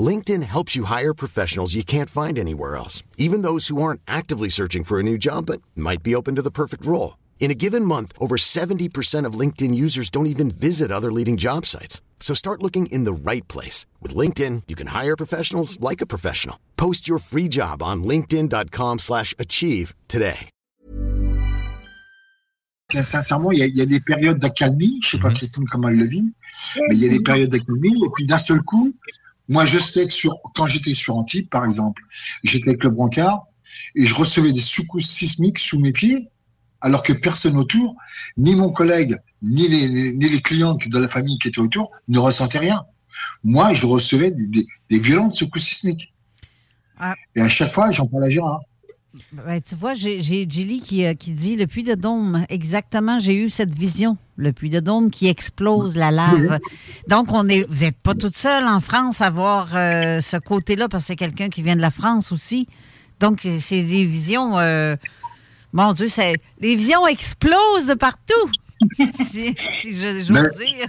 LinkedIn 0.00 0.42
helps 0.44 0.76
you 0.76 0.84
hire 0.84 1.12
professionals 1.14 1.74
you 1.74 1.82
can't 1.82 2.08
find 2.08 2.38
anywhere 2.38 2.76
else, 2.76 3.02
even 3.18 3.42
those 3.42 3.68
who 3.68 3.82
aren't 3.82 4.00
actively 4.06 4.48
searching 4.48 4.84
for 4.84 5.00
a 5.00 5.02
new 5.02 5.18
job 5.18 5.46
but 5.46 5.60
might 5.74 6.02
be 6.04 6.14
open 6.14 6.36
to 6.36 6.42
the 6.42 6.50
perfect 6.52 6.86
role. 6.86 7.18
In 7.40 7.50
a 7.50 7.54
given 7.54 7.84
month, 7.84 8.12
over 8.18 8.36
70% 8.36 9.24
of 9.24 9.34
LinkedIn 9.34 9.74
users 9.74 10.10
don't 10.10 10.32
even 10.34 10.50
visit 10.52 10.92
other 10.92 11.10
leading 11.10 11.36
job 11.36 11.66
sites. 11.66 12.00
So 12.20 12.32
start 12.34 12.62
looking 12.62 12.86
in 12.92 13.02
the 13.04 13.12
right 13.12 13.46
place. 13.48 13.86
With 14.00 14.14
LinkedIn, 14.14 14.64
you 14.68 14.76
can 14.76 14.88
hire 14.88 15.16
professionals 15.16 15.80
like 15.80 16.00
a 16.00 16.06
professional. 16.06 16.60
Post 16.76 17.08
your 17.08 17.18
free 17.18 17.48
job 17.48 17.82
on 17.82 18.04
linkedin.com 18.04 18.98
slash 19.00 19.34
achieve 19.38 19.94
today. 20.06 20.50
sincèrement, 22.90 23.52
il 23.52 23.60
y, 23.60 23.62
a, 23.62 23.66
il 23.66 23.76
y 23.76 23.82
a 23.82 23.86
des 23.86 24.00
périodes 24.00 24.38
d'accalmie. 24.38 24.98
Je 25.02 25.10
sais 25.10 25.18
pas, 25.18 25.28
mhm. 25.28 25.34
Christine, 25.34 25.64
comment 25.70 25.88
elle 25.88 25.98
le 25.98 26.06
vit, 26.06 26.32
mais 26.88 26.96
il 26.96 27.02
y 27.02 27.06
a 27.06 27.08
des 27.08 27.20
périodes 27.20 27.50
d'accalmie. 27.50 28.04
Et 28.04 28.08
puis 28.14 28.26
d'un 28.26 28.38
seul 28.38 28.62
coup, 28.62 28.92
moi, 29.50 29.66
je 29.66 29.78
sais 29.78 30.06
que 30.06 30.12
sur, 30.12 30.32
quand 30.54 30.66
j'étais 30.68 30.94
sur 30.94 31.16
Antibes, 31.16 31.48
par 31.50 31.64
exemple, 31.64 32.02
j'étais 32.44 32.70
avec 32.70 32.84
le 32.84 32.90
brancard 32.90 33.42
et 33.94 34.06
je 34.06 34.14
recevais 34.14 34.52
des 34.52 34.60
secousses 34.60 35.08
sismiques 35.10 35.58
sous 35.58 35.78
mes 35.78 35.92
pieds, 35.92 36.28
alors 36.80 37.02
que 37.02 37.12
personne 37.12 37.56
autour, 37.56 37.94
ni 38.38 38.54
mon 38.54 38.70
collègue, 38.70 39.16
ni 39.42 39.68
les, 39.68 39.86
les- 39.88 40.12
ni 40.14 40.28
les 40.28 40.40
clients 40.40 40.74
de 40.74 40.98
la 40.98 41.08
famille 41.08 41.38
qui 41.38 41.48
étaient 41.48 41.60
autour, 41.60 41.90
ne 42.08 42.18
ressentaient 42.18 42.58
rien. 42.60 42.84
Moi, 43.44 43.74
je 43.74 43.84
recevais 43.86 44.30
des, 44.30 44.46
des- 44.46 44.66
des 44.88 44.98
violentes 44.98 45.34
secousses 45.34 45.64
sismiques. 45.68 46.14
Ah. 46.98 47.14
Et 47.34 47.40
à 47.40 47.48
chaque 47.48 47.72
fois, 47.74 47.90
j'en 47.90 48.06
parle 48.06 48.24
à 48.24 48.30
Gérard. 48.30 48.60
Ben, 49.32 49.60
tu 49.60 49.74
vois, 49.74 49.94
j'ai 49.94 50.20
Julie 50.22 50.80
qui, 50.80 51.04
euh, 51.04 51.14
qui 51.14 51.32
dit 51.32 51.56
le 51.56 51.66
puits 51.66 51.82
de 51.82 51.94
Dôme. 51.94 52.44
Exactement, 52.48 53.18
j'ai 53.18 53.34
eu 53.34 53.50
cette 53.50 53.76
vision. 53.76 54.16
Le 54.36 54.52
puits 54.52 54.70
de 54.70 54.78
Dôme 54.80 55.10
qui 55.10 55.26
explose 55.28 55.96
la 55.96 56.10
lave. 56.12 56.60
Donc, 57.08 57.32
on 57.32 57.48
est, 57.48 57.68
vous 57.68 57.80
n'êtes 57.82 57.96
pas 57.98 58.14
toute 58.14 58.36
seule 58.36 58.64
en 58.68 58.80
France 58.80 59.20
à 59.20 59.30
voir 59.30 59.70
euh, 59.74 60.20
ce 60.20 60.36
côté-là, 60.36 60.88
parce 60.88 61.02
que 61.04 61.06
c'est 61.08 61.16
quelqu'un 61.16 61.48
qui 61.48 61.62
vient 61.62 61.74
de 61.76 61.80
la 61.80 61.90
France 61.90 62.30
aussi. 62.30 62.68
Donc, 63.18 63.46
c'est 63.58 63.82
des 63.82 64.04
visions. 64.04 64.58
euh, 64.58 64.94
mon 65.72 65.92
Dieu, 65.92 66.08
c'est, 66.08 66.34
les 66.60 66.76
visions 66.76 67.06
explosent 67.06 67.86
de 67.88 67.94
partout. 67.94 68.50
si 69.10 69.54
si 69.56 69.94
je- 69.94 70.24
j'ose 70.24 70.56
dire. 70.56 70.86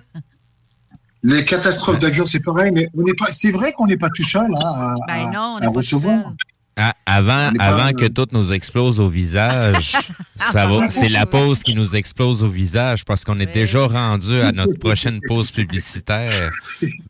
Les 1.24 1.43
catastrophes 1.45 1.99
d'avion, 1.99 2.26
c'est 2.26 2.39
pareil, 2.39 2.72
mais 2.72 2.88
on 2.97 3.03
n'est 3.03 3.13
pas. 3.13 3.28
C'est 3.32 3.51
vrai 3.51 3.74
qu'on 3.74 3.86
n'est 3.86 3.97
pas 3.97 4.09
tout 4.09 4.24
seul 4.24 4.47
hein, 4.55 4.59
à, 4.59 4.95
Ben 5.07 5.32
non, 5.32 5.57
on 5.61 5.67
à 5.67 5.69
recevoir. 5.69 6.34
Ah, 6.78 6.93
avant 7.05 7.51
avant 7.59 7.91
que 7.93 8.05
tout 8.07 8.28
nous 8.32 8.53
explose 8.53 8.99
au 8.99 9.09
visage, 9.09 9.91
ça 10.51 10.65
va. 10.67 10.89
C'est 10.89 11.09
la 11.09 11.26
pause 11.26 11.61
qui 11.63 11.76
nous 11.76 11.95
explose 11.95 12.43
au 12.43 12.47
visage 12.47 13.03
parce 13.03 13.26
qu'on 13.26 13.39
est 13.41 13.53
déjà 13.53 13.86
rendu 13.86 14.39
à 14.39 14.51
notre 14.53 14.74
prochaine 14.80 15.19
pause 15.28 15.51
publicitaire. 15.51 16.32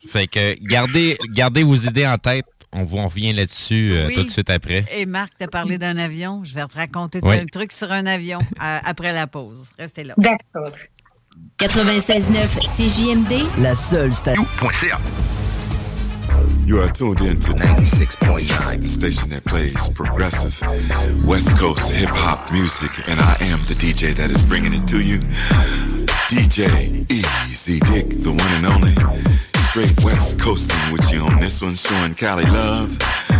Fait 0.08 0.26
que 0.26 0.54
gardez, 0.62 1.16
gardez 1.32 1.62
vos 1.62 1.76
idées 1.76 2.06
en 2.06 2.18
tête. 2.18 2.44
On 2.74 2.84
vous 2.84 2.96
en 2.98 3.06
revient 3.06 3.34
là-dessus 3.34 3.92
euh, 3.92 4.06
Oui. 4.08 4.14
tout 4.14 4.24
de 4.24 4.30
suite 4.30 4.48
après. 4.50 4.84
Et 4.96 5.04
Marc, 5.06 5.32
tu 5.38 5.44
as 5.44 5.48
parlé 5.48 5.76
d'un 5.78 5.98
avion. 5.98 6.42
Je 6.42 6.54
vais 6.54 6.64
te 6.66 6.74
raconter 6.76 7.20
Oui. 7.22 7.36
un 7.36 7.44
truc 7.46 7.70
sur 7.70 7.92
un 7.92 8.06
avion 8.06 8.38
euh, 8.40 8.78
après 8.84 9.12
la 9.12 9.26
pause. 9.26 9.68
Restez 9.78 10.04
là. 10.04 10.14
D'accord. 10.16 10.72
96.9 11.60 12.48
CJMD. 12.76 13.46
La 13.62 13.74
seule 13.74 14.12
station. 14.14 14.44
You 16.64 16.80
are 16.80 16.90
tuned 16.90 17.20
in 17.20 17.38
to 17.40 17.52
96.9, 17.52 18.76
the 18.78 18.84
station 18.84 19.30
that 19.30 19.44
plays 19.44 19.88
progressive 19.88 20.60
West 21.26 21.56
Coast 21.58 21.90
hip 21.90 22.08
hop 22.10 22.52
music, 22.52 22.90
and 23.08 23.20
I 23.20 23.36
am 23.40 23.58
the 23.66 23.74
DJ 23.74 24.14
that 24.14 24.30
is 24.30 24.42
bringing 24.42 24.72
it 24.72 24.86
to 24.88 25.00
you. 25.00 25.18
DJ 26.30 27.10
Easy 27.10 27.80
Dick, 27.80 28.08
the 28.10 28.30
one 28.30 28.40
and 28.40 28.66
only. 28.66 28.94
Straight 29.70 30.04
West 30.04 30.40
Coasting 30.40 30.92
with 30.92 31.12
you 31.12 31.20
on 31.20 31.40
this 31.40 31.60
one, 31.60 31.74
showing 31.74 32.14
Cali 32.14 32.44
love. 32.44 32.98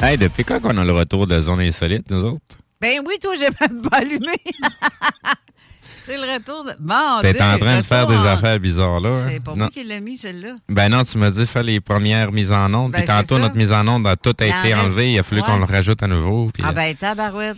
Hey, 0.00 0.16
depuis 0.16 0.44
quand 0.44 0.60
qu'on 0.60 0.76
a 0.78 0.84
le 0.84 0.92
retour 0.92 1.26
de 1.26 1.40
Zone 1.40 1.60
Insolite, 1.60 2.08
nous 2.10 2.24
autres? 2.24 2.40
Ben 2.80 3.00
oui, 3.06 3.16
toi, 3.20 3.34
j'ai 3.36 3.48
même 3.60 3.82
pas 3.82 3.98
allumé. 3.98 4.36
c'est 6.00 6.16
le 6.16 6.32
retour 6.34 6.64
de. 6.64 6.72
Bon, 6.78 7.18
T'es 7.20 7.42
en 7.42 7.58
train 7.58 7.78
de 7.78 7.82
faire 7.82 8.06
des 8.06 8.16
en- 8.16 8.24
affaires 8.24 8.60
bizarres, 8.60 9.00
là. 9.00 9.10
hein? 9.10 9.26
C'est 9.28 9.42
pas 9.42 9.50
Non. 9.52 9.56
moi 9.56 9.70
qui 9.70 9.82
l'ai 9.82 10.00
mis, 10.00 10.16
celle-là. 10.16 10.50
Ben 10.68 10.88
non, 10.88 11.02
tu 11.04 11.18
m'as 11.18 11.30
dit 11.32 11.44
faire 11.46 11.64
les 11.64 11.80
premières 11.80 12.30
mises 12.30 12.52
en 12.52 12.72
onde. 12.72 12.92
Ben, 12.92 12.98
puis 12.98 13.06
c'est 13.08 13.12
tantôt, 13.22 13.38
notre 13.40 13.56
mise 13.56 13.72
en 13.72 13.86
onde 13.88 14.06
a 14.06 14.14
tout 14.14 14.30
été 14.30 14.52
reste- 14.52 14.74
enlevé. 14.78 15.12
Il 15.12 15.18
a 15.18 15.22
fallu 15.24 15.40
ouais. 15.40 15.46
qu'on 15.46 15.58
le 15.58 15.64
rajoute 15.64 16.00
à 16.02 16.06
nouveau. 16.06 16.48
puis, 16.54 16.62
Ah 16.64 16.68
euh, 16.68 16.72
ben, 16.72 16.94
tabarouette. 16.94 17.56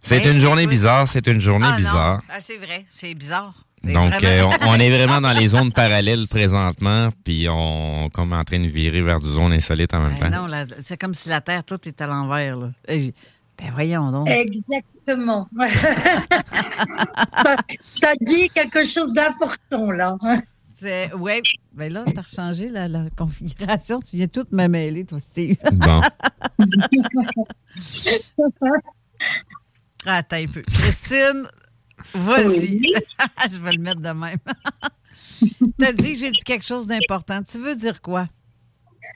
c'est 0.00 0.20
Ben, 0.20 0.32
une 0.34 0.38
journée 0.40 0.66
bizarre. 0.66 1.06
C'est 1.06 1.26
une 1.26 1.40
journée 1.40 1.68
Ah, 1.70 1.76
bizarre. 1.76 2.22
Ah, 2.30 2.38
c'est 2.40 2.56
vrai, 2.56 2.86
c'est 2.88 3.12
bizarre. 3.14 3.52
Donc, 3.84 4.12
vraiment- 4.12 4.52
euh, 4.52 4.56
on, 4.62 4.68
on 4.70 4.74
est 4.74 4.90
vraiment 4.96 5.20
dans 5.20 5.32
les 5.32 5.48
zones 5.54 5.72
parallèles 5.72 6.26
présentement, 6.28 7.08
puis 7.24 7.48
on 7.48 8.06
est 8.06 8.10
comme 8.10 8.32
en 8.32 8.44
train 8.44 8.60
de 8.60 8.68
virer 8.68 9.02
vers 9.02 9.18
du 9.18 9.28
zone 9.28 9.52
insolite 9.52 9.92
en 9.94 10.00
même 10.00 10.14
Ben 10.20 10.30
temps. 10.30 10.46
non, 10.48 10.66
c'est 10.82 10.96
comme 11.00 11.14
si 11.14 11.28
la 11.28 11.40
Terre, 11.40 11.64
tout 11.64 11.80
est 11.88 12.00
à 12.00 12.06
l'envers. 12.06 12.56
j- 12.88 13.12
Ben 13.58 13.70
voyons 13.74 14.10
donc. 14.12 14.28
Exactement. 14.28 15.48
ça, 17.44 17.56
ça 18.00 18.12
dit 18.20 18.48
quelque 18.54 18.84
chose 18.84 19.12
d'important, 19.12 19.90
là. 19.90 20.16
C'est- 20.76 21.12
Ouais, 21.14 21.40
ben 21.72 21.92
là, 21.92 22.04
t'as 22.14 22.22
changé 22.22 22.68
la, 22.68 22.88
la 22.88 23.04
configuration. 23.16 24.00
Tu 24.00 24.16
viens 24.16 24.26
tout 24.28 24.44
me 24.52 24.66
mêler, 24.68 25.04
toi, 25.04 25.18
Steve. 25.20 25.56
Bon. 25.72 26.00
Attends 30.04 30.36
un 30.36 30.46
peu. 30.46 30.62
Christine, 30.62 31.46
vas-y. 32.14 32.82
Je 33.52 33.58
vais 33.58 33.72
le 33.72 33.82
mettre 33.82 34.00
de 34.00 34.10
même. 34.10 34.38
T'as 35.78 35.92
dit 35.92 36.12
que 36.12 36.18
j'ai 36.18 36.30
dit 36.30 36.42
quelque 36.44 36.64
chose 36.64 36.86
d'important. 36.86 37.42
Tu 37.42 37.58
veux 37.58 37.74
dire 37.74 38.00
quoi? 38.00 38.28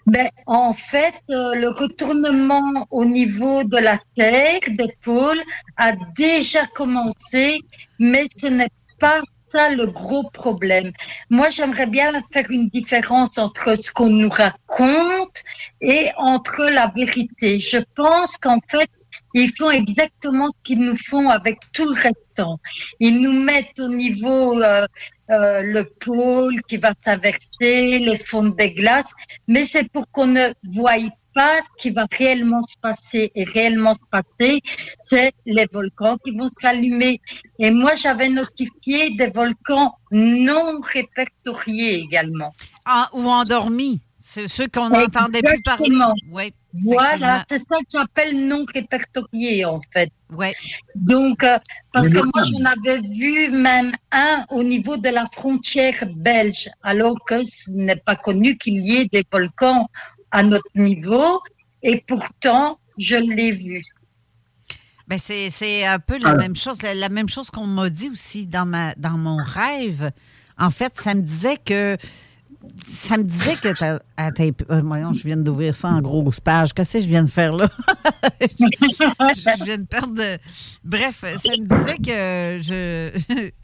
Ben, 0.06 0.28
en 0.46 0.72
fait, 0.72 1.14
euh, 1.30 1.54
le 1.54 1.68
retournement 1.68 2.86
au 2.90 3.04
niveau 3.04 3.64
de 3.64 3.78
la 3.78 3.98
Terre, 4.14 4.60
des 4.68 4.96
pôles, 5.02 5.42
a 5.76 5.92
déjà 6.16 6.66
commencé, 6.66 7.60
mais 7.98 8.26
ce 8.36 8.46
n'est 8.46 8.70
pas 8.98 9.20
ça 9.48 9.70
le 9.70 9.86
gros 9.86 10.24
problème. 10.30 10.92
Moi, 11.30 11.50
j'aimerais 11.50 11.86
bien 11.86 12.12
faire 12.32 12.50
une 12.50 12.68
différence 12.68 13.38
entre 13.38 13.76
ce 13.76 13.90
qu'on 13.92 14.10
nous 14.10 14.28
raconte 14.28 15.42
et 15.80 16.10
entre 16.16 16.64
la 16.64 16.92
vérité. 16.94 17.60
Je 17.60 17.78
pense 17.94 18.36
qu'en 18.38 18.58
fait, 18.68 18.90
ils 19.36 19.52
font 19.52 19.70
exactement 19.70 20.50
ce 20.50 20.56
qu'ils 20.64 20.78
nous 20.78 20.96
font 20.96 21.28
avec 21.28 21.58
tout 21.72 21.84
le 21.84 21.94
restant. 21.94 22.58
Ils 23.00 23.20
nous 23.20 23.32
mettent 23.32 23.78
au 23.78 23.88
niveau 23.88 24.60
euh, 24.62 24.86
euh, 25.30 25.60
le 25.60 25.84
pôle 25.84 26.62
qui 26.62 26.78
va 26.78 26.92
s'inverser, 26.94 27.98
les 27.98 28.16
fonds 28.16 28.48
des 28.48 28.72
glaces, 28.72 29.12
mais 29.46 29.66
c'est 29.66 29.90
pour 29.90 30.10
qu'on 30.10 30.26
ne 30.26 30.46
voie 30.72 30.96
pas 31.34 31.58
ce 31.58 31.68
qui 31.78 31.90
va 31.90 32.06
réellement 32.10 32.62
se 32.62 32.78
passer. 32.80 33.30
Et 33.34 33.44
réellement 33.44 33.94
se 33.94 34.06
passer, 34.10 34.62
c'est 34.98 35.32
les 35.44 35.66
volcans 35.70 36.16
qui 36.24 36.30
vont 36.30 36.48
se 36.48 36.54
rallumer. 36.62 37.20
Et 37.58 37.70
moi, 37.70 37.94
j'avais 37.94 38.30
notifié 38.30 39.10
des 39.10 39.26
volcans 39.26 39.92
non 40.10 40.80
répertoriés 40.80 41.96
également. 41.96 42.54
Ah, 42.86 43.10
ou 43.12 43.28
endormi. 43.28 44.00
C'est 44.28 44.48
ceux 44.48 44.66
qu'on 44.66 44.88
n'entendait 44.90 45.40
plus 45.40 45.62
parler. 45.62 45.86
Exactement. 45.86 46.14
Oui. 46.32 46.52
Voilà, 46.82 47.44
c'est 47.48 47.60
ça 47.60 47.78
que 47.78 47.84
j'appelle 47.90 48.48
non 48.48 48.66
répertorié 48.74 49.64
en 49.64 49.80
fait. 49.92 50.10
Ouais. 50.32 50.52
Donc, 50.96 51.44
euh, 51.44 51.58
parce 51.92 52.08
que 52.08 52.18
moi, 52.18 52.42
j'en 52.50 52.64
avais 52.64 53.00
vu 53.02 53.50
même 53.50 53.92
un 54.10 54.44
au 54.50 54.64
niveau 54.64 54.96
de 54.96 55.08
la 55.10 55.26
frontière 55.26 55.94
belge, 56.16 56.68
alors 56.82 57.14
que 57.24 57.44
ce 57.44 57.70
n'est 57.70 57.94
pas 58.08 58.16
connu 58.16 58.58
qu'il 58.58 58.84
y 58.84 58.96
ait 58.96 59.08
des 59.10 59.24
volcans 59.30 59.88
à 60.32 60.42
notre 60.42 60.68
niveau, 60.74 61.40
et 61.84 62.00
pourtant, 62.06 62.80
je 62.98 63.14
l'ai 63.16 63.52
vu. 63.52 63.80
Ben 65.06 65.18
c'est, 65.18 65.50
c'est 65.50 65.86
un 65.86 66.00
peu 66.00 66.18
la 66.18 66.30
Ah. 66.30 66.34
même 66.34 66.56
chose. 66.56 66.82
La, 66.82 66.94
la 66.94 67.08
même 67.08 67.28
chose 67.28 67.48
qu'on 67.48 67.68
m'a 67.68 67.88
dit 67.90 68.10
aussi 68.10 68.44
dans, 68.44 68.66
ma, 68.66 68.92
dans 68.96 69.16
mon 69.16 69.36
rêve. 69.36 70.10
En 70.58 70.70
fait, 70.70 70.98
ça 70.98 71.14
me 71.14 71.22
disait 71.22 71.58
que. 71.64 71.96
Ça 72.86 73.16
me 73.18 73.24
disait 73.24 73.54
que. 73.56 73.72
t'as- 73.78 73.98
peu. 74.52 74.64
Euh, 74.70 74.82
voyons, 74.84 75.12
je 75.12 75.22
viens 75.24 75.36
d'ouvrir 75.36 75.74
ça 75.74 75.88
en 75.88 76.00
grosse 76.00 76.40
page. 76.40 76.72
Qu'est-ce 76.72 76.94
que 76.98 77.02
je 77.04 77.08
viens 77.08 77.22
de 77.24 77.30
faire 77.30 77.52
là? 77.52 77.68
je 78.40 79.64
viens 79.64 79.78
de 79.78 79.86
perdre. 79.86 80.14
de- 80.14 80.38
Bref, 80.84 81.20
ça 81.22 81.50
me 81.58 81.66
disait 81.66 81.96
que 81.98 82.62
je. 82.62 83.50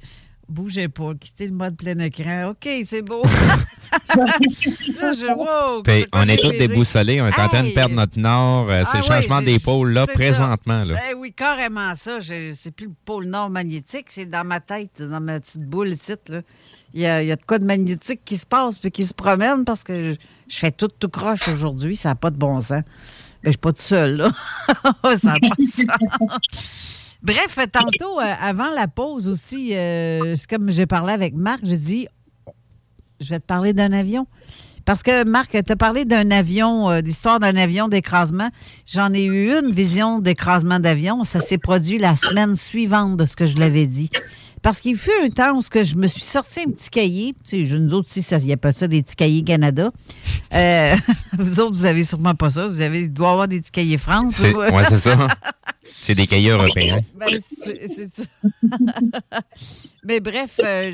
Bougez 0.48 0.88
pas, 0.88 1.12
quittez 1.18 1.46
le 1.46 1.54
mode 1.54 1.76
plein 1.78 1.96
écran. 2.00 2.50
OK, 2.50 2.68
c'est 2.84 3.00
beau. 3.00 3.22
Là, 4.16 4.26
je, 5.12 5.26
wow, 5.34 5.82
on 6.12 6.28
est 6.28 6.36
tous 6.36 6.50
déboussolés. 6.50 7.22
On 7.22 7.26
est 7.26 7.38
en 7.38 7.48
train 7.48 7.62
de 7.64 7.70
perdre 7.70 7.94
notre 7.94 8.18
nord. 8.18 8.68
Euh, 8.70 8.82
c'est 8.84 8.98
Ah 8.98 8.98
le 8.98 9.02
ouais, 9.02 9.08
changement 9.22 9.40
j'ai- 9.40 9.46
d'épaule, 9.58 9.92
là, 9.92 10.06
présentement. 10.06 10.84
Là. 10.84 10.98
Eh 11.10 11.14
oui, 11.14 11.32
carrément 11.32 11.94
ça. 11.94 12.18
C'est 12.20 12.70
plus 12.70 12.86
le 12.88 12.92
pôle 13.06 13.26
nord 13.26 13.48
magnétique, 13.48 14.06
c'est 14.08 14.26
dans 14.26 14.44
ma 14.44 14.60
tête, 14.60 15.00
dans 15.00 15.20
ma 15.20 15.40
petite 15.40 15.62
boule 15.62 15.88
ici. 15.88 16.12
Là. 16.28 16.40
Il, 16.94 17.00
y 17.00 17.06
a, 17.06 17.22
il 17.22 17.28
y 17.28 17.32
a 17.32 17.36
de 17.36 17.44
quoi 17.44 17.58
de 17.58 17.64
magnétique 17.64 18.20
qui 18.24 18.36
se 18.36 18.46
passe 18.46 18.78
puis 18.78 18.90
qui 18.90 19.04
se 19.04 19.14
promène 19.14 19.64
parce 19.64 19.82
que 19.82 20.12
je, 20.12 20.16
je 20.48 20.58
fais 20.58 20.70
tout 20.70 20.88
tout 20.88 21.08
croche 21.08 21.48
aujourd'hui. 21.48 21.96
Ça 21.96 22.10
n'a 22.10 22.14
pas 22.14 22.30
de 22.30 22.36
bon 22.36 22.60
sens. 22.60 22.82
Mais 23.42 23.48
je 23.48 23.50
suis 23.50 23.58
pas 23.58 23.72
toute 23.72 23.82
seule, 23.82 24.16
là. 24.16 24.32
ça 25.16 25.32
n'a 25.32 25.34
pas 25.40 25.54
de 25.58 25.68
sens. 25.70 25.86
Bref, 27.22 27.58
tantôt, 27.70 28.20
euh, 28.20 28.34
avant 28.40 28.70
la 28.74 28.88
pause 28.88 29.28
aussi, 29.28 29.76
euh, 29.76 30.34
c'est 30.34 30.50
comme 30.50 30.70
j'ai 30.70 30.86
parlé 30.86 31.12
avec 31.12 31.34
Marc, 31.34 31.60
j'ai 31.62 31.76
dit 31.76 32.08
je 33.20 33.28
vais 33.28 33.38
te 33.38 33.46
parler 33.46 33.72
d'un 33.72 33.92
avion. 33.92 34.26
Parce 34.84 35.04
que, 35.04 35.24
Marc, 35.24 35.50
tu 35.50 35.72
as 35.72 35.76
parlé 35.76 36.04
d'un 36.04 36.32
avion, 36.32 36.90
euh, 36.90 37.00
d'histoire 37.02 37.38
d'un 37.38 37.56
avion 37.56 37.86
d'écrasement. 37.86 38.48
J'en 38.84 39.12
ai 39.14 39.24
eu 39.24 39.52
une 39.52 39.70
vision 39.70 40.18
d'écrasement 40.18 40.80
d'avion. 40.80 41.22
Ça 41.22 41.38
s'est 41.38 41.58
produit 41.58 41.98
la 41.98 42.16
semaine 42.16 42.56
suivante 42.56 43.16
de 43.16 43.24
ce 43.24 43.36
que 43.36 43.46
je 43.46 43.58
l'avais 43.58 43.86
dit. 43.86 44.10
Parce 44.62 44.80
qu'il 44.80 44.96
fut 44.96 45.10
un 45.24 45.28
temps 45.28 45.56
où 45.56 45.60
je 45.60 45.96
me 45.96 46.06
suis 46.06 46.22
sorti 46.22 46.60
un 46.60 46.70
petit 46.70 46.88
cahier. 46.88 47.34
Tu 47.48 47.66
sais, 47.66 47.78
nous 47.78 47.92
autres, 47.94 48.08
si 48.08 48.22
ça, 48.22 48.38
il 48.38 48.46
y 48.46 48.52
a 48.52 48.56
pas 48.56 48.72
ça, 48.72 48.86
des 48.86 49.02
petits 49.02 49.16
cahiers 49.16 49.42
Canada. 49.42 49.90
Euh, 50.54 50.96
vous 51.38 51.60
autres, 51.60 51.76
vous 51.76 51.84
avez 51.84 52.04
sûrement 52.04 52.34
pas 52.36 52.50
ça. 52.50 52.68
Vous 52.68 52.80
avez, 52.80 53.00
il 53.00 53.12
doit 53.12 53.28
y 53.28 53.32
avoir 53.32 53.48
des 53.48 53.60
petits 53.60 53.72
cahiers 53.72 53.98
France. 53.98 54.38
Ouais, 54.38 54.84
c'est 54.88 54.98
ça. 54.98 55.28
C'est 55.94 56.14
des 56.14 56.26
cahiers 56.26 56.50
européens. 56.50 56.98
Ben, 57.16 57.28
c'est 57.28 58.08
ça. 58.08 58.22
Mais 60.04 60.18
bref, 60.20 60.58
euh, 60.64 60.90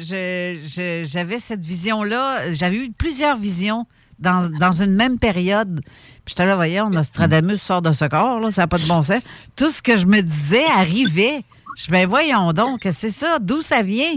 j'avais 1.04 1.38
cette 1.38 1.64
vision-là. 1.64 2.52
J'avais 2.52 2.76
eu 2.76 2.90
plusieurs 2.90 3.38
visions 3.38 3.86
dans, 4.18 4.50
dans 4.58 4.72
une 4.72 4.94
même 4.94 5.18
période. 5.18 5.80
Puis 5.84 6.34
j'étais 6.34 6.46
là, 6.46 6.56
voyons, 6.56 6.90
Nostradamus 6.90 7.58
sort 7.58 7.80
de 7.80 7.92
ce 7.92 8.04
corps, 8.04 8.40
là, 8.40 8.50
ça 8.50 8.62
n'a 8.62 8.66
pas 8.66 8.78
de 8.78 8.86
bon 8.86 9.02
sens. 9.02 9.22
Tout 9.56 9.70
ce 9.70 9.80
que 9.80 9.96
je 9.96 10.06
me 10.06 10.20
disais 10.20 10.66
arrivait. 10.76 11.42
Je 11.78 11.90
ben 11.92 12.08
voyons 12.08 12.52
donc, 12.52 12.80
c'est 12.90 13.10
ça, 13.10 13.38
d'où 13.40 13.60
ça 13.60 13.82
vient? 13.82 14.14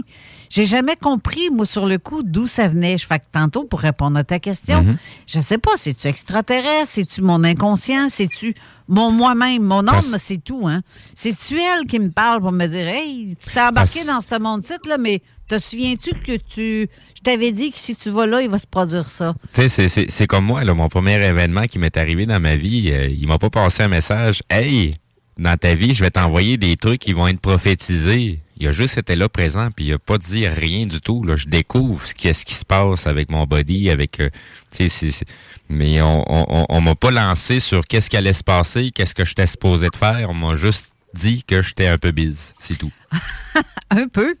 J'ai 0.50 0.66
jamais 0.66 0.96
compris, 0.96 1.48
moi, 1.50 1.64
sur 1.64 1.86
le 1.86 1.96
coup, 1.98 2.22
d'où 2.24 2.46
ça 2.46 2.66
venait. 2.66 2.98
Je 2.98 3.06
fais 3.06 3.20
que 3.20 3.24
tantôt, 3.30 3.64
pour 3.64 3.78
répondre 3.80 4.18
à 4.18 4.24
ta 4.24 4.38
question, 4.40 4.82
Mhm. 4.82 4.96
je 5.28 5.38
sais 5.40 5.58
pas, 5.58 5.70
c'est-tu 5.76 6.08
extraterrestre? 6.08 6.90
C'est-tu 6.92 7.22
mon 7.22 7.42
inconscient? 7.44 8.08
C'est-tu 8.10 8.54
mon 8.88 9.12
moi-même? 9.12 9.62
Mon 9.62 9.84
Parce- 9.84 10.14
c'est 10.18 10.42
tout, 10.44 10.66
hein? 10.66 10.82
C'est-tu 11.14 11.58
elle 11.60 11.86
qui 11.86 11.98
me 12.00 12.10
parle 12.10 12.40
pour 12.40 12.50
me 12.52 12.66
dire, 12.66 12.86
hey, 12.88 13.36
tu 13.38 13.48
t'es 13.50 13.60
embarqué 13.60 14.00
Parce- 14.04 14.06
dans 14.06 14.20
ce 14.36 14.42
monde-ci, 14.42 14.74
là, 14.88 14.98
mais 14.98 15.22
te 15.48 15.58
souviens-tu 15.58 16.10
que 16.26 16.36
tu. 16.36 16.88
Je 17.16 17.20
t'avais 17.22 17.52
dit 17.52 17.70
que 17.70 17.78
si 17.78 17.94
tu 17.96 18.10
vas 18.10 18.26
là, 18.26 18.42
il 18.42 18.48
va 18.50 18.58
se 18.58 18.66
produire 18.66 19.08
ça? 19.08 19.34
Tu 19.54 19.68
sais, 19.68 19.88
c'est 19.88 20.26
comme 20.26 20.44
moi, 20.46 20.64
là, 20.64 20.74
mon 20.74 20.88
premier 20.88 21.14
événement 21.24 21.62
qui 21.62 21.78
m'est 21.78 21.96
arrivé 21.96 22.26
dans 22.26 22.40
ma 22.40 22.56
vie, 22.56 22.90
euh, 22.92 23.06
il 23.08 23.26
m'a 23.28 23.38
pas 23.38 23.50
passé 23.50 23.84
un 23.84 23.88
message. 23.88 24.42
Hey, 24.50 24.96
dans 25.42 25.56
ta 25.56 25.74
vie, 25.74 25.94
je 25.94 26.02
vais 26.04 26.10
t'envoyer 26.10 26.56
des 26.56 26.76
trucs 26.76 27.00
qui 27.00 27.12
vont 27.12 27.28
être 27.28 27.40
prophétisés. 27.40 28.40
Il 28.58 28.68
a 28.68 28.72
juste 28.72 28.96
été 28.96 29.16
là 29.16 29.28
présent, 29.28 29.68
puis 29.74 29.86
il 29.86 29.92
a 29.92 29.98
pas 29.98 30.16
dit 30.18 30.46
rien 30.46 30.86
du 30.86 31.00
tout. 31.00 31.24
Là. 31.24 31.34
Je 31.36 31.46
découvre 31.48 32.06
ce 32.06 32.14
qui, 32.14 32.32
ce 32.32 32.44
qui 32.44 32.54
se 32.54 32.64
passe 32.64 33.06
avec 33.06 33.30
mon 33.30 33.44
body, 33.44 33.90
avec. 33.90 34.20
euh, 34.20 34.30
tu 34.70 34.76
sais, 34.76 34.88
c'est- 34.88 35.10
c'est- 35.10 35.26
mais 35.68 36.00
on, 36.00 36.24
on, 36.32 36.46
on- 36.48 36.66
on 36.68 36.80
m'a 36.80 36.94
pas 36.94 37.10
lancé 37.10 37.58
sur 37.60 37.84
qu'est-ce 37.84 38.08
qui 38.08 38.16
allait 38.16 38.32
se 38.32 38.44
passer, 38.44 38.90
qu'est-ce 38.92 39.14
que 39.14 39.24
j'étais 39.24 39.46
supposé 39.48 39.88
de 39.88 39.96
faire. 39.96 40.30
On 40.30 40.34
m'a 40.34 40.54
juste 40.54 40.92
dit 41.14 41.42
que 41.44 41.60
j'étais 41.60 41.88
un 41.88 41.98
peu 41.98 42.12
bise, 42.12 42.54
c'est 42.60 42.78
tout. 42.78 42.92
Un 43.90 44.06
peu? 44.08 44.34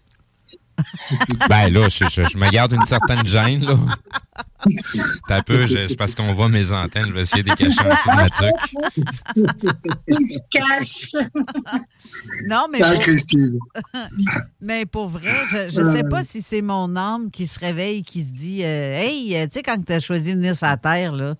Ben 1.48 1.68
là, 1.72 1.88
je, 1.88 2.04
je- 2.10 2.28
je 2.32 2.38
me 2.38 2.48
garde 2.50 2.72
une 2.72 2.84
certaine 2.84 3.26
gêne, 3.26 3.64
là. 3.64 3.76
T'as 5.28 5.42
peu, 5.42 5.66
je- 5.66 5.88
c'est 5.88 5.96
parce 5.96 6.14
qu'on 6.14 6.32
voit 6.34 6.48
mes 6.48 6.70
antennes, 6.70 7.06
je 7.08 7.12
vais 7.12 7.22
essayer 7.22 7.42
de 7.42 7.50
les 7.50 7.56
cacher 7.56 7.80
en. 7.80 8.50
Il 10.08 10.28
se 10.28 10.38
cache. 10.50 11.14
Non, 12.48 12.64
mais. 12.72 12.78
Pour-. 12.78 14.00
Mais 14.60 14.86
pour 14.86 15.08
vrai, 15.08 15.68
je 15.68 15.80
ne 15.80 15.92
sais 15.96 16.04
pas 16.04 16.22
si 16.24 16.40
c'est 16.42 16.62
mon 16.62 16.94
âme 16.96 17.30
qui 17.30 17.46
se 17.46 17.58
réveille, 17.58 18.02
qui 18.04 18.22
se 18.22 18.30
dit 18.30 18.62
euh, 18.62 18.94
Hey, 19.00 19.36
euh, 19.36 19.46
tu 19.46 19.54
sais, 19.54 19.62
quand 19.62 19.76
tu 19.84 19.92
as 19.92 20.00
choisi 20.00 20.30
de 20.34 20.38
venir 20.38 20.56
sur 20.56 20.66
la 20.66 20.76
Terre, 20.76 21.12
là, 21.12 21.34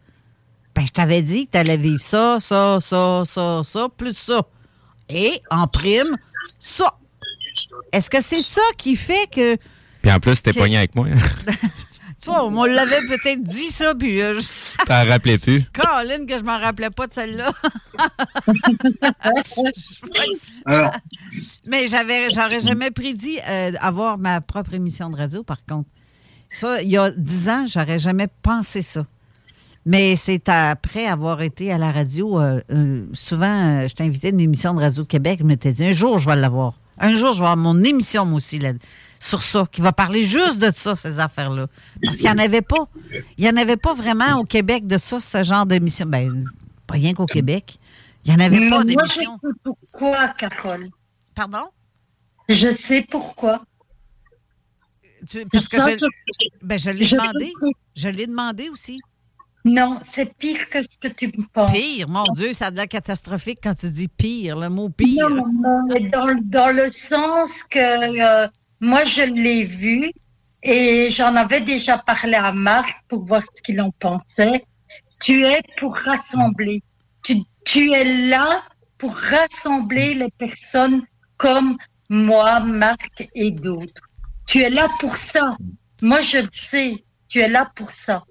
ben, 0.74 0.84
je 0.84 0.90
t'avais 0.90 1.22
dit 1.22 1.47
que 1.47 1.53
tu 1.53 1.59
allais 1.59 1.76
vivre 1.76 2.01
ça, 2.03 2.38
ça, 2.40 2.78
ça, 2.80 3.22
ça, 3.24 3.62
ça, 3.64 3.88
plus 3.97 4.16
ça. 4.16 4.43
Et 5.09 5.40
en 5.51 5.66
prime, 5.68 6.16
ça. 6.59 6.95
Est-ce 7.93 8.11
que 8.11 8.20
c'est 8.22 8.43
ça 8.43 8.62
qui 8.76 8.97
fait 8.97 9.28
que. 9.30 9.57
Puis 10.03 10.11
en 10.11 10.18
plus, 10.18 10.43
t'es 10.43 10.51
Ok. 10.51 10.59
pogné 10.59 10.78
avec 10.78 10.95
moi. 10.97 11.07
Tu 12.23 12.31
vois, 12.31 12.45
on 12.45 12.64
l'avait 12.64 13.01
peut-être 13.09 13.43
dit 13.43 13.68
ça, 13.70 13.95
puis. 13.97 14.20
Euh, 14.23 14.39
je- 14.41 14.85
T'en 14.87 15.05
rappelais 15.07 15.39
plus. 15.39 15.64
Caroline, 15.73 16.25
que 16.27 16.39
je 16.39 16.45
m'en 16.45 16.59
rappelais 16.59 16.91
pas 16.91 17.07
de 17.09 17.12
celle-là. 17.14 17.53
Alors, 20.66 20.91
Mais 21.66 21.89
j'avais, 21.89 22.31
j'aurais 22.31 22.61
jamais 22.61 22.91
prédit 22.91 23.39
euh, 23.49 23.73
avoir 23.81 24.18
ma 24.18 24.41
propre 24.41 24.75
émission 24.75 25.11
de 25.11 25.16
radio, 25.16 25.43
par 25.43 25.64
contre. 25.64 25.89
Ça, 26.49 26.83
il 26.83 26.91
y 26.91 26.97
a 26.99 27.11
dix 27.11 27.49
ans, 27.49 27.64
j'aurais 27.66 27.99
jamais 27.99 28.29
pensé 28.43 28.83
ça. 28.83 29.07
Mais 29.85 30.14
c'est 30.14 30.49
après 30.49 31.07
avoir 31.07 31.43
été 31.43 31.73
à 31.73 31.79
la 31.79 31.91
radio. 31.91 32.39
euh, 32.41 32.61
euh, 32.70 33.05
souvent, 33.14 33.81
euh, 33.83 33.89
je 33.89 33.95
t'ai 33.95 34.05
invité 34.05 34.29
à 34.29 34.31
une 34.31 34.39
émission 34.41 34.75
de 34.75 34.81
Radio 34.81 35.03
de 35.03 35.09
Québec. 35.09 35.39
Je 35.41 35.45
m'étais 35.45 35.73
dit, 35.73 35.85
un 35.87 35.91
jour, 35.93 36.18
je 36.18 36.29
vais 36.29 36.37
l'avoir. 36.37 36.75
Un 37.03 37.17
jour, 37.17 37.33
je 37.33 37.39
vais 37.39 37.45
avoir 37.49 37.57
mon 37.57 37.83
émission, 37.85 38.25
moi 38.25 38.37
aussi, 38.37 38.59
là, 38.59 38.73
sur 39.19 39.43
ça, 39.43 39.67
qui 39.71 39.81
va 39.81 39.93
parler 39.93 40.23
juste 40.25 40.59
de 40.59 40.71
ça, 40.75 40.95
ces 40.97 41.19
affaires-là. 41.19 41.67
Parce 42.03 42.17
qu'il 42.17 42.27
n'y 42.27 42.33
en 42.33 42.39
avait 42.39 42.63
pas. 42.63 42.89
Il 43.37 43.45
n'y 43.45 43.51
en 43.51 43.57
avait 43.57 43.77
pas 43.77 43.93
vraiment 43.95 44.39
au 44.39 44.45
Québec 44.45 44.87
de 44.87 44.97
ça, 44.99 45.21
ce 45.21 45.43
genre 45.43 45.67
d'émission. 45.67 46.07
Ben, 46.07 46.45
pas 46.87 46.95
rien 46.95 47.13
qu'au 47.13 47.27
Québec. 47.27 47.77
Il 48.25 48.31
n'y 48.35 48.37
en 48.41 48.45
avait 48.47 48.59
pas 48.71 48.77
Moi, 48.77 48.83
je 48.83 48.87
d'émission. 48.87 49.37
sais 49.37 49.49
pourquoi, 49.63 50.29
Carole. 50.29 50.89
Pardon? 51.35 51.65
Je 52.49 52.73
sais 52.73 53.05
pourquoi. 53.11 53.63
Tu- 55.29 55.45
parce 55.47 55.69
que 55.69 55.77
je, 55.79 56.07
ben, 56.63 56.79
je 56.79 56.91
l'ai 56.91 57.09
demandé. 57.09 57.53
Je 57.95 58.09
l'ai 58.09 58.27
demandé 58.27 58.69
aussi. 58.71 59.01
Non, 59.65 60.01
c'est 60.03 60.35
pire 60.37 60.69
que 60.71 60.83
ce 60.83 60.99
que 61.01 61.09
tu 61.09 61.29
me 61.29 61.47
penses. 61.53 61.73
Pire, 61.73 62.09
mon 62.09 62.25
Dieu, 62.35 62.53
ça 62.53 62.67
a 62.67 62.71
de 62.73 62.77
l'air 62.77 62.89
catastrophique 62.89 63.61
quand 63.63 63.75
tu 63.75 63.89
dis 63.91 64.09
pire, 64.09 64.59
le 64.59 64.69
mot 64.69 64.89
pire. 64.89 65.29
Non, 65.29 65.47
non, 65.53 65.79
mais 65.89 66.01
dans, 66.09 66.27
le- 66.27 66.41
dans 66.43 66.75
le 66.75 66.89
sens 66.89 67.63
que 67.63 67.79
euh, 68.45 68.49
moi, 68.81 69.05
je 69.05 69.23
l'ai 69.23 69.63
vu 69.65 70.11
et 70.65 71.11
j'en 71.11 71.37
avais 71.37 71.61
déjà 71.61 71.99
parlé 71.99 72.35
à 72.35 72.51
Marc 72.53 73.05
pour 73.09 73.25
voir 73.25 73.43
ce 73.55 73.63
qu'il 73.63 73.81
en 73.81 73.91
pensait. 73.91 74.65
Tu 75.21 75.45
es 75.45 75.61
pour 75.79 75.97
rassembler. 75.97 76.83
Tu, 77.23 77.37
tu 77.65 77.93
es 77.93 78.05
là 78.29 78.63
pour 78.99 79.15
rassembler 79.15 80.15
les 80.15 80.31
personnes 80.37 81.03
comme 81.37 81.77
moi, 82.09 82.59
Marc 82.61 83.29
et 83.35 83.53
d'autres. 83.53 84.03
Tu 84.49 84.61
es 84.63 84.71
là 84.71 84.89
pour 84.99 85.13
ça. 85.13 85.57
Moi, 86.03 86.21
je 86.23 86.39
le 86.39 86.49
sais. 86.53 87.05
Tu 87.29 87.39
es 87.41 87.49
là 87.49 87.71
pour 87.77 87.91
ça. 87.93 88.25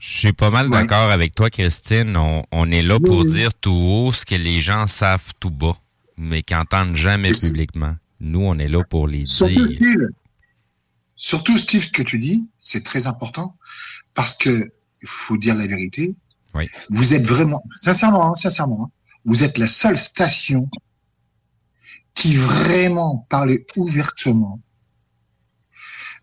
Je 0.00 0.18
suis 0.18 0.32
pas 0.32 0.50
mal 0.50 0.70
d'accord 0.70 1.10
avec 1.10 1.34
toi, 1.34 1.50
Christine. 1.50 2.16
On, 2.16 2.44
on 2.52 2.70
est 2.70 2.82
là 2.82 3.00
pour 3.00 3.24
dire 3.24 3.52
tout 3.54 3.72
haut 3.72 4.12
ce 4.12 4.24
que 4.24 4.34
les 4.36 4.60
gens 4.60 4.86
savent 4.86 5.32
tout 5.40 5.50
bas, 5.50 5.76
mais 6.16 6.42
qui 6.42 6.54
n'entendent 6.54 6.96
jamais 6.96 7.32
publiquement. 7.32 7.96
Nous, 8.20 8.40
on 8.40 8.58
est 8.58 8.68
là 8.68 8.82
pour 8.84 9.08
les 9.08 9.26
surtout 9.26 9.54
dire. 9.54 9.66
Steve, 9.66 10.08
surtout 11.16 11.58
Steve, 11.58 11.82
ce 11.82 11.90
que 11.90 12.02
tu 12.02 12.18
dis, 12.18 12.48
c'est 12.58 12.84
très 12.84 13.06
important 13.06 13.56
parce 14.14 14.36
que 14.36 14.68
faut 15.04 15.36
dire 15.36 15.54
la 15.54 15.66
vérité. 15.66 16.16
Oui. 16.54 16.68
Vous 16.90 17.14
êtes 17.14 17.26
vraiment, 17.26 17.62
sincèrement, 17.70 18.30
hein, 18.30 18.34
sincèrement, 18.34 18.84
hein, 18.84 18.90
vous 19.24 19.44
êtes 19.44 19.58
la 19.58 19.66
seule 19.66 19.96
station 19.96 20.68
qui 22.14 22.34
vraiment 22.34 23.26
parlait 23.28 23.64
ouvertement 23.76 24.60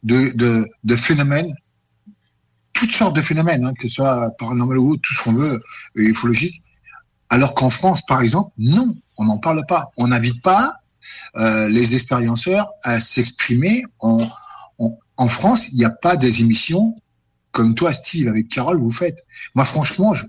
de, 0.03 0.31
de, 0.35 0.67
de 0.83 0.95
phénomènes, 0.95 1.55
toutes 2.75 2.91
sortes 2.91 3.15
de 3.15 3.21
phénomènes, 3.21 3.65
hein, 3.65 3.73
que 3.73 3.87
ce 3.87 3.95
soit 3.95 4.29
paranormal 4.37 4.77
ou 4.77 4.97
tout 4.97 5.13
ce 5.15 5.23
qu'on 5.23 5.33
veut, 5.33 5.53
euh, 5.53 5.59
ufologique. 5.95 6.61
Alors 7.29 7.55
qu'en 7.55 7.71
France, 7.71 8.01
par 8.05 8.21
exemple, 8.21 8.51
non, 8.59 8.93
on 9.17 9.25
n'en 9.25 9.39
parle 9.39 9.65
pas. 9.65 9.89
On 9.97 10.09
n'invite 10.09 10.43
pas 10.43 10.75
euh, 11.37 11.67
les 11.69 11.95
expérienceurs 11.95 12.67
à 12.83 12.99
s'exprimer. 12.99 13.83
En, 13.99 14.27
en, 14.77 14.99
en 15.17 15.27
France, 15.29 15.69
il 15.69 15.77
n'y 15.77 15.85
a 15.85 15.89
pas 15.89 16.17
des 16.17 16.41
émissions 16.41 16.95
comme 17.51 17.73
toi, 17.73 17.93
Steve, 17.93 18.27
avec 18.27 18.49
Carole, 18.49 18.79
vous 18.79 18.91
faites. 18.91 19.19
Moi, 19.55 19.63
franchement, 19.63 20.13
je, 20.13 20.25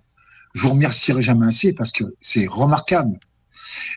je 0.55 0.63
vous 0.63 0.71
remercierai 0.71 1.23
jamais 1.23 1.49
assez 1.49 1.73
parce 1.73 1.91
que 1.91 2.05
c'est 2.19 2.47
remarquable. 2.47 3.19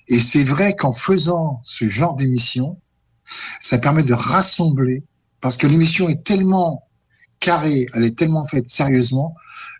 Et 0.08 0.20
c'est 0.20 0.44
vrai 0.44 0.76
qu'en 0.76 0.92
faisant 0.92 1.60
ce 1.62 1.88
genre 1.88 2.16
d'émission, 2.16 2.80
ça 3.60 3.78
permet 3.78 4.02
de 4.02 4.16
rassembler 4.16 5.04
parce 5.42 5.58
que 5.58 5.68
l'émission 5.68 6.10
est 6.10 6.24
tellement 6.24 6.89
carrée, 7.40 7.86
elle 7.94 8.04
est 8.04 8.18
tellement 8.18 8.46
faite 8.46 8.70
sérieusement. 8.70 9.36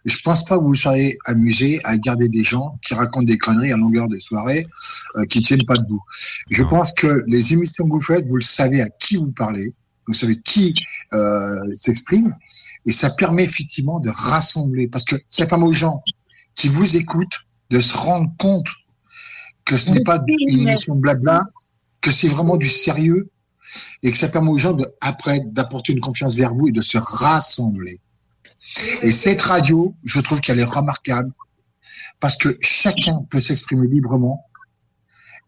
Je 0.06 0.18
pense 0.24 0.46
pas 0.46 0.58
que 0.58 0.64
vous 0.64 0.76
soyez 0.76 1.18
amusé 1.26 1.80
à 1.84 1.98
garder 1.98 2.30
des 2.30 2.44
gens 2.44 2.78
qui 2.86 2.94
racontent 2.94 3.26
des 3.26 3.38
conneries 3.38 3.74
à 3.74 3.78
longueur 3.78 4.08
de 4.08 4.18
soirée, 4.18 4.66
euh, 5.18 5.26
qui 5.26 5.42
tiennent 5.42 5.66
pas 5.66 5.76
debout. 5.76 6.02
Je 6.50 6.64
pense 6.64 6.94
que 6.94 7.24
les 7.28 7.54
émissions 7.54 7.88
que 7.88 7.94
vous 7.94 8.02
faites, 8.02 8.26
vous 8.26 8.38
le 8.38 8.42
savez 8.42 8.82
à 8.82 8.90
qui 8.90 9.18
vous 9.18 9.32
parlez, 9.32 9.74
vous 10.08 10.14
savez 10.14 10.40
qui 10.40 10.74
euh, 11.14 11.60
s'exprime, 11.76 12.34
et 12.86 12.92
ça 12.92 13.10
permet 13.10 13.44
effectivement 13.44 14.00
de 14.00 14.10
rassembler, 14.10 14.88
parce 14.88 15.06
que 15.06 15.16
ça 15.28 15.46
permet 15.46 15.66
aux 15.66 15.74
gens 15.74 16.02
qui 16.56 16.68
vous 16.68 16.96
écoutent 16.96 17.46
de 17.70 17.80
se 17.80 17.96
rendre 17.96 18.32
compte 18.38 18.68
que 19.66 19.78
ce 19.78 19.92
n'est 19.92 20.04
pas 20.04 20.20
une 20.28 20.68
émission 20.68 20.96
de 20.96 21.02
blabla, 21.02 21.44
que 22.02 22.10
c'est 22.12 22.30
vraiment 22.30 22.58
du 22.58 22.68
sérieux, 22.68 23.30
et 24.04 24.12
que 24.12 24.18
ça 24.18 24.30
permet 24.30 24.50
aux 24.50 24.58
gens 24.58 24.74
de, 24.74 24.86
après 25.02 25.40
d'apporter 25.42 25.94
une 25.94 26.00
confiance 26.00 26.36
vers 26.36 26.54
vous 26.54 26.68
et 26.68 26.72
de 26.72 26.82
se 26.82 26.98
rassembler. 26.98 28.00
Et 29.02 29.12
cette 29.12 29.42
radio, 29.42 29.96
je 30.04 30.20
trouve 30.20 30.42
qu'elle 30.42 30.60
est 30.60 30.64
remarquable 30.64 31.32
parce 32.20 32.38
que 32.38 32.58
chacun 32.62 33.26
peut 33.30 33.40
s'exprimer 33.40 33.88
librement 33.88 34.46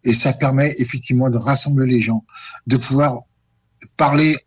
et 0.04 0.14
ça 0.14 0.34
permet 0.34 0.74
effectivement 0.78 1.30
de 1.30 1.38
rassembler 1.38 1.92
les 1.92 2.02
gens, 2.02 2.26
de 2.68 2.78
pouvoir 2.78 3.22
parler 3.98 4.38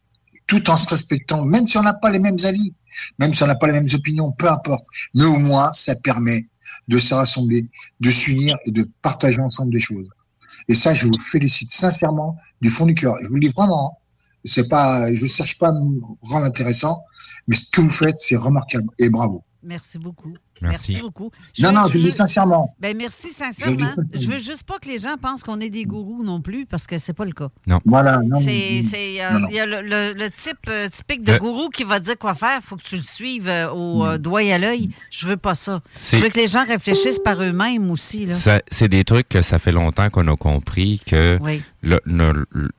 tout 0.46 0.68
en 0.70 0.76
se 0.76 0.88
respectant, 0.88 1.44
même 1.44 1.66
si 1.66 1.78
on 1.78 1.82
n'a 1.82 1.94
pas 1.94 2.10
les 2.10 2.18
mêmes 2.18 2.36
avis, 2.44 2.74
même 3.18 3.32
si 3.32 3.42
on 3.42 3.46
n'a 3.46 3.54
pas 3.54 3.66
les 3.66 3.72
mêmes 3.72 3.88
opinions, 3.92 4.32
peu 4.32 4.48
importe. 4.48 4.86
Mais 5.14 5.24
au 5.24 5.38
moins, 5.38 5.72
ça 5.72 5.94
permet 5.96 6.48
de 6.88 6.98
se 6.98 7.14
rassembler, 7.14 7.66
de 8.00 8.10
s'unir 8.10 8.56
et 8.66 8.70
de 8.70 8.88
partager 9.02 9.40
ensemble 9.40 9.72
des 9.72 9.80
choses. 9.80 10.10
Et 10.68 10.74
ça, 10.74 10.94
je 10.94 11.06
vous 11.06 11.18
félicite 11.18 11.70
sincèrement 11.70 12.36
du 12.60 12.70
fond 12.70 12.86
du 12.86 12.94
cœur. 12.94 13.16
Je 13.22 13.28
vous 13.28 13.34
le 13.34 13.40
dis 13.40 13.48
vraiment, 13.48 13.92
hein. 13.92 13.98
C'est 14.46 14.68
pas, 14.68 15.12
je 15.12 15.24
cherche 15.24 15.58
pas 15.58 15.68
à 15.68 15.72
me 15.72 16.00
rendre 16.20 16.44
intéressant, 16.44 17.02
mais 17.48 17.56
ce 17.56 17.70
que 17.70 17.80
vous 17.80 17.88
faites, 17.88 18.18
c'est 18.18 18.36
remarquable 18.36 18.90
et 18.98 19.08
bravo. 19.08 19.42
Merci 19.62 19.98
beaucoup. 19.98 20.34
Merci. 20.62 20.98
beaucoup. 21.00 21.30
Non, 21.58 21.68
veux- 21.70 21.74
non, 21.74 21.86
je 21.88 21.98
dis 21.98 22.10
sincèrement. 22.10 22.74
Ben 22.80 22.96
merci 22.96 23.30
sincèrement. 23.30 23.76
Je 23.78 24.00
le 24.00 24.06
dis- 24.18 24.24
Je 24.24 24.30
veux 24.30 24.38
juste 24.38 24.62
pas 24.62 24.78
que 24.78 24.88
les 24.88 24.98
gens 24.98 25.16
pensent 25.20 25.42
qu'on 25.42 25.60
est 25.60 25.70
des 25.70 25.84
gourous 25.84 26.22
non 26.24 26.40
plus, 26.40 26.64
parce 26.66 26.86
que 26.86 26.96
c'est 26.98 27.12
pas 27.12 27.24
le 27.24 27.32
cas. 27.32 27.48
Non. 27.66 27.80
Voilà, 27.84 28.18
euh, 28.18 28.22
non, 28.22 28.40
non. 29.40 29.48
il 29.50 29.54
y 29.56 29.60
a 29.60 29.66
le, 29.66 29.80
le- 29.82 30.12
le 30.14 30.30
type 30.30 30.58
euh, 30.68 30.88
typique 30.88 31.22
de 31.22 31.32
Le- 31.32 31.38
gourou 31.38 31.68
qui 31.68 31.84
va 31.84 32.00
dire 32.00 32.16
quoi 32.18 32.34
faire. 32.34 32.60
faut 32.62 32.76
que 32.76 32.82
tu 32.82 32.96
le 32.96 33.02
suives 33.02 33.48
euh, 33.48 33.68
au 33.70 34.04
Mm. 34.04 34.06
euh, 34.08 34.18
doigt 34.18 34.42
et 34.42 34.52
à 34.52 34.58
l'œil. 34.58 34.90
Je 35.10 35.26
veux 35.26 35.36
pas 35.36 35.54
ça. 35.54 35.80
Je 36.12 36.16
veux 36.18 36.28
que 36.28 36.36
les 36.38 36.48
gens 36.48 36.64
réfléchissent 36.64 37.18
par 37.18 37.42
eux-mêmes 37.42 37.90
aussi. 37.90 38.26
C'est 38.70 38.88
des 38.88 39.04
trucs 39.04 39.28
que 39.28 39.42
ça 39.42 39.58
fait 39.58 39.72
longtemps 39.72 40.08
qu'on 40.10 40.26
a 40.28 40.36
compris 40.36 41.00
que 41.04 41.38
Oui. 41.42 41.62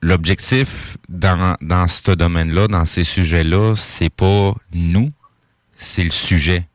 l'objectif 0.02 0.96
dans, 1.08 1.56
dans 1.60 1.88
ce 1.88 2.12
domaine-là, 2.12 2.68
dans 2.68 2.84
ces 2.84 3.04
sujets-là, 3.04 3.74
c'est 3.76 4.10
pas 4.10 4.54
nous, 4.72 5.10
c'est 5.76 6.04
le 6.04 6.10
sujet. 6.10 6.66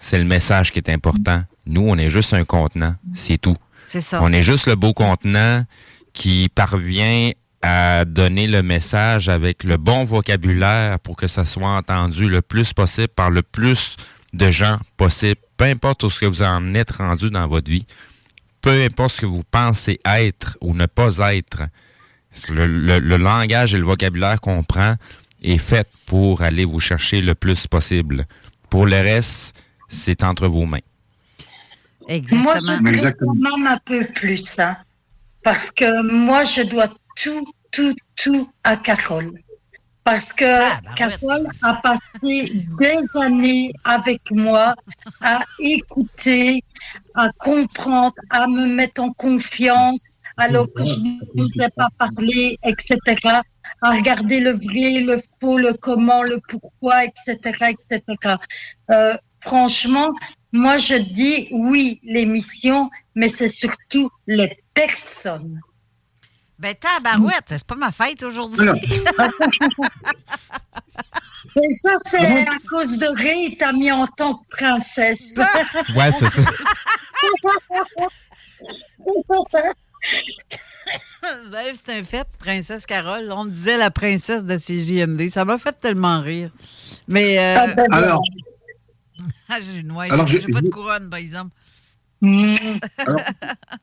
C'est 0.00 0.18
le 0.18 0.24
message 0.24 0.72
qui 0.72 0.78
est 0.80 0.88
important. 0.90 1.42
Nous, 1.66 1.82
on 1.86 1.96
est 1.96 2.10
juste 2.10 2.32
un 2.34 2.44
contenant, 2.44 2.94
c'est 3.14 3.38
tout. 3.38 3.56
C'est 3.84 4.00
ça. 4.00 4.20
On 4.22 4.32
est 4.32 4.42
juste 4.42 4.66
le 4.66 4.74
beau 4.74 4.92
contenant 4.92 5.64
qui 6.12 6.48
parvient 6.54 7.30
à 7.62 8.04
donner 8.06 8.46
le 8.46 8.62
message 8.62 9.28
avec 9.28 9.62
le 9.64 9.76
bon 9.76 10.04
vocabulaire 10.04 10.98
pour 11.00 11.16
que 11.16 11.26
ça 11.26 11.44
soit 11.44 11.68
entendu 11.76 12.28
le 12.28 12.40
plus 12.40 12.72
possible 12.72 13.08
par 13.08 13.30
le 13.30 13.42
plus 13.42 13.96
de 14.32 14.50
gens 14.50 14.78
possible. 14.96 15.40
Peu 15.56 15.66
importe 15.66 16.02
où 16.04 16.10
ce 16.10 16.20
que 16.20 16.26
vous 16.26 16.42
en 16.42 16.74
êtes 16.74 16.92
rendu 16.92 17.28
dans 17.30 17.46
votre 17.46 17.70
vie, 17.70 17.86
peu 18.62 18.82
importe 18.82 19.16
ce 19.16 19.20
que 19.20 19.26
vous 19.26 19.42
pensez 19.50 20.00
être 20.06 20.56
ou 20.62 20.72
ne 20.74 20.86
pas 20.86 21.18
être, 21.34 21.64
le, 22.48 22.66
le- 22.66 22.98
le 23.00 23.16
langage 23.18 23.74
et 23.74 23.78
le 23.78 23.84
vocabulaire 23.84 24.40
qu'on 24.40 24.62
prend 24.62 24.94
est 25.42 25.58
fait 25.58 25.86
pour 26.06 26.40
aller 26.42 26.64
vous 26.64 26.80
chercher 26.80 27.20
le 27.20 27.34
plus 27.34 27.66
possible. 27.66 28.24
Pour 28.70 28.86
le 28.86 28.96
reste, 28.96 29.54
c'est 29.90 30.22
entre 30.24 30.46
vos 30.48 30.64
mains. 30.64 30.78
Exactement. 32.08 32.42
Moi, 32.42 32.58
je 32.58 32.88
Exactement. 32.88 33.32
quand 33.34 33.58
même 33.58 33.66
un 33.66 33.78
peu 33.84 34.04
plus, 34.06 34.58
hein, 34.58 34.76
parce 35.42 35.70
que 35.70 36.02
moi, 36.02 36.44
je 36.44 36.62
dois 36.62 36.88
tout, 37.16 37.46
tout, 37.70 37.94
tout 38.16 38.50
à 38.64 38.76
Carole. 38.76 39.32
Parce 40.02 40.32
que 40.32 40.44
Ah, 40.44 40.80
bah 40.82 40.90
Carole 40.96 41.46
a 41.62 41.74
passé 41.74 42.00
des 42.80 42.98
années 43.20 43.72
avec 43.84 44.22
moi 44.30 44.74
à 45.20 45.40
écouter, 45.58 46.64
à 47.14 47.30
comprendre, 47.38 48.14
à 48.30 48.46
me 48.46 48.66
mettre 48.66 49.02
en 49.02 49.12
confiance, 49.12 50.02
alors 50.36 50.66
que 50.72 50.84
je 50.84 50.98
ne 50.98 51.18
vous 51.36 51.62
ai 51.62 51.68
pas 51.76 51.88
parlé, 51.98 52.58
etc. 52.64 52.98
À 53.82 53.90
regarder 53.90 54.40
le 54.40 54.52
vrai, 54.52 55.00
le 55.00 55.20
faux, 55.38 55.58
le 55.58 55.74
comment, 55.74 56.22
le 56.22 56.40
pourquoi, 56.48 57.04
etc., 57.04 57.36
etc. 57.68 58.36
Euh, 58.90 59.14
franchement, 59.40 60.10
moi 60.52 60.78
je 60.78 60.94
dis 60.94 61.48
oui, 61.50 62.00
l'émission, 62.02 62.90
mais 63.14 63.28
c'est 63.28 63.48
surtout 63.48 64.10
les 64.26 64.58
personnes. 64.74 65.60
Ben, 66.58 66.74
tabarouette, 66.74 67.46
c'est 67.48 67.66
pas 67.66 67.74
ma 67.74 67.90
fête 67.90 68.22
aujourd'hui. 68.22 68.60
Alors. 68.60 68.76
Et 71.56 71.74
ça, 71.74 71.90
c'est 72.04 72.18
à 72.18 72.58
cause 72.68 72.98
de 72.98 73.06
Ray, 73.06 73.56
t'as 73.56 73.72
mis 73.72 73.90
en 73.90 74.06
tant 74.06 74.34
que 74.34 74.46
princesse. 74.50 75.34
Ouais, 75.96 76.12
c'est 76.12 76.28
ça. 76.28 76.42
Ben, 81.50 81.74
c'est 81.74 81.98
un 81.98 82.02
fait, 82.02 82.26
Princesse 82.38 82.86
Carole. 82.86 83.30
On 83.32 83.44
me 83.44 83.50
disait 83.50 83.76
la 83.76 83.90
princesse 83.90 84.44
de 84.44 84.56
CJMD. 84.56 85.28
Ça 85.28 85.44
m'a 85.44 85.58
fait 85.58 85.78
tellement 85.78 86.20
rire. 86.22 86.50
Mais. 87.06 87.38
Euh... 87.38 87.74
ben, 87.74 87.86
Alors, 87.92 88.22
Ah, 88.22 88.30
j'ai 88.32 88.38
une 88.38 88.49
ouais, 89.94 90.10
Alors, 90.10 90.26
j'ai 90.26 90.40
je- 90.40 90.46
j'ai 90.46 90.52
pas 90.52 90.62
de 90.62 90.68
couronne, 90.68 91.10
par 91.10 91.18
exemple. 91.18 91.50
mm, 92.22 92.54
alors, 92.98 93.20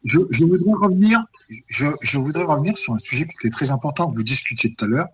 je, 0.03 0.19
je 0.31 0.45
voudrais 0.45 0.73
revenir, 0.88 1.23
je, 1.69 1.88
je 2.02 2.18
voudrais 2.18 2.44
revenir 2.44 2.76
sur 2.77 2.94
un 2.94 2.99
sujet 2.99 3.26
qui 3.26 3.35
était 3.41 3.49
très 3.49 3.72
important 3.72 4.10
que 4.11 4.15
vous 4.18 4.23
discutiez 4.23 4.73
tout 4.73 4.85
à 4.85 4.88
l'heure, 4.88 5.07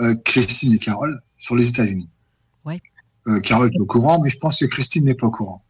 euh, 0.00 0.14
Christine 0.24 0.74
et 0.74 0.78
Carole, 0.78 1.20
sur 1.36 1.54
les 1.56 1.68
États-Unis. 1.68 2.08
Ouais. 2.64 2.80
Euh, 3.28 3.40
Carole 3.40 3.70
est 3.74 3.78
au 3.80 3.86
courant, 3.86 4.20
mais 4.22 4.30
je 4.30 4.38
pense 4.38 4.58
que 4.58 4.64
Christine 4.66 5.04
n'est 5.04 5.14
pas 5.14 5.26
au 5.26 5.30
courant. 5.30 5.64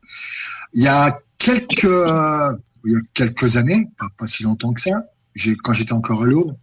Il 0.75 0.83
y 0.83 0.89
a 0.89 1.19
quelques, 1.39 1.85
euh, 1.85 2.55
il 2.85 2.93
y 2.93 2.97
a 2.97 3.01
quelques 3.15 3.57
années, 3.57 3.87
pas, 3.99 4.07
pas 4.17 4.27
si 4.27 4.43
longtemps 4.45 4.73
que 4.73 4.81
ça, 4.81 5.05
j'ai, 5.35 5.57
quand 5.57 5.73
j'étais 5.73 5.93
encore 5.93 6.23
à 6.23 6.27
Lourdes, 6.27 6.57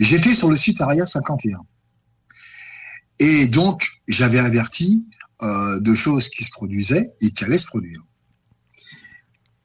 j'étais 0.00 0.34
sur 0.34 0.48
le 0.48 0.56
site 0.56 0.80
Aria 0.80 1.06
51. 1.06 1.60
Et 3.20 3.46
donc, 3.46 3.86
j'avais 4.08 4.38
averti 4.40 5.04
euh, 5.44 5.78
de 5.78 5.94
choses 5.94 6.30
qui 6.30 6.42
se 6.42 6.50
produisaient 6.50 7.12
et 7.20 7.30
qui 7.30 7.44
allaient 7.44 7.58
se 7.58 7.66
produire. 7.66 8.00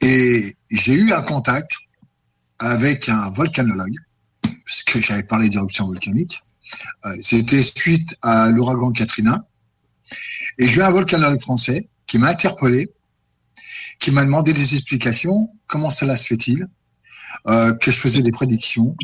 Et 0.01 0.55
j'ai 0.69 0.93
eu 0.93 1.13
un 1.13 1.21
contact 1.21 1.71
avec 2.59 3.07
un 3.07 3.29
volcanologue, 3.29 3.95
parce 4.41 4.83
que 4.83 4.99
j'avais 4.99 5.23
parlé 5.23 5.47
d'éruption 5.47 5.87
volcanique. 5.87 6.43
Euh, 7.05 7.15
C'était 7.21 7.63
suite 7.63 8.15
à 8.21 8.49
l'ouragan 8.49 8.91
Katrina. 8.91 9.47
Et 10.57 10.67
j'ai 10.67 10.79
eu 10.79 10.83
un 10.83 10.91
volcanologue 10.91 11.39
français 11.39 11.87
qui 12.07 12.17
m'a 12.17 12.29
interpellé, 12.29 12.89
qui 13.99 14.11
m'a 14.11 14.25
demandé 14.25 14.51
des 14.51 14.73
explications. 14.73 15.49
Comment 15.67 15.89
cela 15.89 16.17
se 16.17 16.27
fait-il? 16.27 16.67
Euh, 17.47 17.73
que 17.73 17.89
je 17.89 17.99
faisais 17.99 18.21
des 18.21 18.31
prédictions 18.31 18.97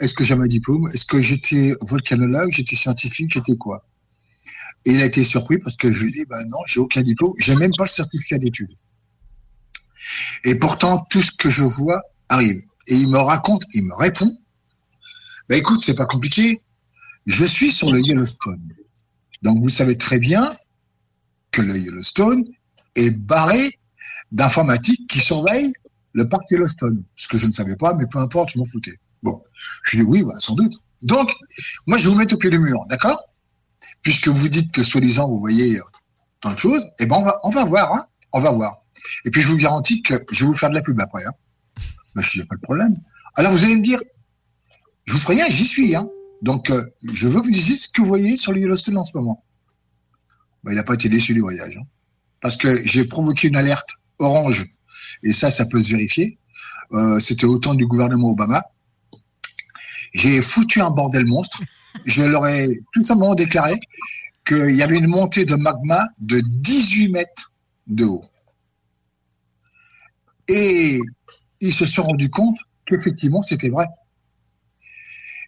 Est-ce 0.00 0.14
que 0.14 0.22
j'avais 0.22 0.44
un 0.44 0.46
diplôme? 0.46 0.88
Est-ce 0.94 1.04
que 1.04 1.20
j'étais 1.20 1.74
volcanologue? 1.80 2.52
J'étais 2.52 2.76
scientifique? 2.76 3.30
J'étais 3.32 3.56
quoi? 3.56 3.84
Et 4.86 4.92
il 4.92 5.00
a 5.00 5.06
été 5.06 5.24
surpris 5.24 5.58
parce 5.58 5.76
que 5.76 5.90
je 5.90 6.04
lui 6.04 6.08
ai 6.10 6.12
dit, 6.12 6.24
bah 6.28 6.44
non, 6.44 6.58
j'ai 6.66 6.80
aucun 6.80 7.02
diplôme. 7.02 7.32
J'ai 7.40 7.54
même 7.54 7.72
pas 7.76 7.84
le 7.84 7.88
certificat 7.88 8.38
d'études. 8.38 8.76
Et 10.44 10.54
pourtant, 10.54 11.06
tout 11.10 11.22
ce 11.22 11.30
que 11.30 11.48
je 11.48 11.64
vois 11.64 12.02
arrive. 12.28 12.62
Et 12.88 12.94
il 12.94 13.08
me 13.08 13.18
raconte, 13.18 13.64
il 13.72 13.84
me 13.86 13.94
répond, 13.94 14.36
bah 15.48 15.56
écoute, 15.56 15.82
c'est 15.82 15.94
pas 15.94 16.06
compliqué. 16.06 16.62
Je 17.26 17.44
suis 17.44 17.72
sur 17.72 17.90
le 17.90 18.00
Yellowstone. 18.00 18.60
Donc 19.42 19.62
vous 19.62 19.70
savez 19.70 19.96
très 19.96 20.18
bien 20.18 20.50
que 21.50 21.62
le 21.62 21.78
Yellowstone 21.78 22.44
est 22.94 23.10
barré 23.10 23.78
d'informatique 24.32 25.08
qui 25.08 25.20
surveille 25.20 25.72
le 26.12 26.28
parc 26.28 26.42
Yellowstone. 26.50 27.02
Ce 27.16 27.28
que 27.28 27.38
je 27.38 27.46
ne 27.46 27.52
savais 27.52 27.76
pas, 27.76 27.94
mais 27.94 28.06
peu 28.06 28.18
importe, 28.18 28.50
je 28.52 28.58
m'en 28.58 28.64
foutais. 28.64 28.98
Bon, 29.22 29.42
je 29.84 29.98
dis 29.98 30.02
oui, 30.02 30.22
bah, 30.24 30.34
sans 30.38 30.54
doute. 30.54 30.74
Donc, 31.02 31.32
moi, 31.86 31.98
je 31.98 32.04
vais 32.04 32.10
vous 32.10 32.18
mettre 32.18 32.34
au 32.34 32.38
pied 32.38 32.50
du 32.50 32.58
mur, 32.58 32.84
d'accord? 32.88 33.18
Puisque 34.04 34.28
vous 34.28 34.48
dites 34.48 34.70
que 34.70 34.84
soi-disant, 34.84 35.28
vous 35.28 35.40
voyez 35.40 35.78
euh, 35.78 35.84
tant 36.40 36.52
de 36.52 36.58
choses, 36.58 36.86
eh 37.00 37.06
ben, 37.06 37.16
on 37.16 37.22
va, 37.22 37.40
on 37.42 37.50
va 37.50 37.64
voir, 37.64 37.92
hein 37.92 38.06
on 38.32 38.40
va 38.40 38.52
voir. 38.52 38.82
Et 39.24 39.30
puis, 39.30 39.40
je 39.40 39.48
vous 39.48 39.56
garantis 39.56 40.02
que 40.02 40.14
je 40.30 40.44
vais 40.44 40.46
vous 40.46 40.54
faire 40.54 40.70
de 40.70 40.74
la 40.74 40.82
pub 40.82 41.00
après. 41.00 41.24
Hein 41.24 41.32
ben, 42.14 42.22
je 42.22 42.38
dis, 42.38 42.46
pas 42.46 42.54
de 42.54 42.60
problème. 42.60 42.96
Alors, 43.34 43.50
vous 43.50 43.64
allez 43.64 43.76
me 43.76 43.82
dire, 43.82 43.98
je 45.06 45.14
vous 45.14 45.18
ferai 45.18 45.34
rien, 45.34 45.46
j'y 45.48 45.64
suis. 45.64 45.96
Hein 45.96 46.08
Donc, 46.42 46.70
euh, 46.70 46.84
je 47.12 47.26
veux 47.26 47.40
que 47.40 47.46
vous 47.46 47.52
disiez 47.52 47.76
ce 47.76 47.88
que 47.88 48.02
vous 48.02 48.06
voyez 48.06 48.36
sur 48.36 48.52
le 48.52 48.60
Yellowstone 48.60 48.96
en 48.98 49.04
ce 49.04 49.16
moment. 49.16 49.44
Ben, 50.62 50.72
il 50.72 50.76
n'a 50.76 50.84
pas 50.84 50.94
été 50.94 51.08
déçu 51.08 51.34
du 51.34 51.40
voyage. 51.40 51.76
Hein 51.76 51.86
parce 52.44 52.58
que 52.58 52.86
j'ai 52.86 53.06
provoqué 53.06 53.48
une 53.48 53.56
alerte 53.56 53.88
orange, 54.18 54.66
et 55.22 55.32
ça, 55.32 55.50
ça 55.50 55.64
peut 55.64 55.80
se 55.80 55.88
vérifier. 55.88 56.38
Euh, 56.92 57.18
C'était 57.18 57.46
au 57.46 57.58
temps 57.58 57.72
du 57.72 57.86
gouvernement 57.86 58.32
Obama. 58.32 58.62
J'ai 60.12 60.42
foutu 60.42 60.82
un 60.82 60.90
bordel 60.90 61.24
monstre. 61.24 61.62
Je 62.04 62.22
leur 62.22 62.46
ai 62.46 62.68
tout 62.92 63.02
simplement 63.02 63.34
déclaré 63.34 63.78
qu'il 64.46 64.76
y 64.76 64.82
avait 64.82 64.98
une 64.98 65.06
montée 65.06 65.44
de 65.44 65.54
magma 65.54 66.06
de 66.18 66.40
18 66.40 67.08
mètres 67.08 67.52
de 67.86 68.04
haut. 68.04 68.24
Et 70.48 71.00
ils 71.60 71.72
se 71.72 71.86
sont 71.86 72.02
rendus 72.02 72.30
compte 72.30 72.58
qu'effectivement, 72.86 73.42
c'était 73.42 73.70
vrai. 73.70 73.86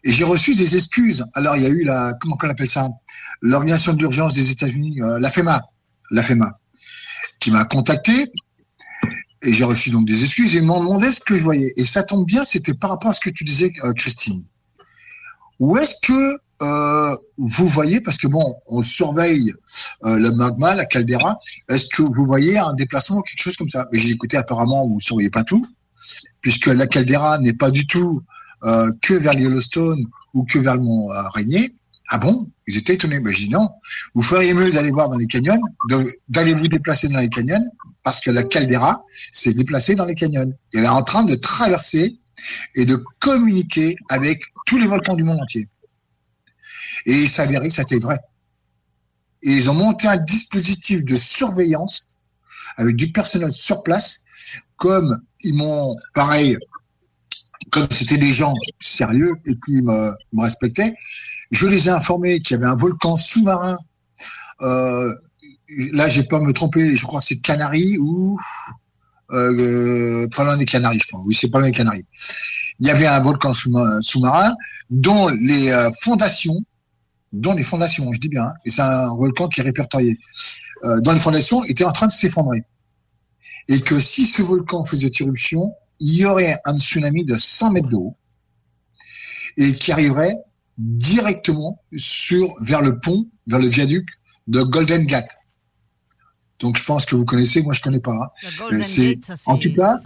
Et 0.05 0.13
j'ai 0.13 0.25
reçu 0.25 0.55
des 0.55 0.77
excuses. 0.77 1.25
Alors, 1.35 1.57
il 1.57 1.65
y 1.65 1.67
a 1.67 1.71
eu 1.71 1.85
la, 1.85 2.15
comment 2.21 2.37
on 2.41 2.49
appelle 2.49 2.71
ça? 2.71 2.89
L'organisation 3.43 3.93
d'urgence 3.93 4.35
des 4.35 4.51
États-Unis, 4.51 5.03
euh, 5.03 5.19
la 5.19 5.31
FEMA, 5.31 5.63
la 6.11 6.23
FEMA, 6.23 6.59
qui 7.41 7.51
m'a 7.51 7.65
contacté. 7.65 8.31
Et 9.43 9.53
j'ai 9.53 9.65
reçu 9.65 9.91
donc 9.91 10.07
des 10.07 10.23
excuses 10.25 10.55
et 10.55 10.59
ils 10.59 10.65
m'ont 10.65 10.81
demandé 10.81 11.11
ce 11.11 11.21
que 11.21 11.37
je 11.37 11.43
voyais. 11.43 11.73
Et 11.77 11.85
ça 11.85 12.03
tombe 12.03 12.25
bien, 12.25 12.45
c'était 12.45 12.75
par 12.75 12.91
rapport 12.91 13.11
à 13.11 13.15
ce 13.15 13.21
que 13.21 13.31
tu 13.31 13.45
disais, 13.45 13.73
euh, 13.85 13.93
Christine. 13.93 14.45
Où 15.59 15.77
est-ce 15.77 15.95
que 16.03 16.39
euh, 16.63 17.17
vous 17.37 17.67
voyez, 17.67 18.01
parce 18.01 18.17
que 18.17 18.27
bon, 18.27 18.55
on 18.69 18.83
surveille 18.83 19.53
euh, 20.05 20.19
le 20.19 20.33
magma, 20.33 20.75
la 20.75 20.87
caldeira, 20.87 21.39
est-ce 21.69 21.87
que 21.87 22.03
vous 22.03 22.25
voyez 22.25 22.59
un 22.59 22.73
déplacement, 22.75 23.21
quelque 23.21 23.43
chose 23.43 23.57
comme 23.57 23.69
ça? 23.69 23.87
Mais 23.93 23.99
j'ai 23.99 24.11
écouté, 24.11 24.37
apparemment, 24.37 24.87
vous 24.87 24.95
ne 24.95 25.01
surveillez 25.01 25.31
pas 25.31 25.45
tout, 25.45 25.65
puisque 26.41 26.67
la 26.67 26.87
caldeira 26.87 27.39
n'est 27.39 27.53
pas 27.53 27.71
du 27.71 27.87
tout 27.87 28.23
euh, 28.65 28.91
que 29.03 29.15
vers 29.15 29.35
Yellowstone 29.35 30.07
ou 30.33 30.45
que 30.45 30.59
vers 30.59 30.77
le 30.77 30.83
mont 30.83 31.13
euh, 31.13 31.21
Rainier. 31.35 31.75
Ah 32.09 32.19
bon? 32.19 32.51
Ils 32.67 32.77
étaient 32.77 32.95
étonnés. 32.95 33.21
Mais 33.21 33.33
je 33.33 33.45
dis 33.45 33.51
non, 33.51 33.69
vous 34.15 34.23
feriez 34.23 34.55
mieux 34.55 34.71
d'aller 34.71 34.91
voir 34.91 35.09
dans 35.09 35.17
les 35.17 35.27
canyons, 35.27 35.61
d'aller 36.29 36.55
vous 36.55 36.69
déplacer 36.69 37.09
dans 37.09 37.19
les 37.19 37.29
canyons, 37.29 37.65
parce 38.03 38.21
que 38.21 38.31
la 38.31 38.45
caldeira 38.45 39.03
s'est 39.33 39.55
déplacée 39.55 39.95
dans 39.95 40.05
les 40.05 40.15
canyons. 40.15 40.53
Elle 40.73 40.85
est 40.85 40.89
en 40.89 41.03
train 41.03 41.25
de 41.25 41.35
traverser 41.35 42.19
et 42.75 42.85
de 42.85 43.03
communiquer 43.21 43.97
avec 44.09 44.43
tous 44.67 44.79
les 44.79 44.87
volcans 44.87 45.15
du 45.15 45.25
monde 45.25 45.41
entier. 45.41 45.69
Et 47.07 47.23
il 47.23 47.29
s'avérait 47.29 47.69
que 47.69 47.75
c'était 47.75 47.99
vrai. 47.99 48.19
Ils 49.43 49.71
ont 49.71 49.75
monté 49.75 50.09
un 50.09 50.17
dispositif 50.17 51.05
de 51.05 51.17
surveillance 51.17 52.13
avec 52.77 52.97
du 52.97 53.13
personnel 53.13 53.53
sur 53.53 53.83
place, 53.83 54.23
comme 54.77 55.23
ils 55.43 55.55
m'ont, 55.55 55.95
pareil, 56.15 56.57
comme 57.71 57.89
c'était 57.91 58.19
des 58.19 58.33
gens 58.33 58.55
sérieux 58.81 59.35
et 59.45 59.55
qui 59.65 59.83
me, 59.83 60.13
respectaient, 60.37 60.95
je 61.53 61.67
les 61.67 61.89
ai 61.89 61.91
informés 61.91 62.41
qu'il 62.41 62.57
y 62.57 62.59
avait 62.59 62.71
un 62.71 62.75
volcan 62.75 63.17
sous-marin. 63.17 63.79
Euh, 64.63 65.15
là, 65.93 66.09
j'ai 66.09 66.23
de 66.23 66.39
me 66.39 66.53
tromper, 66.53 66.97
je 66.97 67.07
crois 67.07 67.21
que 67.21 67.27
c'est 67.27 67.39
Canaries 67.39 67.99
ou 67.99 68.39
euh, 69.33 70.29
pas 70.35 70.57
des 70.57 70.65
Canaries, 70.65 71.01
je 71.01 71.09
crois. 71.09 71.23
Oui, 71.25 71.35
c'est 71.35 71.51
pas 71.51 71.61
des 71.63 71.73
Canaries. 71.73 72.07
Il 72.79 72.87
y 72.87 72.91
avait 72.91 73.07
un 73.07 73.21
volcan 73.21 73.53
sous- 73.53 73.73
sous-marin 74.01 74.55
dont 74.91 75.29
les 75.29 75.71
euh, 75.71 75.91
fondations, 76.01 76.61
dont 77.33 77.55
les 77.55 77.65
fondations, 77.65 78.13
je 78.13 78.21
dis 78.21 78.29
bien, 78.29 78.45
hein, 78.45 78.55
et 78.65 78.71
c'est 78.71 78.83
un 78.83 79.15
volcan 79.15 79.49
qui 79.49 79.61
est 79.61 79.65
répertorié, 79.65 80.19
euh, 80.85 81.01
dont 81.01 81.13
les 81.13 81.21
fondations 81.21 81.65
étaient 81.65 81.85
en 81.85 81.93
train 81.93 82.07
de 82.07 82.13
s'effondrer. 82.13 82.65
Et 83.69 83.81
que 83.81 83.99
si 83.99 84.27
ce 84.27 84.43
volcan 84.43 84.85
faisait 84.85 85.11
éruption, 85.21 85.73
il 85.99 86.15
y 86.15 86.25
aurait 86.25 86.57
un 86.65 86.79
tsunami 86.79 87.25
de 87.25 87.37
100 87.37 87.73
mètres 87.73 87.89
de 87.89 87.97
haut 87.97 88.17
et 89.57 89.73
qui 89.75 89.91
arriverait 89.93 90.37
directement 90.79 91.83
sur, 91.97 92.55
vers 92.61 92.83
le 92.83 92.99
pont, 93.01 93.27
vers 93.47 93.59
le 93.59 93.69
viaduc 93.69 94.07
de 94.47 94.63
Golden 94.63 95.05
Gate. 95.07 95.31
Donc 96.59 96.79
je 96.79 96.85
pense 96.85 97.05
que 97.05 97.15
vous 97.17 97.25
connaissez, 97.25 97.63
moi 97.63 97.75
je 97.75 97.81
connais 97.83 98.01
pas. 98.01 98.13
hein. 98.13 98.29
Euh, 98.73 98.79
Gate, 98.79 99.25
ça, 99.25 99.35
en 99.47 99.59
tout 99.59 99.73
cas, 99.75 99.99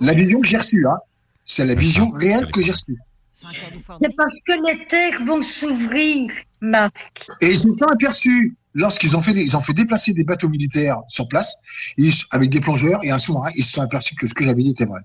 la 0.00 0.12
vision 0.14 0.40
que 0.40 0.46
j'ai 0.48 0.56
reçue, 0.58 0.86
hein, 0.86 0.98
c'est 1.44 1.64
la 1.66 1.74
vision 1.74 2.10
réelle 2.10 2.50
que 2.50 2.60
j'ai 2.60 2.72
reçue. 2.72 2.96
C'est 3.32 4.16
parce 4.16 4.36
que 4.46 4.52
les 4.66 4.86
terres 4.86 5.22
vont 5.24 5.42
s'ouvrir, 5.42 6.30
Marc. 6.60 7.26
Et 7.42 7.50
ils 7.50 7.58
se 7.58 7.70
sont 7.74 7.86
aperçus 7.86 8.56
lorsqu'ils 8.74 9.16
ont 9.16 9.20
fait, 9.22 9.32
des- 9.34 9.42
ils 9.42 9.56
ont 9.56 9.60
fait 9.60 9.74
déplacer 9.74 10.12
des 10.14 10.24
bateaux 10.24 10.48
militaires 10.48 10.98
sur 11.08 11.28
place, 11.28 11.54
ils- 11.98 12.12
avec 12.30 12.50
des 12.50 12.60
plongeurs 12.60 13.00
et 13.04 13.10
un 13.10 13.18
sous-marin, 13.18 13.50
ils 13.54 13.64
se 13.64 13.72
sont 13.72 13.82
aperçus 13.82 14.14
que 14.14 14.26
ce 14.26 14.34
que 14.34 14.44
j'avais 14.44 14.62
dit 14.62 14.70
était 14.70 14.86
vrai. 14.86 15.00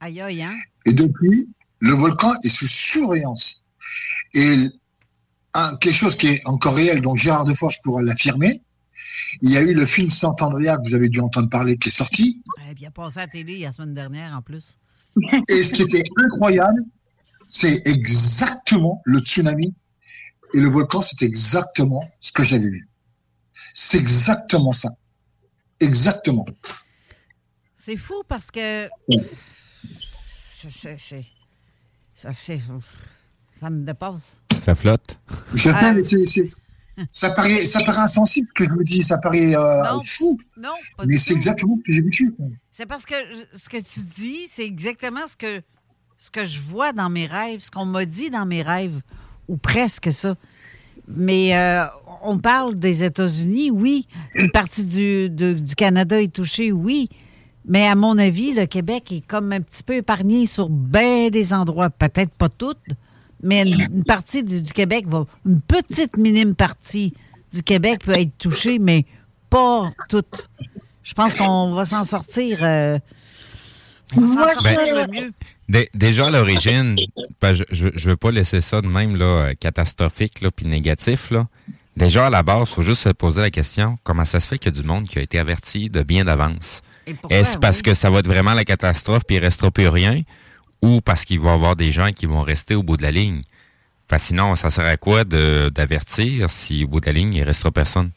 Aïe, 0.00 0.20
aïe, 0.20 0.42
hein? 0.42 0.54
Et 0.86 0.92
depuis, 0.92 1.48
le 1.78 1.92
volcan 1.92 2.34
est 2.42 2.48
sous 2.48 2.66
surveillance. 2.66 3.62
Et 4.34 4.68
un- 5.54 5.76
quelque 5.76 5.94
chose 5.94 6.16
qui 6.16 6.28
est 6.28 6.42
encore 6.46 6.74
réel, 6.74 7.00
dont 7.00 7.14
Gérard 7.16 7.44
Deforge 7.44 7.80
pourra 7.82 8.02
l'affirmer, 8.02 8.60
il 9.42 9.50
y 9.50 9.56
a 9.56 9.60
eu 9.62 9.74
le 9.74 9.86
film 9.86 10.10
Sant'Andrea 10.10 10.76
que 10.76 10.88
vous 10.88 10.94
avez 10.94 11.08
dû 11.08 11.20
entendre 11.20 11.48
parler, 11.48 11.76
qui 11.76 11.88
est 11.88 11.92
sorti. 11.92 12.42
Eh 12.70 12.74
bien, 12.74 12.90
passé 12.90 13.18
à 13.18 13.22
la 13.22 13.26
télé 13.28 13.58
la 13.60 13.72
semaine 13.72 13.94
dernière, 13.94 14.32
en 14.34 14.42
plus. 14.42 14.78
Et 15.48 15.62
ce 15.62 15.72
qui 15.72 15.82
était 15.82 16.02
incroyable, 16.16 16.82
c'est 17.48 17.82
exactement 17.86 19.00
le 19.04 19.20
tsunami. 19.20 19.74
Et 20.54 20.60
le 20.60 20.68
volcan, 20.68 21.02
c'est 21.02 21.22
exactement 21.22 22.02
ce 22.20 22.32
que 22.32 22.42
j'avais 22.44 22.68
vu. 22.68 22.88
C'est 23.72 23.98
exactement 23.98 24.72
ça. 24.72 24.90
Exactement. 25.80 26.46
C'est 27.76 27.96
fou 27.96 28.22
parce 28.28 28.50
que. 28.50 28.88
c'est- 30.58 30.70
c'est- 30.70 30.98
c'est- 30.98 31.24
Ça, 32.16 32.32
c'est- 32.32 32.62
ça 33.58 33.68
me 33.70 33.84
dépasse. 33.84 34.36
Ça 34.64 34.74
flotte. 34.76 35.18
Je 35.54 35.70
Ah. 35.70 35.92
c'est- 36.02 36.50
ça, 37.10 37.30
paraît, 37.30 37.66
ça 37.66 37.80
paraît 37.84 38.02
insensible 38.02 38.46
ce 38.46 38.52
que 38.52 38.64
je 38.64 38.70
vous 38.70 38.84
dis, 38.84 39.02
ça 39.02 39.18
paraît 39.18 39.54
euh, 39.56 39.82
Non. 39.82 40.00
fou. 40.00 40.38
Non, 40.56 40.70
pas 40.96 41.04
Mais 41.06 41.16
c'est 41.16 41.34
exactement 41.34 41.76
ce 41.78 41.82
que 41.86 41.92
j'ai 41.92 42.02
vécu. 42.02 42.34
C'est 42.70 42.86
parce 42.86 43.04
que 43.06 43.14
ce 43.54 43.68
que 43.68 43.78
tu 43.78 44.00
dis, 44.16 44.46
c'est 44.50 44.64
exactement 44.64 45.20
ce 45.28 45.36
que, 45.36 45.62
ce 46.18 46.30
que 46.30 46.44
je 46.44 46.60
vois 46.60 46.92
dans 46.92 47.10
mes 47.10 47.26
rêves, 47.26 47.60
ce 47.60 47.70
qu'on 47.70 47.84
m'a 47.86 48.04
dit 48.04 48.30
dans 48.30 48.46
mes 48.46 48.62
rêves, 48.62 49.00
ou 49.48 49.56
presque 49.56 50.10
ça. 50.12 50.36
Mais 51.08 51.56
euh, 51.56 51.84
on 52.22 52.38
parle 52.38 52.78
des 52.78 53.04
États-Unis, 53.04 53.70
oui. 53.70 54.06
Une 54.36 54.50
partie 54.50 54.84
du, 54.84 55.28
de- 55.28 55.52
du 55.52 55.74
Canada 55.74 56.20
est 56.22 56.32
touchée, 56.34 56.72
oui. 56.72 57.10
Mais 57.66 57.86
à 57.86 57.94
mon 57.94 58.16
avis, 58.18 58.52
le 58.54 58.66
Québec 58.66 59.10
est 59.12 59.26
comme 59.26 59.52
un 59.52 59.60
petit 59.60 59.82
peu 59.82 59.94
épargné 59.94 60.46
sur 60.46 60.68
bien 60.70 61.28
des 61.30 61.52
endroits. 61.52 61.90
Peut-être 61.90 62.32
pas 62.32 62.48
toutes, 62.48 62.78
mais 63.44 63.62
une, 63.62 63.80
une 63.98 64.04
partie 64.04 64.42
du, 64.42 64.62
du 64.62 64.72
Québec 64.72 65.06
va. 65.06 65.26
Une 65.46 65.60
petite 65.60 66.16
minime 66.16 66.54
partie 66.54 67.14
du 67.52 67.62
Québec 67.62 68.00
peut 68.04 68.18
être 68.18 68.36
touchée, 68.38 68.78
mais 68.78 69.04
pas 69.50 69.92
toute. 70.08 70.48
Je 71.02 71.14
pense 71.14 71.34
qu'on 71.34 71.74
va 71.74 71.84
s'en 71.84 72.04
sortir. 72.04 72.58
euh, 72.62 72.98
on 74.16 74.20
va 74.22 74.26
s'en 74.26 74.34
Moi, 74.34 74.54
sortir 74.54 74.76
Ben, 74.76 75.06
le 75.06 75.12
mieux. 75.20 75.30
Dé- 75.68 75.88
déjà 75.94 76.26
à 76.26 76.30
l'origine, 76.30 76.96
ben, 77.40 77.54
je, 77.54 77.62
je 77.70 78.08
veux 78.08 78.16
pas 78.16 78.30
laisser 78.30 78.60
ça 78.60 78.80
de 78.80 78.86
même 78.86 79.16
là, 79.16 79.24
euh, 79.24 79.54
catastrophique 79.58 80.40
là, 80.40 80.50
puis 80.50 80.66
négatif. 80.66 81.30
Là. 81.30 81.46
Déjà 81.96 82.26
à 82.26 82.30
la 82.30 82.42
base, 82.42 82.68
faut 82.70 82.82
juste 82.82 83.02
se 83.02 83.08
poser 83.10 83.40
la 83.40 83.50
question 83.50 83.96
comment 84.02 84.24
ça 84.24 84.40
se 84.40 84.48
fait 84.48 84.58
qu'il 84.58 84.74
y 84.74 84.78
a 84.78 84.80
du 84.82 84.86
monde 84.86 85.06
qui 85.06 85.18
a 85.18 85.22
été 85.22 85.38
averti 85.38 85.88
de 85.90 86.02
bien 86.02 86.24
d'avance? 86.24 86.82
Est-ce 87.30 87.58
parce 87.58 87.78
oui? 87.78 87.82
que 87.82 87.94
ça 87.94 88.10
va 88.10 88.18
être 88.20 88.26
vraiment 88.26 88.54
la 88.54 88.64
catastrophe 88.64 89.22
puis 89.26 89.36
il 89.36 89.40
restera 89.40 89.70
plus 89.70 89.88
rien, 89.88 90.22
ou 90.84 91.00
parce 91.00 91.24
qu'il 91.24 91.40
va 91.40 91.50
y 91.50 91.54
avoir 91.54 91.76
des 91.76 91.92
gens 91.92 92.10
qui 92.12 92.26
vont 92.26 92.42
rester 92.42 92.74
au 92.74 92.82
bout 92.82 92.96
de 92.96 93.02
la 93.02 93.10
ligne? 93.10 93.42
Parce 94.08 94.22
que 94.24 94.28
sinon, 94.28 94.54
ça 94.56 94.70
sert 94.70 94.84
à 94.86 94.96
quoi 94.96 95.24
de- 95.24 95.70
d'avertir 95.74 96.50
si 96.50 96.84
au 96.84 96.88
bout 96.88 97.00
de 97.00 97.06
la 97.06 97.12
ligne 97.12 97.32
il 97.34 97.42
restera 97.42 97.70
personne? 97.72 98.10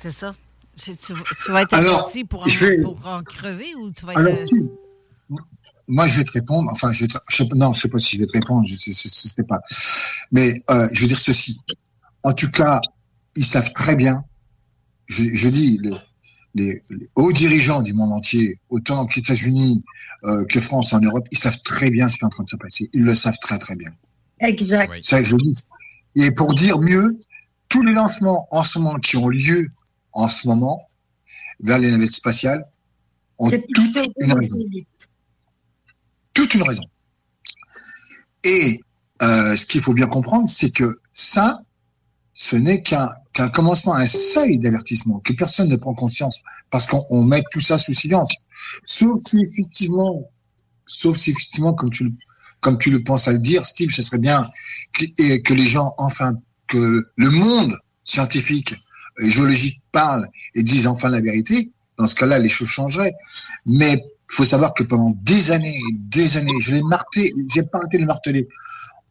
C'est 0.00 0.10
ça. 0.10 0.34
Tu, 0.80 0.96
tu 0.96 1.12
vas 1.52 1.62
être 1.62 1.74
averti 1.74 2.24
pour, 2.24 2.44
en- 2.44 2.48
je 2.48 2.66
vais- 2.66 2.80
pour 2.82 3.04
en 3.06 3.22
crever 3.22 3.74
ou 3.74 3.90
tu 3.90 4.06
vas 4.06 4.12
être. 4.12 4.18
Alors, 4.18 4.32
euh, 4.32 4.44
si. 4.44 4.64
Moi, 5.90 6.06
je 6.06 6.18
vais 6.18 6.24
te 6.24 6.32
répondre. 6.32 6.70
Enfin, 6.70 6.92
je 6.92 7.00
vais 7.04 7.08
te- 7.08 7.18
je 7.30 7.36
sais 7.36 7.48
pas- 7.48 7.56
non, 7.56 7.72
je 7.72 7.80
sais 7.80 7.88
pas 7.88 7.98
si 7.98 8.16
je 8.16 8.22
vais 8.22 8.26
te 8.26 8.32
répondre. 8.32 8.66
Je 8.66 8.74
sais, 8.74 8.92
je 8.92 9.08
sais 9.08 9.42
pas. 9.42 9.58
Mais 10.30 10.62
euh, 10.70 10.88
je 10.92 11.00
vais 11.00 11.06
dire 11.08 11.18
ceci. 11.18 11.58
En 12.22 12.32
tout 12.32 12.50
cas, 12.50 12.80
ils 13.36 13.44
savent 13.44 13.72
très 13.72 13.96
bien. 13.96 14.22
Je, 15.06 15.24
je 15.32 15.48
dis 15.48 15.78
le- 15.82 15.96
les, 16.54 16.80
les 16.90 17.08
hauts 17.14 17.32
dirigeants 17.32 17.82
du 17.82 17.92
monde 17.92 18.12
entier, 18.12 18.58
autant 18.70 19.06
qu'aux 19.06 19.20
États-Unis 19.20 19.82
euh, 20.24 20.44
que 20.46 20.60
France, 20.60 20.92
en 20.92 21.00
Europe, 21.00 21.26
ils 21.30 21.38
savent 21.38 21.60
très 21.62 21.90
bien 21.90 22.08
ce 22.08 22.16
qui 22.16 22.22
est 22.22 22.26
en 22.26 22.30
train 22.30 22.44
de 22.44 22.48
se 22.48 22.56
passer. 22.56 22.90
Ils 22.92 23.04
le 23.04 23.14
savent 23.14 23.38
très 23.40 23.58
très 23.58 23.76
bien. 23.76 23.90
Exact. 24.40 24.92
Ça, 25.02 25.22
je 25.22 25.36
le 25.36 25.42
dis. 25.42 25.64
Et 26.16 26.30
pour 26.30 26.54
dire 26.54 26.80
mieux, 26.80 27.16
tous 27.68 27.82
les 27.82 27.92
lancements 27.92 28.48
en 28.50 28.64
ce 28.64 28.78
moment 28.78 28.98
qui 28.98 29.16
ont 29.16 29.28
lieu 29.28 29.68
en 30.12 30.28
ce 30.28 30.48
moment 30.48 30.88
vers 31.60 31.78
les 31.78 31.90
navettes 31.90 32.12
spatiales 32.12 32.64
ont 33.38 33.50
toute 33.50 33.64
tout 33.74 34.02
une 34.20 34.32
raison. 34.32 34.56
Toute 36.34 36.54
une 36.54 36.62
raison. 36.62 36.84
Et 38.44 38.80
euh, 39.22 39.56
ce 39.56 39.66
qu'il 39.66 39.80
faut 39.80 39.94
bien 39.94 40.06
comprendre, 40.06 40.48
c'est 40.48 40.70
que 40.70 41.00
ça, 41.12 41.60
ce 42.32 42.56
n'est 42.56 42.82
qu'un 42.82 43.10
qu'un 43.38 43.48
commencement, 43.48 43.94
un 43.94 44.06
seuil 44.06 44.58
d'avertissement, 44.58 45.20
que 45.20 45.32
personne 45.32 45.68
ne 45.68 45.76
prend 45.76 45.94
conscience, 45.94 46.42
parce 46.70 46.88
qu'on 46.88 47.04
on 47.08 47.22
met 47.22 47.44
tout 47.52 47.60
ça 47.60 47.78
sous 47.78 47.94
silence. 47.94 48.32
Sauf 48.82 49.20
si 49.24 49.40
effectivement, 49.42 50.28
sauf 50.86 51.16
si 51.16 51.30
effectivement, 51.30 51.72
comme 51.72 51.90
tu 51.90 52.04
le, 52.04 52.12
comme 52.60 52.78
tu 52.78 52.90
le 52.90 53.04
penses 53.04 53.28
à 53.28 53.32
le 53.32 53.38
dire, 53.38 53.64
Steve, 53.64 53.90
ce 53.90 54.02
serait 54.02 54.18
bien 54.18 54.50
que, 54.92 55.04
et 55.18 55.40
que 55.40 55.54
les 55.54 55.66
gens, 55.66 55.94
enfin, 55.98 56.34
que 56.66 57.06
le 57.14 57.30
monde 57.30 57.78
scientifique 58.02 58.74
et 59.20 59.30
géologique 59.30 59.80
parle 59.92 60.28
et 60.56 60.64
dise 60.64 60.88
enfin 60.88 61.08
la 61.08 61.20
vérité. 61.20 61.70
Dans 61.96 62.06
ce 62.06 62.16
cas-là, 62.16 62.40
les 62.40 62.48
choses 62.48 62.68
changeraient. 62.68 63.14
Mais 63.66 64.04
faut 64.26 64.44
savoir 64.44 64.74
que 64.74 64.82
pendant 64.82 65.12
des 65.22 65.52
années 65.52 65.80
des 65.94 66.36
années, 66.38 66.58
je 66.58 66.74
l'ai 66.74 66.82
martelé, 66.82 67.32
j'ai 67.48 67.62
pas 67.62 67.78
arrêté 67.78 67.98
de 67.98 68.02
le 68.02 68.08
marteler, 68.08 68.48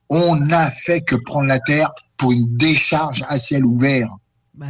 on 0.09 0.35
n'a 0.35 0.69
fait 0.69 0.99
que 1.01 1.15
prendre 1.15 1.47
la 1.47 1.59
Terre 1.59 1.91
pour 2.18 2.31
une 2.31 2.56
décharge 2.57 3.23
à 3.30 3.38
ciel 3.38 3.65
ouvert. 3.65 4.10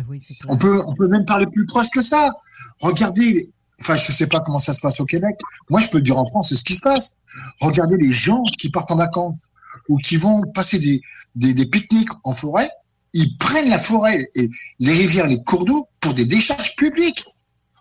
Oui, 0.09 0.19
clair. 0.19 0.37
On 0.49 0.57
peut, 0.57 0.83
on 0.85 0.93
peut 0.93 1.07
même 1.07 1.25
parler 1.25 1.45
plus 1.47 1.65
proche 1.65 1.89
que 1.93 2.01
ça. 2.01 2.33
Regardez, 2.79 3.49
enfin, 3.79 3.95
je 3.95 4.11
sais 4.11 4.27
pas 4.27 4.41
comment 4.41 4.59
ça 4.59 4.73
se 4.73 4.81
passe 4.81 4.99
au 4.99 5.05
Québec. 5.05 5.35
Moi, 5.69 5.79
je 5.79 5.87
peux 5.87 5.97
le 5.97 6.03
dire 6.03 6.17
en 6.17 6.25
France, 6.25 6.49
c'est 6.49 6.55
ce 6.55 6.63
qui 6.63 6.75
se 6.75 6.81
passe. 6.81 7.15
Regardez 7.61 7.97
les 7.97 8.11
gens 8.11 8.43
qui 8.59 8.69
partent 8.69 8.91
en 8.91 8.97
vacances 8.97 9.47
ou 9.87 9.97
qui 9.97 10.17
vont 10.17 10.41
passer 10.53 10.79
des, 10.79 11.01
des, 11.35 11.53
des 11.53 11.65
pique-niques 11.65 12.09
en 12.23 12.33
forêt. 12.33 12.69
Ils 13.13 13.37
prennent 13.37 13.69
la 13.69 13.79
forêt 13.79 14.29
et 14.35 14.49
les 14.79 14.93
rivières, 14.93 15.27
les 15.27 15.41
cours 15.41 15.63
d'eau 15.63 15.87
pour 16.01 16.13
des 16.13 16.25
décharges 16.25 16.75
publiques. 16.75 17.23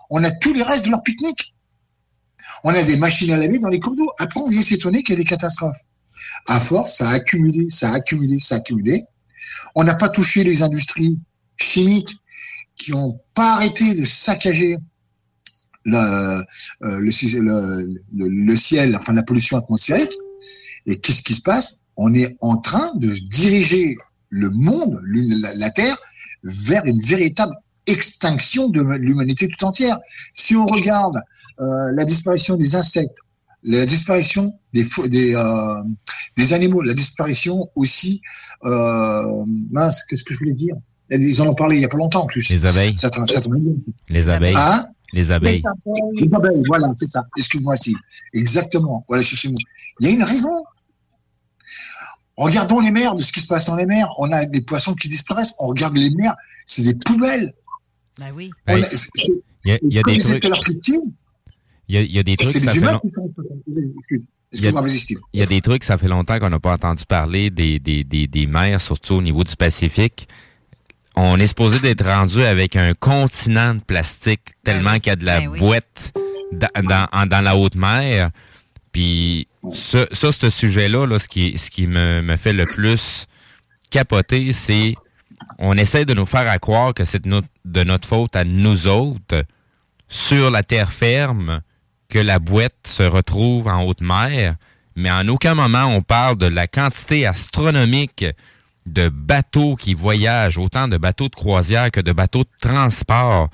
On 0.09 0.23
a 0.23 0.31
tous 0.31 0.53
les 0.53 0.63
restes 0.63 0.85
de 0.85 0.91
leur 0.91 1.03
pique-nique. 1.03 1.55
On 2.63 2.71
a 2.71 2.83
des 2.83 2.97
machines 2.97 3.33
à 3.33 3.37
laver 3.37 3.59
dans 3.59 3.69
les 3.69 3.81
cours 3.81 3.97
d'eau. 3.97 4.09
Après, 4.19 4.41
on 4.41 4.49
vient 4.49 4.63
s'étonner 4.63 5.03
qu'il 5.03 5.15
y 5.15 5.19
a 5.19 5.23
des 5.23 5.29
catastrophes. 5.29 5.77
À 6.47 6.61
force, 6.61 6.99
ça 6.99 7.09
a 7.09 7.15
accumulé, 7.15 7.69
ça 7.71 7.91
a 7.91 7.97
accumulé, 7.97 8.39
ça 8.39 8.55
a 8.55 8.59
accumulé. 8.59 9.05
On 9.75 9.85
n'a 9.85 9.95
pas 9.95 10.09
touché 10.09 10.45
les 10.45 10.63
industries 10.63 11.19
chimiques 11.57 12.17
qui 12.77 12.93
n'ont 12.93 13.19
pas 13.35 13.55
arrêté 13.55 13.95
de 13.95 14.05
saccager 14.05 14.79
le, 15.85 15.99
euh, 15.99 16.45
le, 16.81 17.89
le- 18.19 18.57
ciel, 18.57 18.97
enfin 18.97 19.13
la 19.13 19.23
pollution 19.23 19.57
atmosphérique. 19.57 20.13
Et 20.87 20.97
qu'est-ce 20.97 21.23
qui 21.23 21.35
se 21.35 21.43
passe? 21.43 21.81
On 21.97 22.15
est 22.15 22.37
en 22.41 22.59
train 22.59 22.93
de 22.97 23.09
diriger 23.09 23.97
le 24.29 24.51
monde, 24.51 25.01
la, 25.55 25.71
Terre, 25.71 25.97
vers 26.43 26.85
une 26.85 27.01
véritable 27.01 27.55
extinction 27.87 28.69
de 28.69 28.83
l'humanité 28.83 29.49
tout 29.49 29.65
entière. 29.65 29.99
Si 30.35 30.55
on 30.57 30.67
regarde 30.67 31.17
euh, 31.61 31.93
la 31.93 32.05
disparition 32.05 32.57
des 32.57 32.75
insectes, 32.75 33.17
la 33.63 33.87
disparition 33.87 34.53
des, 34.73 34.87
euh, 35.35 35.83
des 36.37 36.53
animaux, 36.53 36.83
la 36.83 36.93
disparition 36.95 37.71
aussi, 37.75 38.21
euh, 38.65 39.45
mince, 39.71 40.05
qu'est-ce 40.05 40.25
que 40.25 40.35
je 40.35 40.39
voulais 40.39 40.53
dire? 40.53 40.75
Ils 41.11 41.41
en 41.41 41.47
ont 41.47 41.55
parlé 41.55 41.77
il 41.77 41.83
y 41.83 41.85
a 41.85 41.89
pas 41.89 41.97
longtemps 41.97 42.23
en 42.25 42.27
plus. 42.27 42.49
Les 42.51 42.67
abeilles. 42.67 42.99
Ça, 42.99 43.11
t'en- 43.11 43.25
ça 43.25 43.41
t'en- 43.41 43.51
Les 44.09 44.29
abeilles. 44.29 44.55
Hein? 44.57 44.87
Les 45.13 45.31
abeilles. 45.31 45.63
Les 46.21 46.35
abeilles, 46.35 46.63
voilà, 46.67 46.89
c'est 46.95 47.07
ça. 47.09 47.25
Excuse-moi, 47.39 47.77
si. 47.77 47.95
Exactement. 48.35 49.05
Voilà, 49.09 49.23
cherchez 49.23 49.49
moi. 49.49 49.57
Il 50.01 50.07
y 50.09 50.11
a 50.11 50.13
une 50.15 50.25
raison. 50.25 50.65
Regardons 52.37 52.81
les 52.81 52.91
mers, 52.91 53.15
de 53.15 53.23
ce 53.23 53.33
qui 53.33 53.41
se 53.41 53.47
passe 53.47 53.67
dans 53.67 53.77
les 53.77 53.87
mers. 53.87 54.09
On 54.19 54.31
a 54.33 54.45
des 54.45 54.61
poissons 54.61 54.95
qui 54.95 55.09
disparaissent. 55.09 55.55
On 55.59 55.69
regarde 55.69 55.97
les 55.97 56.11
mers, 56.11 56.35
c'est 56.67 56.83
des 56.83 56.95
poubelles. 56.95 57.55
Ben 58.19 58.33
oui. 58.35 58.51
C'est- 58.93 59.09
Il 59.65 59.71
y 59.71 59.73
a, 59.73 59.79
il 59.83 59.93
y 59.95 59.99
a 59.99 60.03
des 60.03 60.19
trucs. 60.19 60.41
tout 60.41 60.47
à 60.47 60.51
l'heure 60.51 60.61
Christine, 60.61 61.01
Il 61.89 61.95
y 61.95 61.99
a, 61.99 62.03
il 62.03 62.11
y 62.13 62.19
a 62.19 62.23
des 62.23 62.37
trucs. 62.37 62.53
c'est 62.53 62.61
ça 62.61 62.73
fait 62.73 62.79
humains 62.79 62.93
long- 62.93 62.99
qui 63.01 63.11
sont 63.11 63.23
responsables. 63.27 63.61
Excuse- 63.99 64.27
Il 64.53 64.61
y, 64.61 64.67
a, 64.67 64.69
Excuse-moi, 64.71 64.81
vas-y, 64.83 64.99
Steve. 64.99 65.19
il 65.33 65.41
y 65.41 65.43
a 65.43 65.47
des 65.47 65.61
trucs, 65.61 65.85
ça 65.85 65.99
fait 65.99 66.09
longtemps 66.09 66.39
qu'on 66.39 66.51
n'a 66.51 66.61
pas 66.61 66.73
entendu 66.73 67.05
parler 67.07 67.51
des, 67.51 67.79
des, 67.81 68.05
des, 68.05 68.27
des 68.29 68.47
mers, 68.47 68.81
surtout 68.81 69.15
au 69.15 69.23
niveau 69.23 69.43
du 69.45 69.57
Pacifique. 69.57 70.29
On 71.17 71.39
est 71.41 71.47
supposé 71.49 71.81
d'être 71.81 72.05
rendu 72.05 72.43
avec 72.43 72.77
un 72.77 72.95
continent 72.95 73.75
de 73.75 73.81
plastique 73.81 74.43
tellement 74.65 74.95
qu'il 75.01 75.09
y 75.09 75.11
a 75.11 75.17
de 75.17 75.25
la 75.25 75.41
Ben 75.41 75.49
oui. 75.49 75.59
boîte 75.59 76.13
dans, 76.53 76.69
dans, 76.85 77.09
en- 77.13 77.27
dans 77.27 77.41
la 77.41 77.57
haute 77.57 77.75
mer. 77.75 78.31
Puis 78.93 79.49
ça, 79.75 80.07
ça, 80.13 80.31
ce 80.33 80.49
sujet-là, 80.51 81.07
là, 81.07 81.19
ce 81.19 81.29
qui, 81.29 81.59
ce 81.59 81.71
qui 81.71 81.87
me, 81.87 82.23
me 82.23 82.37
fait 82.37 82.53
le 82.53 82.67
plus 82.67 83.27
capoter, 83.91 84.53
c'est 84.53 84.95
on 85.59 85.77
essaie 85.77 86.05
de 86.05 86.15
nous 86.15 86.27
faire 86.27 86.49
à 86.49 86.59
croire 86.59 86.95
que 86.95 87.05
c'est 87.05 87.23
de 87.23 87.29
notre, 87.29 87.49
de 87.65 87.83
notre 87.83 88.07
faute 88.09 88.37
à 88.37 88.45
nous 88.45 88.87
autres 88.87 89.45
sur 90.09 90.51
la 90.51 90.63
terre 90.63 90.93
ferme 90.93 91.61
que 92.09 92.19
la 92.19 92.39
boîte 92.39 92.75
se 92.87 93.03
retrouve 93.03 93.69
en 93.69 93.83
haute 93.85 94.01
mer, 94.01 94.57
mais 94.95 95.11
en 95.11 95.27
aucun 95.29 95.55
moment 95.55 95.85
on 95.87 96.01
parle 96.03 96.39
de 96.39 96.47
la 96.47 96.67
quantité 96.67 97.27
astronomique 97.27 98.25
de 98.87 99.09
bateaux 99.09 99.75
qui 99.75 99.95
voyagent, 99.95 100.59
autant 100.59 100.87
de 100.89 100.97
bateaux 100.97 101.29
de 101.29 101.35
croisière 101.35 101.91
que 101.91 102.01
de 102.01 102.13
bateaux 102.13 102.45
de 102.45 102.49
transport. 102.61 103.49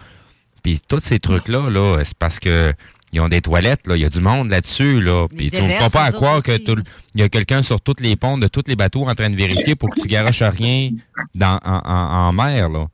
Puis 0.63 0.81
tous 0.87 1.01
ces 1.01 1.19
trucs-là, 1.19 1.71
là, 1.71 1.99
c'est 2.05 2.17
parce 2.19 2.39
que 2.39 2.73
ils 3.15 3.21
ont 3.21 3.29
des 3.29 3.41
toilettes, 3.43 3.87
là, 3.87 3.97
il 3.97 4.03
y 4.03 4.05
a 4.07 4.09
du 4.09 4.21
monde 4.21 4.51
là-dessus, 4.51 5.01
là. 5.03 5.27
Puis 5.29 5.51
tu 5.51 5.57
ne 5.63 5.69
pas 5.91 6.05
à 6.05 6.13
croire 6.13 6.43
que 6.43 6.53
aussi, 6.53 6.65
tout- 6.65 6.83
il 7.15 7.21
y 7.21 7.25
a 7.25 7.29
quelqu'un 7.29 7.61
sur 7.63 7.81
tous 7.81 7.97
les 8.01 8.17
ponts 8.17 8.39
de 8.39 8.49
tous 8.49 8.63
les 8.69 8.77
bateaux 8.77 9.07
en 9.09 9.15
train 9.15 9.29
de 9.29 9.37
vérifier 9.37 9.75
pour 9.75 9.91
que 9.91 10.01
tu 10.01 10.07
garoches 10.09 10.43
rien 10.43 10.91
dans, 11.35 11.59
en, 11.65 11.81
en- 11.85 12.29
en 12.29 12.33
mer, 12.33 12.69
là. 12.71 12.87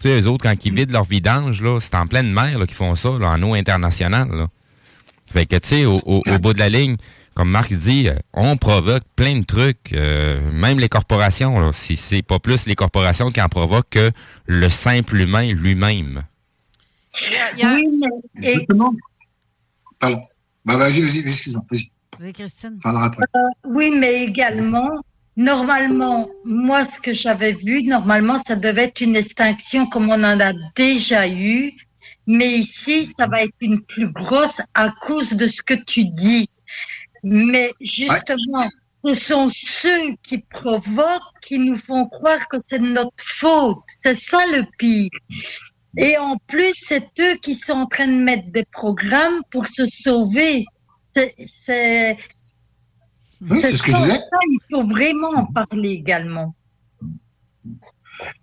Tu 0.00 0.08
sais, 0.08 0.20
eux 0.20 0.26
autres, 0.26 0.42
quand 0.42 0.64
ils 0.64 0.74
vident 0.74 0.92
leur 0.92 1.04
vidange, 1.04 1.62
là, 1.62 1.78
c'est 1.80 1.94
en 1.94 2.06
pleine 2.08 2.32
mer 2.32 2.58
là, 2.58 2.66
qu'ils 2.66 2.74
font 2.76 2.94
ça, 2.96 3.10
là, 3.20 3.28
en 3.30 3.42
eau 3.42 3.54
internationale. 3.54 4.28
Là. 4.32 4.46
Fait 5.32 5.46
que, 5.46 5.56
tu 5.56 5.68
sais, 5.68 5.84
au, 5.86 5.94
au- 6.06 6.22
au 6.34 6.38
bout 6.38 6.52
de 6.52 6.58
la 6.58 6.68
ligne, 6.68 6.96
comme 7.34 7.48
Marc 7.50 7.72
dit, 7.72 8.08
euh, 8.08 8.14
on 8.34 8.56
provoque 8.56 9.04
plein 9.16 9.38
de 9.40 9.44
trucs, 9.44 9.92
euh, 9.94 10.38
même 10.52 10.78
les 10.78 10.88
corporations, 10.88 11.58
là, 11.58 11.70
si 11.72 11.96
c'est 11.96 12.22
pas 12.22 12.38
plus 12.38 12.66
les 12.66 12.74
corporations 12.74 13.30
qui 13.30 13.40
en 13.40 13.48
provoquent 13.48 13.88
que 13.90 14.10
le 14.46 14.68
simple 14.68 15.20
humain 15.20 15.52
lui-même. 15.54 16.22
Oui, 17.76 17.86
mais. 18.34 18.54
Pardon. 19.98 20.22
Bah, 20.64 20.76
vas-y, 20.76 21.00
vas-y, 21.02 21.18
excuse-moi, 21.20 21.64
vas-y. 21.70 21.90
Oui, 22.20 22.32
Christine. 22.32 22.78
Parlera 22.82 23.06
après. 23.06 23.24
Oui, 23.64 23.90
mais 23.90 24.24
également, 24.24 24.90
normalement, 25.36 26.28
moi, 26.44 26.84
ce 26.84 27.00
que 27.00 27.12
j'avais 27.12 27.52
vu, 27.52 27.82
normalement, 27.82 28.40
ça 28.46 28.54
devait 28.56 28.84
être 28.84 29.00
une 29.00 29.16
extinction 29.16 29.86
comme 29.86 30.08
on 30.10 30.22
en 30.22 30.40
a 30.40 30.52
déjà 30.76 31.26
eu. 31.28 31.72
Mais 32.26 32.58
ici, 32.58 33.12
ça 33.18 33.26
va 33.26 33.42
être 33.42 33.54
une 33.60 33.82
plus 33.82 34.08
grosse 34.08 34.60
à 34.74 34.90
cause 35.02 35.30
de 35.30 35.48
ce 35.48 35.62
que 35.62 35.74
tu 35.74 36.04
dis. 36.06 36.48
Mais 37.24 37.70
justement, 37.80 38.64
ce 39.04 39.14
sont 39.14 39.50
ceux 39.52 40.14
qui 40.22 40.38
provoquent, 40.38 41.40
qui 41.42 41.58
nous 41.58 41.76
font 41.78 42.06
croire 42.06 42.46
que 42.48 42.56
c'est 42.66 42.78
notre 42.78 43.12
faute. 43.18 43.78
C'est 43.88 44.14
ça 44.18 44.44
le 44.46 44.64
pire. 44.78 45.10
Et 45.96 46.16
en 46.16 46.36
plus, 46.46 46.72
c'est 46.74 47.06
eux 47.20 47.34
qui 47.42 47.54
sont 47.54 47.72
en 47.72 47.86
train 47.86 48.06
de 48.06 48.12
mettre 48.22 48.50
des 48.50 48.64
programmes 48.72 49.42
pour 49.50 49.66
se 49.66 49.84
sauver. 49.86 50.64
C'est, 51.14 52.16
Oui, 53.50 53.60
ce 53.60 53.82
que 53.82 53.90
je 53.90 53.96
disais. 53.96 54.12
ça, 54.12 54.38
il 54.48 54.58
faut 54.70 54.86
vraiment 54.86 55.30
en 55.30 55.46
parler 55.46 55.90
également. 55.90 56.54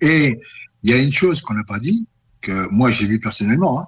Et 0.01 0.39
il 0.83 0.91
y 0.91 0.93
a 0.93 0.97
une 0.97 1.11
chose 1.11 1.41
qu'on 1.41 1.55
n'a 1.55 1.63
pas 1.63 1.79
dit, 1.79 2.07
que 2.41 2.67
moi 2.71 2.91
j'ai 2.91 3.05
vu 3.05 3.19
personnellement. 3.19 3.81
hein. 3.81 3.87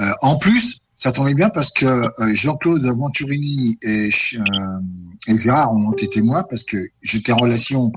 Euh, 0.00 0.12
en 0.22 0.38
plus, 0.38 0.80
ça 0.96 1.12
tombait 1.12 1.34
bien 1.34 1.50
parce 1.50 1.70
que 1.70 1.86
euh, 1.86 2.34
Jean-Claude 2.34 2.84
Venturini 2.86 3.78
et, 3.82 4.10
euh, 4.34 4.80
et 5.26 5.50
ont 5.50 5.92
été 5.92 6.08
témoins 6.08 6.44
parce 6.44 6.64
que 6.64 6.76
j'étais 7.02 7.32
en 7.32 7.36
relation 7.36 7.92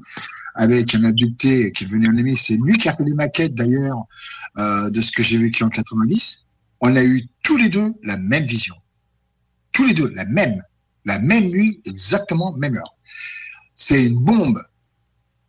avec 0.55 0.95
un 0.95 1.03
abducté 1.03 1.71
qui 1.71 1.85
venait 1.85 2.07
en 2.07 2.17
aimer. 2.17 2.35
C'est 2.35 2.57
lui 2.57 2.77
qui 2.77 2.89
a 2.89 2.95
fait 2.95 3.03
les 3.03 3.13
maquettes 3.13 3.53
d'ailleurs 3.53 4.03
euh, 4.57 4.89
de 4.89 5.01
ce 5.01 5.11
que 5.11 5.21
j'ai 5.21 5.37
vécu 5.37 5.63
en 5.63 5.69
90. 5.69 6.43
On 6.81 6.95
a 6.95 7.03
eu 7.03 7.27
tous 7.43 7.57
les 7.57 7.69
deux 7.69 7.93
la 8.03 8.17
même 8.17 8.45
vision. 8.45 8.75
Tous 9.71 9.85
les 9.85 9.93
deux, 9.93 10.09
la 10.15 10.25
même. 10.25 10.61
La 11.05 11.19
même 11.19 11.45
nuit, 11.45 11.79
exactement 11.85 12.53
même 12.53 12.75
heure. 12.75 12.95
C'est 13.75 14.03
une 14.03 14.17
bombe 14.17 14.61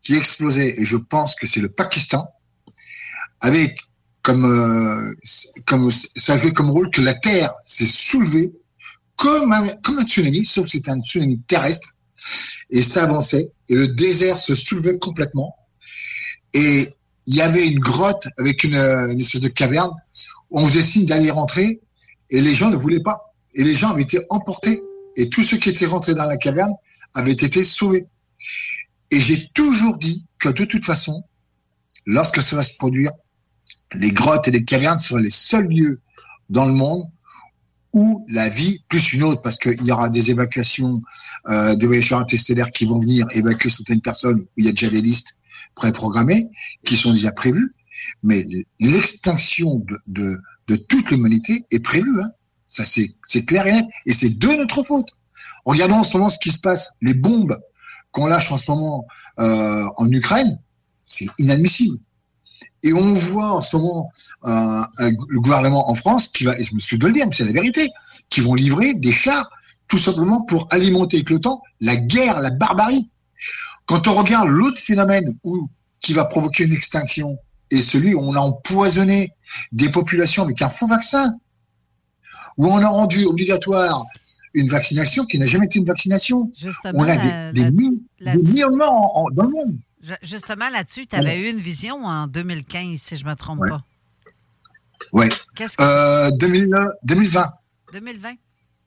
qui 0.02 0.14
explosait, 0.14 0.80
et 0.80 0.84
je 0.84 0.96
pense 0.96 1.34
que 1.34 1.46
c'est 1.46 1.60
le 1.60 1.68
Pakistan, 1.68 2.28
avec 3.40 3.80
comme, 4.28 4.44
euh, 4.44 5.14
comme 5.64 5.90
ça 5.90 6.36
jouait 6.36 6.52
comme 6.52 6.68
rôle 6.68 6.90
que 6.90 7.00
la 7.00 7.14
Terre 7.14 7.54
s'est 7.64 7.86
soulevée 7.86 8.52
comme 9.16 9.52
un, 9.52 9.68
comme 9.82 9.98
un 9.98 10.04
tsunami, 10.04 10.44
sauf 10.44 10.66
que 10.66 10.72
c'était 10.72 10.90
un 10.90 11.00
tsunami 11.00 11.40
terrestre, 11.48 11.94
et 12.68 12.82
ça 12.82 13.04
avançait, 13.04 13.50
et 13.70 13.74
le 13.74 13.88
désert 13.88 14.38
se 14.38 14.54
soulevait 14.54 14.98
complètement, 14.98 15.56
et 16.52 16.88
il 17.24 17.36
y 17.36 17.40
avait 17.40 17.66
une 17.66 17.78
grotte 17.78 18.28
avec 18.36 18.64
une, 18.64 18.74
euh, 18.74 19.10
une 19.10 19.18
espèce 19.20 19.40
de 19.40 19.48
caverne, 19.48 19.92
on 20.50 20.66
faisait 20.66 20.82
signe 20.82 21.06
d'aller 21.06 21.30
rentrer, 21.30 21.80
et 22.28 22.42
les 22.42 22.54
gens 22.54 22.68
ne 22.68 22.76
voulaient 22.76 23.02
pas, 23.02 23.32
et 23.54 23.64
les 23.64 23.74
gens 23.74 23.92
avaient 23.92 24.02
été 24.02 24.20
emportés, 24.28 24.82
et 25.16 25.30
tous 25.30 25.42
ceux 25.42 25.56
qui 25.56 25.70
étaient 25.70 25.86
rentrés 25.86 26.14
dans 26.14 26.26
la 26.26 26.36
caverne 26.36 26.74
avaient 27.14 27.32
été 27.32 27.64
sauvés. 27.64 28.04
Et 29.10 29.20
j'ai 29.20 29.48
toujours 29.54 29.96
dit 29.96 30.26
que 30.38 30.50
de 30.50 30.66
toute 30.66 30.84
façon, 30.84 31.24
lorsque 32.04 32.42
ça 32.42 32.56
va 32.56 32.62
se 32.62 32.76
produire, 32.76 33.12
les 33.94 34.10
grottes 34.10 34.48
et 34.48 34.50
les 34.50 34.64
cavernes 34.64 34.98
seraient 34.98 35.22
les 35.22 35.30
seuls 35.30 35.68
lieux 35.68 36.00
dans 36.50 36.66
le 36.66 36.72
monde 36.72 37.04
où 37.92 38.24
la 38.28 38.48
vie, 38.48 38.84
plus 38.88 39.12
une 39.14 39.22
autre, 39.22 39.40
parce 39.40 39.58
qu'il 39.58 39.82
y 39.82 39.92
aura 39.92 40.08
des 40.08 40.30
évacuations 40.30 41.02
euh, 41.48 41.74
voyageurs 41.80 42.20
interstellaires 42.20 42.70
qui 42.70 42.84
vont 42.84 42.98
venir 42.98 43.26
évacuer 43.32 43.70
certaines 43.70 44.02
personnes, 44.02 44.40
où 44.40 44.48
il 44.58 44.66
y 44.66 44.68
a 44.68 44.72
déjà 44.72 44.90
des 44.90 45.00
listes 45.00 45.38
préprogrammées, 45.74 46.48
qui 46.84 46.96
sont 46.96 47.12
déjà 47.12 47.32
prévues, 47.32 47.74
mais 48.22 48.46
l'extinction 48.78 49.84
de, 50.06 50.40
toute 50.88 51.10
l'humanité 51.10 51.64
est 51.70 51.80
prévue. 51.80 52.20
Hein. 52.20 52.30
Ça, 52.66 52.84
c'est 52.84 53.14
c'est 53.22 53.44
clair 53.44 53.66
et 53.66 53.72
net. 53.72 53.86
Et 54.06 54.12
c'est 54.12 54.38
de 54.38 54.48
notre 54.48 54.82
faute. 54.82 55.08
Regardons 55.64 55.96
en 55.96 56.02
ce 56.02 56.16
moment 56.16 56.28
ce 56.28 56.38
qui 56.38 56.50
se 56.50 56.60
passe, 56.60 56.92
les 57.00 57.14
bombes 57.14 57.58
qu'on 58.10 58.26
lâche 58.26 58.52
en 58.52 58.58
ce 58.58 58.70
moment 58.70 59.06
euh, 59.38 59.84
en 59.96 60.10
Ukraine, 60.10 60.58
c'est 61.04 61.26
inadmissible. 61.38 61.98
Et 62.84 62.92
on 62.92 63.12
voit 63.12 63.52
en 63.52 63.60
ce 63.60 63.76
moment 63.76 64.08
euh, 64.44 64.82
le 65.00 65.40
gouvernement 65.40 65.90
en 65.90 65.94
France 65.94 66.28
qui 66.28 66.44
va, 66.44 66.56
et 66.58 66.62
je 66.62 66.74
me 66.74 66.78
suis 66.78 66.96
de 66.98 67.06
le 67.06 67.12
dire, 67.12 67.26
mais 67.26 67.32
c'est 67.34 67.44
la 67.44 67.52
vérité, 67.52 67.88
qui 68.28 68.40
vont 68.40 68.54
livrer 68.54 68.94
des 68.94 69.12
chars 69.12 69.50
tout 69.88 69.98
simplement 69.98 70.42
pour 70.44 70.68
alimenter 70.70 71.16
avec 71.16 71.30
le 71.30 71.40
temps 71.40 71.62
la 71.80 71.96
guerre, 71.96 72.40
la 72.40 72.50
barbarie. 72.50 73.10
Quand 73.86 74.06
on 74.06 74.14
regarde 74.14 74.48
l'autre 74.48 74.78
phénomène 74.80 75.34
où, 75.44 75.68
qui 76.00 76.12
va 76.12 76.24
provoquer 76.26 76.64
une 76.64 76.72
extinction 76.72 77.38
et 77.70 77.80
celui 77.80 78.14
où 78.14 78.20
on 78.20 78.34
a 78.34 78.38
empoisonné 78.40 79.32
des 79.72 79.88
populations 79.90 80.42
avec 80.44 80.60
un 80.62 80.68
faux 80.68 80.86
vaccin, 80.86 81.34
où 82.58 82.66
on 82.66 82.78
a 82.82 82.88
rendu 82.88 83.24
obligatoire 83.24 84.04
une 84.54 84.68
vaccination 84.68 85.24
qui 85.24 85.38
n'a 85.38 85.46
jamais 85.46 85.66
été 85.66 85.78
une 85.78 85.84
vaccination. 85.84 86.50
Justement, 86.56 86.98
on 87.00 87.02
a 87.04 87.16
la- 87.16 87.52
des, 87.52 87.60
des, 87.60 87.64
la- 87.66 87.70
millions- 87.70 87.98
la- 88.20 88.36
des 88.36 88.42
millions 88.42 88.70
de 88.70 88.76
morts 88.76 88.92
en- 88.94 89.24
en- 89.26 89.30
dans 89.30 89.42
le 89.44 89.50
monde. 89.50 89.76
Justement, 90.22 90.68
là-dessus, 90.70 91.06
tu 91.06 91.16
avais 91.16 91.40
eu 91.40 91.50
une 91.50 91.60
vision 91.60 92.04
en 92.04 92.26
2015, 92.26 92.98
si 93.00 93.16
je 93.16 93.24
ne 93.24 93.30
me 93.30 93.34
trompe 93.36 93.60
Ouais. 93.60 93.68
pas. 93.68 93.84
Ouais. 95.12 95.28
Qu'est-ce 95.54 95.76
que- 95.76 95.82
Euh, 95.82 96.30
2000 96.32 96.74
2020. 97.04 97.52
2020? 97.92 98.32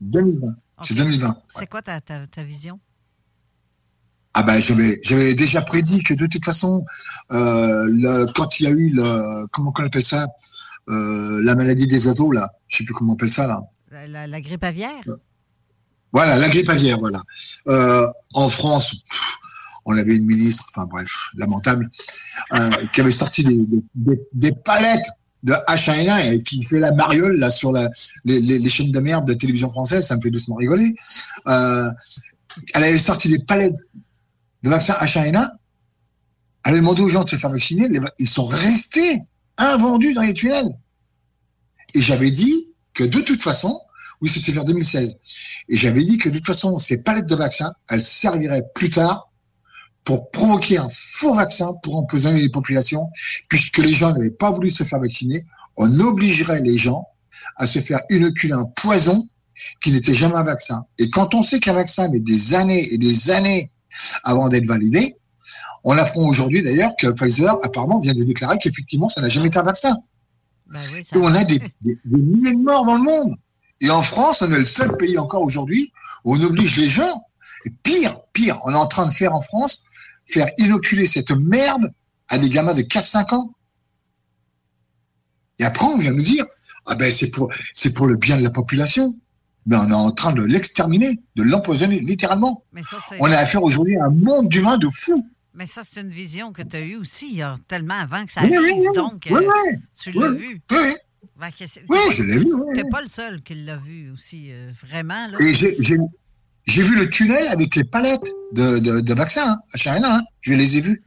2020. 0.01 0.55
C'est 0.81 0.93
2020. 0.95 1.37
C'est 1.49 1.67
quoi 1.67 1.81
ta, 1.81 2.01
ta, 2.01 2.25
ta 2.27 2.43
vision? 2.43 2.79
Ah 4.33 4.43
ben 4.43 4.59
j'avais 4.61 5.33
déjà 5.35 5.61
prédit 5.61 6.03
que 6.03 6.13
de 6.13 6.25
toute 6.25 6.45
façon 6.45 6.85
euh, 7.33 7.85
le- 7.89 8.27
quand 8.33 8.59
il 8.59 8.63
y 8.63 8.67
a 8.67 8.69
eu 8.69 8.89
le 8.89 9.45
comment 9.51 9.73
on 9.77 9.85
appelle 9.85 10.05
ça 10.05 10.25
euh, 10.87 11.41
la 11.43 11.53
maladie 11.53 11.85
des 11.85 12.07
oiseaux 12.07 12.31
là 12.31 12.49
je 12.69 12.77
sais 12.77 12.83
plus 12.85 12.93
comment 12.93 13.11
on 13.11 13.15
appelle 13.15 13.31
ça 13.31 13.45
là 13.45 13.59
La, 13.91 14.07
la- 14.07 14.27
la 14.27 14.39
grippe 14.39 14.63
aviaire? 14.63 15.03
voilà 16.13 16.37
la 16.39 16.47
grippe 16.47 16.69
aviaire 16.69 16.97
voilà 16.97 17.21
Euh, 17.67 18.07
en 18.33 18.47
France 18.47 18.95
pff, 19.09 19.35
on 19.85 19.97
avait 19.97 20.15
une 20.15 20.25
ministre 20.25 20.65
enfin 20.69 20.85
bref 20.85 21.09
lamentable 21.35 21.89
euh, 22.53 22.69
qui 22.93 23.01
avait 23.01 23.11
sorti 23.11 23.43
des, 23.43 24.51
palettes 24.51 25.05
de 25.43 25.53
H1N1 25.67 26.33
et 26.33 26.43
qui 26.43 26.63
fait 26.63 26.79
la 26.79 26.91
mariole 26.91 27.37
là 27.37 27.49
sur 27.49 27.71
la, 27.71 27.89
les, 28.25 28.69
chaînes 28.69 28.91
de 28.91 28.99
merde 28.99 29.25
de 29.25 29.33
télévision 29.33 29.69
française, 29.69 30.05
ça 30.05 30.15
me 30.15 30.21
fait 30.21 30.29
doucement 30.29 30.55
rigoler. 30.55 30.93
Euh, 31.47 31.89
elle 32.73 32.83
avait 32.83 32.97
sorti 32.97 33.29
des 33.29 33.39
palettes 33.39 33.75
de 34.63 34.69
vaccins 34.69 34.93
H1N1. 34.93 35.49
Elle 36.65 36.73
a 36.73 36.77
demandé 36.77 37.01
aux 37.01 37.09
gens 37.09 37.23
de 37.23 37.29
se 37.29 37.37
faire 37.37 37.49
vacciner. 37.49 37.89
ils 38.19 38.29
sont 38.29 38.45
restés 38.45 39.21
invendus 39.57 40.13
dans 40.13 40.21
les 40.21 40.33
tunnels. 40.33 40.71
Et 41.93 42.01
j'avais 42.01 42.31
dit 42.31 42.67
que 42.93 43.03
de 43.03 43.19
toute 43.21 43.41
façon, 43.41 43.81
oui, 44.21 44.29
c'était 44.29 44.51
vers 44.51 44.63
2016. 44.63 45.17
Et 45.69 45.77
j'avais 45.77 46.03
dit 46.03 46.17
que 46.17 46.29
de 46.29 46.35
toute 46.35 46.45
façon, 46.45 46.77
ces 46.77 46.97
palettes 46.97 47.27
de 47.27 47.35
vaccins, 47.35 47.73
elles 47.89 48.03
serviraient 48.03 48.63
plus 48.75 48.89
tard 48.89 49.30
pour 50.03 50.31
provoquer 50.31 50.77
un 50.77 50.87
faux 50.91 51.35
vaccin 51.35 51.73
pour 51.83 51.95
empoisonner 51.97 52.41
les 52.41 52.49
populations, 52.49 53.07
puisque 53.49 53.77
les 53.77 53.93
gens 53.93 54.11
n'avaient 54.13 54.31
pas 54.31 54.49
voulu 54.51 54.69
se 54.69 54.83
faire 54.83 54.99
vacciner. 54.99 55.45
On 55.77 55.99
obligerait 55.99 56.61
les 56.61 56.77
gens 56.77 57.05
à 57.57 57.65
se 57.67 57.79
faire 57.79 57.99
inoculer 58.09 58.53
un 58.53 58.65
poison 58.65 59.27
qui 59.81 59.91
n'était 59.91 60.13
jamais 60.13 60.35
un 60.35 60.43
vaccin. 60.43 60.85
Et 60.97 61.09
quand 61.09 61.35
on 61.35 61.43
sait 61.43 61.59
qu'un 61.59 61.73
vaccin 61.73 62.09
met 62.09 62.19
des 62.19 62.53
années 62.55 62.91
et 62.93 62.97
des 62.97 63.29
années 63.29 63.71
avant 64.23 64.49
d'être 64.49 64.65
validé, 64.65 65.15
on 65.83 65.97
apprend 65.97 66.21
aujourd'hui 66.27 66.63
d'ailleurs 66.63 66.91
que 66.99 67.07
Pfizer 67.07 67.57
apparemment 67.63 67.99
vient 67.99 68.13
de 68.13 68.23
déclarer 68.23 68.57
qu'effectivement 68.57 69.09
ça 69.09 69.21
n'a 69.21 69.29
jamais 69.29 69.47
été 69.47 69.59
un 69.59 69.63
vaccin. 69.63 69.97
Et 71.13 71.17
on 71.17 71.33
a 71.35 71.43
des, 71.43 71.59
des- 71.81 71.97
des 72.05 72.17
milliers 72.21 72.55
de 72.55 72.61
morts 72.63 72.85
dans 72.85 72.95
le 72.95 73.03
monde. 73.03 73.35
Et 73.81 73.89
en 73.89 74.01
France, 74.01 74.41
on 74.41 74.51
est 74.51 74.57
le 74.59 74.65
seul 74.65 74.95
pays 74.97 75.17
encore 75.17 75.41
aujourd'hui 75.43 75.91
où 76.23 76.35
on 76.35 76.41
oblige 76.41 76.77
les 76.77 76.87
gens, 76.87 77.21
et 77.65 77.71
pire, 77.83 78.17
pire, 78.33 78.59
on 78.63 78.71
est 78.71 78.77
en 78.77 78.87
train 78.87 79.05
de 79.07 79.11
faire 79.11 79.33
en 79.35 79.41
France, 79.41 79.83
faire 80.23 80.49
inoculer 80.57 81.07
cette 81.07 81.31
merde 81.31 81.91
à 82.29 82.37
des 82.37 82.49
gamins 82.49 82.73
de 82.73 82.81
4-5 82.81 83.33
ans. 83.35 83.53
Et 85.59 85.63
après, 85.63 85.85
on 85.85 85.97
vient 85.97 86.11
nous 86.11 86.21
dire, 86.23 86.45
ah 86.85 86.95
ben 86.95 87.11
c'est 87.11 87.29
pour, 87.29 87.51
c'est 87.73 87.93
pour 87.93 88.07
le 88.07 88.15
bien 88.15 88.37
de 88.37 88.43
la 88.43 88.49
population. 88.49 89.15
Ben, 89.67 89.85
on 89.85 89.89
est 89.91 89.93
en 89.93 90.11
train 90.11 90.33
de 90.33 90.41
l'exterminer, 90.41 91.19
de 91.35 91.43
l'empoisonner, 91.43 91.99
littéralement. 91.99 92.63
Mais 92.73 92.81
ça, 92.81 92.97
On 93.19 93.25
a 93.31 93.37
affaire 93.37 93.61
aujourd'hui 93.61 93.95
à 93.97 94.05
un 94.05 94.09
monde 94.09 94.47
d'humains 94.49 94.79
de 94.79 94.87
fous. 94.91 95.23
Mais 95.53 95.65
ça, 95.67 95.81
c'est 95.83 96.01
une 96.01 96.09
vision 96.09 96.51
que 96.51 96.63
tu 96.63 96.77
as 96.77 96.81
eue 96.81 96.95
aussi, 96.95 97.41
a 97.43 97.57
tellement 97.67 97.99
avant 97.99 98.25
que 98.25 98.31
ça 98.31 98.39
arrive. 98.39 98.57
oui, 98.59 98.71
oui. 98.77 98.85
Donc, 98.95 99.27
euh, 99.29 99.37
oui. 99.39 99.77
tu 99.99 100.09
Oui, 100.15 100.23
l'as 100.23 100.31
vu. 100.31 100.61
Oui, 100.71 100.77
oui. 100.77 100.93
T'es 101.57 101.65
je 101.67 101.79
pas- 101.87 102.23
l'ai 102.23 102.37
vu, 102.39 102.51
le 103.03 103.07
seul 103.07 103.41
qui 103.43 103.53
l'a 103.53 103.77
vu 103.77 104.09
aussi, 104.11 104.51
euh, 104.51 104.71
vraiment. 104.81 105.27
Là. 105.27 105.37
Et 105.41 105.53
j'ai, 105.53 105.75
j'ai, 105.79 105.97
j'ai 106.67 106.81
vu 106.83 106.95
le 106.97 107.09
tunnel 107.09 107.47
avec 107.49 107.75
les 107.75 107.83
palettes 107.83 108.31
de, 108.53 108.79
de, 108.79 108.99
de 109.01 109.13
vaccins, 109.13 109.51
hein, 109.53 109.59
H1N1, 109.75 110.05
hein. 110.05 110.21
je 110.41 110.53
les 110.53 110.77
ai 110.77 110.81
vus. 110.81 111.03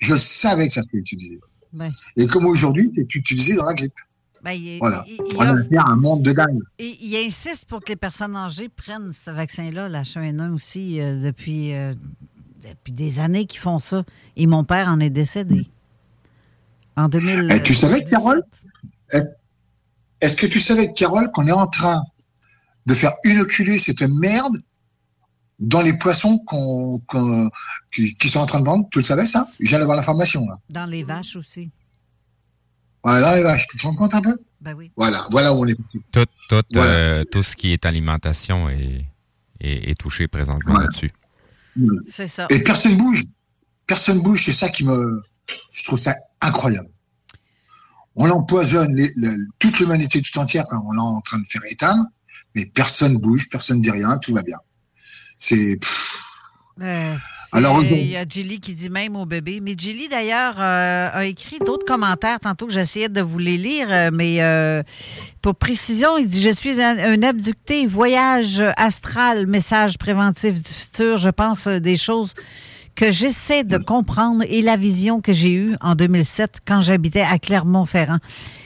Je 0.00 0.14
savais 0.16 0.66
que 0.66 0.72
ça 0.72 0.82
serait 0.82 0.98
utilisé. 0.98 1.38
Ben, 1.72 1.90
Et 2.16 2.26
comme 2.26 2.46
aujourd'hui, 2.46 2.90
c'est 2.94 3.14
utilisé 3.14 3.54
dans 3.54 3.64
la 3.64 3.74
grippe. 3.74 3.98
ben, 4.42 4.52
il, 4.52 4.78
Voilà. 4.78 5.04
il- 5.06 5.14
il 5.30 5.36
On 5.36 5.40
a 5.40 5.82
à 5.82 5.90
un 5.90 5.96
monde 5.96 6.22
de 6.22 6.32
dingue. 6.32 6.60
Et 6.78 6.96
il 7.00 7.16
insiste 7.16 7.66
pour 7.66 7.80
que 7.80 7.90
les 7.90 7.96
personnes 7.96 8.34
âgées 8.36 8.68
prennent 8.68 9.12
ce 9.12 9.30
vaccin-là, 9.30 9.88
la 9.88 10.02
H1N1 10.02 10.52
aussi, 10.54 11.00
euh, 11.00 11.22
depuis, 11.22 11.72
euh, 11.74 11.94
depuis 12.68 12.92
des 12.92 13.20
années 13.20 13.46
qu'ils 13.46 13.60
font 13.60 13.78
ça. 13.78 14.04
Et 14.36 14.46
mon 14.46 14.64
père 14.64 14.88
en 14.88 14.98
est 15.00 15.10
décédé. 15.10 15.66
En 16.96 17.08
2000. 17.08 17.50
Et 17.52 17.62
tu 17.62 17.74
savais, 17.74 18.00
Carole, 18.00 18.42
est- 19.12 19.22
est-ce 20.20 20.36
que 20.36 20.46
tu 20.46 20.60
savais, 20.60 20.92
Carole, 20.92 21.30
qu'on 21.32 21.46
est 21.46 21.52
en 21.52 21.66
train 21.66 22.02
de 22.86 22.94
faire 22.94 23.12
inoculer 23.24 23.78
cette 23.78 24.02
merde 24.02 24.62
dans 25.58 25.80
les 25.80 25.92
poissons 25.96 26.38
qu'on, 26.38 26.98
qu'on- 27.06 27.50
qui, 27.92 28.14
qui 28.16 28.28
sont 28.28 28.40
en 28.40 28.46
train 28.46 28.60
de 28.60 28.64
vendre 28.64 28.88
Tu 28.90 28.98
le 28.98 29.04
savais, 29.04 29.26
ça? 29.26 29.46
Je 29.60 29.68
viens 29.68 29.78
d'avoir 29.78 29.96
l'information, 29.96 30.46
là. 30.46 30.58
Dans 30.70 30.86
les 30.86 31.04
vaches 31.04 31.36
aussi. 31.36 31.70
Voilà, 33.04 33.20
dans 33.30 33.34
les 33.36 33.42
vaches. 33.42 33.66
Tu 33.68 33.76
te 33.76 33.82
rends 33.84 33.94
compte 33.94 34.14
un 34.14 34.20
peu? 34.20 34.38
Ben 34.60 34.74
oui. 34.74 34.90
Voilà, 34.96 35.26
voilà 35.30 35.52
où 35.52 35.58
on 35.64 35.66
est. 35.66 35.76
Tout, 36.12 36.24
tout, 36.48 36.62
Voilà. 36.72 36.90
euh, 36.92 37.24
tout 37.24 37.42
ce 37.42 37.56
qui 37.56 37.72
est 37.72 37.84
alimentation 37.86 38.68
est, 38.68 39.04
est, 39.60 39.90
est 39.90 39.94
touché 39.98 40.28
présentement 40.28 40.78
là-dessus. 40.78 41.10
C'est 42.06 42.26
ça. 42.26 42.46
Et 42.50 42.62
personne 42.62 42.96
bouge. 42.96 43.24
Personne 43.86 44.20
bouge, 44.20 44.44
c'est 44.44 44.52
ça 44.52 44.68
qui 44.68 44.84
me. 44.84 45.22
Je 45.72 45.84
trouve 45.84 45.98
ça 45.98 46.14
incroyable. 46.40 46.88
On 48.14 48.28
empoisonne 48.30 48.94
les- 48.94 49.10
toute 49.58 49.80
l'humanité 49.80 50.20
tout 50.22 50.38
entière 50.38 50.64
quand 50.68 50.84
on 50.86 50.94
est 50.96 51.00
en 51.00 51.20
train 51.22 51.38
de 51.40 51.46
faire 51.46 51.62
éteindre, 51.68 52.04
mais 52.54 52.66
personne 52.66 53.16
bouge, 53.16 53.48
personne 53.48 53.80
dit 53.80 53.90
rien, 53.90 54.18
tout 54.18 54.34
va 54.34 54.42
bien. 54.42 54.58
C'est. 55.36 55.78
Euh, 56.80 57.14
Alors, 57.52 57.82
il 57.84 58.06
y 58.06 58.16
a 58.16 58.24
Julie 58.26 58.60
qui 58.60 58.74
dit 58.74 58.88
même 58.88 59.14
au 59.14 59.26
bébé. 59.26 59.60
Mais 59.60 59.74
Julie, 59.78 60.08
d'ailleurs, 60.08 60.54
euh, 60.58 61.08
a 61.12 61.24
écrit 61.26 61.58
d'autres 61.58 61.84
commentaires 61.84 62.40
tantôt 62.40 62.66
que 62.66 62.72
j'essayais 62.72 63.10
de 63.10 63.20
vous 63.20 63.38
les 63.38 63.58
lire, 63.58 63.88
euh, 63.90 64.10
mais 64.12 64.42
euh, 64.42 64.82
pour 65.42 65.54
précision, 65.54 66.16
il 66.16 66.28
dit 66.28 66.40
Je 66.40 66.50
suis 66.50 66.80
un, 66.80 66.98
un 66.98 67.22
abducté, 67.22 67.86
voyage 67.86 68.62
astral, 68.76 69.46
message 69.46 69.98
préventif 69.98 70.54
du 70.62 70.70
futur. 70.72 71.18
Je 71.18 71.28
pense 71.28 71.68
des 71.68 71.96
choses 71.96 72.34
que 72.94 73.10
j'essaie 73.10 73.64
de 73.64 73.78
comprendre 73.78 74.44
et 74.48 74.62
la 74.62 74.76
vision 74.76 75.20
que 75.20 75.32
j'ai 75.32 75.52
eue 75.52 75.76
en 75.80 75.94
2007 75.94 76.58
quand 76.66 76.82
j'habitais 76.82 77.22
à 77.22 77.38
Clermont-Ferrand. 77.38 78.18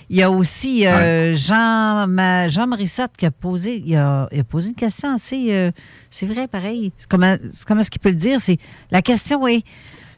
Il 0.08 0.16
y 0.16 0.22
a 0.22 0.30
aussi 0.30 0.86
euh, 0.86 1.34
Jean, 1.34 2.06
ma, 2.06 2.48
Jean 2.48 2.66
Morissette 2.66 3.12
qui 3.16 3.26
a 3.26 3.30
posé, 3.30 3.82
il 3.84 3.96
a, 3.96 4.28
il 4.32 4.40
a 4.40 4.44
posé 4.44 4.68
une 4.70 4.74
question 4.74 5.12
assez, 5.12 5.52
euh, 5.52 5.70
c'est 6.10 6.26
vrai, 6.26 6.46
pareil. 6.48 6.92
C'est 6.96 7.08
comment, 7.08 7.36
comment 7.66 7.80
est-ce 7.80 7.90
qu'il 7.90 8.00
peut 8.00 8.10
le 8.10 8.16
dire? 8.16 8.40
C'est 8.40 8.58
la 8.90 9.02
question 9.02 9.46
est, 9.48 9.64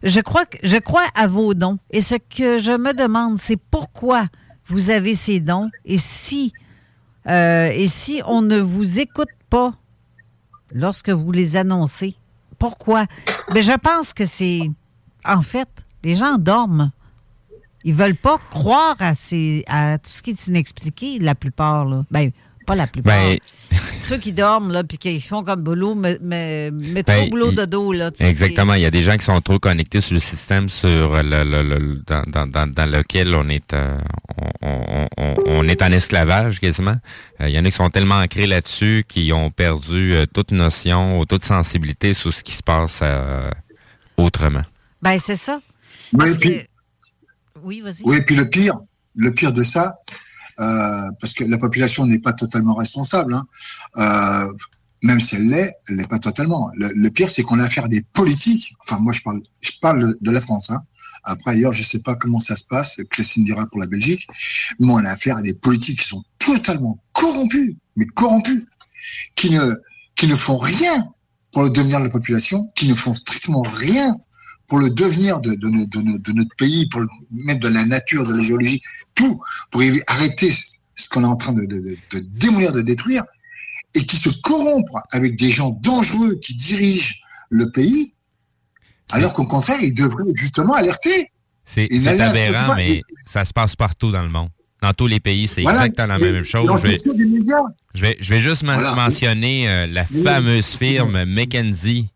je 0.02 0.20
crois 0.20 0.46
que 0.46 0.58
je 0.62 0.76
crois 0.76 1.04
à 1.14 1.26
vos 1.26 1.54
dons 1.54 1.78
et 1.90 2.00
ce 2.00 2.14
que 2.16 2.58
je 2.58 2.72
me 2.72 2.92
demande, 2.92 3.38
c'est 3.38 3.56
pourquoi 3.56 4.26
vous 4.66 4.90
avez 4.90 5.14
ces 5.14 5.40
dons? 5.40 5.70
Et 5.84 5.96
si 5.96 6.52
euh, 7.28 7.70
et 7.72 7.86
si 7.86 8.22
on 8.26 8.42
ne 8.42 8.58
vous 8.58 9.00
écoute 9.00 9.28
pas 9.50 9.74
lorsque 10.72 11.10
vous 11.10 11.32
les 11.32 11.56
annoncez, 11.56 12.14
pourquoi? 12.58 13.06
Mais 13.52 13.62
je 13.62 13.72
pense 13.72 14.12
que 14.12 14.24
c'est 14.24 14.70
en 15.24 15.42
fait 15.42 15.68
les 16.02 16.14
gens 16.14 16.38
dorment. 16.38 16.90
Ils 17.84 17.94
veulent 17.94 18.16
pas 18.16 18.38
croire 18.50 18.96
à 19.00 19.12
tout 19.12 20.10
ce 20.10 20.22
qui 20.22 20.30
est 20.30 20.46
inexpliqué, 20.46 21.18
la 21.20 21.34
plupart. 21.34 21.84
Là. 21.84 22.04
Ben, 22.10 22.32
pas 22.68 22.76
la 22.76 22.86
plupart. 22.86 23.16
Ben, 23.16 23.38
Ceux 23.96 24.18
qui 24.18 24.32
dorment, 24.32 24.72
là, 24.72 24.84
puis 24.84 24.96
qui 24.98 25.20
font 25.20 25.42
comme 25.42 25.62
boulot, 25.62 25.94
mais, 25.94 26.18
mais, 26.22 26.70
mais 26.70 27.02
trop 27.02 27.16
Ben, 27.16 27.30
boulot 27.30 27.50
de 27.52 27.64
dos. 27.64 27.92
Là, 27.92 28.10
Exactement. 28.20 28.74
Il 28.74 28.82
y 28.82 28.86
a 28.86 28.90
des 28.90 29.02
gens 29.02 29.16
qui 29.16 29.24
sont 29.24 29.40
trop 29.40 29.58
connectés 29.58 30.00
sur 30.00 30.14
le 30.14 30.20
système 30.20 30.68
sur 30.68 30.88
le, 31.22 31.22
le- 31.22 31.62
le- 31.62 31.78
le- 31.78 32.02
dans, 32.06 32.22
dans, 32.46 32.66
dans, 32.70 32.90
lequel 32.90 33.34
on 33.34 33.48
est 33.48 33.72
euh, 33.72 33.98
on, 34.62 34.68
on, 34.68 35.08
on, 35.16 35.34
on 35.46 35.68
est 35.68 35.82
en 35.82 35.90
esclavage 35.92 36.60
quasiment. 36.60 36.96
Euh, 37.40 37.48
il 37.48 37.54
y 37.54 37.58
en 37.58 37.64
a 37.64 37.70
qui 37.70 37.76
sont 37.76 37.90
tellement 37.90 38.16
ancrés 38.20 38.46
là-dessus 38.46 39.04
qu'ils 39.08 39.32
ont 39.32 39.50
perdu 39.50 40.12
euh, 40.14 40.26
toute 40.26 40.52
notion 40.52 41.18
ou 41.18 41.24
toute 41.26 41.44
sensibilité 41.44 42.14
sur 42.14 42.32
ce 42.32 42.44
qui 42.44 42.52
se 42.52 42.62
passe 42.62 43.00
euh, 43.02 43.50
autrement. 44.16 44.62
Ben, 45.02 45.18
c'est 45.18 45.36
ça. 45.36 45.60
Et 46.14 46.30
puis- 46.38 46.58
que- 46.60 46.66
Oui, 47.62 47.80
vas-y. 47.80 48.02
Oui, 48.04 48.16
et 48.18 48.22
puis 48.22 48.36
le 48.36 48.48
pire, 48.48 48.74
le 49.16 49.32
pire 49.34 49.52
de 49.52 49.62
ça, 49.64 49.96
euh, 50.60 51.10
parce 51.20 51.32
que 51.34 51.44
la 51.44 51.58
population 51.58 52.06
n'est 52.06 52.18
pas 52.18 52.32
totalement 52.32 52.74
responsable, 52.74 53.34
hein, 53.34 53.46
euh, 53.96 54.52
même 55.02 55.20
si 55.20 55.36
elle 55.36 55.48
l'est, 55.48 55.72
elle 55.88 55.96
n'est 55.96 56.06
pas 56.06 56.18
totalement. 56.18 56.70
Le, 56.74 56.90
le 56.94 57.10
pire, 57.10 57.30
c'est 57.30 57.42
qu'on 57.42 57.60
a 57.60 57.64
affaire 57.64 57.84
à 57.84 57.88
des 57.88 58.02
politiques. 58.02 58.74
Enfin, 58.80 58.98
moi, 58.98 59.12
je 59.12 59.22
parle, 59.22 59.40
je 59.60 59.70
parle 59.80 60.16
de 60.20 60.30
la 60.30 60.40
France. 60.40 60.70
Hein. 60.70 60.82
Après, 61.24 61.52
ailleurs, 61.52 61.72
je 61.72 61.82
sais 61.82 62.00
pas 62.00 62.14
comment 62.14 62.38
ça 62.38 62.56
se 62.56 62.64
passe. 62.64 63.00
Christine 63.10 63.44
dira 63.44 63.66
pour 63.66 63.80
la 63.80 63.86
Belgique. 63.86 64.26
Mais 64.80 64.90
on 64.90 64.98
a 64.98 65.10
affaire 65.10 65.36
à 65.36 65.42
des 65.42 65.54
politiques 65.54 66.00
qui 66.00 66.08
sont 66.08 66.24
totalement 66.38 66.98
corrompus, 67.12 67.76
mais 67.96 68.06
corrompus, 68.06 68.64
qui 69.34 69.50
ne, 69.50 69.74
qui 70.16 70.26
ne 70.26 70.34
font 70.34 70.56
rien 70.56 71.08
pour 71.52 71.62
le 71.62 71.70
devenir 71.70 71.98
de 71.98 72.04
la 72.04 72.10
population, 72.10 72.70
qui 72.74 72.88
ne 72.88 72.94
font 72.94 73.14
strictement 73.14 73.62
rien 73.62 74.16
pour 74.68 74.78
le 74.78 74.90
devenir 74.90 75.40
de, 75.40 75.54
de, 75.54 75.68
no- 75.68 75.86
de 75.86 75.98
no- 76.00 76.18
de 76.18 76.32
notre 76.32 76.54
pays, 76.56 76.86
pour 76.88 77.00
le 77.00 77.08
mettre 77.32 77.60
de 77.60 77.68
la 77.68 77.84
nature, 77.84 78.26
de 78.26 78.34
la 78.34 78.42
géologie, 78.42 78.80
tout, 79.14 79.40
pour 79.70 79.82
arrêter 80.06 80.50
ce 80.94 81.08
qu'on 81.08 81.24
est 81.24 81.26
en 81.26 81.36
train 81.36 81.52
de, 81.54 81.66
démolir, 82.34 82.72
de 82.72 82.82
détruire, 82.82 83.24
et 83.94 84.04
qui 84.04 84.16
se 84.16 84.28
corrompent 84.42 84.86
avec 85.12 85.36
des 85.36 85.50
gens 85.50 85.70
dangereux 85.82 86.34
qui 86.42 86.54
dirigent 86.54 87.14
le 87.50 87.70
pays, 87.70 88.14
alors 89.10 89.32
qu'au 89.32 89.46
contraire, 89.46 89.78
ils 89.82 89.94
devraient 89.94 90.24
justement 90.34 90.74
alerter. 90.74 91.30
C'est 91.64 91.88
aberrant, 92.20 92.74
mais 92.76 92.90
et- 92.96 93.02
ça 93.26 93.44
se 93.44 93.52
passe 93.52 93.74
partout 93.74 94.10
dans 94.12 94.22
le 94.22 94.28
monde. 94.28 94.48
Dans 94.82 94.92
tous 94.94 95.06
les 95.08 95.18
pays, 95.18 95.48
c'est 95.48 95.62
Voilà. 95.62 95.78
exactement 95.86 96.06
la 96.08 96.18
même 96.18 96.44
chose. 96.44 96.62
Je 96.76 96.82
vais, 96.82 96.88
l'empêcher 96.94 97.14
des 97.14 97.24
médias. 97.24 97.56
je 97.94 98.00
vais, 98.02 98.16
je 98.20 98.28
vais 98.32 98.40
juste 98.40 98.62
Voilà. 98.64 98.94
mentionner 98.94 99.68
euh, 99.68 99.86
la 99.88 100.04
fameuse 100.04 100.66
firme 100.76 101.24
McKenzie. 101.24 102.08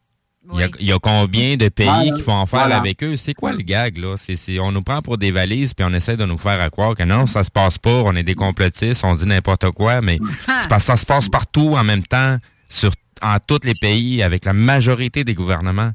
Il 0.53 0.59
y, 0.59 0.63
a, 0.65 0.69
il 0.81 0.87
y 0.87 0.93
a 0.93 0.99
combien 0.99 1.57
de 1.57 1.69
pays 1.69 1.87
Voilà. 1.87 2.11
qui 2.17 2.21
font 2.23 2.41
affaire 2.41 2.61
Voilà. 2.61 2.79
avec 2.81 3.03
eux? 3.05 3.17
C'est 3.17 3.33
quoi 3.33 3.53
le 3.53 3.63
gag, 3.63 3.97
là? 3.97 4.17
C'est, 4.19 4.35
c'est- 4.35 4.59
on 4.59 4.73
nous 4.73 4.81
prend 4.83 5.01
pour 5.01 5.17
des 5.17 5.31
valises, 5.31 5.73
puis 5.73 5.85
on 5.89 5.93
essaie 5.95 6.17
de 6.17 6.25
nous 6.25 6.37
faire 6.39 6.61
à 6.61 6.69
croire 6.69 6.97
que 6.97 7.05
non, 7.05 7.27
ça 7.27 7.45
se 7.45 7.51
passe 7.51 7.79
pas, 7.79 8.03
on 8.03 8.15
est 8.17 8.25
des 8.25 8.35
complotistes, 8.35 9.05
on 9.05 9.15
dit 9.15 9.25
n'importe 9.27 9.71
quoi, 9.71 10.01
mais 10.01 10.19
c'est 10.61 10.69
parce 10.69 10.83
que 10.83 10.87
ça 10.87 10.97
se 10.97 11.07
passe 11.07 11.29
partout 11.29 11.75
en 11.77 11.85
même 11.85 12.03
temps, 12.03 12.39
sur, 12.69 12.91
en 13.23 13.39
tous 13.39 13.61
les 13.63 13.75
pays, 13.75 14.21
avec 14.23 14.45
la 14.45 14.53
majorité 14.53 15.23
des 15.23 15.35
gouvernements. 15.35 15.93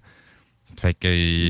Fait 0.79 0.93
que... 0.93 1.49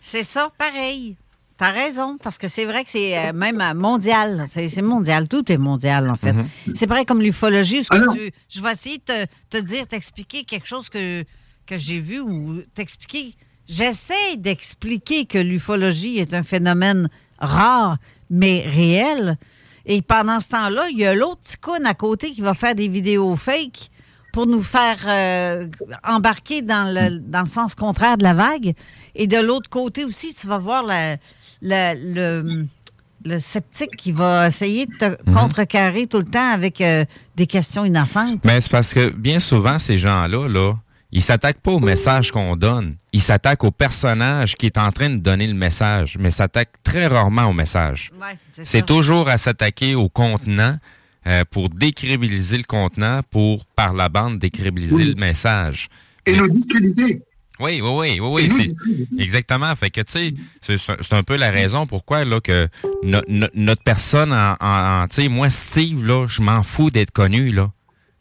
C'est 0.00 0.22
ça, 0.22 0.50
pareil. 0.58 1.16
T'as 1.56 1.70
raison, 1.70 2.18
parce 2.22 2.36
que 2.36 2.48
c'est 2.48 2.66
vrai 2.66 2.84
que 2.84 2.90
c'est 2.90 3.16
euh, 3.16 3.32
même 3.32 3.62
euh, 3.62 3.72
mondial. 3.72 4.44
C'est 4.46 4.68
c'est 4.68 4.82
mondial. 4.82 5.26
Tout 5.26 5.50
est 5.50 5.56
mondial, 5.56 6.10
en 6.10 6.16
fait. 6.16 6.34
Mhm. 6.34 6.46
C'est 6.74 6.86
pareil 6.86 7.06
comme 7.06 7.22
l'ufologie. 7.22 7.80
Tu- 7.82 8.30
Je 8.50 8.60
vais 8.62 8.72
essayer 8.72 8.98
de 8.98 9.02
te, 9.02 9.26
te 9.48 9.56
dire, 9.64 9.86
t'expliquer 9.86 10.44
quelque 10.44 10.66
chose 10.68 10.90
que, 10.90 11.24
que 11.66 11.76
j'ai 11.76 11.98
vu 12.00 12.20
ou 12.20 12.62
t'expliquer. 12.74 13.34
J'essaie 13.68 14.36
d'expliquer 14.36 15.26
que 15.26 15.38
l'ufologie 15.38 16.18
est 16.18 16.32
un 16.34 16.42
phénomène 16.44 17.08
rare, 17.38 17.96
mais 18.30 18.64
réel. 18.66 19.36
Et 19.84 20.02
pendant 20.02 20.40
ce 20.40 20.48
temps-là, 20.48 20.84
il 20.90 20.98
y 20.98 21.04
a 21.06 21.14
l'autre 21.14 21.40
petit 21.42 21.56
con 21.58 21.84
à 21.84 21.94
côté 21.94 22.30
qui 22.32 22.40
va 22.40 22.54
faire 22.54 22.74
des 22.74 22.88
vidéos 22.88 23.36
fake 23.36 23.90
pour 24.32 24.46
nous 24.46 24.62
faire 24.62 24.98
euh, 25.06 25.68
embarquer 26.04 26.62
dans 26.62 26.92
le, 26.92 27.18
dans 27.20 27.40
le 27.40 27.46
sens 27.46 27.74
contraire 27.74 28.16
de 28.16 28.22
la 28.22 28.34
vague. 28.34 28.74
Et 29.14 29.26
de 29.26 29.38
l'autre 29.38 29.68
côté 29.70 30.04
aussi, 30.04 30.34
tu 30.34 30.46
vas 30.46 30.58
voir 30.58 30.82
la- 30.84 31.16
la- 31.62 31.94
le, 31.94 32.66
le 33.24 33.38
sceptique 33.38 33.96
qui 33.96 34.12
va 34.12 34.46
essayer 34.48 34.86
de 34.86 34.92
te 34.96 35.30
Mhm. 35.30 35.34
contrecarrer 35.34 36.06
tout 36.06 36.18
le 36.18 36.24
temps 36.24 36.52
avec 36.52 36.80
euh, 36.80 37.04
des 37.34 37.46
questions 37.46 37.84
innocentes. 37.84 38.44
Mais 38.44 38.60
c'est 38.60 38.70
parce 38.70 38.92
que 38.92 39.08
bien 39.10 39.40
souvent, 39.40 39.78
ces 39.78 39.98
gens-là, 39.98 40.48
là, 40.48 40.74
ils 41.12 41.22
s'attaquent 41.22 41.60
pas 41.60 41.72
au 41.72 41.80
message 41.80 42.30
qu'on 42.32 42.56
donne. 42.56 42.96
Ils 43.12 43.22
s'attaquent 43.22 43.64
au 43.64 43.70
personnage 43.70 44.54
qui 44.56 44.66
est 44.66 44.78
en 44.78 44.90
train 44.92 45.10
de 45.10 45.16
donner 45.16 45.46
le 45.46 45.54
message, 45.54 46.16
mais 46.18 46.30
s'attaquent 46.30 46.82
très 46.82 47.06
rarement 47.06 47.46
au 47.46 47.52
message. 47.52 48.10
Ouais, 48.20 48.36
c'est 48.62 48.84
toujours 48.84 49.28
à 49.28 49.38
s'attaquer 49.38 49.94
au 49.94 50.08
contenant 50.08 50.76
euh, 51.26 51.42
pour 51.50 51.68
décrédibiliser 51.70 52.56
le 52.58 52.62
contenant, 52.64 53.20
pour, 53.30 53.64
par 53.66 53.94
la 53.94 54.08
bande, 54.08 54.38
décrédibiliser 54.38 54.94
Oui. 54.94 55.04
le 55.06 55.14
message. 55.14 55.88
Et 56.24 56.36
nous 56.36 56.48
discréditer. 56.48 57.22
Oui, 57.58 57.80
oui, 57.82 58.18
oui, 58.20 58.20
oui, 58.20 58.72
oui. 58.86 59.06
Exactement. 59.18 59.74
Fait 59.76 59.90
que, 59.90 60.02
tu 60.02 60.12
sais, 60.12 60.34
c'est- 60.60 60.76
c'est 61.00 61.12
un 61.14 61.22
peu 61.22 61.36
la 61.36 61.50
raison 61.50 61.86
pourquoi, 61.86 62.24
là, 62.24 62.38
que 62.40 62.68
no- 63.02 63.22
no- 63.28 63.46
notre 63.54 63.82
personne 63.82 64.30
en, 64.32 64.56
en- 64.60 65.02
en- 65.04 65.08
tu 65.08 65.22
sais, 65.22 65.28
moi, 65.28 65.48
Steve, 65.48 66.04
là, 66.04 66.26
je 66.28 66.42
m'en 66.42 66.62
fous 66.62 66.90
d'être 66.90 67.12
connu, 67.12 67.50
là. 67.52 67.70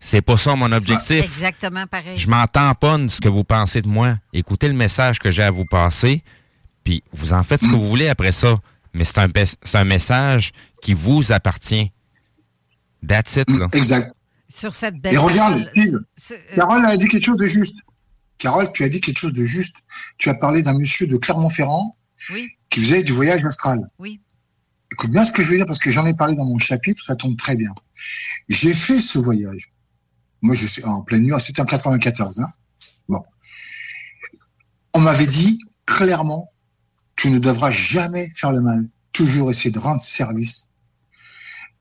C'est 0.07 0.21
pas 0.21 0.37
ça 0.37 0.55
mon 0.55 0.71
objectif. 0.71 1.23
Exactement 1.25 1.87
pareil. 1.87 2.19
Je 2.19 2.29
m'en 2.29 2.45
tamponne 2.45 3.09
ce 3.09 3.19
que 3.19 3.27
vous 3.27 3.43
pensez 3.43 3.81
de 3.81 3.87
moi. 3.87 4.15
Écoutez 4.33 4.67
le 4.67 4.75
message 4.75 5.17
que 5.17 5.31
j'ai 5.31 5.41
à 5.41 5.49
vous 5.49 5.65
passer, 5.65 6.23
puis 6.83 7.03
vous 7.11 7.33
en 7.33 7.41
faites 7.41 7.61
ce 7.61 7.65
que 7.65 7.71
vous 7.71 7.89
voulez 7.89 8.07
après 8.07 8.31
ça. 8.31 8.59
Mais 8.93 9.03
c'est 9.03 9.17
un, 9.17 9.27
bes- 9.27 9.55
c'est 9.63 9.77
un 9.79 9.83
message 9.83 10.51
qui 10.79 10.93
vous 10.93 11.31
appartient. 11.31 11.91
That's 13.07 13.35
it, 13.37 13.49
là. 13.49 13.67
Exact. 13.73 14.13
Sur 14.47 14.75
cette 14.75 15.01
belle 15.01 15.15
Et 15.15 15.17
regarde, 15.17 15.63
Steve, 15.71 15.95
euh, 16.31 16.37
Carole 16.53 16.85
a 16.85 16.95
dit 16.97 17.07
quelque 17.07 17.25
chose 17.25 17.37
de 17.37 17.47
juste. 17.47 17.77
Carole, 18.37 18.71
tu 18.73 18.83
as 18.83 18.89
dit 18.89 19.01
quelque 19.01 19.17
chose 19.17 19.33
de 19.33 19.43
juste. 19.43 19.77
Tu 20.19 20.29
as 20.29 20.35
parlé 20.35 20.61
d'un 20.61 20.77
monsieur 20.77 21.07
de 21.07 21.17
Clermont-Ferrand 21.17 21.97
Oui. 22.31 22.47
qui 22.69 22.81
faisait 22.81 23.01
du 23.03 23.11
voyage 23.11 23.43
astral. 23.43 23.79
Oui. 23.97 24.21
Écoute 24.91 25.09
bien 25.09 25.25
ce 25.25 25.31
que 25.31 25.41
je 25.41 25.49
veux 25.49 25.55
dire 25.57 25.65
parce 25.65 25.79
que 25.79 25.89
j'en 25.89 26.05
ai 26.05 26.13
parlé 26.13 26.35
dans 26.35 26.45
mon 26.45 26.59
chapitre, 26.59 27.01
ça 27.03 27.15
tombe 27.15 27.35
très 27.37 27.55
bien. 27.55 27.71
J'ai 28.49 28.71
fait 28.73 28.99
ce 28.99 29.17
voyage. 29.17 29.71
Moi, 30.45 30.53
je 30.53 30.67
suis 30.67 30.83
en 30.83 31.01
pleine 31.01 31.23
nuit, 31.23 31.33
c'était 31.39 31.61
en 31.61 31.65
94. 31.65 32.39
Hein. 32.39 32.53
Bon. 33.09 33.23
On 34.93 34.99
m'avait 34.99 35.25
dit 35.25 35.57
clairement, 35.87 36.51
tu 37.15 37.31
ne 37.31 37.39
devras 37.39 37.71
jamais 37.71 38.29
faire 38.31 38.51
le 38.51 38.61
mal. 38.61 38.87
Toujours 39.11 39.49
essayer 39.49 39.71
de 39.71 39.79
rendre 39.79 40.03
service. 40.03 40.67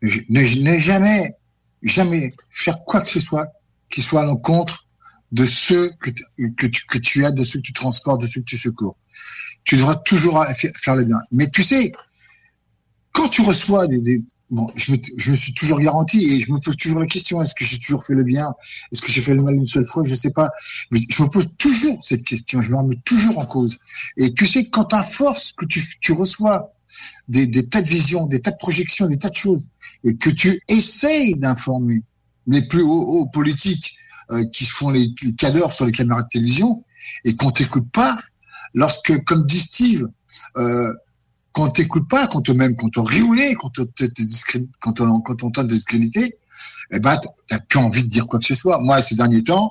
Ne, 0.00 0.44
jamais, 0.44 1.34
jamais 1.82 2.34
faire 2.50 2.78
quoi 2.86 3.02
que 3.02 3.08
ce 3.08 3.20
soit 3.20 3.48
qui 3.90 4.00
soit 4.00 4.22
à 4.22 4.24
l'encontre 4.24 4.86
de 5.32 5.44
ceux 5.44 5.90
que, 6.00 6.08
que, 6.56 6.66
tu, 6.66 6.86
que 6.86 7.20
aides, 7.22 7.34
de 7.34 7.44
ceux 7.44 7.58
que 7.58 7.64
tu 7.64 7.74
transportes, 7.74 8.22
de 8.22 8.26
ceux 8.26 8.40
que 8.40 8.46
tu 8.46 8.56
secours. 8.56 8.96
Tu 9.64 9.76
devras 9.76 9.96
toujours 9.96 10.42
fa- 10.42 10.54
faire 10.54 10.94
le 10.94 11.04
bien. 11.04 11.18
Mais 11.32 11.48
tu 11.48 11.62
sais, 11.62 11.92
quand 13.12 13.28
tu 13.28 13.42
reçois 13.42 13.86
des- 13.88 14.22
bon, 14.54 14.68
je 14.76 14.92
me, 14.92 14.98
je 15.16 15.32
me 15.32 15.36
suis 15.36 15.52
toujours 15.52 15.80
garanti 15.80 16.24
et 16.24 16.40
je 16.40 16.52
me 16.52 16.58
pose 16.58 16.76
toujours 16.76 17.00
la 17.00 17.06
question 17.06 17.42
est-ce 17.42 17.54
que 17.54 17.64
j'ai 17.64 17.78
toujours 17.78 18.04
fait 18.04 18.14
le 18.14 18.22
bien? 18.22 18.54
Est-ce 18.92 19.02
que 19.02 19.10
j'ai 19.10 19.20
fait 19.20 19.34
le 19.34 19.42
mal 19.42 19.54
une 19.54 19.66
seule 19.66 19.86
fois? 19.86 20.04
Je 20.04 20.14
sais 20.14 20.30
pas. 20.30 20.50
Mais 20.90 21.00
je 21.10 21.22
me 21.22 21.28
pose 21.28 21.48
toujours 21.58 22.02
cette 22.02 22.22
question. 22.22 22.60
Je 22.60 22.70
me 22.70 22.76
remets 22.76 23.00
toujours 23.04 23.38
en 23.38 23.46
cause. 23.46 23.76
Et 24.16 24.32
tu 24.32 24.46
sais, 24.46 24.68
quand 24.68 24.94
à 24.94 25.02
force 25.02 25.52
que 25.52 25.66
tu, 25.66 25.82
tu 26.00 26.12
reçois 26.12 26.72
des, 27.28 27.46
des 27.46 27.68
tas 27.68 27.82
de 27.82 27.88
visions, 27.88 28.26
des 28.26 28.40
tas 28.40 28.52
de 28.52 28.56
projections, 28.56 29.08
des 29.08 29.18
tas 29.18 29.30
de 29.30 29.34
choses, 29.34 29.66
et 30.04 30.16
que 30.16 30.30
tu 30.30 30.60
essayes 30.68 31.34
d'informer 31.34 32.02
les 32.46 32.62
plus 32.62 32.82
hauts, 32.82 33.06
hauts 33.06 33.26
politiques 33.26 33.96
euh, 34.30 34.44
qui 34.52 34.64
se 34.64 34.72
font 34.72 34.90
les, 34.90 35.12
les 35.22 35.34
cadors 35.34 35.72
sur 35.72 35.84
les 35.84 35.92
caméras 35.92 36.22
de 36.22 36.28
télévision, 36.28 36.84
et 37.24 37.34
qu'on 37.34 37.50
t'écoute 37.50 37.90
pas, 37.90 38.16
lorsque, 38.72 39.24
comme 39.24 39.46
dit 39.46 39.60
Steve, 39.60 40.06
euh, 40.56 40.92
qu'on 41.54 41.70
t'écoute 41.70 42.08
pas, 42.08 42.26
qu'on 42.26 42.42
te 42.42 42.50
même, 42.52 42.74
qu'on 42.76 42.90
te 42.90 42.98
rioulé, 43.00 43.54
qu'on 43.54 43.70
te, 43.70 43.82
te, 43.82 44.04
te 44.04 44.22
discrédite, 44.22 44.72
quand 44.80 45.00
on, 45.00 45.20
quand 45.20 45.42
on 45.44 45.50
tente 45.50 45.68
de 45.68 45.74
discréditer, 45.74 46.36
eh 46.90 46.98
ben, 46.98 47.16
t'as- 47.46 47.60
plus 47.60 47.78
envie 47.78 48.02
de 48.02 48.08
dire 48.08 48.26
quoi 48.26 48.38
que 48.40 48.44
ce 48.44 48.54
soit. 48.56 48.80
Moi, 48.80 49.00
ces 49.00 49.14
derniers 49.14 49.42
temps, 49.44 49.70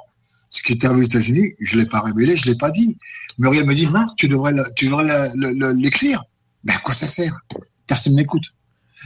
ce 0.49 0.63
qui 0.63 0.71
est 0.73 0.85
arrivé 0.85 1.01
aux 1.01 1.05
États-Unis, 1.05 1.53
je 1.59 1.77
l'ai 1.77 1.85
pas 1.85 1.99
révélé, 1.99 2.37
je 2.37 2.45
l'ai 2.45 2.55
pas 2.55 2.71
dit. 2.71 2.97
Muriel 3.37 3.65
me 3.65 3.75
dit, 3.75 3.85
Marc, 3.87 4.15
tu 4.15 4.27
devrais, 4.29 4.53
le- 4.53 4.65
tu 4.75 4.85
devrais 4.85 5.31
l'écrire. 5.73 6.23
Ben, 6.63 6.73
à 6.73 6.79
quoi 6.79 6.93
ça 6.93 7.05
sert? 7.05 7.35
Personne 7.85 8.15
m'écoute. 8.15 8.45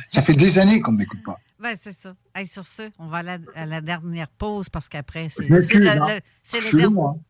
Ça 0.07 0.21
fait 0.21 0.35
des 0.35 0.59
années 0.59 0.79
qu'on 0.79 0.91
ne 0.91 0.97
m'écoute 0.97 1.23
pas. 1.25 1.37
Ben, 1.59 1.75
c'est 1.75 1.93
ça. 1.93 2.13
Hey, 2.35 2.45
sur 2.45 2.67
ce, 2.67 2.83
on 2.99 3.07
va 3.07 3.17
à 3.17 3.23
la, 3.23 3.37
à 3.55 3.65
la 3.65 3.81
dernière 3.81 4.27
pause 4.29 4.69
parce 4.69 4.87
qu'après, 4.87 5.29
c'est 5.29 5.41
le, 5.49 5.89
hein. 5.89 6.05
der- 6.05 6.21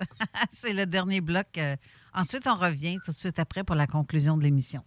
le 0.74 0.86
dernier 0.86 1.22
bloc. 1.22 1.46
euh. 1.58 1.78
ensuite, 2.14 2.46
on 2.48 2.56
revient 2.56 2.98
tout 3.06 3.12
de 3.12 3.16
suite 3.16 3.40
après 3.40 3.64
pour 3.64 3.76
la 3.78 3.88
conclusion 3.88 4.36
de 4.36 4.44
l'émission. 4.44 4.82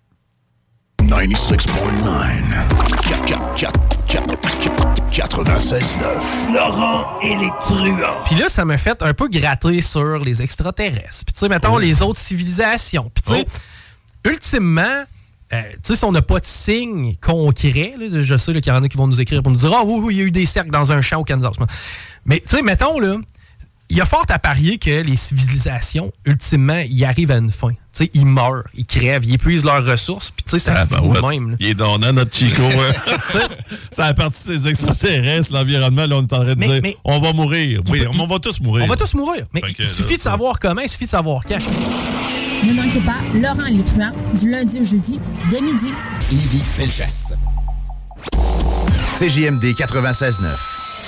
96.9. 5.11 6.55
Laurent 6.55 7.19
et 7.21 7.35
les 7.35 7.51
truands. 7.61 8.23
Puis 8.27 8.37
là, 8.37 8.49
ça 8.49 8.65
m'a 8.65 8.79
fait 8.79 9.03
un 9.03 9.13
peu 9.13 9.27
gratter 9.29 9.81
sur 9.81 10.21
les 10.21 10.41
extraterrestres. 10.41 11.25
Puis 11.25 11.35
tu 11.35 11.41
sais, 11.41 11.49
mettons 11.49 11.79
les 11.79 12.03
autres 12.03 12.21
civilisations. 12.21 13.11
Puis 13.13 13.25
tu 13.25 13.35
sais, 13.35 13.45
ultimement, 14.25 15.03
euh, 15.53 15.63
tu 15.73 15.79
sais, 15.83 15.97
si 15.97 16.05
on 16.05 16.13
n'a 16.13 16.23
pas 16.23 16.39
de 16.39 16.47
signe 16.47 17.17
concret, 17.21 17.95
là, 17.99 18.07
je 18.23 18.37
sais 18.37 18.53
là, 18.53 18.61
qu'il 18.61 18.73
y 18.73 18.77
en 18.77 18.81
a 18.81 18.89
qui 18.89 18.97
vont 18.97 19.09
nous 19.09 19.21
écrire 19.21 19.43
pour 19.43 19.51
nous 19.51 19.59
dire 19.59 19.73
Ah 19.75 19.83
oui, 19.85 19.99
oui, 20.01 20.15
il 20.15 20.19
y 20.19 20.23
a 20.23 20.27
eu 20.27 20.31
des 20.31 20.47
cercles 20.47 20.71
dans 20.71 20.93
un 20.93 21.01
champ 21.01 21.19
au 21.19 21.25
Kansas. 21.25 21.57
Mais 22.25 22.39
tu 22.39 22.57
sais, 22.57 22.63
mettons, 22.63 23.01
là, 23.01 23.17
il 23.91 23.97
y 23.97 24.01
a 24.01 24.05
fort 24.05 24.25
à 24.29 24.39
parier 24.39 24.79
que 24.79 25.03
les 25.03 25.17
civilisations, 25.17 26.13
ultimement, 26.25 26.81
ils 26.89 27.05
arrivent 27.05 27.31
à 27.33 27.37
une 27.39 27.51
fin. 27.51 27.71
Tu 27.71 27.77
sais, 27.93 28.11
ils 28.15 28.25
meurent, 28.25 28.63
ils 28.75 28.87
crèvent, 28.87 29.25
ils 29.25 29.35
épuisent 29.35 29.65
leurs 29.65 29.85
ressources, 29.85 30.31
puis 30.31 30.45
tu 30.45 30.51
sais, 30.53 30.59
ça 30.61 30.75
Ah, 30.77 30.87
fout 30.87 31.13
ben 31.13 31.21
ouais. 31.21 31.39
même. 31.39 31.51
là. 31.51 31.57
Il 31.59 31.67
est 31.67 31.75
donnant, 31.75 32.13
notre 32.13 32.35
Chico. 32.35 32.63
hein. 32.63 33.15
ça 33.91 34.07
a 34.07 34.15
parti 34.15 34.39
de 34.49 34.55
ces 34.59 34.69
extraterrestres, 34.69 35.53
l'environnement. 35.53 36.07
Là, 36.07 36.17
on 36.17 36.21
est 36.23 36.33
en 36.33 36.45
train 36.45 36.45
de 36.45 36.55
Mais- 36.55 36.67
dire 36.69 36.81
mais- 36.83 36.97
on 37.05 37.19
va 37.19 37.33
mourir. 37.33 37.81
Oui, 37.89 38.03
on 38.19 38.27
va 38.27 38.39
tous 38.39 38.61
mourir. 38.61 38.85
On 38.85 38.89
va 38.89 38.97
tous 38.97 39.15
mourir. 39.15 39.45
Mais 39.53 39.61
il 39.79 39.85
suffit 39.87 40.11
là, 40.13 40.17
de 40.19 40.23
savoir 40.23 40.59
comment, 40.61 40.81
il 40.83 40.89
suffit 40.89 41.05
de 41.07 41.11
savoir 41.11 41.43
quand. 41.45 41.59
Ne 41.59 42.73
manquez 42.75 43.01
pas 43.01 43.17
Laurent 43.35 43.83
truands 43.87 44.13
du 44.39 44.51
lundi 44.51 44.81
au 44.81 44.85
jeudi 44.85 45.19
dès 45.51 45.61
midi. 45.61 45.89
Lévis 46.31 46.63
Felchasse. 46.63 47.35
CJMD 49.19 49.75
96.9. 49.75 50.80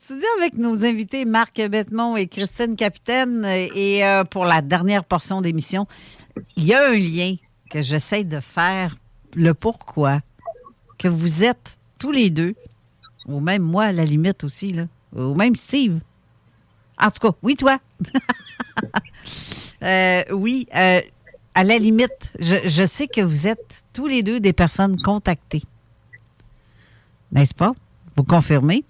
Studio 0.00 0.26
avec 0.38 0.54
nos 0.54 0.84
invités 0.84 1.24
Marc 1.24 1.60
Bettemont 1.60 2.16
et 2.16 2.28
Christine 2.28 2.76
Capitaine. 2.76 3.44
Et 3.44 4.04
euh, 4.04 4.24
pour 4.24 4.44
la 4.44 4.62
dernière 4.62 5.04
portion 5.04 5.40
d'émission, 5.40 5.86
il 6.56 6.66
y 6.66 6.74
a 6.74 6.88
un 6.88 6.94
lien 6.98 7.34
que 7.68 7.82
j'essaie 7.82 8.24
de 8.24 8.40
faire, 8.40 8.96
le 9.34 9.54
pourquoi, 9.54 10.20
que 10.98 11.08
vous 11.08 11.44
êtes 11.44 11.76
tous 11.98 12.12
les 12.12 12.30
deux, 12.30 12.54
ou 13.26 13.40
même 13.40 13.62
moi 13.62 13.84
à 13.84 13.92
la 13.92 14.04
limite 14.04 14.44
aussi, 14.44 14.72
là, 14.72 14.84
ou 15.14 15.34
même 15.34 15.56
Steve, 15.56 16.00
En 17.00 17.10
tout 17.10 17.30
cas, 17.30 17.36
oui, 17.42 17.56
toi. 17.56 17.78
Euh, 19.80 20.24
oui, 20.32 20.66
euh, 20.74 21.00
à 21.54 21.62
la 21.62 21.78
limite, 21.78 22.32
je, 22.40 22.56
je 22.64 22.84
sais 22.84 23.06
que 23.06 23.20
vous 23.20 23.46
êtes 23.46 23.84
tous 23.92 24.08
les 24.08 24.24
deux 24.24 24.40
des 24.40 24.52
personnes 24.52 25.00
contactées. 25.00 25.62
N'est-ce 27.30 27.54
pas? 27.54 27.74
Vous 28.16 28.24
confirmez? 28.24 28.84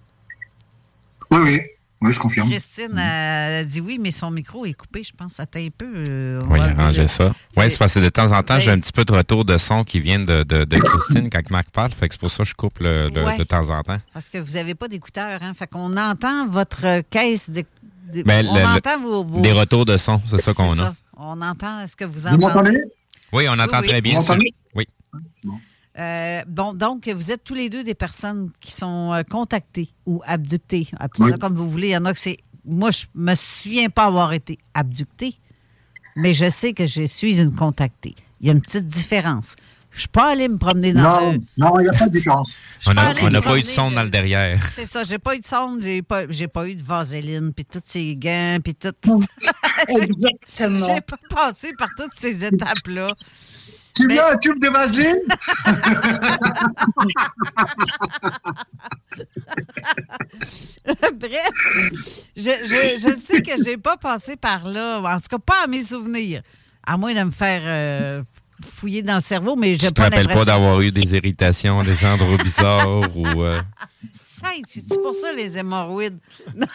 Oui, 1.30 1.38
oui. 1.42 1.60
Oui, 2.00 2.12
je 2.12 2.20
confirme. 2.20 2.48
Christine 2.48 2.96
a 2.96 3.64
dit 3.64 3.80
oui, 3.80 3.98
mais 4.00 4.12
son 4.12 4.30
micro 4.30 4.64
est 4.64 4.72
coupé, 4.72 5.02
je 5.02 5.10
pense. 5.12 5.40
Attends 5.40 5.58
un 5.58 5.66
peu. 5.76 5.92
euh, 6.08 6.42
on 6.44 6.52
Oui, 6.52 6.60
arranger 6.60 7.08
ça. 7.08 7.34
Oui, 7.56 7.64
c'est 7.68 7.76
parce 7.78 7.94
que 7.94 7.98
de 7.98 8.08
temps 8.08 8.30
en 8.30 8.40
temps, 8.44 8.60
j'ai 8.60 8.66
Ben- 8.70 8.78
un 8.78 8.80
petit 8.80 8.92
peu 8.92 9.04
de 9.04 9.12
retour 9.12 9.44
de 9.44 9.58
son 9.58 9.82
qui 9.82 9.98
vient 9.98 10.20
de, 10.20 10.44
de, 10.44 10.62
de 10.64 10.78
Christine 10.78 11.28
quand 11.28 11.50
Marc 11.50 11.70
parle. 11.70 11.90
Fait 11.90 12.06
que 12.06 12.14
c'est 12.14 12.20
pour 12.20 12.30
ça 12.30 12.44
que 12.44 12.48
je 12.50 12.54
coupe 12.54 12.78
le, 12.78 13.08
le- 13.08 13.24
Ouais. 13.24 13.36
de 13.36 13.42
temps 13.42 13.68
en 13.70 13.82
temps. 13.82 13.98
Parce 14.14 14.28
que 14.30 14.38
vous 14.38 14.52
n'avez 14.52 14.76
pas 14.76 14.86
d'écouteurs, 14.86 15.42
hein? 15.42 15.54
Fait 15.54 15.66
qu'on 15.66 15.96
entend 15.96 16.46
votre 16.46 17.00
caisse 17.10 17.50
de. 17.50 17.64
de- 18.12 18.22
Ben, 18.22 18.46
on 18.48 18.54
le- 18.54 18.60
le- 18.60 18.66
entend 18.76 19.00
vos, 19.00 19.24
vos- 19.24 19.40
Des 19.40 19.52
retours 19.52 19.84
de 19.84 19.96
son, 19.96 20.22
c'est 20.24 20.40
ça 20.40 20.54
qu'on 20.54 20.74
a. 20.74 20.76
ça. 20.76 20.94
On 21.16 21.40
entend. 21.42 21.80
Est-ce 21.80 21.96
que 21.96 22.04
vous 22.04 22.12
Vous 22.12 22.26
entendez? 22.28 22.46
m'entendez? 22.46 22.82
Oui, 23.32 23.46
on 23.48 23.54
entend 23.58 23.78
Oui, 23.78 23.82
oui. 23.82 23.88
très 23.88 24.00
bien. 24.00 24.12
Vous 24.14 24.20
m'entendez? 24.20 24.54
Oui. 24.76 24.86
Euh, 25.98 26.42
bon, 26.46 26.74
donc, 26.74 27.08
vous 27.08 27.32
êtes 27.32 27.42
tous 27.44 27.54
les 27.54 27.70
deux 27.70 27.82
des 27.82 27.94
personnes 27.94 28.50
qui 28.60 28.70
sont 28.72 29.12
euh, 29.12 29.22
contactées 29.22 29.90
ou 30.06 30.22
abductées. 30.26 30.88
Appelez 30.98 31.24
Oui. 31.24 31.30
ça 31.30 31.36
comme 31.38 31.54
vous 31.54 31.68
voulez. 31.68 31.88
Il 31.88 31.92
y 31.92 31.96
en 31.96 32.04
a 32.04 32.12
que 32.12 32.18
c'est. 32.18 32.38
Moi, 32.64 32.90
je 32.90 33.06
me 33.14 33.34
souviens 33.34 33.88
pas 33.88 34.04
avoir 34.04 34.32
été 34.32 34.58
abductée, 34.74 35.38
mais 36.16 36.34
je 36.34 36.50
sais 36.50 36.72
que 36.74 36.86
je 36.86 37.04
suis 37.06 37.40
une 37.40 37.54
contactée. 37.54 38.14
Il 38.40 38.46
y 38.46 38.50
a 38.50 38.52
une 38.52 38.60
petite 38.60 38.86
différence. 38.86 39.56
Je 39.90 40.00
suis 40.00 40.08
pas 40.08 40.30
allée 40.30 40.46
me 40.48 40.58
promener 40.58 40.92
dans 40.92 41.00
Non, 41.02 41.32
un. 41.32 41.36
non, 41.56 41.80
il 41.80 41.84
n'y 41.84 41.88
a 41.88 41.92
pas 41.98 42.06
de 42.06 42.12
différence. 42.12 42.56
On 42.86 42.94
n'a 42.94 43.14
pas 43.14 43.22
eu 43.26 43.30
de 43.30 43.40
promener, 43.40 43.62
son 43.62 43.90
dans 43.90 44.02
le 44.04 44.10
derrière. 44.10 44.62
C'est 44.74 44.86
ça, 44.86 45.02
j'ai 45.02 45.18
pas 45.18 45.34
eu 45.34 45.40
de 45.40 45.46
sonde, 45.46 45.82
j'ai 45.82 46.02
pas, 46.02 46.28
j'ai 46.28 46.46
pas 46.46 46.68
eu 46.68 46.76
de 46.76 46.82
vaseline, 46.82 47.52
puis 47.52 47.64
tous 47.64 47.80
ces 47.84 48.14
gants, 48.14 48.58
puis 48.62 48.74
tout. 48.74 48.92
Exactement. 49.88 50.86
j'ai 50.94 51.00
pas 51.00 51.16
passé 51.34 51.72
par 51.76 51.88
toutes 51.96 52.14
ces 52.14 52.44
étapes-là. 52.44 53.14
Tu 53.96 54.06
Mais- 54.06 54.14
veux 54.16 54.24
un 54.32 54.36
tube 54.38 54.60
de 54.62 54.68
vaseline? 54.68 55.16
Bref, 61.14 62.24
je, 62.36 62.50
je, 62.64 63.00
je 63.08 63.14
sais 63.16 63.42
que 63.42 63.62
j'ai 63.62 63.76
pas 63.76 63.96
passé 63.96 64.36
par 64.36 64.68
là, 64.68 65.00
en 65.00 65.16
tout 65.20 65.28
cas 65.28 65.38
pas 65.38 65.64
à 65.64 65.66
mes 65.66 65.82
souvenirs, 65.82 66.42
à 66.86 66.96
moins 66.96 67.14
de 67.14 67.22
me 67.22 67.30
faire 67.30 67.62
euh, 67.64 68.22
fouiller 68.64 69.02
dans 69.02 69.16
le 69.16 69.20
cerveau, 69.20 69.56
mais 69.56 69.74
Je 69.74 69.88
te 69.88 69.92
pas 69.94 70.04
rappelle 70.04 70.28
pas 70.28 70.44
d'avoir 70.44 70.80
eu 70.80 70.90
des 70.90 71.14
irritations, 71.14 71.82
des 71.82 72.04
endroits 72.04 72.38
bizarres 72.38 73.16
ou. 73.16 73.42
euh, 73.42 73.60
Ça, 74.42 74.48
c'est 74.68 75.00
pour 75.02 75.14
ça 75.14 75.32
les 75.32 75.58
hémorroïdes? 75.58 76.18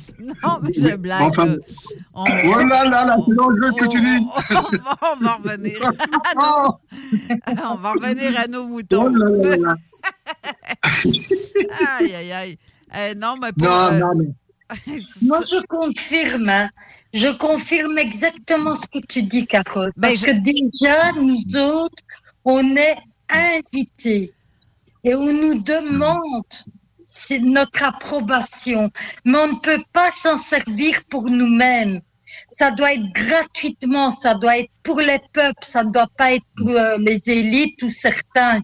non, 0.42 0.58
mais 0.62 0.72
je 0.74 0.94
blague. 0.96 1.22
Enfin, 1.22 1.46
là. 1.46 1.56
On- 2.14 2.24
Oh 2.24 2.58
là 2.64 2.84
là 2.84 3.04
là, 3.06 3.16
c'est 3.24 3.34
dangereux 3.34 3.70
ce 3.70 3.76
que 3.76 3.88
tu 3.88 4.00
dis. 4.00 4.26
on, 5.02 5.24
va, 5.24 5.34
revenir 5.34 5.80
à 5.82 6.34
nos, 6.34 6.78
on 7.70 7.74
va 7.76 7.92
revenir 7.92 8.38
à 8.38 8.46
nos 8.48 8.64
moutons. 8.66 9.04
Oh 9.06 9.08
là 9.08 9.28
là 9.50 9.56
là. 9.56 9.74
aïe, 11.98 12.14
aïe, 12.14 12.32
aïe. 12.32 12.58
Euh, 12.94 13.14
non, 13.14 13.34
mais 13.40 13.52
pour, 13.52 13.66
Non, 13.66 13.92
euh, 13.92 13.98
non, 13.98 14.12
mais 14.16 14.26
Moi, 15.22 15.40
je 15.42 15.60
confirme. 15.66 16.48
hein. 16.48 16.70
Je 17.14 17.28
confirme 17.36 17.98
exactement 17.98 18.76
ce 18.76 18.86
que 18.98 19.04
tu 19.06 19.22
dis, 19.22 19.46
Carole. 19.46 19.92
Ben, 19.96 20.08
Parce 20.08 20.20
je- 20.20 20.26
que 20.26 20.32
déjà, 20.40 21.12
nous 21.12 21.56
autres, 21.60 22.02
on 22.44 22.74
est 22.76 22.96
invités 23.28 24.32
et 25.04 25.14
on 25.14 25.32
nous 25.32 25.54
demande 25.60 26.44
notre 27.40 27.82
approbation. 27.82 28.90
Mais 29.24 29.38
on 29.38 29.48
ne 29.48 29.58
peut 29.60 29.82
pas 29.92 30.10
s'en 30.10 30.36
servir 30.36 31.02
pour 31.08 31.24
nous-mêmes. 31.24 32.00
Ça 32.50 32.70
doit 32.70 32.94
être 32.94 33.12
gratuitement, 33.12 34.10
ça 34.10 34.34
doit 34.34 34.58
être 34.58 34.70
pour 34.82 35.00
les 35.00 35.20
peuples, 35.32 35.64
ça 35.64 35.84
ne 35.84 35.90
doit 35.90 36.08
pas 36.16 36.32
être 36.32 36.46
pour 36.56 36.70
euh, 36.70 36.96
les 36.98 37.20
élites 37.28 37.82
ou 37.82 37.90
certains. 37.90 38.60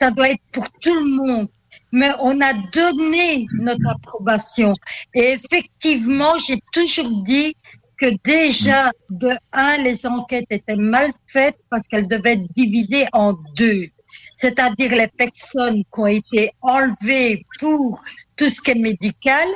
Ça 0.00 0.10
doit 0.10 0.30
être 0.30 0.42
pour 0.52 0.68
tout 0.80 0.94
le 0.94 1.10
monde. 1.16 1.48
Mais 1.92 2.10
on 2.20 2.40
a 2.40 2.52
donné 2.72 3.46
notre 3.52 3.88
approbation. 3.88 4.72
Et 5.14 5.32
effectivement, 5.32 6.36
j'ai 6.38 6.60
toujours 6.72 7.22
dit 7.22 7.56
que 7.96 8.06
déjà, 8.24 8.90
de 9.10 9.30
un, 9.52 9.76
les 9.78 10.04
enquêtes 10.04 10.46
étaient 10.50 10.74
mal 10.74 11.10
faites 11.28 11.58
parce 11.70 11.86
qu'elles 11.86 12.08
devaient 12.08 12.32
être 12.32 12.52
divisées 12.54 13.06
en 13.12 13.34
deux. 13.56 13.86
C'est-à-dire 14.36 14.92
les 14.92 15.08
personnes 15.08 15.84
qui 15.84 16.00
ont 16.00 16.06
été 16.06 16.50
enlevées 16.60 17.46
pour 17.60 18.02
tout 18.36 18.50
ce 18.50 18.60
qui 18.60 18.72
est 18.72 18.74
médical 18.74 19.48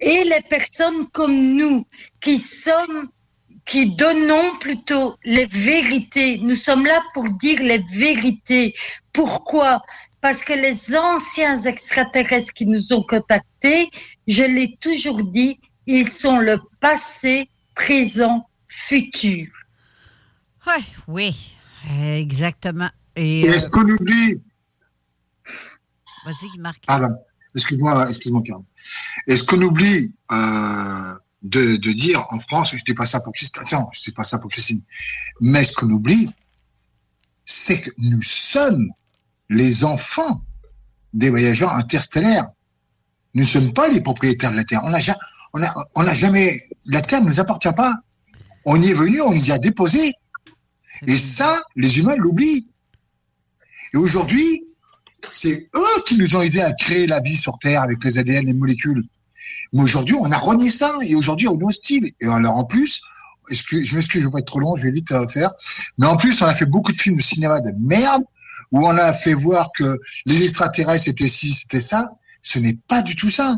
et 0.00 0.24
les 0.24 0.40
personnes 0.48 1.08
comme 1.10 1.56
nous 1.56 1.86
qui 2.20 2.38
sommes, 2.38 3.08
qui 3.64 3.94
donnons 3.94 4.56
plutôt 4.60 5.16
les 5.24 5.46
vérités. 5.46 6.38
Nous 6.38 6.56
sommes 6.56 6.86
là 6.86 7.00
pour 7.14 7.28
dire 7.30 7.62
les 7.62 7.82
vérités. 7.92 8.74
Pourquoi? 9.12 9.82
Parce 10.20 10.42
que 10.42 10.52
les 10.52 10.96
anciens 10.96 11.62
extraterrestres 11.62 12.52
qui 12.52 12.66
nous 12.66 12.92
ont 12.92 13.02
contactés, 13.02 13.90
je 14.26 14.42
l'ai 14.42 14.76
toujours 14.80 15.22
dit, 15.24 15.58
ils 15.86 16.10
sont 16.10 16.38
le 16.38 16.58
passé, 16.80 17.48
présent, 17.74 18.48
futur. 18.68 19.46
Oui, 21.06 21.54
euh, 21.90 22.16
exactement. 22.16 22.90
Et, 23.16 23.40
Et 23.40 23.48
euh, 23.48 23.52
est-ce 23.54 23.68
qu'on 23.68 23.88
oublie 23.88 24.42
vas-y, 26.24 26.58
Marc. 26.58 26.82
Excuse-moi, 27.54 28.08
excuse-moi. 28.08 28.42
Est-ce 29.26 29.42
qu'on 29.44 29.62
oublie 29.62 30.12
euh, 30.32 31.14
de, 31.42 31.76
de 31.76 31.92
dire 31.92 32.24
en 32.30 32.38
France, 32.38 32.74
je 32.76 32.84
dis 32.84 32.94
pas 32.94 33.06
ça 33.06 33.20
pour 33.20 33.32
Christine, 33.32 33.62
attends, 33.62 33.88
je 33.94 34.02
dis 34.02 34.12
pas 34.12 34.24
ça 34.24 34.38
pour 34.38 34.50
Christine, 34.50 34.82
mais 35.40 35.64
ce 35.64 35.72
qu'on 35.72 35.88
oublie, 35.90 36.30
c'est 37.44 37.80
que 37.80 37.90
nous 37.98 38.20
sommes 38.22 38.90
les 39.48 39.84
enfants 39.84 40.42
des 41.14 41.30
voyageurs 41.30 41.72
interstellaires. 41.72 42.48
Nous 43.34 43.42
ne 43.42 43.48
sommes 43.48 43.72
pas 43.72 43.86
les 43.88 44.00
propriétaires 44.00 44.50
de 44.50 44.56
la 44.56 44.64
Terre. 44.64 44.80
On 44.84 44.90
n'a 44.90 44.98
ja- 44.98 45.16
on 45.52 45.62
a, 45.62 45.72
on 45.94 46.06
a 46.06 46.12
jamais, 46.12 46.60
la 46.84 47.00
Terre 47.02 47.20
ne 47.22 47.26
nous 47.28 47.40
appartient 47.40 47.72
pas. 47.74 47.94
On 48.64 48.82
y 48.82 48.90
est 48.90 48.94
venu, 48.94 49.20
on 49.22 49.32
nous 49.32 49.46
y 49.48 49.52
a 49.52 49.58
déposé. 49.58 50.12
Et 51.06 51.16
ça, 51.16 51.62
les 51.76 51.98
humains 51.98 52.16
l'oublient. 52.16 52.68
Et 53.96 53.98
aujourd'hui, 53.98 54.62
c'est 55.30 55.70
eux 55.74 56.02
qui 56.04 56.18
nous 56.18 56.36
ont 56.36 56.42
aidés 56.42 56.60
à 56.60 56.74
créer 56.74 57.06
la 57.06 57.20
vie 57.20 57.34
sur 57.34 57.58
Terre 57.58 57.80
avec 57.80 58.04
les 58.04 58.18
ADN, 58.18 58.44
les 58.44 58.52
molécules. 58.52 59.02
Mais 59.72 59.80
aujourd'hui, 59.80 60.14
on 60.20 60.30
a 60.30 60.36
renié 60.36 60.68
ça 60.68 60.98
et 61.00 61.14
aujourd'hui, 61.14 61.48
on 61.48 61.58
est 61.58 61.64
hostile. 61.64 62.12
Et 62.20 62.26
alors, 62.26 62.56
en 62.56 62.66
plus, 62.66 63.00
excuse, 63.48 63.88
je 63.88 63.94
m'excuse, 63.94 64.20
je 64.20 64.26
vais 64.26 64.32
pas 64.32 64.38
être 64.40 64.48
trop 64.48 64.60
long, 64.60 64.76
je 64.76 64.84
vais 64.84 64.90
vite 64.90 65.12
euh, 65.12 65.26
faire. 65.26 65.50
Mais 65.96 66.06
en 66.06 66.18
plus, 66.18 66.42
on 66.42 66.44
a 66.44 66.54
fait 66.54 66.66
beaucoup 66.66 66.92
de 66.92 66.96
films 66.98 67.16
de 67.16 67.22
cinéma 67.22 67.58
de 67.60 67.70
merde 67.86 68.22
où 68.70 68.86
on 68.86 68.98
a 68.98 69.14
fait 69.14 69.32
voir 69.32 69.70
que 69.74 69.98
les 70.26 70.42
extraterrestres 70.42 71.08
étaient 71.08 71.28
ci, 71.28 71.54
c'était 71.54 71.80
ça. 71.80 72.10
Ce 72.42 72.58
n'est 72.58 72.76
pas 72.88 73.00
du 73.00 73.16
tout 73.16 73.30
ça. 73.30 73.56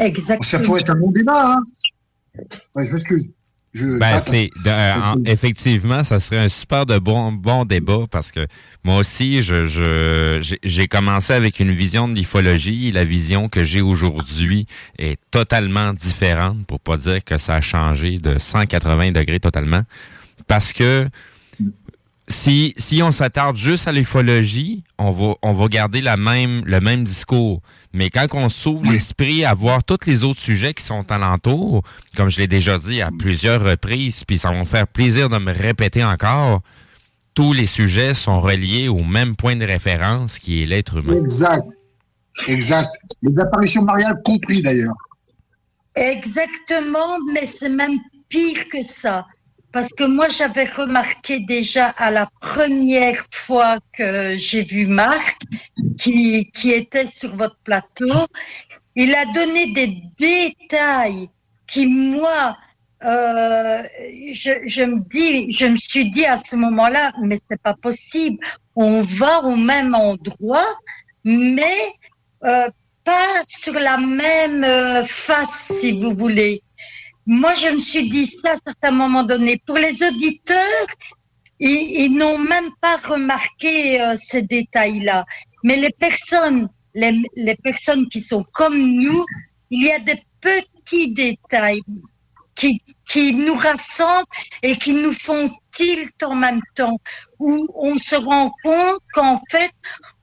Exactement. 0.00 0.42
Ça 0.42 0.58
pourrait 0.58 0.80
être 0.80 0.90
un 0.90 0.96
bon 0.96 1.12
débat. 1.12 1.58
Hein. 1.58 1.62
Ouais, 2.74 2.84
je 2.84 2.90
m'excuse. 2.90 3.30
Je- 3.74 3.98
Ben, 3.98 4.20
c'est 4.20 4.50
euh, 4.66 5.14
effectivement, 5.26 6.04
ça 6.04 6.20
serait 6.20 6.38
un 6.38 6.48
super 6.48 6.86
de 6.86 6.98
bon 6.98 7.32
bon 7.32 7.64
débat 7.64 8.06
parce 8.10 8.30
que 8.30 8.46
moi 8.84 8.98
aussi, 8.98 9.42
je 9.42 9.66
je- 9.66 10.56
j'ai 10.62 10.86
commencé 10.86 11.32
avec 11.32 11.58
une 11.58 11.72
vision 11.72 12.06
de 12.06 12.14
l'ufologie. 12.16 12.92
La 12.92 13.04
vision 13.04 13.48
que 13.48 13.64
j'ai 13.64 13.80
aujourd'hui 13.80 14.66
est 14.98 15.18
totalement 15.32 15.92
différente, 15.92 16.66
pour 16.68 16.78
pas 16.80 16.96
dire 16.96 17.24
que 17.24 17.36
ça 17.36 17.56
a 17.56 17.60
changé 17.60 18.18
de 18.18 18.38
180 18.38 19.10
degrés 19.12 19.40
totalement, 19.40 19.82
parce 20.46 20.72
que 20.72 21.08
si, 22.28 22.72
si 22.76 23.02
on 23.02 23.10
s'attarde 23.10 23.56
juste 23.56 23.86
à 23.86 23.92
l'ufologie, 23.92 24.82
on 24.98 25.10
va, 25.10 25.34
on 25.42 25.52
va 25.52 25.68
garder 25.68 26.00
la 26.00 26.16
même, 26.16 26.62
le 26.64 26.80
même 26.80 27.04
discours. 27.04 27.60
Mais 27.92 28.10
quand 28.10 28.26
on 28.32 28.48
s'ouvre 28.48 28.90
l'esprit 28.90 29.44
à 29.44 29.54
voir 29.54 29.84
tous 29.84 30.06
les 30.06 30.24
autres 30.24 30.40
sujets 30.40 30.74
qui 30.74 30.82
sont 30.82 31.10
alentour, 31.12 31.82
comme 32.16 32.30
je 32.30 32.38
l'ai 32.38 32.46
déjà 32.46 32.78
dit 32.78 33.02
à 33.02 33.10
plusieurs 33.18 33.62
reprises, 33.62 34.24
puis 34.24 34.38
ça 34.38 34.50
va 34.50 34.58
me 34.58 34.64
faire 34.64 34.86
plaisir 34.86 35.28
de 35.28 35.38
me 35.38 35.52
répéter 35.52 36.02
encore, 36.02 36.62
tous 37.34 37.52
les 37.52 37.66
sujets 37.66 38.14
sont 38.14 38.40
reliés 38.40 38.88
au 38.88 39.02
même 39.02 39.36
point 39.36 39.56
de 39.56 39.64
référence 39.64 40.38
qui 40.38 40.62
est 40.62 40.66
l'être 40.66 40.98
humain. 40.98 41.20
Exact. 41.20 41.68
Exact. 42.48 42.90
Les 43.22 43.38
apparitions 43.38 43.82
mariales 43.82 44.20
compris 44.24 44.62
d'ailleurs. 44.62 44.94
Exactement, 45.94 47.18
mais 47.32 47.46
c'est 47.46 47.68
même 47.68 47.98
pire 48.28 48.68
que 48.68 48.82
ça. 48.82 49.26
Parce 49.74 49.92
que 49.92 50.04
moi, 50.04 50.28
j'avais 50.28 50.66
remarqué 50.66 51.40
déjà 51.40 51.88
à 51.88 52.12
la 52.12 52.30
première 52.40 53.26
fois 53.32 53.78
que 53.92 54.36
j'ai 54.36 54.62
vu 54.62 54.86
Marc, 54.86 55.36
qui, 55.98 56.48
qui 56.52 56.70
était 56.70 57.06
sur 57.06 57.34
votre 57.34 57.58
plateau, 57.64 58.14
il 58.94 59.12
a 59.16 59.24
donné 59.32 59.72
des 59.72 60.00
détails 60.16 61.28
qui, 61.66 61.86
moi, 61.86 62.56
euh, 63.02 63.82
je, 64.32 64.52
je 64.64 64.82
me 64.84 65.00
dis, 65.10 65.52
je 65.52 65.66
me 65.66 65.76
suis 65.76 66.08
dit 66.12 66.24
à 66.24 66.38
ce 66.38 66.54
moment-là, 66.54 67.10
mais 67.20 67.40
c'est 67.50 67.60
pas 67.60 67.74
possible. 67.74 68.38
On 68.76 69.02
va 69.02 69.42
au 69.42 69.56
même 69.56 69.92
endroit, 69.92 70.68
mais 71.24 71.80
euh, 72.44 72.68
pas 73.02 73.42
sur 73.44 73.74
la 73.74 73.96
même 73.96 74.62
euh, 74.62 75.04
face, 75.04 75.72
si 75.80 75.90
vous 75.90 76.14
voulez. 76.14 76.62
Moi, 77.26 77.54
je 77.54 77.68
me 77.68 77.80
suis 77.80 78.08
dit 78.08 78.26
ça 78.26 78.52
à 78.52 78.56
certains 78.56 78.90
moments 78.90 79.22
donnés. 79.22 79.60
Pour 79.66 79.76
les 79.76 80.02
auditeurs, 80.02 80.86
ils, 81.58 82.14
n'ont 82.14 82.38
même 82.38 82.70
pas 82.80 82.96
remarqué 82.96 84.00
euh, 84.00 84.16
ces 84.16 84.42
détails-là. 84.42 85.24
Mais 85.62 85.76
les 85.76 85.90
personnes, 85.90 86.68
les, 86.94 87.22
les 87.36 87.56
personnes 87.56 88.08
qui 88.08 88.20
sont 88.20 88.44
comme 88.52 88.76
nous, 88.76 89.24
il 89.70 89.84
y 89.84 89.92
a 89.92 89.98
des 89.98 90.22
petits 90.40 91.12
détails 91.12 91.82
qui, 92.54 92.82
qui 93.06 93.34
nous 93.34 93.54
rassemblent 93.54 94.26
et 94.62 94.76
qui 94.76 94.92
nous 94.92 95.14
font 95.14 95.50
tilt 95.72 96.22
en 96.22 96.34
même 96.34 96.60
temps, 96.74 96.98
où 97.38 97.68
on 97.74 97.98
se 97.98 98.14
rend 98.16 98.52
compte 98.62 99.00
qu'en 99.12 99.40
fait, 99.50 99.72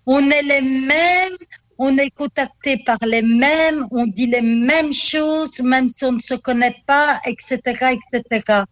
on 0.05 0.29
est 0.29 0.43
les 0.43 0.61
mêmes, 0.61 1.37
on 1.83 1.97
est 1.97 2.11
contacté 2.11 2.77
par 2.85 2.99
les 3.01 3.23
mêmes, 3.23 3.87
on 3.89 4.05
dit 4.05 4.27
les 4.27 4.43
mêmes 4.43 4.93
choses, 4.93 5.59
même 5.61 5.89
si 5.89 6.05
on 6.05 6.11
ne 6.11 6.19
se 6.19 6.35
connaît 6.35 6.75
pas, 6.85 7.19
etc., 7.25 7.57
etc. 7.97 8.63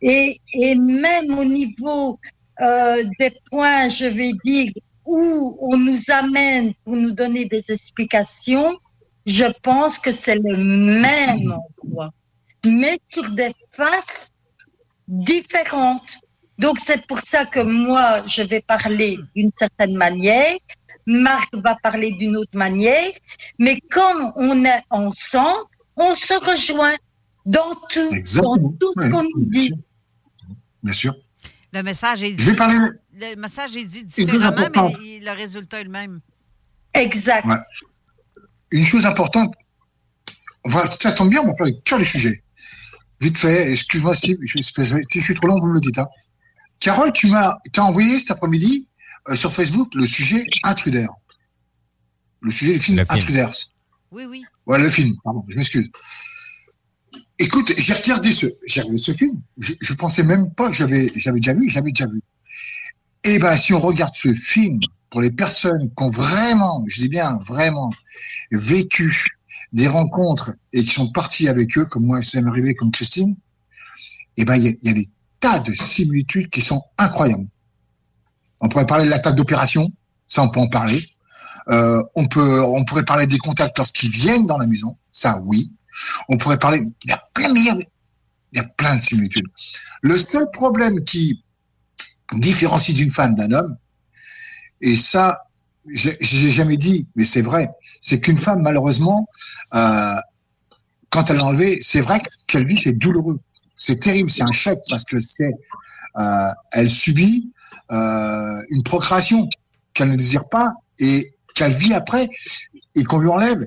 Et, 0.00 0.40
et 0.52 0.76
même 0.76 1.36
au 1.36 1.44
niveau 1.44 2.20
euh, 2.60 3.02
des 3.18 3.32
points, 3.50 3.88
je 3.88 4.06
vais 4.06 4.34
dire, 4.44 4.70
où 5.04 5.58
on 5.62 5.76
nous 5.76 5.98
amène 6.10 6.74
pour 6.84 6.94
nous 6.94 7.10
donner 7.10 7.44
des 7.46 7.72
explications, 7.72 8.78
je 9.26 9.46
pense 9.64 9.98
que 9.98 10.12
c'est 10.12 10.36
le 10.36 10.56
même 10.56 11.56
endroit, 11.82 12.12
mais 12.64 13.00
sur 13.04 13.28
des 13.30 13.52
faces 13.72 14.30
différentes. 15.08 16.12
Donc 16.58 16.78
c'est 16.78 17.06
pour 17.06 17.20
ça 17.20 17.46
que 17.46 17.60
moi, 17.60 18.22
je 18.28 18.42
vais 18.42 18.60
parler 18.60 19.18
d'une 19.34 19.50
certaine 19.58 19.94
manière, 19.96 20.54
Marc 21.06 21.52
va 21.56 21.74
parler 21.82 22.12
d'une 22.12 22.36
autre 22.36 22.56
manière, 22.56 23.10
mais 23.58 23.78
quand 23.90 24.32
on 24.36 24.64
est 24.64 24.82
ensemble, 24.90 25.64
on 25.96 26.14
se 26.14 26.34
rejoint 26.50 26.94
dans 27.44 27.74
tout, 27.90 28.10
dans 28.40 28.56
tout 28.80 28.92
ce 28.96 29.10
qu'on 29.10 29.22
nous 29.24 29.44
dit. 29.46 29.72
Bien 30.82 30.92
sûr. 30.92 31.14
Le 31.72 31.82
message 31.82 32.22
est 32.22 32.32
dit, 32.32 32.42
Je 32.44 32.50
vais 32.50 32.56
parler. 32.56 32.76
le 33.20 33.34
message 33.36 33.76
est 33.76 33.84
dit 33.84 34.04
différemment, 34.04 34.68
mais 34.74 35.18
le 35.20 35.30
résultat 35.36 35.80
est 35.80 35.84
le 35.84 35.90
même. 35.90 36.20
Exact. 36.94 37.44
Ouais. 37.46 37.56
Une 38.70 38.86
chose 38.86 39.04
importante, 39.06 39.52
on 40.64 40.70
va, 40.70 40.88
ça 40.98 41.10
tombe 41.12 41.30
bien, 41.30 41.42
on 41.42 41.46
va 41.48 41.54
parler 41.54 41.72
du 41.72 41.82
cœur 41.82 41.98
du 41.98 42.04
sujet. 42.04 42.42
Vite 43.20 43.36
fait, 43.38 43.70
excuse-moi 43.72 44.14
si, 44.14 44.36
je- 44.42 44.58
si 44.62 45.18
je 45.18 45.20
suis 45.20 45.34
trop 45.34 45.48
long, 45.48 45.58
vous 45.58 45.66
me 45.66 45.74
le 45.74 45.80
dites. 45.80 45.98
hein. 45.98 46.06
Carole, 46.80 47.12
tu 47.12 47.28
m'as 47.28 47.56
t'as 47.72 47.82
envoyé 47.82 48.18
cet 48.18 48.30
après-midi 48.30 48.88
euh, 49.28 49.36
sur 49.36 49.52
Facebook 49.52 49.94
le 49.94 50.06
sujet 50.06 50.44
Intruder. 50.64 51.06
Le 52.40 52.50
sujet 52.50 52.74
du 52.74 52.80
film, 52.80 52.98
Le 52.98 53.04
film. 53.04 53.16
Intruders. 53.16 53.54
Oui, 54.10 54.24
oui. 54.26 54.44
Ouais, 54.66 54.78
le 54.78 54.90
film, 54.90 55.14
pardon, 55.24 55.44
je 55.48 55.56
m'excuse. 55.56 55.88
Écoute, 57.38 57.72
j'ai 57.76 57.92
regardé 57.94 58.32
ce, 58.32 58.46
j'ai 58.66 58.80
regardé 58.80 58.98
ce 58.98 59.12
film. 59.12 59.40
Je, 59.58 59.72
je 59.80 59.94
pensais 59.94 60.22
même 60.22 60.52
pas 60.52 60.68
que 60.68 60.74
j'avais, 60.74 61.10
j'avais 61.16 61.40
déjà 61.40 61.54
vu, 61.54 61.68
j'avais 61.68 61.90
déjà 61.90 62.06
vu. 62.06 62.22
Eh 63.24 63.38
ben, 63.38 63.56
si 63.56 63.72
on 63.72 63.80
regarde 63.80 64.14
ce 64.14 64.34
film, 64.34 64.78
pour 65.10 65.22
les 65.22 65.32
personnes 65.32 65.88
qui 65.96 66.02
ont 66.02 66.10
vraiment, 66.10 66.84
je 66.86 67.00
dis 67.00 67.08
bien 67.08 67.38
vraiment, 67.38 67.90
vécu 68.52 69.38
des 69.72 69.88
rencontres 69.88 70.52
et 70.72 70.84
qui 70.84 70.90
sont 70.90 71.10
partis 71.10 71.48
avec 71.48 71.76
eux, 71.78 71.86
comme 71.86 72.04
moi, 72.04 72.22
ça 72.22 72.40
m'est 72.40 72.50
arrivé, 72.50 72.74
comme 72.74 72.90
Christine, 72.90 73.34
eh 74.36 74.44
ben, 74.44 74.56
il 74.56 74.66
y, 74.66 74.78
y 74.82 74.90
a 74.90 74.92
des 74.92 75.08
de 75.64 75.74
similitudes 75.74 76.48
qui 76.48 76.60
sont 76.60 76.82
incroyables. 76.98 77.46
On 78.60 78.68
pourrait 78.68 78.86
parler 78.86 79.04
de 79.04 79.10
la 79.10 79.18
table 79.18 79.36
d'opération, 79.36 79.90
ça, 80.28 80.42
on 80.42 80.48
peut 80.48 80.60
en 80.60 80.68
parler. 80.68 81.02
Euh, 81.68 82.02
on 82.14 82.26
peut, 82.26 82.62
on 82.62 82.84
pourrait 82.84 83.04
parler 83.04 83.26
des 83.26 83.38
contacts 83.38 83.76
lorsqu'ils 83.78 84.10
viennent 84.10 84.46
dans 84.46 84.58
la 84.58 84.66
maison, 84.66 84.96
ça, 85.12 85.40
oui. 85.44 85.70
On 86.28 86.36
pourrait 86.36 86.58
parler, 86.58 86.82
il 87.04 87.10
y 87.10 87.12
a 87.12 87.22
plein 87.34 87.52
de, 87.52 87.58
il 87.58 87.86
y 88.54 88.58
a 88.58 88.64
plein 88.64 88.96
de 88.96 89.02
similitudes. 89.02 89.46
Le 90.02 90.18
seul 90.18 90.50
problème 90.52 91.04
qui 91.04 91.42
différencie 92.32 92.96
d'une 92.96 93.10
femme 93.10 93.34
d'un 93.34 93.52
homme, 93.52 93.76
et 94.80 94.96
ça, 94.96 95.38
j'ai 95.86 96.50
jamais 96.50 96.76
dit, 96.76 97.06
mais 97.16 97.24
c'est 97.24 97.42
vrai, 97.42 97.68
c'est 98.00 98.20
qu'une 98.20 98.36
femme, 98.36 98.60
malheureusement, 98.62 99.26
euh, 99.74 100.16
quand 101.10 101.30
elle 101.30 101.36
est 101.36 101.42
enlevée, 101.42 101.78
c'est 101.80 102.00
vrai 102.00 102.20
que 102.20 102.30
ce 102.30 102.44
qu'elle 102.46 102.66
vit, 102.66 102.76
c'est 102.76 102.92
douloureux. 102.92 103.40
C'est 103.76 104.00
terrible, 104.00 104.30
c'est 104.30 104.42
un 104.42 104.52
choc 104.52 104.78
parce 104.88 105.04
que 105.04 105.18
c'est, 105.20 105.50
euh, 106.16 106.48
elle 106.72 106.88
subit 106.90 107.50
euh, 107.90 108.62
une 108.70 108.82
procréation 108.82 109.48
qu'elle 109.92 110.10
ne 110.10 110.16
désire 110.16 110.48
pas 110.48 110.72
et 110.98 111.34
qu'elle 111.54 111.72
vit 111.72 111.92
après 111.92 112.28
et 112.94 113.04
qu'on 113.04 113.18
lui 113.18 113.28
enlève. 113.28 113.66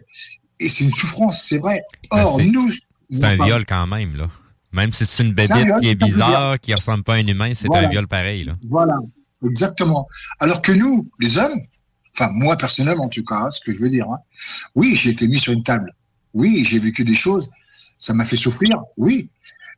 Et 0.59 0.67
c'est 0.69 0.83
une 0.85 0.91
souffrance, 0.91 1.43
c'est 1.47 1.57
vrai. 1.59 1.81
Or, 2.09 2.37
Ben, 2.37 2.43
c'est- 2.45 2.51
nous, 2.51 2.71
C'est 3.09 3.23
un 3.23 3.43
viol 3.45 3.65
quand 3.65 3.85
même, 3.87 4.15
là. 4.15 4.29
Même 4.73 4.91
si 4.91 5.05
c'est 5.05 5.23
une 5.23 5.33
viol, 5.33 5.79
qui 5.79 5.87
est 5.89 5.95
bizarre, 5.95 6.59
qui 6.59 6.73
ressemble 6.73 7.03
pas 7.03 7.13
à 7.15 7.17
un 7.17 7.27
humain, 7.27 7.53
c'est 7.55 7.67
Voilà. 7.67 7.87
un 7.87 7.91
viol 7.91 8.07
pareil, 8.07 8.43
là. 8.43 8.57
Voilà, 8.67 8.97
exactement. 9.43 10.07
Alors 10.39 10.61
que 10.61 10.71
nous, 10.71 11.09
les 11.19 11.37
hommes, 11.37 11.57
enfin 12.13 12.29
moi 12.33 12.57
personnellement 12.57 13.05
en 13.05 13.09
tout 13.09 13.23
cas, 13.23 13.35
hein, 13.45 13.51
ce 13.51 13.61
que 13.61 13.71
je 13.71 13.79
veux 13.79 13.89
dire, 13.89 14.09
hein, 14.09 14.17
oui, 14.75 14.95
j'ai 14.95 15.11
été 15.11 15.27
mis 15.27 15.39
sur 15.39 15.53
une 15.53 15.63
table. 15.63 15.93
Oui, 16.33 16.63
j'ai 16.65 16.79
vécu 16.79 17.05
des 17.05 17.15
choses, 17.15 17.49
ça 17.97 18.13
m'a 18.13 18.25
fait 18.25 18.35
souffrir, 18.35 18.77
oui, 18.97 19.29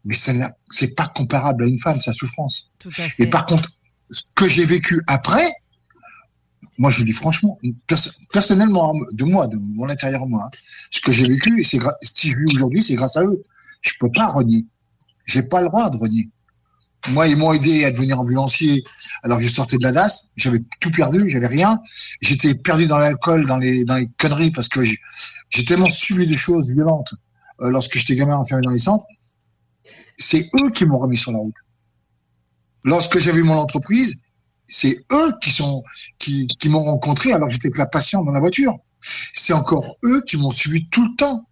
mais 0.05 0.15
n'a- 0.33 0.53
c'est 0.69 0.95
pas 0.95 1.07
comparable 1.07 1.63
à 1.63 1.67
une 1.67 1.77
femme, 1.77 1.99
sa 2.01 2.13
souffrance. 2.13 2.69
Tout 2.79 2.89
à 2.89 3.09
fait. 3.09 3.23
Et 3.23 3.27
par 3.27 3.45
contre, 3.45 3.69
ce 4.09 4.23
que 4.35 4.47
j'ai 4.47 4.65
vécu 4.65 5.01
après, 5.07 5.51
moi 6.77 6.89
je 6.89 7.03
dis 7.03 7.11
franchement, 7.11 7.59
perso- 7.87 8.11
personnellement, 8.31 8.93
hein, 8.95 9.05
de 9.11 9.23
moi, 9.25 9.47
de 9.47 9.57
mon 9.57 9.89
intérieur 9.89 10.25
moi, 10.27 10.45
hein, 10.45 10.57
ce 10.91 11.01
que 11.01 11.11
j'ai 11.11 11.25
vécu, 11.25 11.59
et 11.59 11.63
si 11.63 12.29
je 12.29 12.37
vis 12.37 12.53
aujourd'hui, 12.53 12.81
c'est 12.81 12.95
grâce 12.95 13.17
à 13.17 13.23
eux. 13.23 13.43
Je 13.81 13.91
peux 13.99 14.11
pas 14.11 14.27
renier. 14.27 14.65
J'ai 15.25 15.43
pas 15.43 15.61
le 15.61 15.67
droit 15.67 15.89
de 15.89 15.97
renier. 15.97 16.29
Moi, 17.07 17.27
ils 17.27 17.37
m'ont 17.37 17.53
aidé 17.53 17.85
à 17.85 17.91
devenir 17.91 18.19
ambulancier 18.19 18.83
alors 19.23 19.37
que 19.37 19.43
je 19.45 19.53
sortais 19.53 19.77
de 19.77 19.83
la 19.83 19.93
DAS. 19.93 20.27
J'avais 20.35 20.61
tout 20.81 20.91
perdu, 20.91 21.29
j'avais 21.29 21.47
rien. 21.47 21.79
J'étais 22.19 22.55
perdu 22.55 22.87
dans 22.87 22.97
l'alcool, 22.97 23.45
dans 23.45 23.55
les, 23.55 23.85
dans 23.85 23.95
les 23.95 24.09
conneries 24.17 24.51
parce 24.51 24.67
que 24.67 24.83
j'ai 24.83 24.97
j'ai 25.49 25.63
tellement 25.63 25.89
subi 25.89 26.27
des 26.27 26.35
choses 26.35 26.71
violentes 26.71 27.13
euh, 27.61 27.69
lorsque 27.69 27.97
j'étais 27.97 28.15
gamin 28.15 28.35
enfermé 28.35 28.63
dans 28.63 28.71
les 28.71 28.79
centres. 28.79 29.05
C'est 30.19 30.49
eux 30.61 30.69
qui 30.69 30.85
m'ont 30.85 30.99
remis 30.99 31.17
sur 31.17 31.31
la 31.31 31.39
route. 31.39 31.55
Lorsque 32.83 33.17
j'avais 33.17 33.41
mon 33.41 33.55
entreprise, 33.57 34.21
c'est 34.67 35.03
eux 35.11 35.33
qui 35.41 35.49
sont 35.49 35.83
qui, 36.19 36.45
qui 36.47 36.69
m'ont 36.69 36.83
rencontré 36.83 37.31
alors 37.33 37.47
que 37.47 37.53
j'étais 37.53 37.71
que 37.71 37.77
la 37.79 37.87
patiente 37.87 38.25
dans 38.25 38.31
la 38.31 38.39
voiture. 38.39 38.77
C'est 39.33 39.53
encore 39.53 39.97
eux 40.03 40.21
qui 40.27 40.37
m'ont 40.37 40.51
suivi 40.51 40.87
tout 40.89 41.03
le 41.03 41.15
temps. 41.15 41.47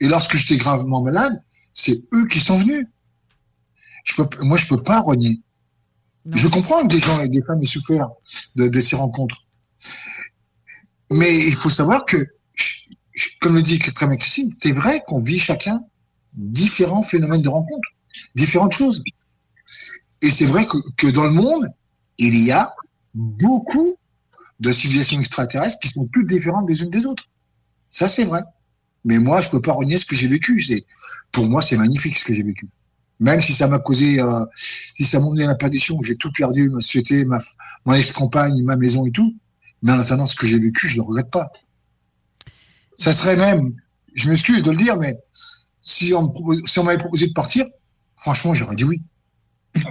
Et 0.00 0.08
lorsque 0.08 0.36
j'étais 0.36 0.56
gravement 0.56 1.00
malade, 1.00 1.40
c'est 1.72 2.02
eux 2.12 2.26
qui 2.26 2.40
sont 2.40 2.56
venus. 2.56 2.86
Je 4.04 4.20
peux, 4.20 4.44
moi, 4.44 4.56
je 4.58 4.66
peux 4.66 4.82
pas 4.82 5.00
renier. 5.00 5.40
Je 6.26 6.48
comprends 6.48 6.82
que 6.82 6.88
des 6.92 7.00
gens 7.00 7.20
et 7.20 7.28
des 7.28 7.42
femmes 7.42 7.62
aient 7.62 7.66
souffert 7.66 8.08
de, 8.56 8.66
de 8.68 8.80
ces 8.80 8.96
rencontres. 8.96 9.44
Mais 11.10 11.36
il 11.36 11.54
faut 11.54 11.70
savoir 11.70 12.04
que, 12.04 12.26
je- 12.54 12.80
je- 13.12 13.28
comme 13.40 13.54
le 13.54 13.62
dit 13.62 13.78
très 13.78 14.06
bien 14.06 14.16
Christine, 14.16 14.52
c'est 14.58 14.72
vrai 14.72 15.02
qu'on 15.06 15.20
vit 15.20 15.38
chacun 15.38 15.84
différents 16.34 17.02
phénomènes 17.02 17.42
de 17.42 17.48
rencontres, 17.48 17.88
différentes 18.34 18.72
choses. 18.72 19.02
Et 20.22 20.30
c'est 20.30 20.46
vrai 20.46 20.66
que, 20.66 20.78
que 20.96 21.08
dans 21.08 21.24
le 21.24 21.32
monde, 21.32 21.68
il 22.18 22.38
y 22.38 22.50
a 22.50 22.74
beaucoup 23.14 23.94
de 24.60 24.72
civilisations 24.72 25.18
extraterrestres 25.18 25.78
qui 25.80 25.88
sont 25.88 26.06
toutes 26.12 26.26
différentes 26.26 26.66
des 26.66 26.82
unes 26.82 26.90
des 26.90 27.06
autres. 27.06 27.28
Ça, 27.90 28.08
c'est 28.08 28.24
vrai. 28.24 28.42
Mais 29.04 29.18
moi, 29.18 29.40
je 29.40 29.50
peux 29.50 29.60
pas 29.60 29.72
renier 29.72 29.98
ce 29.98 30.06
que 30.06 30.14
j'ai 30.14 30.28
vécu. 30.28 30.64
Pour 31.32 31.46
moi, 31.46 31.60
c'est 31.62 31.76
magnifique 31.76 32.16
ce 32.16 32.24
que 32.24 32.32
j'ai 32.32 32.42
vécu. 32.44 32.68
Même 33.18 33.40
si 33.40 33.52
ça 33.52 33.66
m'a 33.66 33.78
causé, 33.78 34.20
euh, 34.20 34.44
si 34.56 35.04
ça 35.04 35.20
m'a 35.20 35.30
mené 35.30 35.44
à 35.44 35.48
la 35.48 35.54
perdition, 35.54 36.00
j'ai 36.02 36.16
tout 36.16 36.32
perdu, 36.32 36.70
ma 36.70 36.80
société, 36.80 37.24
ma, 37.24 37.38
mon 37.84 37.94
ex-compagne, 37.94 38.62
ma 38.62 38.76
maison 38.76 39.04
et 39.06 39.10
tout. 39.10 39.36
Mais 39.82 39.92
en 39.92 39.98
attendant, 39.98 40.26
ce 40.26 40.36
que 40.36 40.46
j'ai 40.46 40.58
vécu, 40.58 40.88
je 40.88 40.94
ne 40.94 41.02
le 41.02 41.08
regrette 41.08 41.30
pas. 41.30 41.50
Ça 42.94 43.12
serait 43.12 43.36
même, 43.36 43.74
je 44.14 44.28
m'excuse 44.28 44.62
de 44.62 44.70
le 44.70 44.76
dire, 44.76 44.96
mais 44.96 45.16
si 45.82 46.14
on, 46.14 46.28
propose- 46.28 46.64
si 46.66 46.80
m'avait 46.80 46.98
proposé 46.98 47.26
de 47.26 47.32
partir, 47.32 47.66
franchement, 48.16 48.54
j'aurais 48.54 48.76
dit 48.76 48.84
oui. 48.84 49.02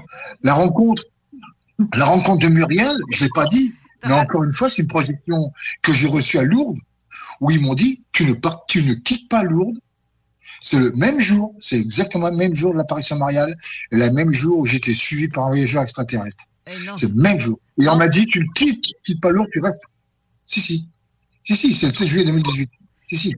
La 0.44 0.54
rencontre, 0.54 1.04
la 1.96 2.06
rencontre 2.06 2.40
de 2.48 2.48
Muriel, 2.54 2.96
je 3.12 3.24
l'ai 3.24 3.30
pas 3.34 3.46
dit, 3.46 3.74
mais 4.06 4.14
encore 4.14 4.44
une 4.44 4.52
fois, 4.52 4.70
c'est 4.70 4.82
une 4.84 4.88
projection 4.88 5.52
que 5.82 5.94
j'ai 5.94 6.08
reçue 6.08 6.38
à 6.38 6.44
Lourdes, 6.44 6.78
où 7.40 7.52
ils 7.52 7.60
m'ont 7.60 7.74
dit, 7.74 8.02
tu 8.12 8.26
ne 8.26 8.34
pars, 8.34 8.66
tu 8.68 8.84
ne 8.84 8.94
quittes 8.94 9.30
pas 9.30 9.44
Lourdes. 9.44 9.78
C'est 10.62 10.78
le 10.78 10.92
même 10.92 11.20
jour, 11.20 11.56
c'est 11.60 11.80
exactement 11.80 12.30
le 12.30 12.36
même 12.36 12.54
jour 12.54 12.72
de 12.74 12.78
l'apparition 12.78 13.16
mariale, 13.18 13.58
et 13.92 13.98
le 13.98 14.12
même 14.12 14.32
jour 14.32 14.60
où 14.60 14.66
j'étais 14.66 14.94
suivi 14.94 15.28
par 15.28 15.46
un 15.46 15.50
voyageur 15.50 15.82
extraterrestre. 15.82 16.46
C'est 16.98 17.08
le 17.10 17.16
même 17.16 17.40
jour. 17.40 17.60
Et 17.80 17.88
on 17.90 17.96
m'a 17.96 18.08
dit, 18.08 18.28
tu 18.28 18.40
ne 18.42 18.46
quittes, 18.54 18.82
tu 18.84 18.92
quittes 19.04 19.22
pas 19.22 19.32
Lourdes, 19.32 19.50
tu 19.52 19.60
restes. 19.60 19.84
Si, 20.46 20.62
si. 20.62 20.88
Si, 21.44 21.56
si, 21.56 21.74
c'est 21.74 21.88
le 21.88 21.94
16 21.94 22.08
juillet 22.08 22.26
2018. 22.26 22.70
Si, 23.10 23.18
si. 23.18 23.36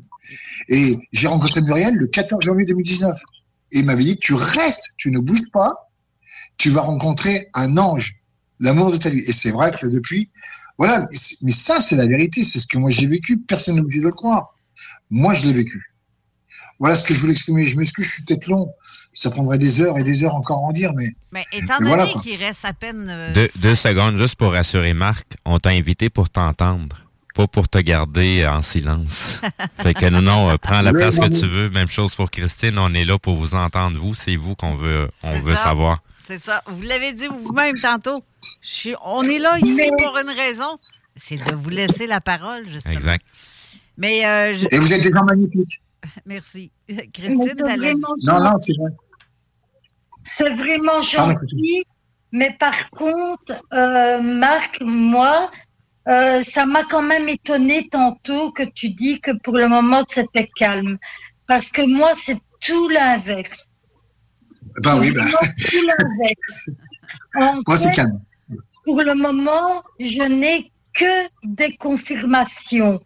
Et 0.70 0.98
j'ai 1.12 1.28
rencontré 1.28 1.62
Muriel 1.62 1.96
le 1.96 2.08
14 2.08 2.44
janvier 2.44 2.66
2019. 2.66 3.16
Et 3.72 3.80
il 3.80 3.86
m'avait 3.86 4.04
dit, 4.04 4.18
tu 4.18 4.34
restes, 4.34 4.94
tu 4.98 5.12
ne 5.12 5.20
bouges 5.20 5.50
pas, 5.52 5.90
tu 6.58 6.70
vas 6.70 6.82
rencontrer 6.82 7.50
un 7.54 7.78
ange, 7.78 8.16
l'amour 8.60 8.92
de 8.92 8.98
ta 8.98 9.10
vie. 9.10 9.24
Et 9.28 9.34
c'est 9.34 9.52
vrai 9.52 9.72
que 9.72 9.88
depuis, 9.88 10.30
Voilà, 10.78 11.08
mais 11.44 11.52
ça, 11.52 11.80
c'est 11.82 11.96
la 11.96 12.08
vérité. 12.08 12.44
C'est 12.44 12.60
ce 12.60 12.66
que 12.68 12.78
moi 12.78 12.90
j'ai 12.90 13.06
vécu. 13.08 13.38
Personne 13.40 13.76
n'est 13.76 13.82
obligé 13.82 14.00
de 14.02 14.06
le 14.08 14.12
croire. 14.12 14.56
Moi, 15.10 15.34
je 15.36 15.46
l'ai 15.46 15.54
vécu. 15.54 15.94
Voilà 16.80 16.96
ce 16.96 17.04
que 17.04 17.14
je 17.14 17.20
voulais 17.22 17.34
exprimer. 17.34 17.64
Je 17.66 17.78
m'excuse, 17.78 18.06
je 18.06 18.12
suis 18.12 18.24
peut-être 18.24 18.48
long. 18.48 18.72
Ça 19.14 19.30
prendrait 19.30 19.60
des 19.60 19.82
heures 19.82 19.98
et 20.00 20.04
des 20.04 20.24
heures 20.24 20.36
encore 20.36 20.58
à 20.58 20.62
en 20.62 20.72
dire, 20.72 20.92
mais. 20.94 21.10
Mais 21.32 21.46
étant 21.54 21.76
Mais 21.80 21.92
donné 21.92 22.04
voilà, 22.04 22.22
qu'il 22.22 22.38
reste 22.38 22.66
à 22.66 22.74
peine. 22.74 23.06
euh, 23.08 23.34
Deux, 23.34 23.50
deux 23.58 23.76
secondes, 23.76 24.18
juste 24.18 24.36
pour 24.36 24.52
rassurer 24.52 24.94
Marc, 24.94 25.26
on 25.46 25.60
t'a 25.60 25.70
invité 25.70 26.10
pour 26.10 26.30
t'entendre, 26.32 26.98
pas 27.34 27.48
pour 27.48 27.68
te 27.68 27.80
garder 27.80 28.46
en 28.48 28.62
silence. 28.62 29.40
fait 29.82 29.94
que 29.94 30.06
non, 30.08 30.22
non, 30.22 30.50
euh, 30.52 30.58
prends 30.58 30.82
la 30.82 30.92
Oui, 30.92 30.98
place 30.98 31.18
que 31.20 31.28
tu 31.28 31.48
veux. 31.48 31.70
Même 31.70 31.88
chose 31.88 32.14
pour 32.16 32.30
Christine, 32.32 32.78
on 32.78 32.94
est 32.94 33.06
là 33.06 33.18
pour 33.20 33.36
vous 33.36 33.56
entendre, 33.56 33.98
vous. 33.98 34.14
C'est 34.16 34.36
vous 34.36 34.56
qu'on 34.56 34.76
veut, 34.76 35.10
on 35.24 35.38
veut 35.40 35.56
ça. 35.56 35.64
savoir. 35.64 36.00
C'est 36.24 36.38
ça. 36.38 36.62
Vous 36.68 36.82
l'avez 36.84 37.12
dit 37.14 37.28
vous-même 37.28 37.76
tantôt. 37.80 38.24
Je 38.62 38.70
suis- 38.70 38.96
on 39.04 39.24
est 39.24 39.40
là 39.40 39.58
ici 39.60 39.90
pour 39.98 40.18
une 40.18 40.30
raison. 40.30 40.78
C'est 41.16 41.38
de 41.44 41.54
vous 41.56 41.70
laisser 41.70 42.08
la 42.08 42.22
parole, 42.22 42.68
justement. 42.68 42.96
Exact. 42.96 43.26
Mais 43.98 44.26
euh, 44.26 44.54
je- 44.54 44.68
Et 44.72 44.80
vous 44.80 44.92
êtes 44.94 45.02
des 45.04 45.12
gens 45.12 45.24
magnifiques. 45.24 45.82
Merci. 46.26 46.72
Christine, 47.14 47.54
vraiment 47.60 48.08
Non, 48.26 48.40
non, 48.44 48.60
c'est 48.60 48.74
vrai. 48.80 48.92
C'est 50.24 50.50
vraiment 50.56 51.02
gentil. 51.02 51.84
Mais 52.32 52.56
par 52.60 52.90
contre, 52.90 53.54
euh, 53.74 54.20
Marc, 54.22 54.80
moi, 54.82 55.52
euh, 56.08 56.44
ça 56.44 56.66
m'a 56.66 56.84
quand 56.84 57.02
même 57.02 57.30
étonné 57.30 57.88
tantôt 57.90 58.52
que 58.52 58.64
tu 58.64 58.90
dis 58.90 59.22
que 59.22 59.32
pour 59.32 59.58
le 59.58 59.68
moment 59.68 60.04
c'était 60.08 60.50
calme. 60.56 60.98
Parce 61.48 61.70
que 61.70 61.82
moi, 61.82 62.12
c'est 62.16 62.38
tout 62.60 62.90
l'inverse. 62.90 63.70
Ben 64.84 64.98
oui, 65.00 65.12
ben. 65.12 65.26
Tout 65.26 65.86
l'inverse. 65.86 66.70
Moi, 67.68 67.78
c'est 67.78 67.92
calme. 67.92 68.22
Pour 68.86 69.02
le 69.02 69.14
moment, 69.14 69.84
je 70.00 70.24
n'ai 70.24 70.72
que 70.94 71.28
des 71.44 71.76
confirmations. 71.76 73.00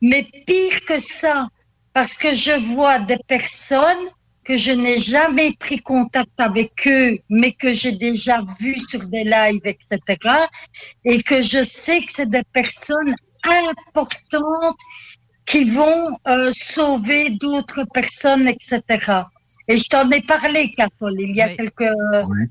Mais 0.00 0.26
pire 0.46 0.84
que 0.86 0.98
ça, 0.98 1.48
parce 1.92 2.16
que 2.16 2.34
je 2.34 2.52
vois 2.74 2.98
des 2.98 3.18
personnes 3.26 4.08
que 4.46 4.56
je 4.56 4.70
n'ai 4.70 4.98
jamais 4.98 5.52
pris 5.58 5.78
contact 5.80 6.38
avec 6.38 6.72
eux, 6.86 7.18
mais 7.28 7.52
que 7.52 7.74
j'ai 7.74 7.92
déjà 7.92 8.42
vues 8.60 8.80
sur 8.90 9.02
des 9.08 9.24
lives, 9.24 9.60
etc. 9.64 9.98
Et 11.04 11.22
que 11.22 11.42
je 11.42 11.64
sais 11.64 12.00
que 12.04 12.12
c'est 12.16 12.30
des 12.30 12.44
personnes 12.52 13.14
importantes 13.94 14.78
qui 15.46 15.64
vont 15.70 16.04
euh, 16.28 16.52
sauver 16.74 17.30
d'autres 17.30 17.84
personnes, 17.92 18.46
etc. 18.48 18.80
Et 19.68 19.78
je 19.78 19.88
t'en 19.88 20.08
ai 20.10 20.20
parlé, 20.20 20.72
Carole, 20.76 21.16
il 21.20 21.34
y 21.34 21.42
a 21.42 21.48
quelques 21.56 21.92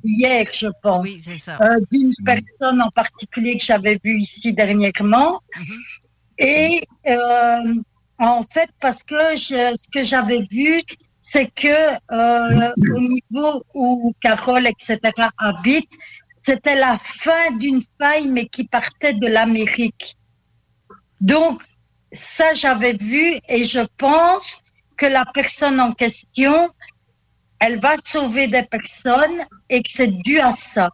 hier, 0.04 0.46
je 0.54 0.68
pense, 0.84 1.04
Oui, 1.04 1.18
c'est 1.22 1.38
ça. 1.38 1.58
euh, 1.62 1.80
d'une 1.92 2.14
personne 2.26 2.82
en 2.82 2.90
particulier 2.90 3.58
que 3.58 3.64
j'avais 3.64 3.98
vue 4.04 4.20
ici 4.20 4.52
dernièrement. 4.54 5.40
Et 6.38 6.82
euh, 7.08 7.74
en 8.20 8.44
fait, 8.44 8.70
parce 8.82 9.02
que 9.04 9.16
je- 9.38 9.74
ce 9.82 9.88
que 9.94 10.04
j'avais 10.04 10.46
vu, 10.52 10.80
c'est 11.28 11.48
que 11.48 11.78
euh, 12.12 12.72
au 12.96 13.00
niveau 13.00 13.64
où 13.74 14.14
Carole, 14.22 14.68
etc., 14.68 15.00
habite, 15.40 15.90
c'était 16.40 16.76
la 16.76 17.00
fin 17.00 17.50
d'une 17.58 17.82
faille, 18.00 18.28
mais 18.28 18.46
qui 18.46 18.66
partait 18.66 19.14
de 19.14 19.26
l'Amérique. 19.26 20.18
Donc, 21.22 21.64
ça, 22.12 22.54
j'avais 22.54 22.94
vu 22.94 23.40
et 23.50 23.66
je 23.66 23.80
pense 23.98 24.62
que 24.98 25.08
la 25.08 25.26
personne 25.34 25.80
en 25.80 25.94
question, 25.94 26.70
elle 27.60 27.80
va 27.80 27.98
sauver 27.98 28.46
des 28.46 28.62
personnes 28.62 29.40
et 29.68 29.82
que 29.82 29.90
c'est 29.92 30.16
dû 30.22 30.40
à 30.40 30.52
ça. 30.52 30.92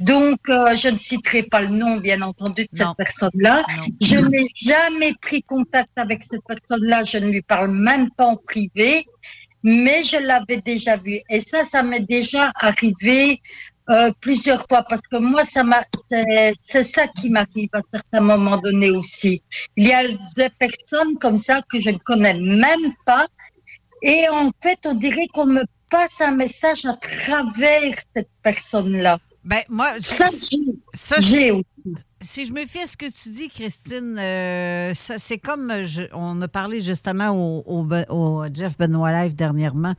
Donc, 0.00 0.40
euh, 0.50 0.76
je 0.76 0.88
ne 0.88 0.98
citerai 0.98 1.44
pas 1.44 1.62
le 1.62 1.68
nom, 1.68 1.96
bien 1.96 2.20
entendu, 2.20 2.64
de 2.64 2.76
cette 2.76 2.96
personne-là. 2.98 3.62
Je 4.02 4.16
n'ai 4.16 4.44
jamais 4.54 5.14
pris 5.22 5.42
contact 5.42 5.90
avec 5.96 6.24
cette 6.24 6.44
personne-là. 6.46 7.04
Je 7.04 7.18
ne 7.18 7.30
lui 7.30 7.40
parle 7.40 7.70
même 7.70 8.10
pas 8.16 8.26
en 8.26 8.36
privé, 8.36 9.04
mais 9.62 10.02
je 10.04 10.16
l'avais 10.18 10.58
déjà 10.58 10.96
vue. 10.96 11.20
Et 11.30 11.40
ça, 11.40 11.64
ça 11.64 11.82
m'est 11.82 12.00
déjà 12.00 12.52
arrivé 12.56 13.40
euh, 13.90 14.10
plusieurs 14.20 14.64
fois 14.68 14.82
parce 14.88 15.02
que 15.02 15.16
moi, 15.16 15.44
ça 15.44 15.62
m'a, 15.64 15.82
c'est, 16.08 16.52
c'est 16.60 16.84
ça 16.84 17.06
qui 17.08 17.30
m'arrive 17.30 17.68
à 17.72 17.80
certains 17.92 18.20
moments 18.20 18.58
donnés 18.58 18.90
aussi. 18.90 19.42
Il 19.76 19.88
y 19.88 19.92
a 19.92 20.02
des 20.36 20.48
personnes 20.58 21.18
comme 21.20 21.38
ça 21.38 21.60
que 21.70 21.80
je 21.80 21.90
ne 21.90 21.98
connais 21.98 22.34
même 22.34 22.92
pas 23.04 23.26
et 24.02 24.28
en 24.28 24.50
fait, 24.62 24.78
on 24.86 24.94
dirait 24.94 25.26
qu'on 25.32 25.46
me 25.46 25.62
passe 25.90 26.20
un 26.20 26.30
message 26.32 26.84
à 26.86 26.94
travers 26.94 27.94
cette 28.12 28.30
personne-là. 28.42 29.18
Ben, 29.44 29.60
moi, 29.68 29.94
ça, 30.00 30.26
j'ai- 30.30 30.58
ça, 30.94 31.16
j'ai 31.20 31.50
aussi. 31.50 31.64
Si 32.20 32.46
je 32.46 32.52
me 32.52 32.64
fie 32.66 32.80
à 32.80 32.86
ce 32.86 32.96
que 32.96 33.06
tu 33.06 33.30
dis, 33.30 33.48
Christine, 33.48 34.16
euh, 34.18 34.92
c'est 34.94 35.38
comme 35.38 35.70
euh, 35.70 35.84
je- 35.84 36.02
on 36.12 36.40
a 36.40 36.48
parlé 36.48 36.80
justement 36.80 37.30
au, 37.30 37.84
au 38.08 38.44
Jeff 38.54 38.78
Benoît 38.78 39.10
Live 39.24 39.34
dernièrement. 39.34 39.94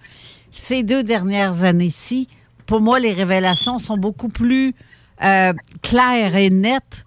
Ces 0.51 0.83
deux 0.83 1.03
dernières 1.03 1.63
années-ci, 1.63 2.27
pour 2.65 2.79
moi, 2.81 2.99
les 2.99 3.11
révélations 3.13 3.79
sont 3.79 3.97
beaucoup 3.97 4.29
plus 4.29 4.73
euh, 5.23 5.53
claires 5.81 6.35
et 6.35 6.49
nettes. 6.49 7.05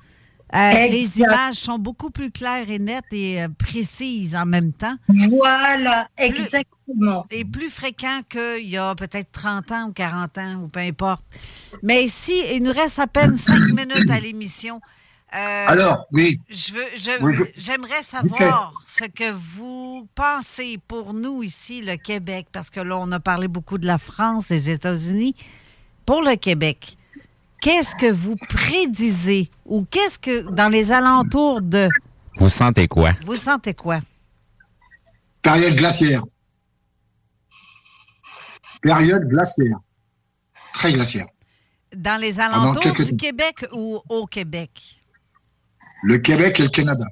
Euh, 0.57 0.89
les 0.89 1.19
images 1.20 1.55
sont 1.55 1.78
beaucoup 1.78 2.11
plus 2.11 2.31
claires 2.31 2.70
et 2.70 2.78
nettes 2.78 3.12
et 3.12 3.43
euh, 3.43 3.49
précises 3.59 4.35
en 4.35 4.47
même 4.47 4.73
temps. 4.73 4.97
Voilà, 5.31 6.09
exactement. 6.16 7.27
Et 7.31 7.45
plus 7.45 7.69
fréquent 7.69 8.20
qu'il 8.28 8.69
y 8.69 8.77
a 8.77 8.95
peut-être 8.95 9.31
30 9.33 9.70
ans 9.73 9.89
ou 9.89 9.93
40 9.93 10.39
ans, 10.39 10.55
ou 10.65 10.69
peu 10.69 10.81
importe. 10.81 11.24
Mais 11.83 12.05
ici, 12.05 12.41
il 12.53 12.62
nous 12.62 12.73
reste 12.73 12.99
à 12.99 13.07
peine 13.07 13.37
5 13.37 13.59
minutes 13.74 14.11
à 14.11 14.19
l'émission. 14.20 14.81
Euh, 15.35 15.65
Alors, 15.69 16.07
oui. 16.12 16.41
je 16.49 16.73
veux, 16.73 16.85
je- 16.97 17.23
Oui, 17.23 17.35
je- 17.35 17.61
j'aimerais 17.61 18.01
savoir 18.03 18.73
ce 18.87 19.05
que 19.05 19.31
vous 19.33 20.09
pensez 20.15 20.78
pour 20.89 21.12
nous 21.12 21.43
ici, 21.43 21.83
le 21.83 21.97
Québec, 21.97 22.47
parce 22.53 22.70
que 22.70 22.81
là, 22.81 22.97
on 22.97 23.11
a 23.12 23.20
parlé 23.20 23.49
beaucoup 23.49 23.77
de 23.77 23.87
la 23.87 23.99
France, 23.99 24.47
des 24.49 24.70
États-Unis. 24.70 25.35
Pour 26.07 26.23
le 26.23 26.37
Québec, 26.37 26.97
qu'est-ce 27.61 27.95
que 27.97 28.11
vous 28.12 28.37
prédisez 28.49 29.51
ou 29.65 29.85
qu'est-ce 29.91 30.19
que, 30.19 30.41
dans 30.51 30.69
les 30.69 30.93
alentours 30.93 31.61
de, 31.62 31.89
Vous 32.39 32.49
sentez 32.49 32.89
quoi? 32.89 33.12
vous 33.24 33.37
sentez 33.37 33.74
quoi? 33.74 34.01
Période 35.43 35.74
glaciaire. 35.77 36.23
Période 38.83 39.27
glaciaire. 39.28 39.78
Très 40.73 40.93
glaciaire. 40.93 41.27
Dans 41.95 42.20
les 42.20 42.41
alentours 42.41 42.83
quelques 42.83 43.05
du. 43.11 43.16
Québec 43.16 43.66
ou 43.73 44.01
au 44.09 44.27
Québec? 44.27 44.70
Le 46.03 46.19
Québec 46.19 46.61
et 46.61 46.65
le 46.65 46.69
Canada. 46.69 47.05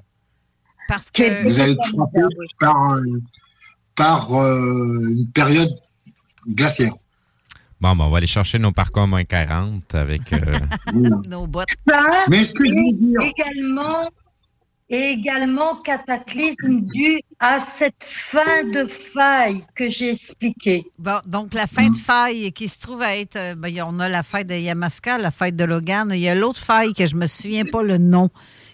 Parce 0.87 1.09
que. 1.09 1.43
Vous 1.43 1.59
allez 1.59 1.73
être 1.73 1.87
frappé 1.87 2.21
par, 2.59 2.91
euh, 2.91 3.21
par 3.95 4.33
euh, 4.33 5.07
une 5.09 5.31
période 5.31 5.73
glaciaire. 6.49 6.93
Bon, 7.85 7.95
ben, 7.95 8.05
on 8.05 8.09
va 8.09 8.17
aller 8.17 8.25
chercher 8.25 8.57
nos 8.57 8.71
parcours 8.71 9.05
moins 9.05 9.23
40 9.25 9.93
avec. 9.93 10.33
euh, 10.33 10.57
Nos 11.29 11.45
bottes. 11.45 11.67
Ça, 11.87 12.01
Mais 12.29 12.43
ce 12.43 12.53
que 12.55 12.63
je 12.67 12.73
veux 12.73 12.97
dire- 12.97 13.19
également, 13.21 14.01
également 14.89 15.75
cataclysme 15.83 16.81
dû 16.81 17.19
à 17.39 17.59
cette 17.59 18.07
fin 18.09 18.63
de 18.73 18.85
faille 19.13 19.63
que 19.75 19.87
j'ai 19.89 20.11
expliquée. 20.13 20.83
Bon, 20.97 21.19
donc 21.27 21.53
la 21.53 21.67
fin 21.67 21.89
de 21.89 21.95
faille 21.95 22.51
qui 22.53 22.67
se 22.67 22.79
trouve 22.79 23.03
à 23.03 23.15
être. 23.17 23.35
euh, 23.35 23.53
ben, 23.55 23.71
on 23.85 23.99
a 23.99 24.09
la 24.09 24.23
fête 24.23 24.47
de 24.47 24.55
Yamaska, 24.55 25.19
la 25.19 25.29
fête 25.29 25.55
de 25.55 25.63
Logan. 25.65 26.11
Il 26.13 26.19
y 26.21 26.29
a 26.29 26.33
l'autre 26.33 26.59
faille 26.59 26.93
que 26.93 27.05
je 27.05 27.15
me 27.15 27.27
souviens 27.27 27.65
pas 27.65 27.83
le 27.83 27.99
nom, 27.99 28.29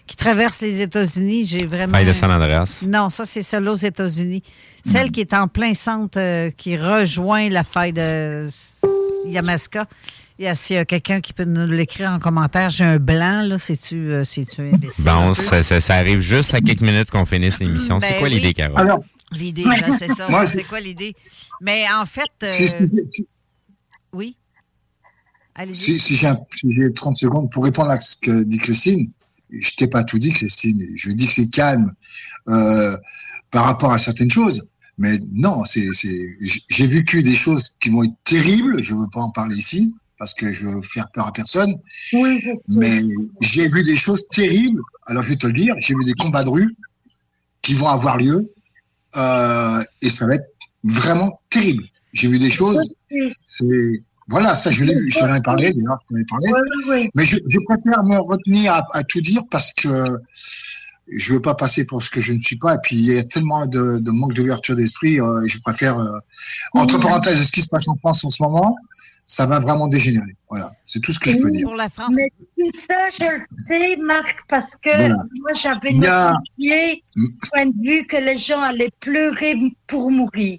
qui 0.06 0.16
traverse 0.16 0.62
les 0.62 0.80
États-Unis. 0.82 1.44
J'ai 1.46 1.66
vraiment. 1.66 1.92
Faille 1.92 2.06
de 2.06 2.12
San 2.14 2.30
Andreas. 2.30 2.82
Non, 2.88 3.10
ça, 3.10 3.26
c'est 3.26 3.42
celle 3.42 3.68
aux 3.68 3.76
États-Unis. 3.76 4.42
Celle 4.84 5.12
qui 5.12 5.20
est 5.20 5.34
en 5.34 5.48
plein 5.48 5.74
centre, 5.74 6.18
euh, 6.18 6.50
qui 6.50 6.76
rejoint 6.76 7.48
la 7.50 7.62
faille 7.62 7.92
de 7.92 8.48
Yamaska. 9.26 9.86
Il 10.38 10.44
y 10.46 10.48
a- 10.48 10.54
S'il 10.54 10.76
y 10.76 10.78
a 10.78 10.84
quelqu'un 10.84 11.20
qui 11.20 11.32
peut 11.32 11.44
nous 11.44 11.66
l'écrire 11.66 12.10
en 12.10 12.18
commentaire, 12.18 12.70
j'ai 12.70 12.84
un 12.84 12.98
blanc, 12.98 13.42
là. 13.46 13.58
C'est-tu 13.58 14.10
euh, 14.12 14.24
imbécile? 14.58 15.08
un 15.08 15.28
Bon, 15.28 15.34
peu? 15.34 15.42
ça, 15.42 15.62
ça- 15.62 15.80
ça 15.80 15.94
arrive 15.96 16.20
juste 16.20 16.54
à 16.54 16.60
quelques 16.60 16.80
minutes 16.80 17.10
qu'on 17.10 17.24
finisse 17.26 17.58
l'émission. 17.60 17.98
Ben 17.98 18.08
c'est 18.10 18.18
quoi 18.18 18.28
oui. 18.28 18.34
l'idée, 18.36 18.54
Carole? 18.54 18.78
Alors, 18.78 19.04
L'idée, 19.34 19.64
là, 19.64 19.96
c'est 19.98 20.08
ça. 20.14 20.26
C'est 20.46 20.64
quoi 20.64 20.78
l'idée? 20.80 21.14
Mais 21.62 21.84
en 21.98 22.04
fait. 22.04 22.28
euh, 22.42 22.50
si, 22.50 22.68
si- 22.68 22.76
si- 23.10 23.26
Oui. 24.12 24.36
Allez-y. 25.54 25.74
si- 25.76 25.98
si 25.98 26.16
j'ai 26.16 26.26
un- 26.26 26.38
si 26.52 26.70
j'ai 26.72 26.92
30 26.92 27.16
secondes 27.16 27.50
pour 27.50 27.64
répondre 27.64 27.90
à 27.90 28.00
ce 28.00 28.16
que 28.16 28.42
dit 28.42 28.58
Christine, 28.58 29.10
je 29.50 29.70
t'ai 29.74 29.86
pas 29.86 30.04
tout 30.04 30.18
dit, 30.18 30.32
Christine. 30.32 30.82
Je 30.96 31.12
dis 31.12 31.26
que 31.26 31.32
c'est 31.32 31.48
calme 31.48 31.92
euh, 32.48 32.94
par 33.50 33.64
rapport 33.64 33.92
à 33.92 33.98
certaines 33.98 34.30
choses. 34.30 34.62
Mais 34.98 35.18
non, 35.32 35.64
c'est, 35.64 35.88
j'ai 36.68 36.86
vécu 36.86 37.22
des 37.22 37.34
choses 37.34 37.74
qui 37.80 37.88
vont 37.88 38.04
être 38.04 38.14
terribles. 38.24 38.82
Je 38.82 38.94
veux 38.94 39.08
pas 39.12 39.20
en 39.20 39.30
parler 39.30 39.56
ici 39.56 39.94
parce 40.18 40.34
que 40.34 40.52
je 40.52 40.66
veux 40.66 40.82
faire 40.82 41.10
peur 41.10 41.26
à 41.26 41.32
personne. 41.32 41.74
Oui. 42.12 42.40
Mais 42.68 43.00
j'ai 43.40 43.68
vu 43.68 43.82
des 43.82 43.96
choses 43.96 44.26
terribles. 44.28 44.80
Alors 45.06 45.22
je 45.22 45.30
vais 45.30 45.36
te 45.36 45.46
le 45.46 45.52
dire, 45.52 45.74
j'ai 45.78 45.94
vu 45.94 46.04
des 46.04 46.12
combats 46.12 46.44
de 46.44 46.50
rue 46.50 46.76
qui 47.62 47.74
vont 47.74 47.88
avoir 47.88 48.18
lieu 48.18 48.52
euh, 49.16 49.82
et 50.02 50.10
ça 50.10 50.26
va 50.26 50.36
être 50.36 50.46
vraiment 50.84 51.40
terrible. 51.50 51.84
J'ai 52.12 52.28
vu 52.28 52.38
des 52.38 52.50
choses. 52.50 52.78
C'est 53.44 54.02
Voilà, 54.28 54.54
ça, 54.54 54.70
je 54.70 54.84
l'ai 54.84 54.94
vu. 54.94 55.10
Je 55.10 55.18
t'en 55.18 55.34
ai 55.34 55.40
parlé, 55.42 55.72
d'ailleurs, 55.72 55.98
je 56.02 56.14
t'en 56.14 56.20
ai 56.20 56.24
parlé. 56.24 56.46
Oui, 56.52 56.60
oui, 56.60 56.84
oui. 56.88 57.10
Mais 57.14 57.24
je, 57.24 57.38
je 57.48 57.58
préfère 57.66 58.04
me 58.04 58.18
retenir 58.18 58.72
à, 58.72 58.86
à 58.92 59.02
tout 59.02 59.20
dire 59.20 59.42
parce 59.50 59.72
que 59.72 59.88
je 61.08 61.34
veux 61.34 61.42
pas 61.42 61.54
passer 61.54 61.84
pour 61.84 62.02
ce 62.02 62.08
que 62.10 62.20
je 62.20 62.32
ne 62.32 62.38
suis 62.38 62.56
pas. 62.56 62.74
Et 62.74 62.78
puis, 62.82 62.96
il 62.96 63.04
y 63.12 63.18
a 63.18 63.24
tellement 63.24 63.66
de, 63.66 63.98
de 63.98 64.10
manque 64.10 64.34
d'ouverture 64.34 64.76
d'esprit. 64.76 65.20
euh, 65.20 65.42
je 65.46 65.58
préfère, 65.58 65.98
euh, 65.98 66.18
entre 66.74 66.98
parenthèses, 67.00 67.42
ce 67.44 67.52
qui 67.52 67.62
se 67.62 67.68
passe 67.68 67.88
en 67.88 67.96
France 67.96 68.24
en 68.24 68.30
ce 68.30 68.42
moment, 68.42 68.76
ça 69.24 69.46
va 69.46 69.58
vraiment 69.58 69.88
dégénérer. 69.88 70.36
Voilà, 70.48 70.72
c'est 70.86 71.00
tout 71.00 71.12
ce 71.12 71.18
que 71.18 71.30
je 71.30 71.38
peux 71.38 71.50
dire. 71.50 71.66
Pour 71.66 71.74
la 71.74 71.88
France. 71.88 72.14
Mais 72.14 72.28
tout 72.56 72.70
ça, 72.78 73.08
je 73.10 73.24
le 73.32 73.42
sais, 73.68 73.96
Marc, 73.96 74.36
parce 74.48 74.74
que 74.76 74.90
Voilà. 74.96 75.16
moi, 75.40 75.52
j'avais 75.54 75.92
y 75.92 76.06
a- 76.06 76.32
notifié 76.32 77.04
point 77.50 77.66
de 77.66 77.82
vue 77.82 78.06
que 78.06 78.16
les 78.16 78.38
gens 78.38 78.60
allaient 78.60 78.92
pleurer 79.00 79.54
pour 79.86 80.10
mourir. 80.10 80.58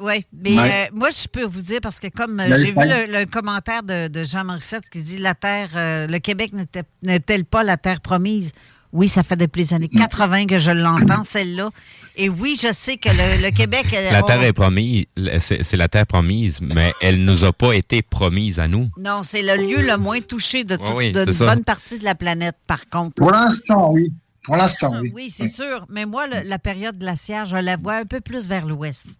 Oui, 0.00 0.24
mais 0.32 0.56
Ouais. 0.58 0.86
euh, 0.88 0.90
moi, 0.92 1.10
je 1.10 1.28
peux 1.28 1.44
vous 1.44 1.62
dire, 1.62 1.78
parce 1.80 2.00
que 2.00 2.08
comme 2.08 2.40
euh, 2.40 2.56
j'ai 2.58 2.72
vu 2.72 2.78
le, 2.80 3.20
le 3.20 3.26
commentaire 3.30 3.84
de, 3.84 4.08
de 4.08 4.24
Jean 4.24 4.44
Morissette 4.44 4.88
qui 4.90 5.00
dit 5.00 5.18
la 5.18 5.34
terre, 5.36 5.68
euh, 5.76 6.06
le 6.08 6.18
Québec 6.18 6.52
n'était- 6.52 6.82
n'est-elle 7.02 7.44
pas 7.44 7.62
la 7.62 7.76
terre 7.76 8.00
promise? 8.00 8.50
Oui, 8.94 9.08
ça 9.08 9.22
fait 9.24 9.36
depuis 9.36 9.62
les 9.62 9.74
années 9.74 9.88
80 9.88 10.46
que 10.46 10.58
je 10.58 10.70
l'entends, 10.70 11.22
celle-là. 11.24 11.70
Et 12.16 12.28
oui, 12.28 12.56
je 12.58 12.72
sais 12.72 12.96
que 12.96 13.08
le, 13.08 13.42
le 13.42 13.50
Québec. 13.50 13.86
euh, 13.92 14.12
La 14.12 14.22
on- 14.22 14.26
terre 14.26 14.42
est 14.42 14.52
promise, 14.52 15.04
c'est 15.40 15.76
la 15.76 15.88
terre 15.88 16.06
promise, 16.06 16.60
mais 16.62 16.92
elle 17.02 17.24
nous 17.24 17.42
a 17.44 17.52
pas 17.52 17.72
été 17.72 18.02
promise 18.02 18.60
à 18.60 18.68
nous. 18.68 18.88
Non, 18.98 19.22
c'est 19.24 19.42
le 19.42 19.56
lieu 19.56 19.82
le 19.84 19.96
moins 19.98 20.20
touché 20.20 20.62
de 20.64 20.76
toute 20.76 20.86
oui, 20.94 21.12
c'est 21.12 21.32
ça. 21.32 21.46
bonne 21.54 21.64
partie 21.64 21.98
de 21.98 22.04
la 22.04 22.14
planète, 22.14 22.54
par 22.68 22.86
contre. 22.86 23.14
Pour 23.16 23.32
l'instant, 23.32 23.90
oui. 23.92 24.12
Pour 24.44 24.56
l'instant, 24.56 24.92
oui. 25.02 25.10
Oui, 25.14 25.32
c'est 25.34 25.48
sûr. 25.50 25.86
Mais 25.90 26.06
moi, 26.06 26.26
le- 26.28 26.48
la 26.48 26.58
période 26.60 26.96
glaciaire, 26.98 27.46
je 27.46 27.56
la 27.56 27.76
vois 27.76 27.96
un 27.96 28.04
peu 28.04 28.20
plus 28.20 28.46
vers 28.46 28.64
l'ouest 28.64 29.18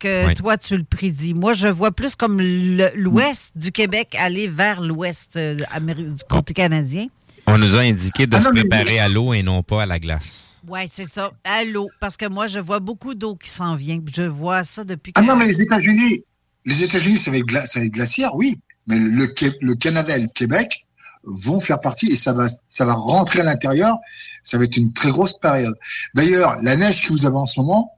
que 0.00 0.26
Oui. 0.26 0.34
toi, 0.34 0.56
tu 0.58 0.76
le 0.76 0.82
prédis. 0.84 1.32
Moi, 1.32 1.52
je 1.52 1.68
vois 1.68 1.92
plus 1.92 2.16
comme 2.16 2.40
l'ouest 2.40 3.52
du 3.54 3.70
Québec 3.70 4.16
aller 4.18 4.48
vers 4.48 4.80
l'ouest 4.80 5.36
euh, 5.36 5.54
du 5.54 6.22
côté 6.28 6.54
canadien. 6.54 7.06
On 7.46 7.58
nous 7.58 7.74
a 7.76 7.80
indiqué 7.80 8.26
de 8.26 8.34
Ah 8.36 8.40
se 8.40 8.46
non, 8.46 8.50
mais- 8.54 8.60
préparer 8.64 8.98
à 8.98 9.08
l'eau 9.08 9.32
et 9.32 9.42
non 9.42 9.62
pas 9.62 9.82
à 9.82 9.86
la 9.86 9.98
glace. 9.98 10.60
Oui, 10.68 10.80
c'est 10.88 11.04
ça. 11.08 11.30
À 11.44 11.64
l'eau. 11.64 11.88
Parce 12.00 12.16
que 12.16 12.28
moi, 12.28 12.46
je 12.48 12.58
vois 12.58 12.80
beaucoup 12.80 13.14
d'eau 13.14 13.36
qui 13.36 13.48
s'en 13.48 13.76
vient. 13.76 14.00
Je 14.12 14.22
vois 14.22 14.64
ça 14.64 14.82
depuis 14.84 15.12
que. 15.12 15.20
Ah 15.20 15.24
non, 15.24 15.36
mais 15.36 15.46
les 15.46 15.62
États-Unis, 15.62 16.24
les 16.64 16.82
États-Unis, 16.82 17.16
ça 17.16 17.30
va 17.30 17.36
être, 17.38 17.46
gla- 17.46 17.66
ça 17.66 17.78
va 17.80 17.86
être 17.86 17.92
glaciaire, 17.92 18.34
oui. 18.34 18.56
Mais 18.88 18.98
le, 18.98 19.32
le 19.60 19.74
Canada 19.74 20.16
et 20.16 20.20
le 20.22 20.28
Québec 20.28 20.86
vont 21.24 21.60
faire 21.60 21.80
partie 21.80 22.06
et 22.12 22.16
ça 22.16 22.32
va, 22.32 22.46
ça 22.68 22.84
va 22.84 22.94
rentrer 22.94 23.40
à 23.40 23.44
l'intérieur. 23.44 23.96
Ça 24.42 24.58
va 24.58 24.64
être 24.64 24.76
une 24.76 24.92
très 24.92 25.10
grosse 25.10 25.38
période. 25.38 25.74
D'ailleurs, 26.14 26.56
la 26.62 26.76
neige 26.76 27.02
que 27.02 27.08
vous 27.12 27.26
avez 27.26 27.36
en 27.36 27.46
ce 27.46 27.60
moment, 27.60 27.95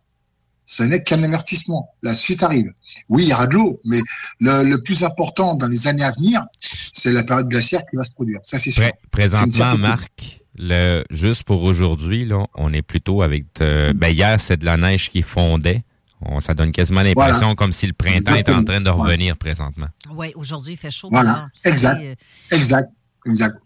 ce 0.70 0.82
n'est 0.82 1.02
qu'un 1.02 1.22
avertissement. 1.22 1.94
La 2.02 2.14
suite 2.14 2.42
arrive. 2.42 2.70
Oui, 3.08 3.22
il 3.22 3.30
y 3.30 3.32
aura 3.32 3.46
de 3.46 3.54
l'eau, 3.54 3.80
mais 3.86 4.00
le, 4.38 4.62
le 4.62 4.82
plus 4.82 5.02
important 5.02 5.54
dans 5.54 5.66
les 5.66 5.86
années 5.88 6.04
à 6.04 6.12
venir, 6.12 6.44
c'est 6.92 7.10
la 7.10 7.24
période 7.24 7.48
glaciaire 7.48 7.80
qui 7.88 7.96
va 7.96 8.04
se 8.04 8.12
produire. 8.12 8.38
Ça, 8.42 8.58
c'est 8.58 8.70
sûr. 8.70 8.84
Présentement. 9.10 9.78
Marc, 9.78 10.40
le, 10.58 11.04
juste 11.10 11.44
pour 11.44 11.62
aujourd'hui, 11.62 12.26
là, 12.26 12.44
on 12.54 12.70
est 12.74 12.82
plutôt 12.82 13.22
avec. 13.22 13.46
de- 13.58 13.92
ben 13.94 14.08
hier, 14.14 14.38
c'est 14.38 14.58
de 14.58 14.66
la 14.66 14.76
neige 14.76 15.08
qui 15.08 15.22
fondait. 15.22 15.84
On- 16.20 16.40
ça 16.40 16.52
donne 16.52 16.70
quasiment 16.72 17.02
l'impression 17.02 17.38
Voilà. 17.40 17.54
comme 17.54 17.72
si 17.72 17.86
le 17.86 17.94
printemps 17.94 18.34
était 18.34 18.52
en 18.52 18.62
train 18.64 18.82
de 18.82 18.90
revenir 18.90 19.38
présentement. 19.38 19.86
Oui, 20.10 20.32
aujourd'hui, 20.34 20.74
il 20.74 20.76
fait 20.76 20.90
chaud. 20.90 21.08
Voilà, 21.10 21.46
exact, 21.64 21.98
est, 22.02 22.18
exact, 22.54 22.90
exact. 23.24 23.56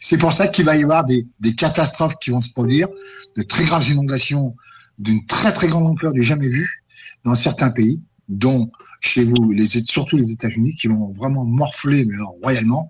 C'est 0.00 0.18
pour 0.18 0.32
ça 0.32 0.48
qu'il 0.48 0.64
va 0.64 0.76
y 0.76 0.82
avoir 0.82 1.04
des, 1.04 1.24
des 1.38 1.54
catastrophes 1.54 2.16
qui 2.20 2.30
vont 2.30 2.40
se 2.40 2.50
produire, 2.50 2.88
de 3.36 3.42
très 3.42 3.64
graves 3.64 3.88
inondations 3.88 4.56
d'une 4.98 5.24
très 5.26 5.52
très 5.52 5.68
grande 5.68 5.86
ampleur 5.86 6.12
du 6.12 6.22
jamais 6.22 6.48
vu 6.48 6.84
dans 7.24 7.34
certains 7.34 7.70
pays, 7.70 8.02
dont 8.28 8.70
chez 9.00 9.24
vous, 9.24 9.50
les, 9.50 9.66
surtout 9.66 10.16
les 10.16 10.30
États-Unis, 10.32 10.74
qui 10.76 10.86
vont 10.88 11.12
vraiment 11.12 11.44
morfler, 11.44 12.04
mais 12.04 12.14
alors 12.14 12.34
royalement, 12.42 12.88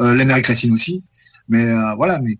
euh, 0.00 0.14
l'Amérique 0.14 0.48
latine 0.48 0.72
aussi. 0.72 1.04
Mais 1.48 1.64
euh, 1.64 1.94
voilà, 1.94 2.18
mais 2.20 2.38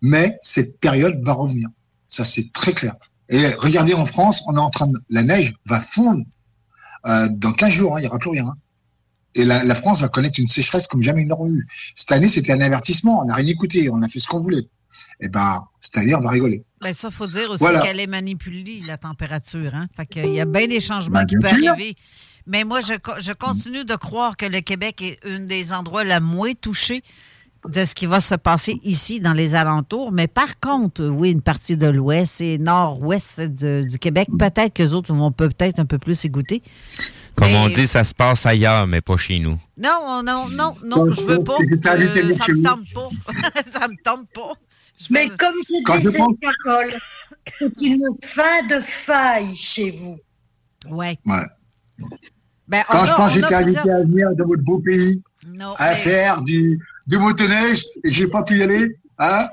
mais 0.00 0.38
cette 0.42 0.78
période 0.80 1.18
va 1.22 1.32
revenir. 1.32 1.68
Ça 2.08 2.24
c'est 2.24 2.52
très 2.52 2.72
clair. 2.72 2.96
Et 3.28 3.46
regardez 3.54 3.94
en 3.94 4.06
France, 4.06 4.42
on 4.46 4.56
est 4.56 4.60
en 4.60 4.70
train 4.70 4.86
de, 4.86 4.98
la 5.10 5.22
neige 5.22 5.54
va 5.66 5.80
fondre 5.80 6.24
euh, 7.06 7.28
dans 7.30 7.52
15 7.52 7.70
jours, 7.70 7.96
hein, 7.96 8.00
il 8.00 8.02
n'y 8.02 8.08
aura 8.08 8.18
plus 8.18 8.30
rien. 8.30 8.46
hein. 8.46 8.54
Et 9.34 9.44
la, 9.44 9.62
la 9.62 9.74
France 9.74 10.00
va 10.00 10.08
connaître 10.08 10.40
une 10.40 10.48
sécheresse 10.48 10.86
comme 10.86 11.02
jamais 11.02 11.22
il 11.22 11.28
n'aurait 11.28 11.50
eu. 11.50 11.66
Cette 11.94 12.10
année, 12.12 12.28
c'était 12.28 12.52
un 12.52 12.60
avertissement. 12.60 13.20
On 13.20 13.26
n'a 13.26 13.34
rien 13.34 13.46
écouté. 13.46 13.88
On 13.90 14.02
a 14.02 14.08
fait 14.08 14.18
ce 14.18 14.26
qu'on 14.26 14.40
voulait. 14.40 14.66
Et 15.20 15.28
ben, 15.28 15.64
cette 15.80 15.96
année, 15.98 16.14
on 16.14 16.20
va 16.20 16.30
rigoler. 16.30 16.64
Ben 16.80 16.92
ça, 16.92 17.10
faut 17.10 17.26
dire 17.26 17.50
aussi 17.50 17.62
Voilà. 17.62 17.80
qu'elle 17.80 18.00
est 18.00 18.06
manipulée, 18.06 18.82
la 18.86 18.96
température. 18.96 19.74
Hein? 19.74 19.88
Fait 19.96 20.06
qu'il 20.06 20.32
y 20.32 20.40
a 20.40 20.44
bien 20.44 20.66
des 20.66 20.80
changements 20.80 21.20
Ben, 21.20 21.26
qui 21.26 21.36
bien 21.36 21.50
peuvent 21.50 21.68
arriver. 21.68 21.94
Mais 22.46 22.64
moi, 22.64 22.80
je, 22.80 22.94
je 23.20 23.32
continue 23.32 23.84
de 23.84 23.94
croire 23.94 24.36
que 24.36 24.46
le 24.46 24.60
Québec 24.60 25.02
est 25.02 25.18
un 25.28 25.40
des 25.40 25.72
endroits 25.72 26.04
le 26.04 26.18
moins 26.20 26.52
touchés 26.54 27.02
de 27.68 27.84
ce 27.84 27.94
qui 27.94 28.06
va 28.06 28.20
se 28.20 28.36
passer 28.36 28.78
ici 28.84 29.20
dans 29.20 29.32
les 29.32 29.54
alentours. 29.54 30.12
Mais 30.12 30.28
par 30.28 30.60
contre, 30.60 31.04
oui, 31.06 31.32
une 31.32 31.42
partie 31.42 31.76
de 31.76 31.88
l'ouest 31.88 32.40
et 32.40 32.56
nord-ouest 32.56 33.40
du 33.40 33.98
Québec, 33.98 34.28
peut-être 34.38 34.72
que 34.74 34.82
les 34.84 34.94
autres 34.94 35.12
vont 35.12 35.32
peut-être 35.32 35.80
un 35.80 35.84
peu 35.84 35.98
plus 35.98 36.24
y 36.24 36.30
goûter. 36.30 36.62
Comme 37.34 37.52
on 37.54 37.68
dit, 37.68 37.86
ça 37.86 38.04
se 38.04 38.14
passe 38.14 38.46
ailleurs, 38.46 38.86
mais 38.86 39.00
pas 39.00 39.16
chez 39.16 39.38
nous. 39.40 39.58
Non, 39.76 40.22
non, 40.24 40.48
non, 40.48 40.74
non, 40.84 41.10
je 41.10 41.20
veux 41.22 41.42
pas. 41.42 41.56
Euh, 41.60 42.32
ça 42.34 42.52
me 42.52 42.62
tente 42.62 42.84
pas. 42.94 43.08
ça 43.66 43.88
me 43.88 44.02
tente 44.02 44.28
pas. 44.32 44.52
Mais 45.10 45.28
comme 45.28 45.54
je 45.68 45.82
Quand 45.84 45.96
disais, 45.96 46.16
pense- 46.18 46.38
Carole, 46.64 46.92
c'est 47.58 47.80
une 47.82 48.08
fin 48.24 48.62
de 48.66 48.80
faille 48.80 49.54
chez 49.54 49.90
vous. 49.92 50.18
Ouais. 50.88 51.18
Ouais. 51.26 51.42
Ben, 52.66 52.82
Quand 52.88 53.00
a- 53.02 53.06
je 53.06 53.12
pense 53.14 53.34
que 53.34 53.40
j'étais 53.40 53.54
invité 53.54 53.78
plusieurs- 53.80 53.96
à 54.00 54.02
venir 54.02 54.28
dans 54.36 54.46
votre 54.46 54.62
beau 54.62 54.78
pays, 54.78 55.22
Non, 55.46 55.74
à 55.78 55.90
mais- 55.90 55.96
faire 55.96 56.42
du, 56.42 56.78
du 57.06 57.18
motoneige 57.18 57.84
et 58.04 58.10
j'ai 58.12 58.26
pas 58.26 58.42
pu 58.42 58.58
y 58.58 58.62
aller, 58.62 58.98
hein, 59.18 59.48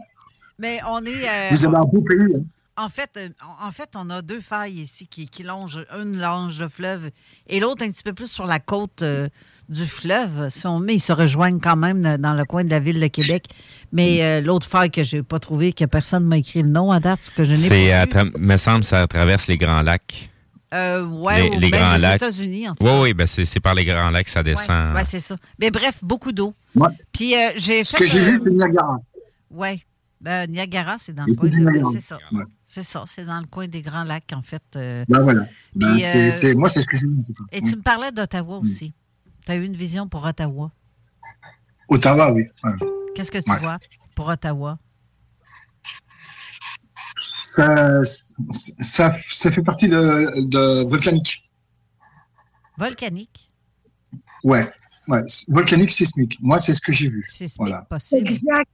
Mais 0.60 0.80
on 0.88 1.04
est. 1.06 1.28
euh, 1.28 1.48
vous 1.52 1.66
avez 1.66 1.78
un 1.78 1.84
beau 1.84 2.02
pays. 2.02 2.36
Hein? 2.36 2.44
En 2.78 2.90
fait, 2.90 3.10
euh, 3.16 3.30
en 3.64 3.68
en 3.68 3.72
fait, 3.72 3.92
on 3.96 4.10
a 4.10 4.22
deux 4.22 4.42
failles 4.42 4.82
ici 4.82 5.08
qui, 5.08 5.28
qui 5.28 5.44
longent. 5.44 5.86
Une 5.98 6.20
longe 6.20 6.60
le 6.60 6.68
fleuve 6.68 7.10
et 7.48 7.62
l'autre 7.62 7.86
un 7.86 7.90
petit 7.90 8.04
peu 8.04 8.12
plus 8.12 8.28
sur 8.30 8.46
la 8.46 8.60
côte 8.60 9.02
euh, 9.02 9.30
du 9.70 9.86
fleuve. 9.86 10.50
Si 10.50 10.68
on 10.68 10.80
met, 10.80 10.96
ils 10.96 11.00
se 11.00 11.14
rejoignent 11.14 11.60
quand 11.60 11.76
même 11.76 12.06
euh, 12.06 12.18
dans 12.18 12.34
le 12.34 12.46
coin 12.46 12.64
de 12.64 12.70
la 12.70 12.80
ville 12.80 13.00
de 13.00 13.08
Québec. 13.08 13.46
Mais 13.92 14.22
euh, 14.24 14.42
l'autre 14.42 14.68
faille 14.68 14.92
que 14.92 15.04
j'ai 15.04 15.24
pas 15.24 15.40
trouvé, 15.40 15.74
que 15.74 15.86
personne 15.86 16.24
m'a 16.26 16.38
écrit 16.38 16.62
le 16.62 16.70
nom 16.70 16.92
à 16.92 17.00
date, 17.00 17.20
que 17.36 17.44
je 17.44 17.52
n'ai 17.52 17.58
C'est, 17.58 17.90
pas 18.10 18.22
vu. 18.22 18.30
tra- 18.30 18.38
me 18.38 18.58
semble, 18.58 18.84
ça 18.84 19.08
traverse 19.08 19.48
les 19.48 19.58
Grands 19.58 19.82
Lacs. 19.82 20.30
Euh, 20.74 21.06
ouais, 21.06 21.50
les, 21.50 21.56
ou 21.56 21.60
les 21.60 21.70
ben, 21.70 21.78
Grands 21.80 21.96
les 21.96 22.02
Lacs. 22.02 22.16
États-Unis, 22.22 22.68
en 22.70 22.76
tout 22.76 22.84
Oui, 22.84 22.90
cas. 22.90 23.02
oui, 23.02 23.14
ben 23.14 23.28
c'est, 23.28 23.46
c'est 23.46 23.60
par 23.60 23.76
les 23.76 23.86
Grands 23.86 24.10
Lacs 24.10 24.26
que 24.26 24.32
ça 24.32 24.44
descend. 24.44 24.94
Ouais, 24.94 25.04
c'est 25.04 25.20
ça. 25.20 25.38
Mais 25.60 25.72
bref, 25.72 26.00
beaucoup 26.02 26.32
d'eau. 26.32 26.54
Ouais. 26.76 26.90
Puis 27.12 27.34
euh, 27.36 27.50
j'ai 27.56 27.84
Ce 27.84 27.96
que 27.96 28.06
j'ai 28.06 28.20
euh, 28.20 28.32
vu, 28.32 28.40
c'est 28.44 28.50
Niagara. 28.50 29.00
Oui. 29.52 29.82
Ben, 30.20 30.50
Niagara, 30.50 30.96
c'est 30.98 31.14
dans 31.14 31.24
Et 31.26 31.32
le 31.32 31.34
c'est 31.34 31.80
coin. 31.82 31.92
C'est 31.94 32.00
ça. 32.02 32.18
Ouais. 32.32 32.44
C'est 32.66 32.82
ça. 32.82 33.04
C'est 33.08 33.26
dans 33.26 33.40
le 33.40 33.46
coin 33.46 33.68
des 33.68 33.82
Grands 33.82 34.04
Lacs, 34.04 34.34
en 34.34 34.42
fait. 34.42 34.64
euh. 34.76 35.06
Ben 35.08 35.22
voilà. 35.22 35.46
Ben, 35.76 35.94
Puis, 35.94 36.02
c'est, 36.02 36.26
euh, 36.26 36.30
c'est- 36.32 36.54
moi, 36.56 36.68
c'est 36.68 36.82
ce 36.82 36.88
que 36.88 36.98
j'ai 36.98 37.06
vu. 37.08 37.14
Et 37.52 37.62
Oui. 37.62 37.70
tu 37.70 37.78
me 37.78 37.82
parlais 37.82 38.12
d'Ottawa 38.12 38.58
aussi. 38.58 38.94
Tu 39.46 39.52
as 39.52 39.56
eu 39.56 39.64
une 39.66 39.76
vision 39.76 40.08
pour 40.08 40.24
Ottawa? 40.26 40.72
Ottawa, 41.90 42.32
oui. 42.34 42.46
Qu'est-ce 43.14 43.32
que 43.32 43.38
tu 43.38 43.52
Ouais. 43.52 43.60
vois 43.60 43.78
pour 44.16 44.28
Ottawa? 44.28 44.80
Ça, 47.18 48.00
ça, 48.02 49.12
ça 49.30 49.52
fait 49.52 49.62
partie 49.62 49.88
de, 49.88 50.42
de 50.50 50.84
volcanique. 50.90 51.50
Volcanique? 52.78 53.52
Ouais. 54.44 54.68
ouais. 55.08 55.24
Volcanique 55.48 55.92
sismique. 55.92 56.38
Moi, 56.42 56.60
c'est 56.60 56.74
ce 56.74 56.82
que 56.82 56.92
j'ai 56.92 57.08
vu. 57.08 57.26
Sismique, 57.32 57.58
Voilà. 57.60 57.84
possible. 57.84 58.28
Exact. 58.30 58.70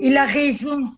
Il 0.00 0.16
a 0.16 0.24
raison. 0.26 0.94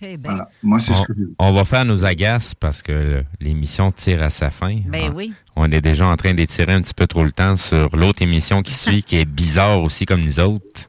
Eh 0.00 0.16
ben, 0.16 0.30
Voilà. 0.30 0.48
Moi, 0.62 0.78
c'est 0.78 0.94
ce 0.94 1.00
on, 1.00 1.04
que 1.04 1.12
vu. 1.12 1.28
on 1.38 1.52
va 1.52 1.64
faire 1.64 1.84
nos 1.84 2.04
agaces 2.04 2.54
parce 2.54 2.82
que 2.82 3.24
l'émission 3.40 3.90
tire 3.92 4.22
à 4.22 4.30
sa 4.30 4.50
fin. 4.50 4.76
Ben 4.86 5.08
Ah, 5.10 5.14
oui. 5.14 5.32
On 5.56 5.70
est 5.72 5.80
déjà 5.80 6.06
en 6.06 6.16
train 6.16 6.34
d'étirer 6.34 6.72
un 6.72 6.80
petit 6.82 6.94
peu 6.94 7.06
trop 7.08 7.24
le 7.24 7.32
temps 7.32 7.56
sur 7.56 7.94
l'autre 7.96 8.22
émission 8.22 8.62
qui 8.62 8.74
suit, 8.74 9.02
qui 9.02 9.16
est 9.16 9.24
bizarre 9.24 9.80
aussi 9.82 10.06
comme 10.06 10.20
nous 10.22 10.38
autres. 10.38 10.88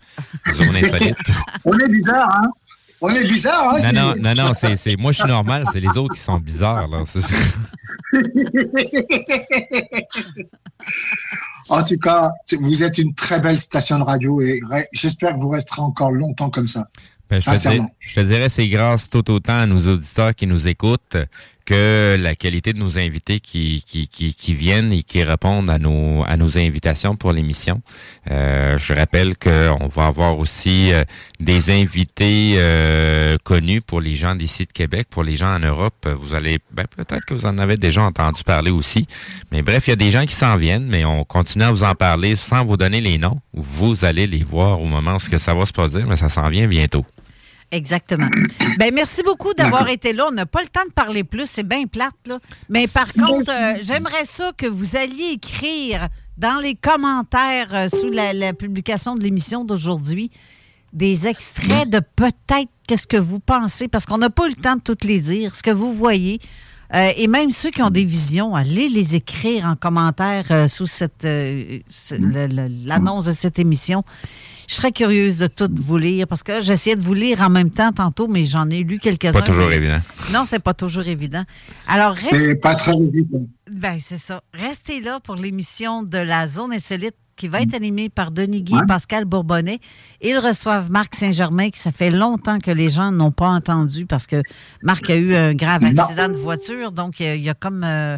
Zone 0.53 0.75
insolite. 0.75 1.17
On 1.65 1.77
est 1.79 1.89
bizarre, 1.89 2.29
hein? 2.43 2.49
On 3.01 3.09
est 3.09 3.23
bizarre, 3.23 3.73
hein? 3.75 3.79
Non, 3.93 4.13
non, 4.17 4.21
non, 4.35 4.35
non, 4.47 4.53
c'est, 4.53 4.75
c'est- 4.75 4.97
moi 4.97 5.13
je 5.13 5.19
suis 5.19 5.27
normal, 5.29 5.63
c'est 5.71 5.79
les 5.79 5.87
autres 5.97 6.13
qui 6.15 6.19
sont 6.19 6.37
bizarres. 6.37 6.87
Là. 6.89 7.03
C'est 7.05 7.21
ça. 7.21 7.33
en 11.69 11.83
tout 11.83 11.97
cas, 11.97 12.31
vous 12.59 12.83
êtes 12.83 12.97
une 12.97 13.13
très 13.13 13.39
belle 13.39 13.57
station 13.57 13.99
de 13.99 14.03
radio 14.03 14.41
et 14.41 14.59
re- 14.69 14.85
j'espère 14.93 15.33
que 15.35 15.39
vous 15.39 15.49
resterez 15.49 15.81
encore 15.81 16.11
longtemps 16.11 16.49
comme 16.49 16.67
ça. 16.67 16.87
Ben, 17.29 17.39
je, 17.39 17.45
te 17.45 17.57
dis- 17.69 17.81
je 17.99 18.15
te 18.15 18.19
dirais, 18.21 18.49
c'est 18.49 18.67
grâce 18.67 19.09
tout 19.09 19.29
autant 19.31 19.59
à 19.61 19.65
nos 19.67 19.87
auditeurs 19.87 20.33
qui 20.35 20.47
nous 20.47 20.67
écoutent 20.67 21.17
que 21.65 22.17
la 22.19 22.33
qualité 22.33 22.73
de 22.73 22.79
nos 22.79 22.97
invités 22.97 23.39
qui, 23.39 23.83
qui, 23.85 24.07
qui, 24.07 24.33
qui 24.33 24.55
viennent 24.55 24.91
et 24.91 25.03
qui 25.03 25.21
répondent 25.21 25.69
à 25.69 25.77
nos, 25.77 26.23
à 26.27 26.35
nos 26.35 26.57
invitations 26.57 27.15
pour 27.15 27.31
l'émission. 27.31 27.83
Euh, 28.31 28.79
je 28.79 28.91
rappelle 28.95 29.37
qu'on 29.37 29.87
va 29.87 30.07
avoir 30.07 30.39
aussi 30.39 30.91
euh, 30.91 31.03
des 31.39 31.69
invités 31.69 32.55
euh, 32.57 33.37
connus 33.43 33.81
pour 33.81 34.01
les 34.01 34.15
gens 34.15 34.33
d'ici 34.33 34.65
de 34.65 34.71
Québec, 34.71 35.05
pour 35.11 35.23
les 35.23 35.35
gens 35.35 35.55
en 35.55 35.59
Europe. 35.59 36.07
Vous 36.19 36.33
allez, 36.33 36.57
ben, 36.71 36.85
peut-être 36.87 37.23
que 37.25 37.35
vous 37.35 37.45
en 37.45 37.59
avez 37.59 37.77
déjà 37.77 38.01
entendu 38.01 38.43
parler 38.43 38.71
aussi. 38.71 39.05
Mais 39.51 39.61
bref, 39.61 39.85
il 39.85 39.91
y 39.91 39.93
a 39.93 39.97
des 39.97 40.09
gens 40.09 40.25
qui 40.25 40.33
s'en 40.33 40.57
viennent, 40.57 40.87
mais 40.87 41.05
on 41.05 41.23
continue 41.23 41.65
à 41.65 41.71
vous 41.71 41.83
en 41.83 41.93
parler 41.93 42.35
sans 42.35 42.65
vous 42.65 42.77
donner 42.77 42.99
les 42.99 43.19
noms. 43.19 43.37
Vous 43.53 44.05
allez 44.05 44.25
les 44.25 44.41
voir 44.43 44.81
au 44.81 44.87
moment 44.87 45.17
où 45.17 45.19
ce 45.19 45.29
que 45.29 45.37
ça 45.37 45.53
va 45.53 45.67
se 45.67 45.73
produire, 45.73 46.07
mais 46.07 46.15
ça 46.15 46.29
s'en 46.29 46.49
vient 46.49 46.67
bientôt. 46.67 47.05
Exactement. 47.71 48.29
Ben, 48.79 48.93
merci 48.93 49.21
beaucoup 49.23 49.53
d'avoir 49.53 49.89
été 49.89 50.13
là. 50.13 50.27
On 50.29 50.31
n'a 50.31 50.45
pas 50.45 50.61
le 50.61 50.69
temps 50.69 50.85
de 50.87 50.91
parler 50.91 51.23
plus, 51.23 51.47
c'est 51.47 51.67
bien 51.67 51.85
plate, 51.85 52.15
là. 52.25 52.39
Mais 52.67 52.87
par 52.87 53.11
contre, 53.13 53.51
euh, 53.51 53.79
j'aimerais 53.83 54.25
ça 54.25 54.51
que 54.57 54.65
vous 54.65 54.95
alliez 54.95 55.33
écrire 55.33 56.07
dans 56.37 56.59
les 56.59 56.73
commentaires 56.73 57.73
euh, 57.73 57.87
sous 57.87 58.09
la, 58.09 58.33
la 58.33 58.53
publication 58.53 59.15
de 59.15 59.23
l'émission 59.23 59.65
d'aujourd'hui 59.65 60.31
des 60.93 61.27
extraits 61.27 61.87
de 61.87 61.99
peut-être 61.99 62.71
qu'est-ce 62.87 63.05
que 63.05 63.17
vous 63.17 63.39
pensez, 63.39 63.87
parce 63.87 64.07
qu'on 64.07 64.17
n'a 64.17 64.31
pas 64.31 64.47
eu 64.47 64.49
le 64.49 64.55
temps 64.55 64.75
de 64.75 64.81
toutes 64.81 65.03
les 65.03 65.19
dire, 65.19 65.53
ce 65.53 65.61
que 65.61 65.69
vous 65.69 65.93
voyez. 65.93 66.39
Euh, 66.95 67.11
et 67.15 67.27
même 67.27 67.51
ceux 67.51 67.69
qui 67.69 67.83
ont 67.83 67.91
des 67.91 68.05
visions, 68.05 68.55
allez 68.55 68.89
les 68.89 69.15
écrire 69.15 69.65
en 69.65 69.75
commentaire 69.75 70.67
sous 70.67 70.87
cette 70.87 71.27
l'annonce 72.17 73.25
de 73.25 73.31
cette 73.31 73.59
émission. 73.59 74.03
Je 74.69 74.75
serais 74.75 74.91
curieuse 74.91 75.39
de 75.39 75.47
toutes 75.47 75.79
vous 75.79 75.97
lire 75.97 76.27
parce 76.27 76.43
que 76.43 76.61
j'essayais 76.61 76.95
de 76.95 77.01
vous 77.01 77.15
lire 77.15 77.41
en 77.41 77.49
même 77.49 77.71
temps 77.71 77.91
tantôt, 77.91 78.27
mais 78.27 78.45
j'en 78.45 78.69
ai 78.69 78.83
lu 78.83 78.99
quelques-uns. 78.99 79.31
Pas 79.31 79.41
toujours 79.41 79.67
mais- 79.67 79.77
évident. 79.77 79.99
Non, 80.31 80.43
c'est 80.45 80.59
pas 80.59 80.75
toujours 80.75 81.07
évident. 81.07 81.43
Alors, 81.87 82.11
reste- 82.13 82.29
C'est 82.35 82.55
pas 82.55 82.75
très 82.75 82.93
évident. 82.93 83.47
ben, 83.71 83.97
c'est 83.99 84.19
ça. 84.19 84.43
Restez 84.53 85.01
là 85.01 85.19
pour 85.23 85.33
l'émission 85.37 86.03
de 86.03 86.19
la 86.19 86.45
Zone 86.45 86.71
Insolite 86.71 87.15
qui 87.39 87.47
va 87.47 87.61
être 87.61 87.73
animée 87.73 88.09
par 88.09 88.31
Denis 88.31 88.61
Guy 88.63 88.73
Ouais. 88.75 88.81
et 88.83 88.85
Pascal 88.85 89.23
Bourbonnais. 89.25 89.79
Ils 90.21 90.37
reçoivent 90.37 90.91
Marc 90.91 91.15
Saint-Germain, 91.15 91.69
qui 91.69 91.79
ça 91.79 91.91
fait 91.93 92.11
longtemps 92.11 92.59
que 92.59 92.69
les 92.69 92.89
gens 92.89 93.11
n'ont 93.13 93.31
pas 93.31 93.47
entendu 93.47 94.05
parce 94.05 94.27
que 94.27 94.43
Marc 94.83 95.09
a 95.09 95.15
eu 95.15 95.33
un 95.33 95.53
grave 95.53 95.83
Non. 95.83 96.03
accident 96.03 96.27
de 96.27 96.33
voiture. 96.37 96.91
Donc, 96.91 97.21
euh, 97.21 97.35
il 97.37 97.49
a 97.49 97.53
comme. 97.53 97.83
euh, 97.85 98.17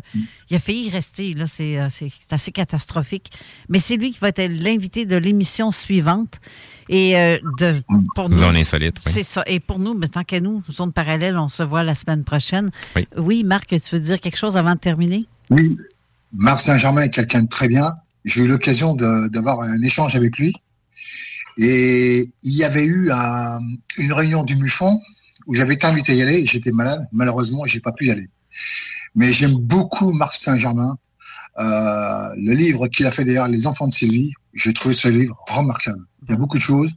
il 0.49 0.55
a 0.55 0.59
failli 0.59 0.89
rester. 0.89 1.33
Là, 1.35 1.45
c'est, 1.47 1.77
euh, 1.79 1.87
c'est, 1.91 2.09
c'est 2.09 2.33
assez 2.33 2.51
catastrophique. 2.51 3.31
Mais 3.69 3.77
c'est 3.79 3.95
lui 3.95 4.11
qui 4.11 4.19
va 4.19 4.29
être 4.29 4.41
l'invité 4.49 5.05
de 5.05 5.15
l'émission 5.15 5.69
suivante. 5.71 6.39
Et 6.89 7.15
euh, 7.17 7.37
de, 7.59 7.81
pour 8.15 8.27
nous. 8.29 8.37
Zone 8.39 8.57
insolite, 8.57 8.95
oui. 9.05 9.11
C'est 9.13 9.23
ça. 9.23 9.43
Et 9.45 9.59
pour 9.59 9.77
nous, 9.79 9.93
mais 9.93 10.07
tant 10.07 10.23
qu'à 10.23 10.39
nous, 10.41 10.63
zone 10.69 10.91
parallèle, 10.91 11.37
on 11.37 11.47
se 11.47 11.63
voit 11.63 11.83
la 11.83 11.93
semaine 11.95 12.23
prochaine. 12.23 12.71
Oui. 12.95 13.07
Oui, 13.15 13.43
Marc, 13.43 13.67
tu 13.67 13.77
veux 13.95 13.99
dire 14.01 14.19
quelque 14.19 14.37
chose 14.37 14.57
avant 14.57 14.73
de 14.73 14.79
terminer? 14.79 15.25
Oui, 15.51 15.77
Marc 16.33 16.61
Saint-Germain 16.61 17.01
est 17.03 17.09
quelqu'un 17.09 17.43
de 17.43 17.47
très 17.47 17.67
bien. 17.67 17.93
J'ai 18.25 18.41
eu 18.41 18.47
l'occasion 18.47 18.95
d'avoir 18.95 19.61
un 19.61 19.81
échange 19.81 20.15
avec 20.15 20.37
lui. 20.37 20.53
Et 21.57 22.25
il 22.43 22.53
y 22.53 22.63
avait 22.63 22.85
eu 22.85 23.11
un- 23.11 23.59
une 23.97 24.13
réunion 24.13 24.43
du 24.43 24.55
MUFON 24.55 25.01
où 25.47 25.53
j'avais 25.55 25.73
été 25.73 25.85
invité 25.85 26.13
à 26.13 26.15
y 26.15 26.21
aller. 26.21 26.45
J'étais 26.45 26.71
malade. 26.71 27.07
Malheureusement, 27.11 27.65
j'ai 27.65 27.79
pas 27.79 27.91
pu 27.91 28.07
y 28.07 28.11
aller. 28.11 28.29
Mais 29.15 29.31
j'aime 29.33 29.55
beaucoup 29.55 30.11
Marc 30.13 30.35
Saint-Germain. 30.35 30.97
Euh, 31.59 32.29
le 32.37 32.53
livre 32.53 32.87
qu'il 32.87 33.05
a 33.05 33.11
fait 33.11 33.25
d'ailleurs, 33.25 33.49
Les 33.49 33.67
enfants 33.67 33.87
de 33.87 33.91
Sylvie, 33.91 34.31
j'ai 34.53 34.73
trouvé 34.73 34.93
ce 34.95 35.09
livre 35.09 35.37
remarquable. 35.47 36.05
Il 36.23 36.29
y 36.29 36.33
a 36.33 36.37
beaucoup 36.37 36.57
de 36.57 36.63
choses. 36.63 36.91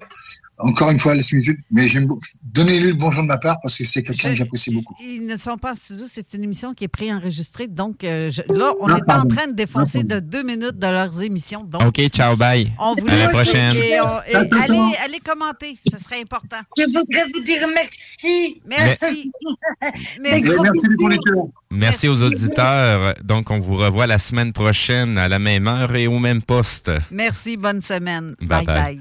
Encore 0.59 0.91
une 0.91 0.99
fois, 1.01 1.15
la 1.17 1.23
similitude, 1.23 1.59
mais 1.71 1.89
j'aime 1.89 2.07
beaucoup. 2.07 2.21
Donnez-lui 2.45 2.89
le 2.91 2.95
bonjour 2.95 3.23
de 3.25 3.29
ma 3.29 3.39
part 3.39 3.59
parce 3.61 3.77
que 3.77 3.83
c'est 3.85 4.03
quelqu'un 4.05 4.31
que 4.31 4.35
j'apprécie 4.37 4.73
beaucoup. 4.73 4.95
Ils 5.01 5.27
ne 5.27 5.37
sont 5.37 5.57
pas 5.57 5.73
en 5.73 5.75
studio, 5.75 6.07
c'est 6.09 6.33
une 6.35 6.45
émission 6.45 6.75
qui 6.75 6.85
est 6.85 6.89
préenregistrée. 6.89 7.67
Donc 7.67 8.05
euh, 8.05 8.31
je- 8.31 8.43
là, 8.53 8.73
on 8.81 8.87
Non, 8.89 8.97
est 8.99 9.11
en 9.13 9.27
train 9.27 9.49
de 9.49 9.53
défoncer 9.53 10.05
Non, 10.05 10.15
de 10.17 10.21
deux 10.21 10.45
minutes 10.45 10.79
de 10.79 10.87
leurs 10.87 11.21
émissions. 11.23 11.65
Donc, 11.65 11.83
OK, 11.83 12.01
ciao, 12.09 12.37
bye. 12.37 12.71
on 12.79 12.95
vous 12.95 13.07
à 13.09 13.17
la 13.17 13.29
prochaine. 13.31 13.75
et 13.77 14.01
on- 14.01 14.23
et 14.29 14.35
allez, 14.37 14.95
allez 15.05 15.19
commenter, 15.25 15.77
ce 15.91 15.97
serait 15.99 16.21
important. 16.21 16.59
Je 16.79 16.85
voudrais 16.85 17.25
vous 17.35 17.43
dire 17.43 17.67
merci. 17.75 18.61
Merci. 18.67 19.33
Merci 20.21 20.49
les 20.49 21.05
auditeurs. 21.05 21.45
Merci 21.71 22.09
aux 22.09 22.23
auditeurs. 22.23 23.15
Donc, 23.25 23.51
on 23.51 23.59
vous 23.59 23.77
revoit 23.77 24.07
la 24.07 24.19
semaine 24.19 24.53
prochaine 24.53 25.19
à 25.19 25.29
la 25.29 25.39
même 25.39 25.67
heure 25.67 25.95
et 25.97 26.07
au 26.07 26.19
même 26.19 26.43
poste. 26.43 26.91
Merci, 27.11 27.57
bonne 27.57 27.81
semaine. 27.81 28.35
Bye 28.41 28.65
bye. 28.65 28.65
bye. 28.65 28.75
bye. 28.95 29.01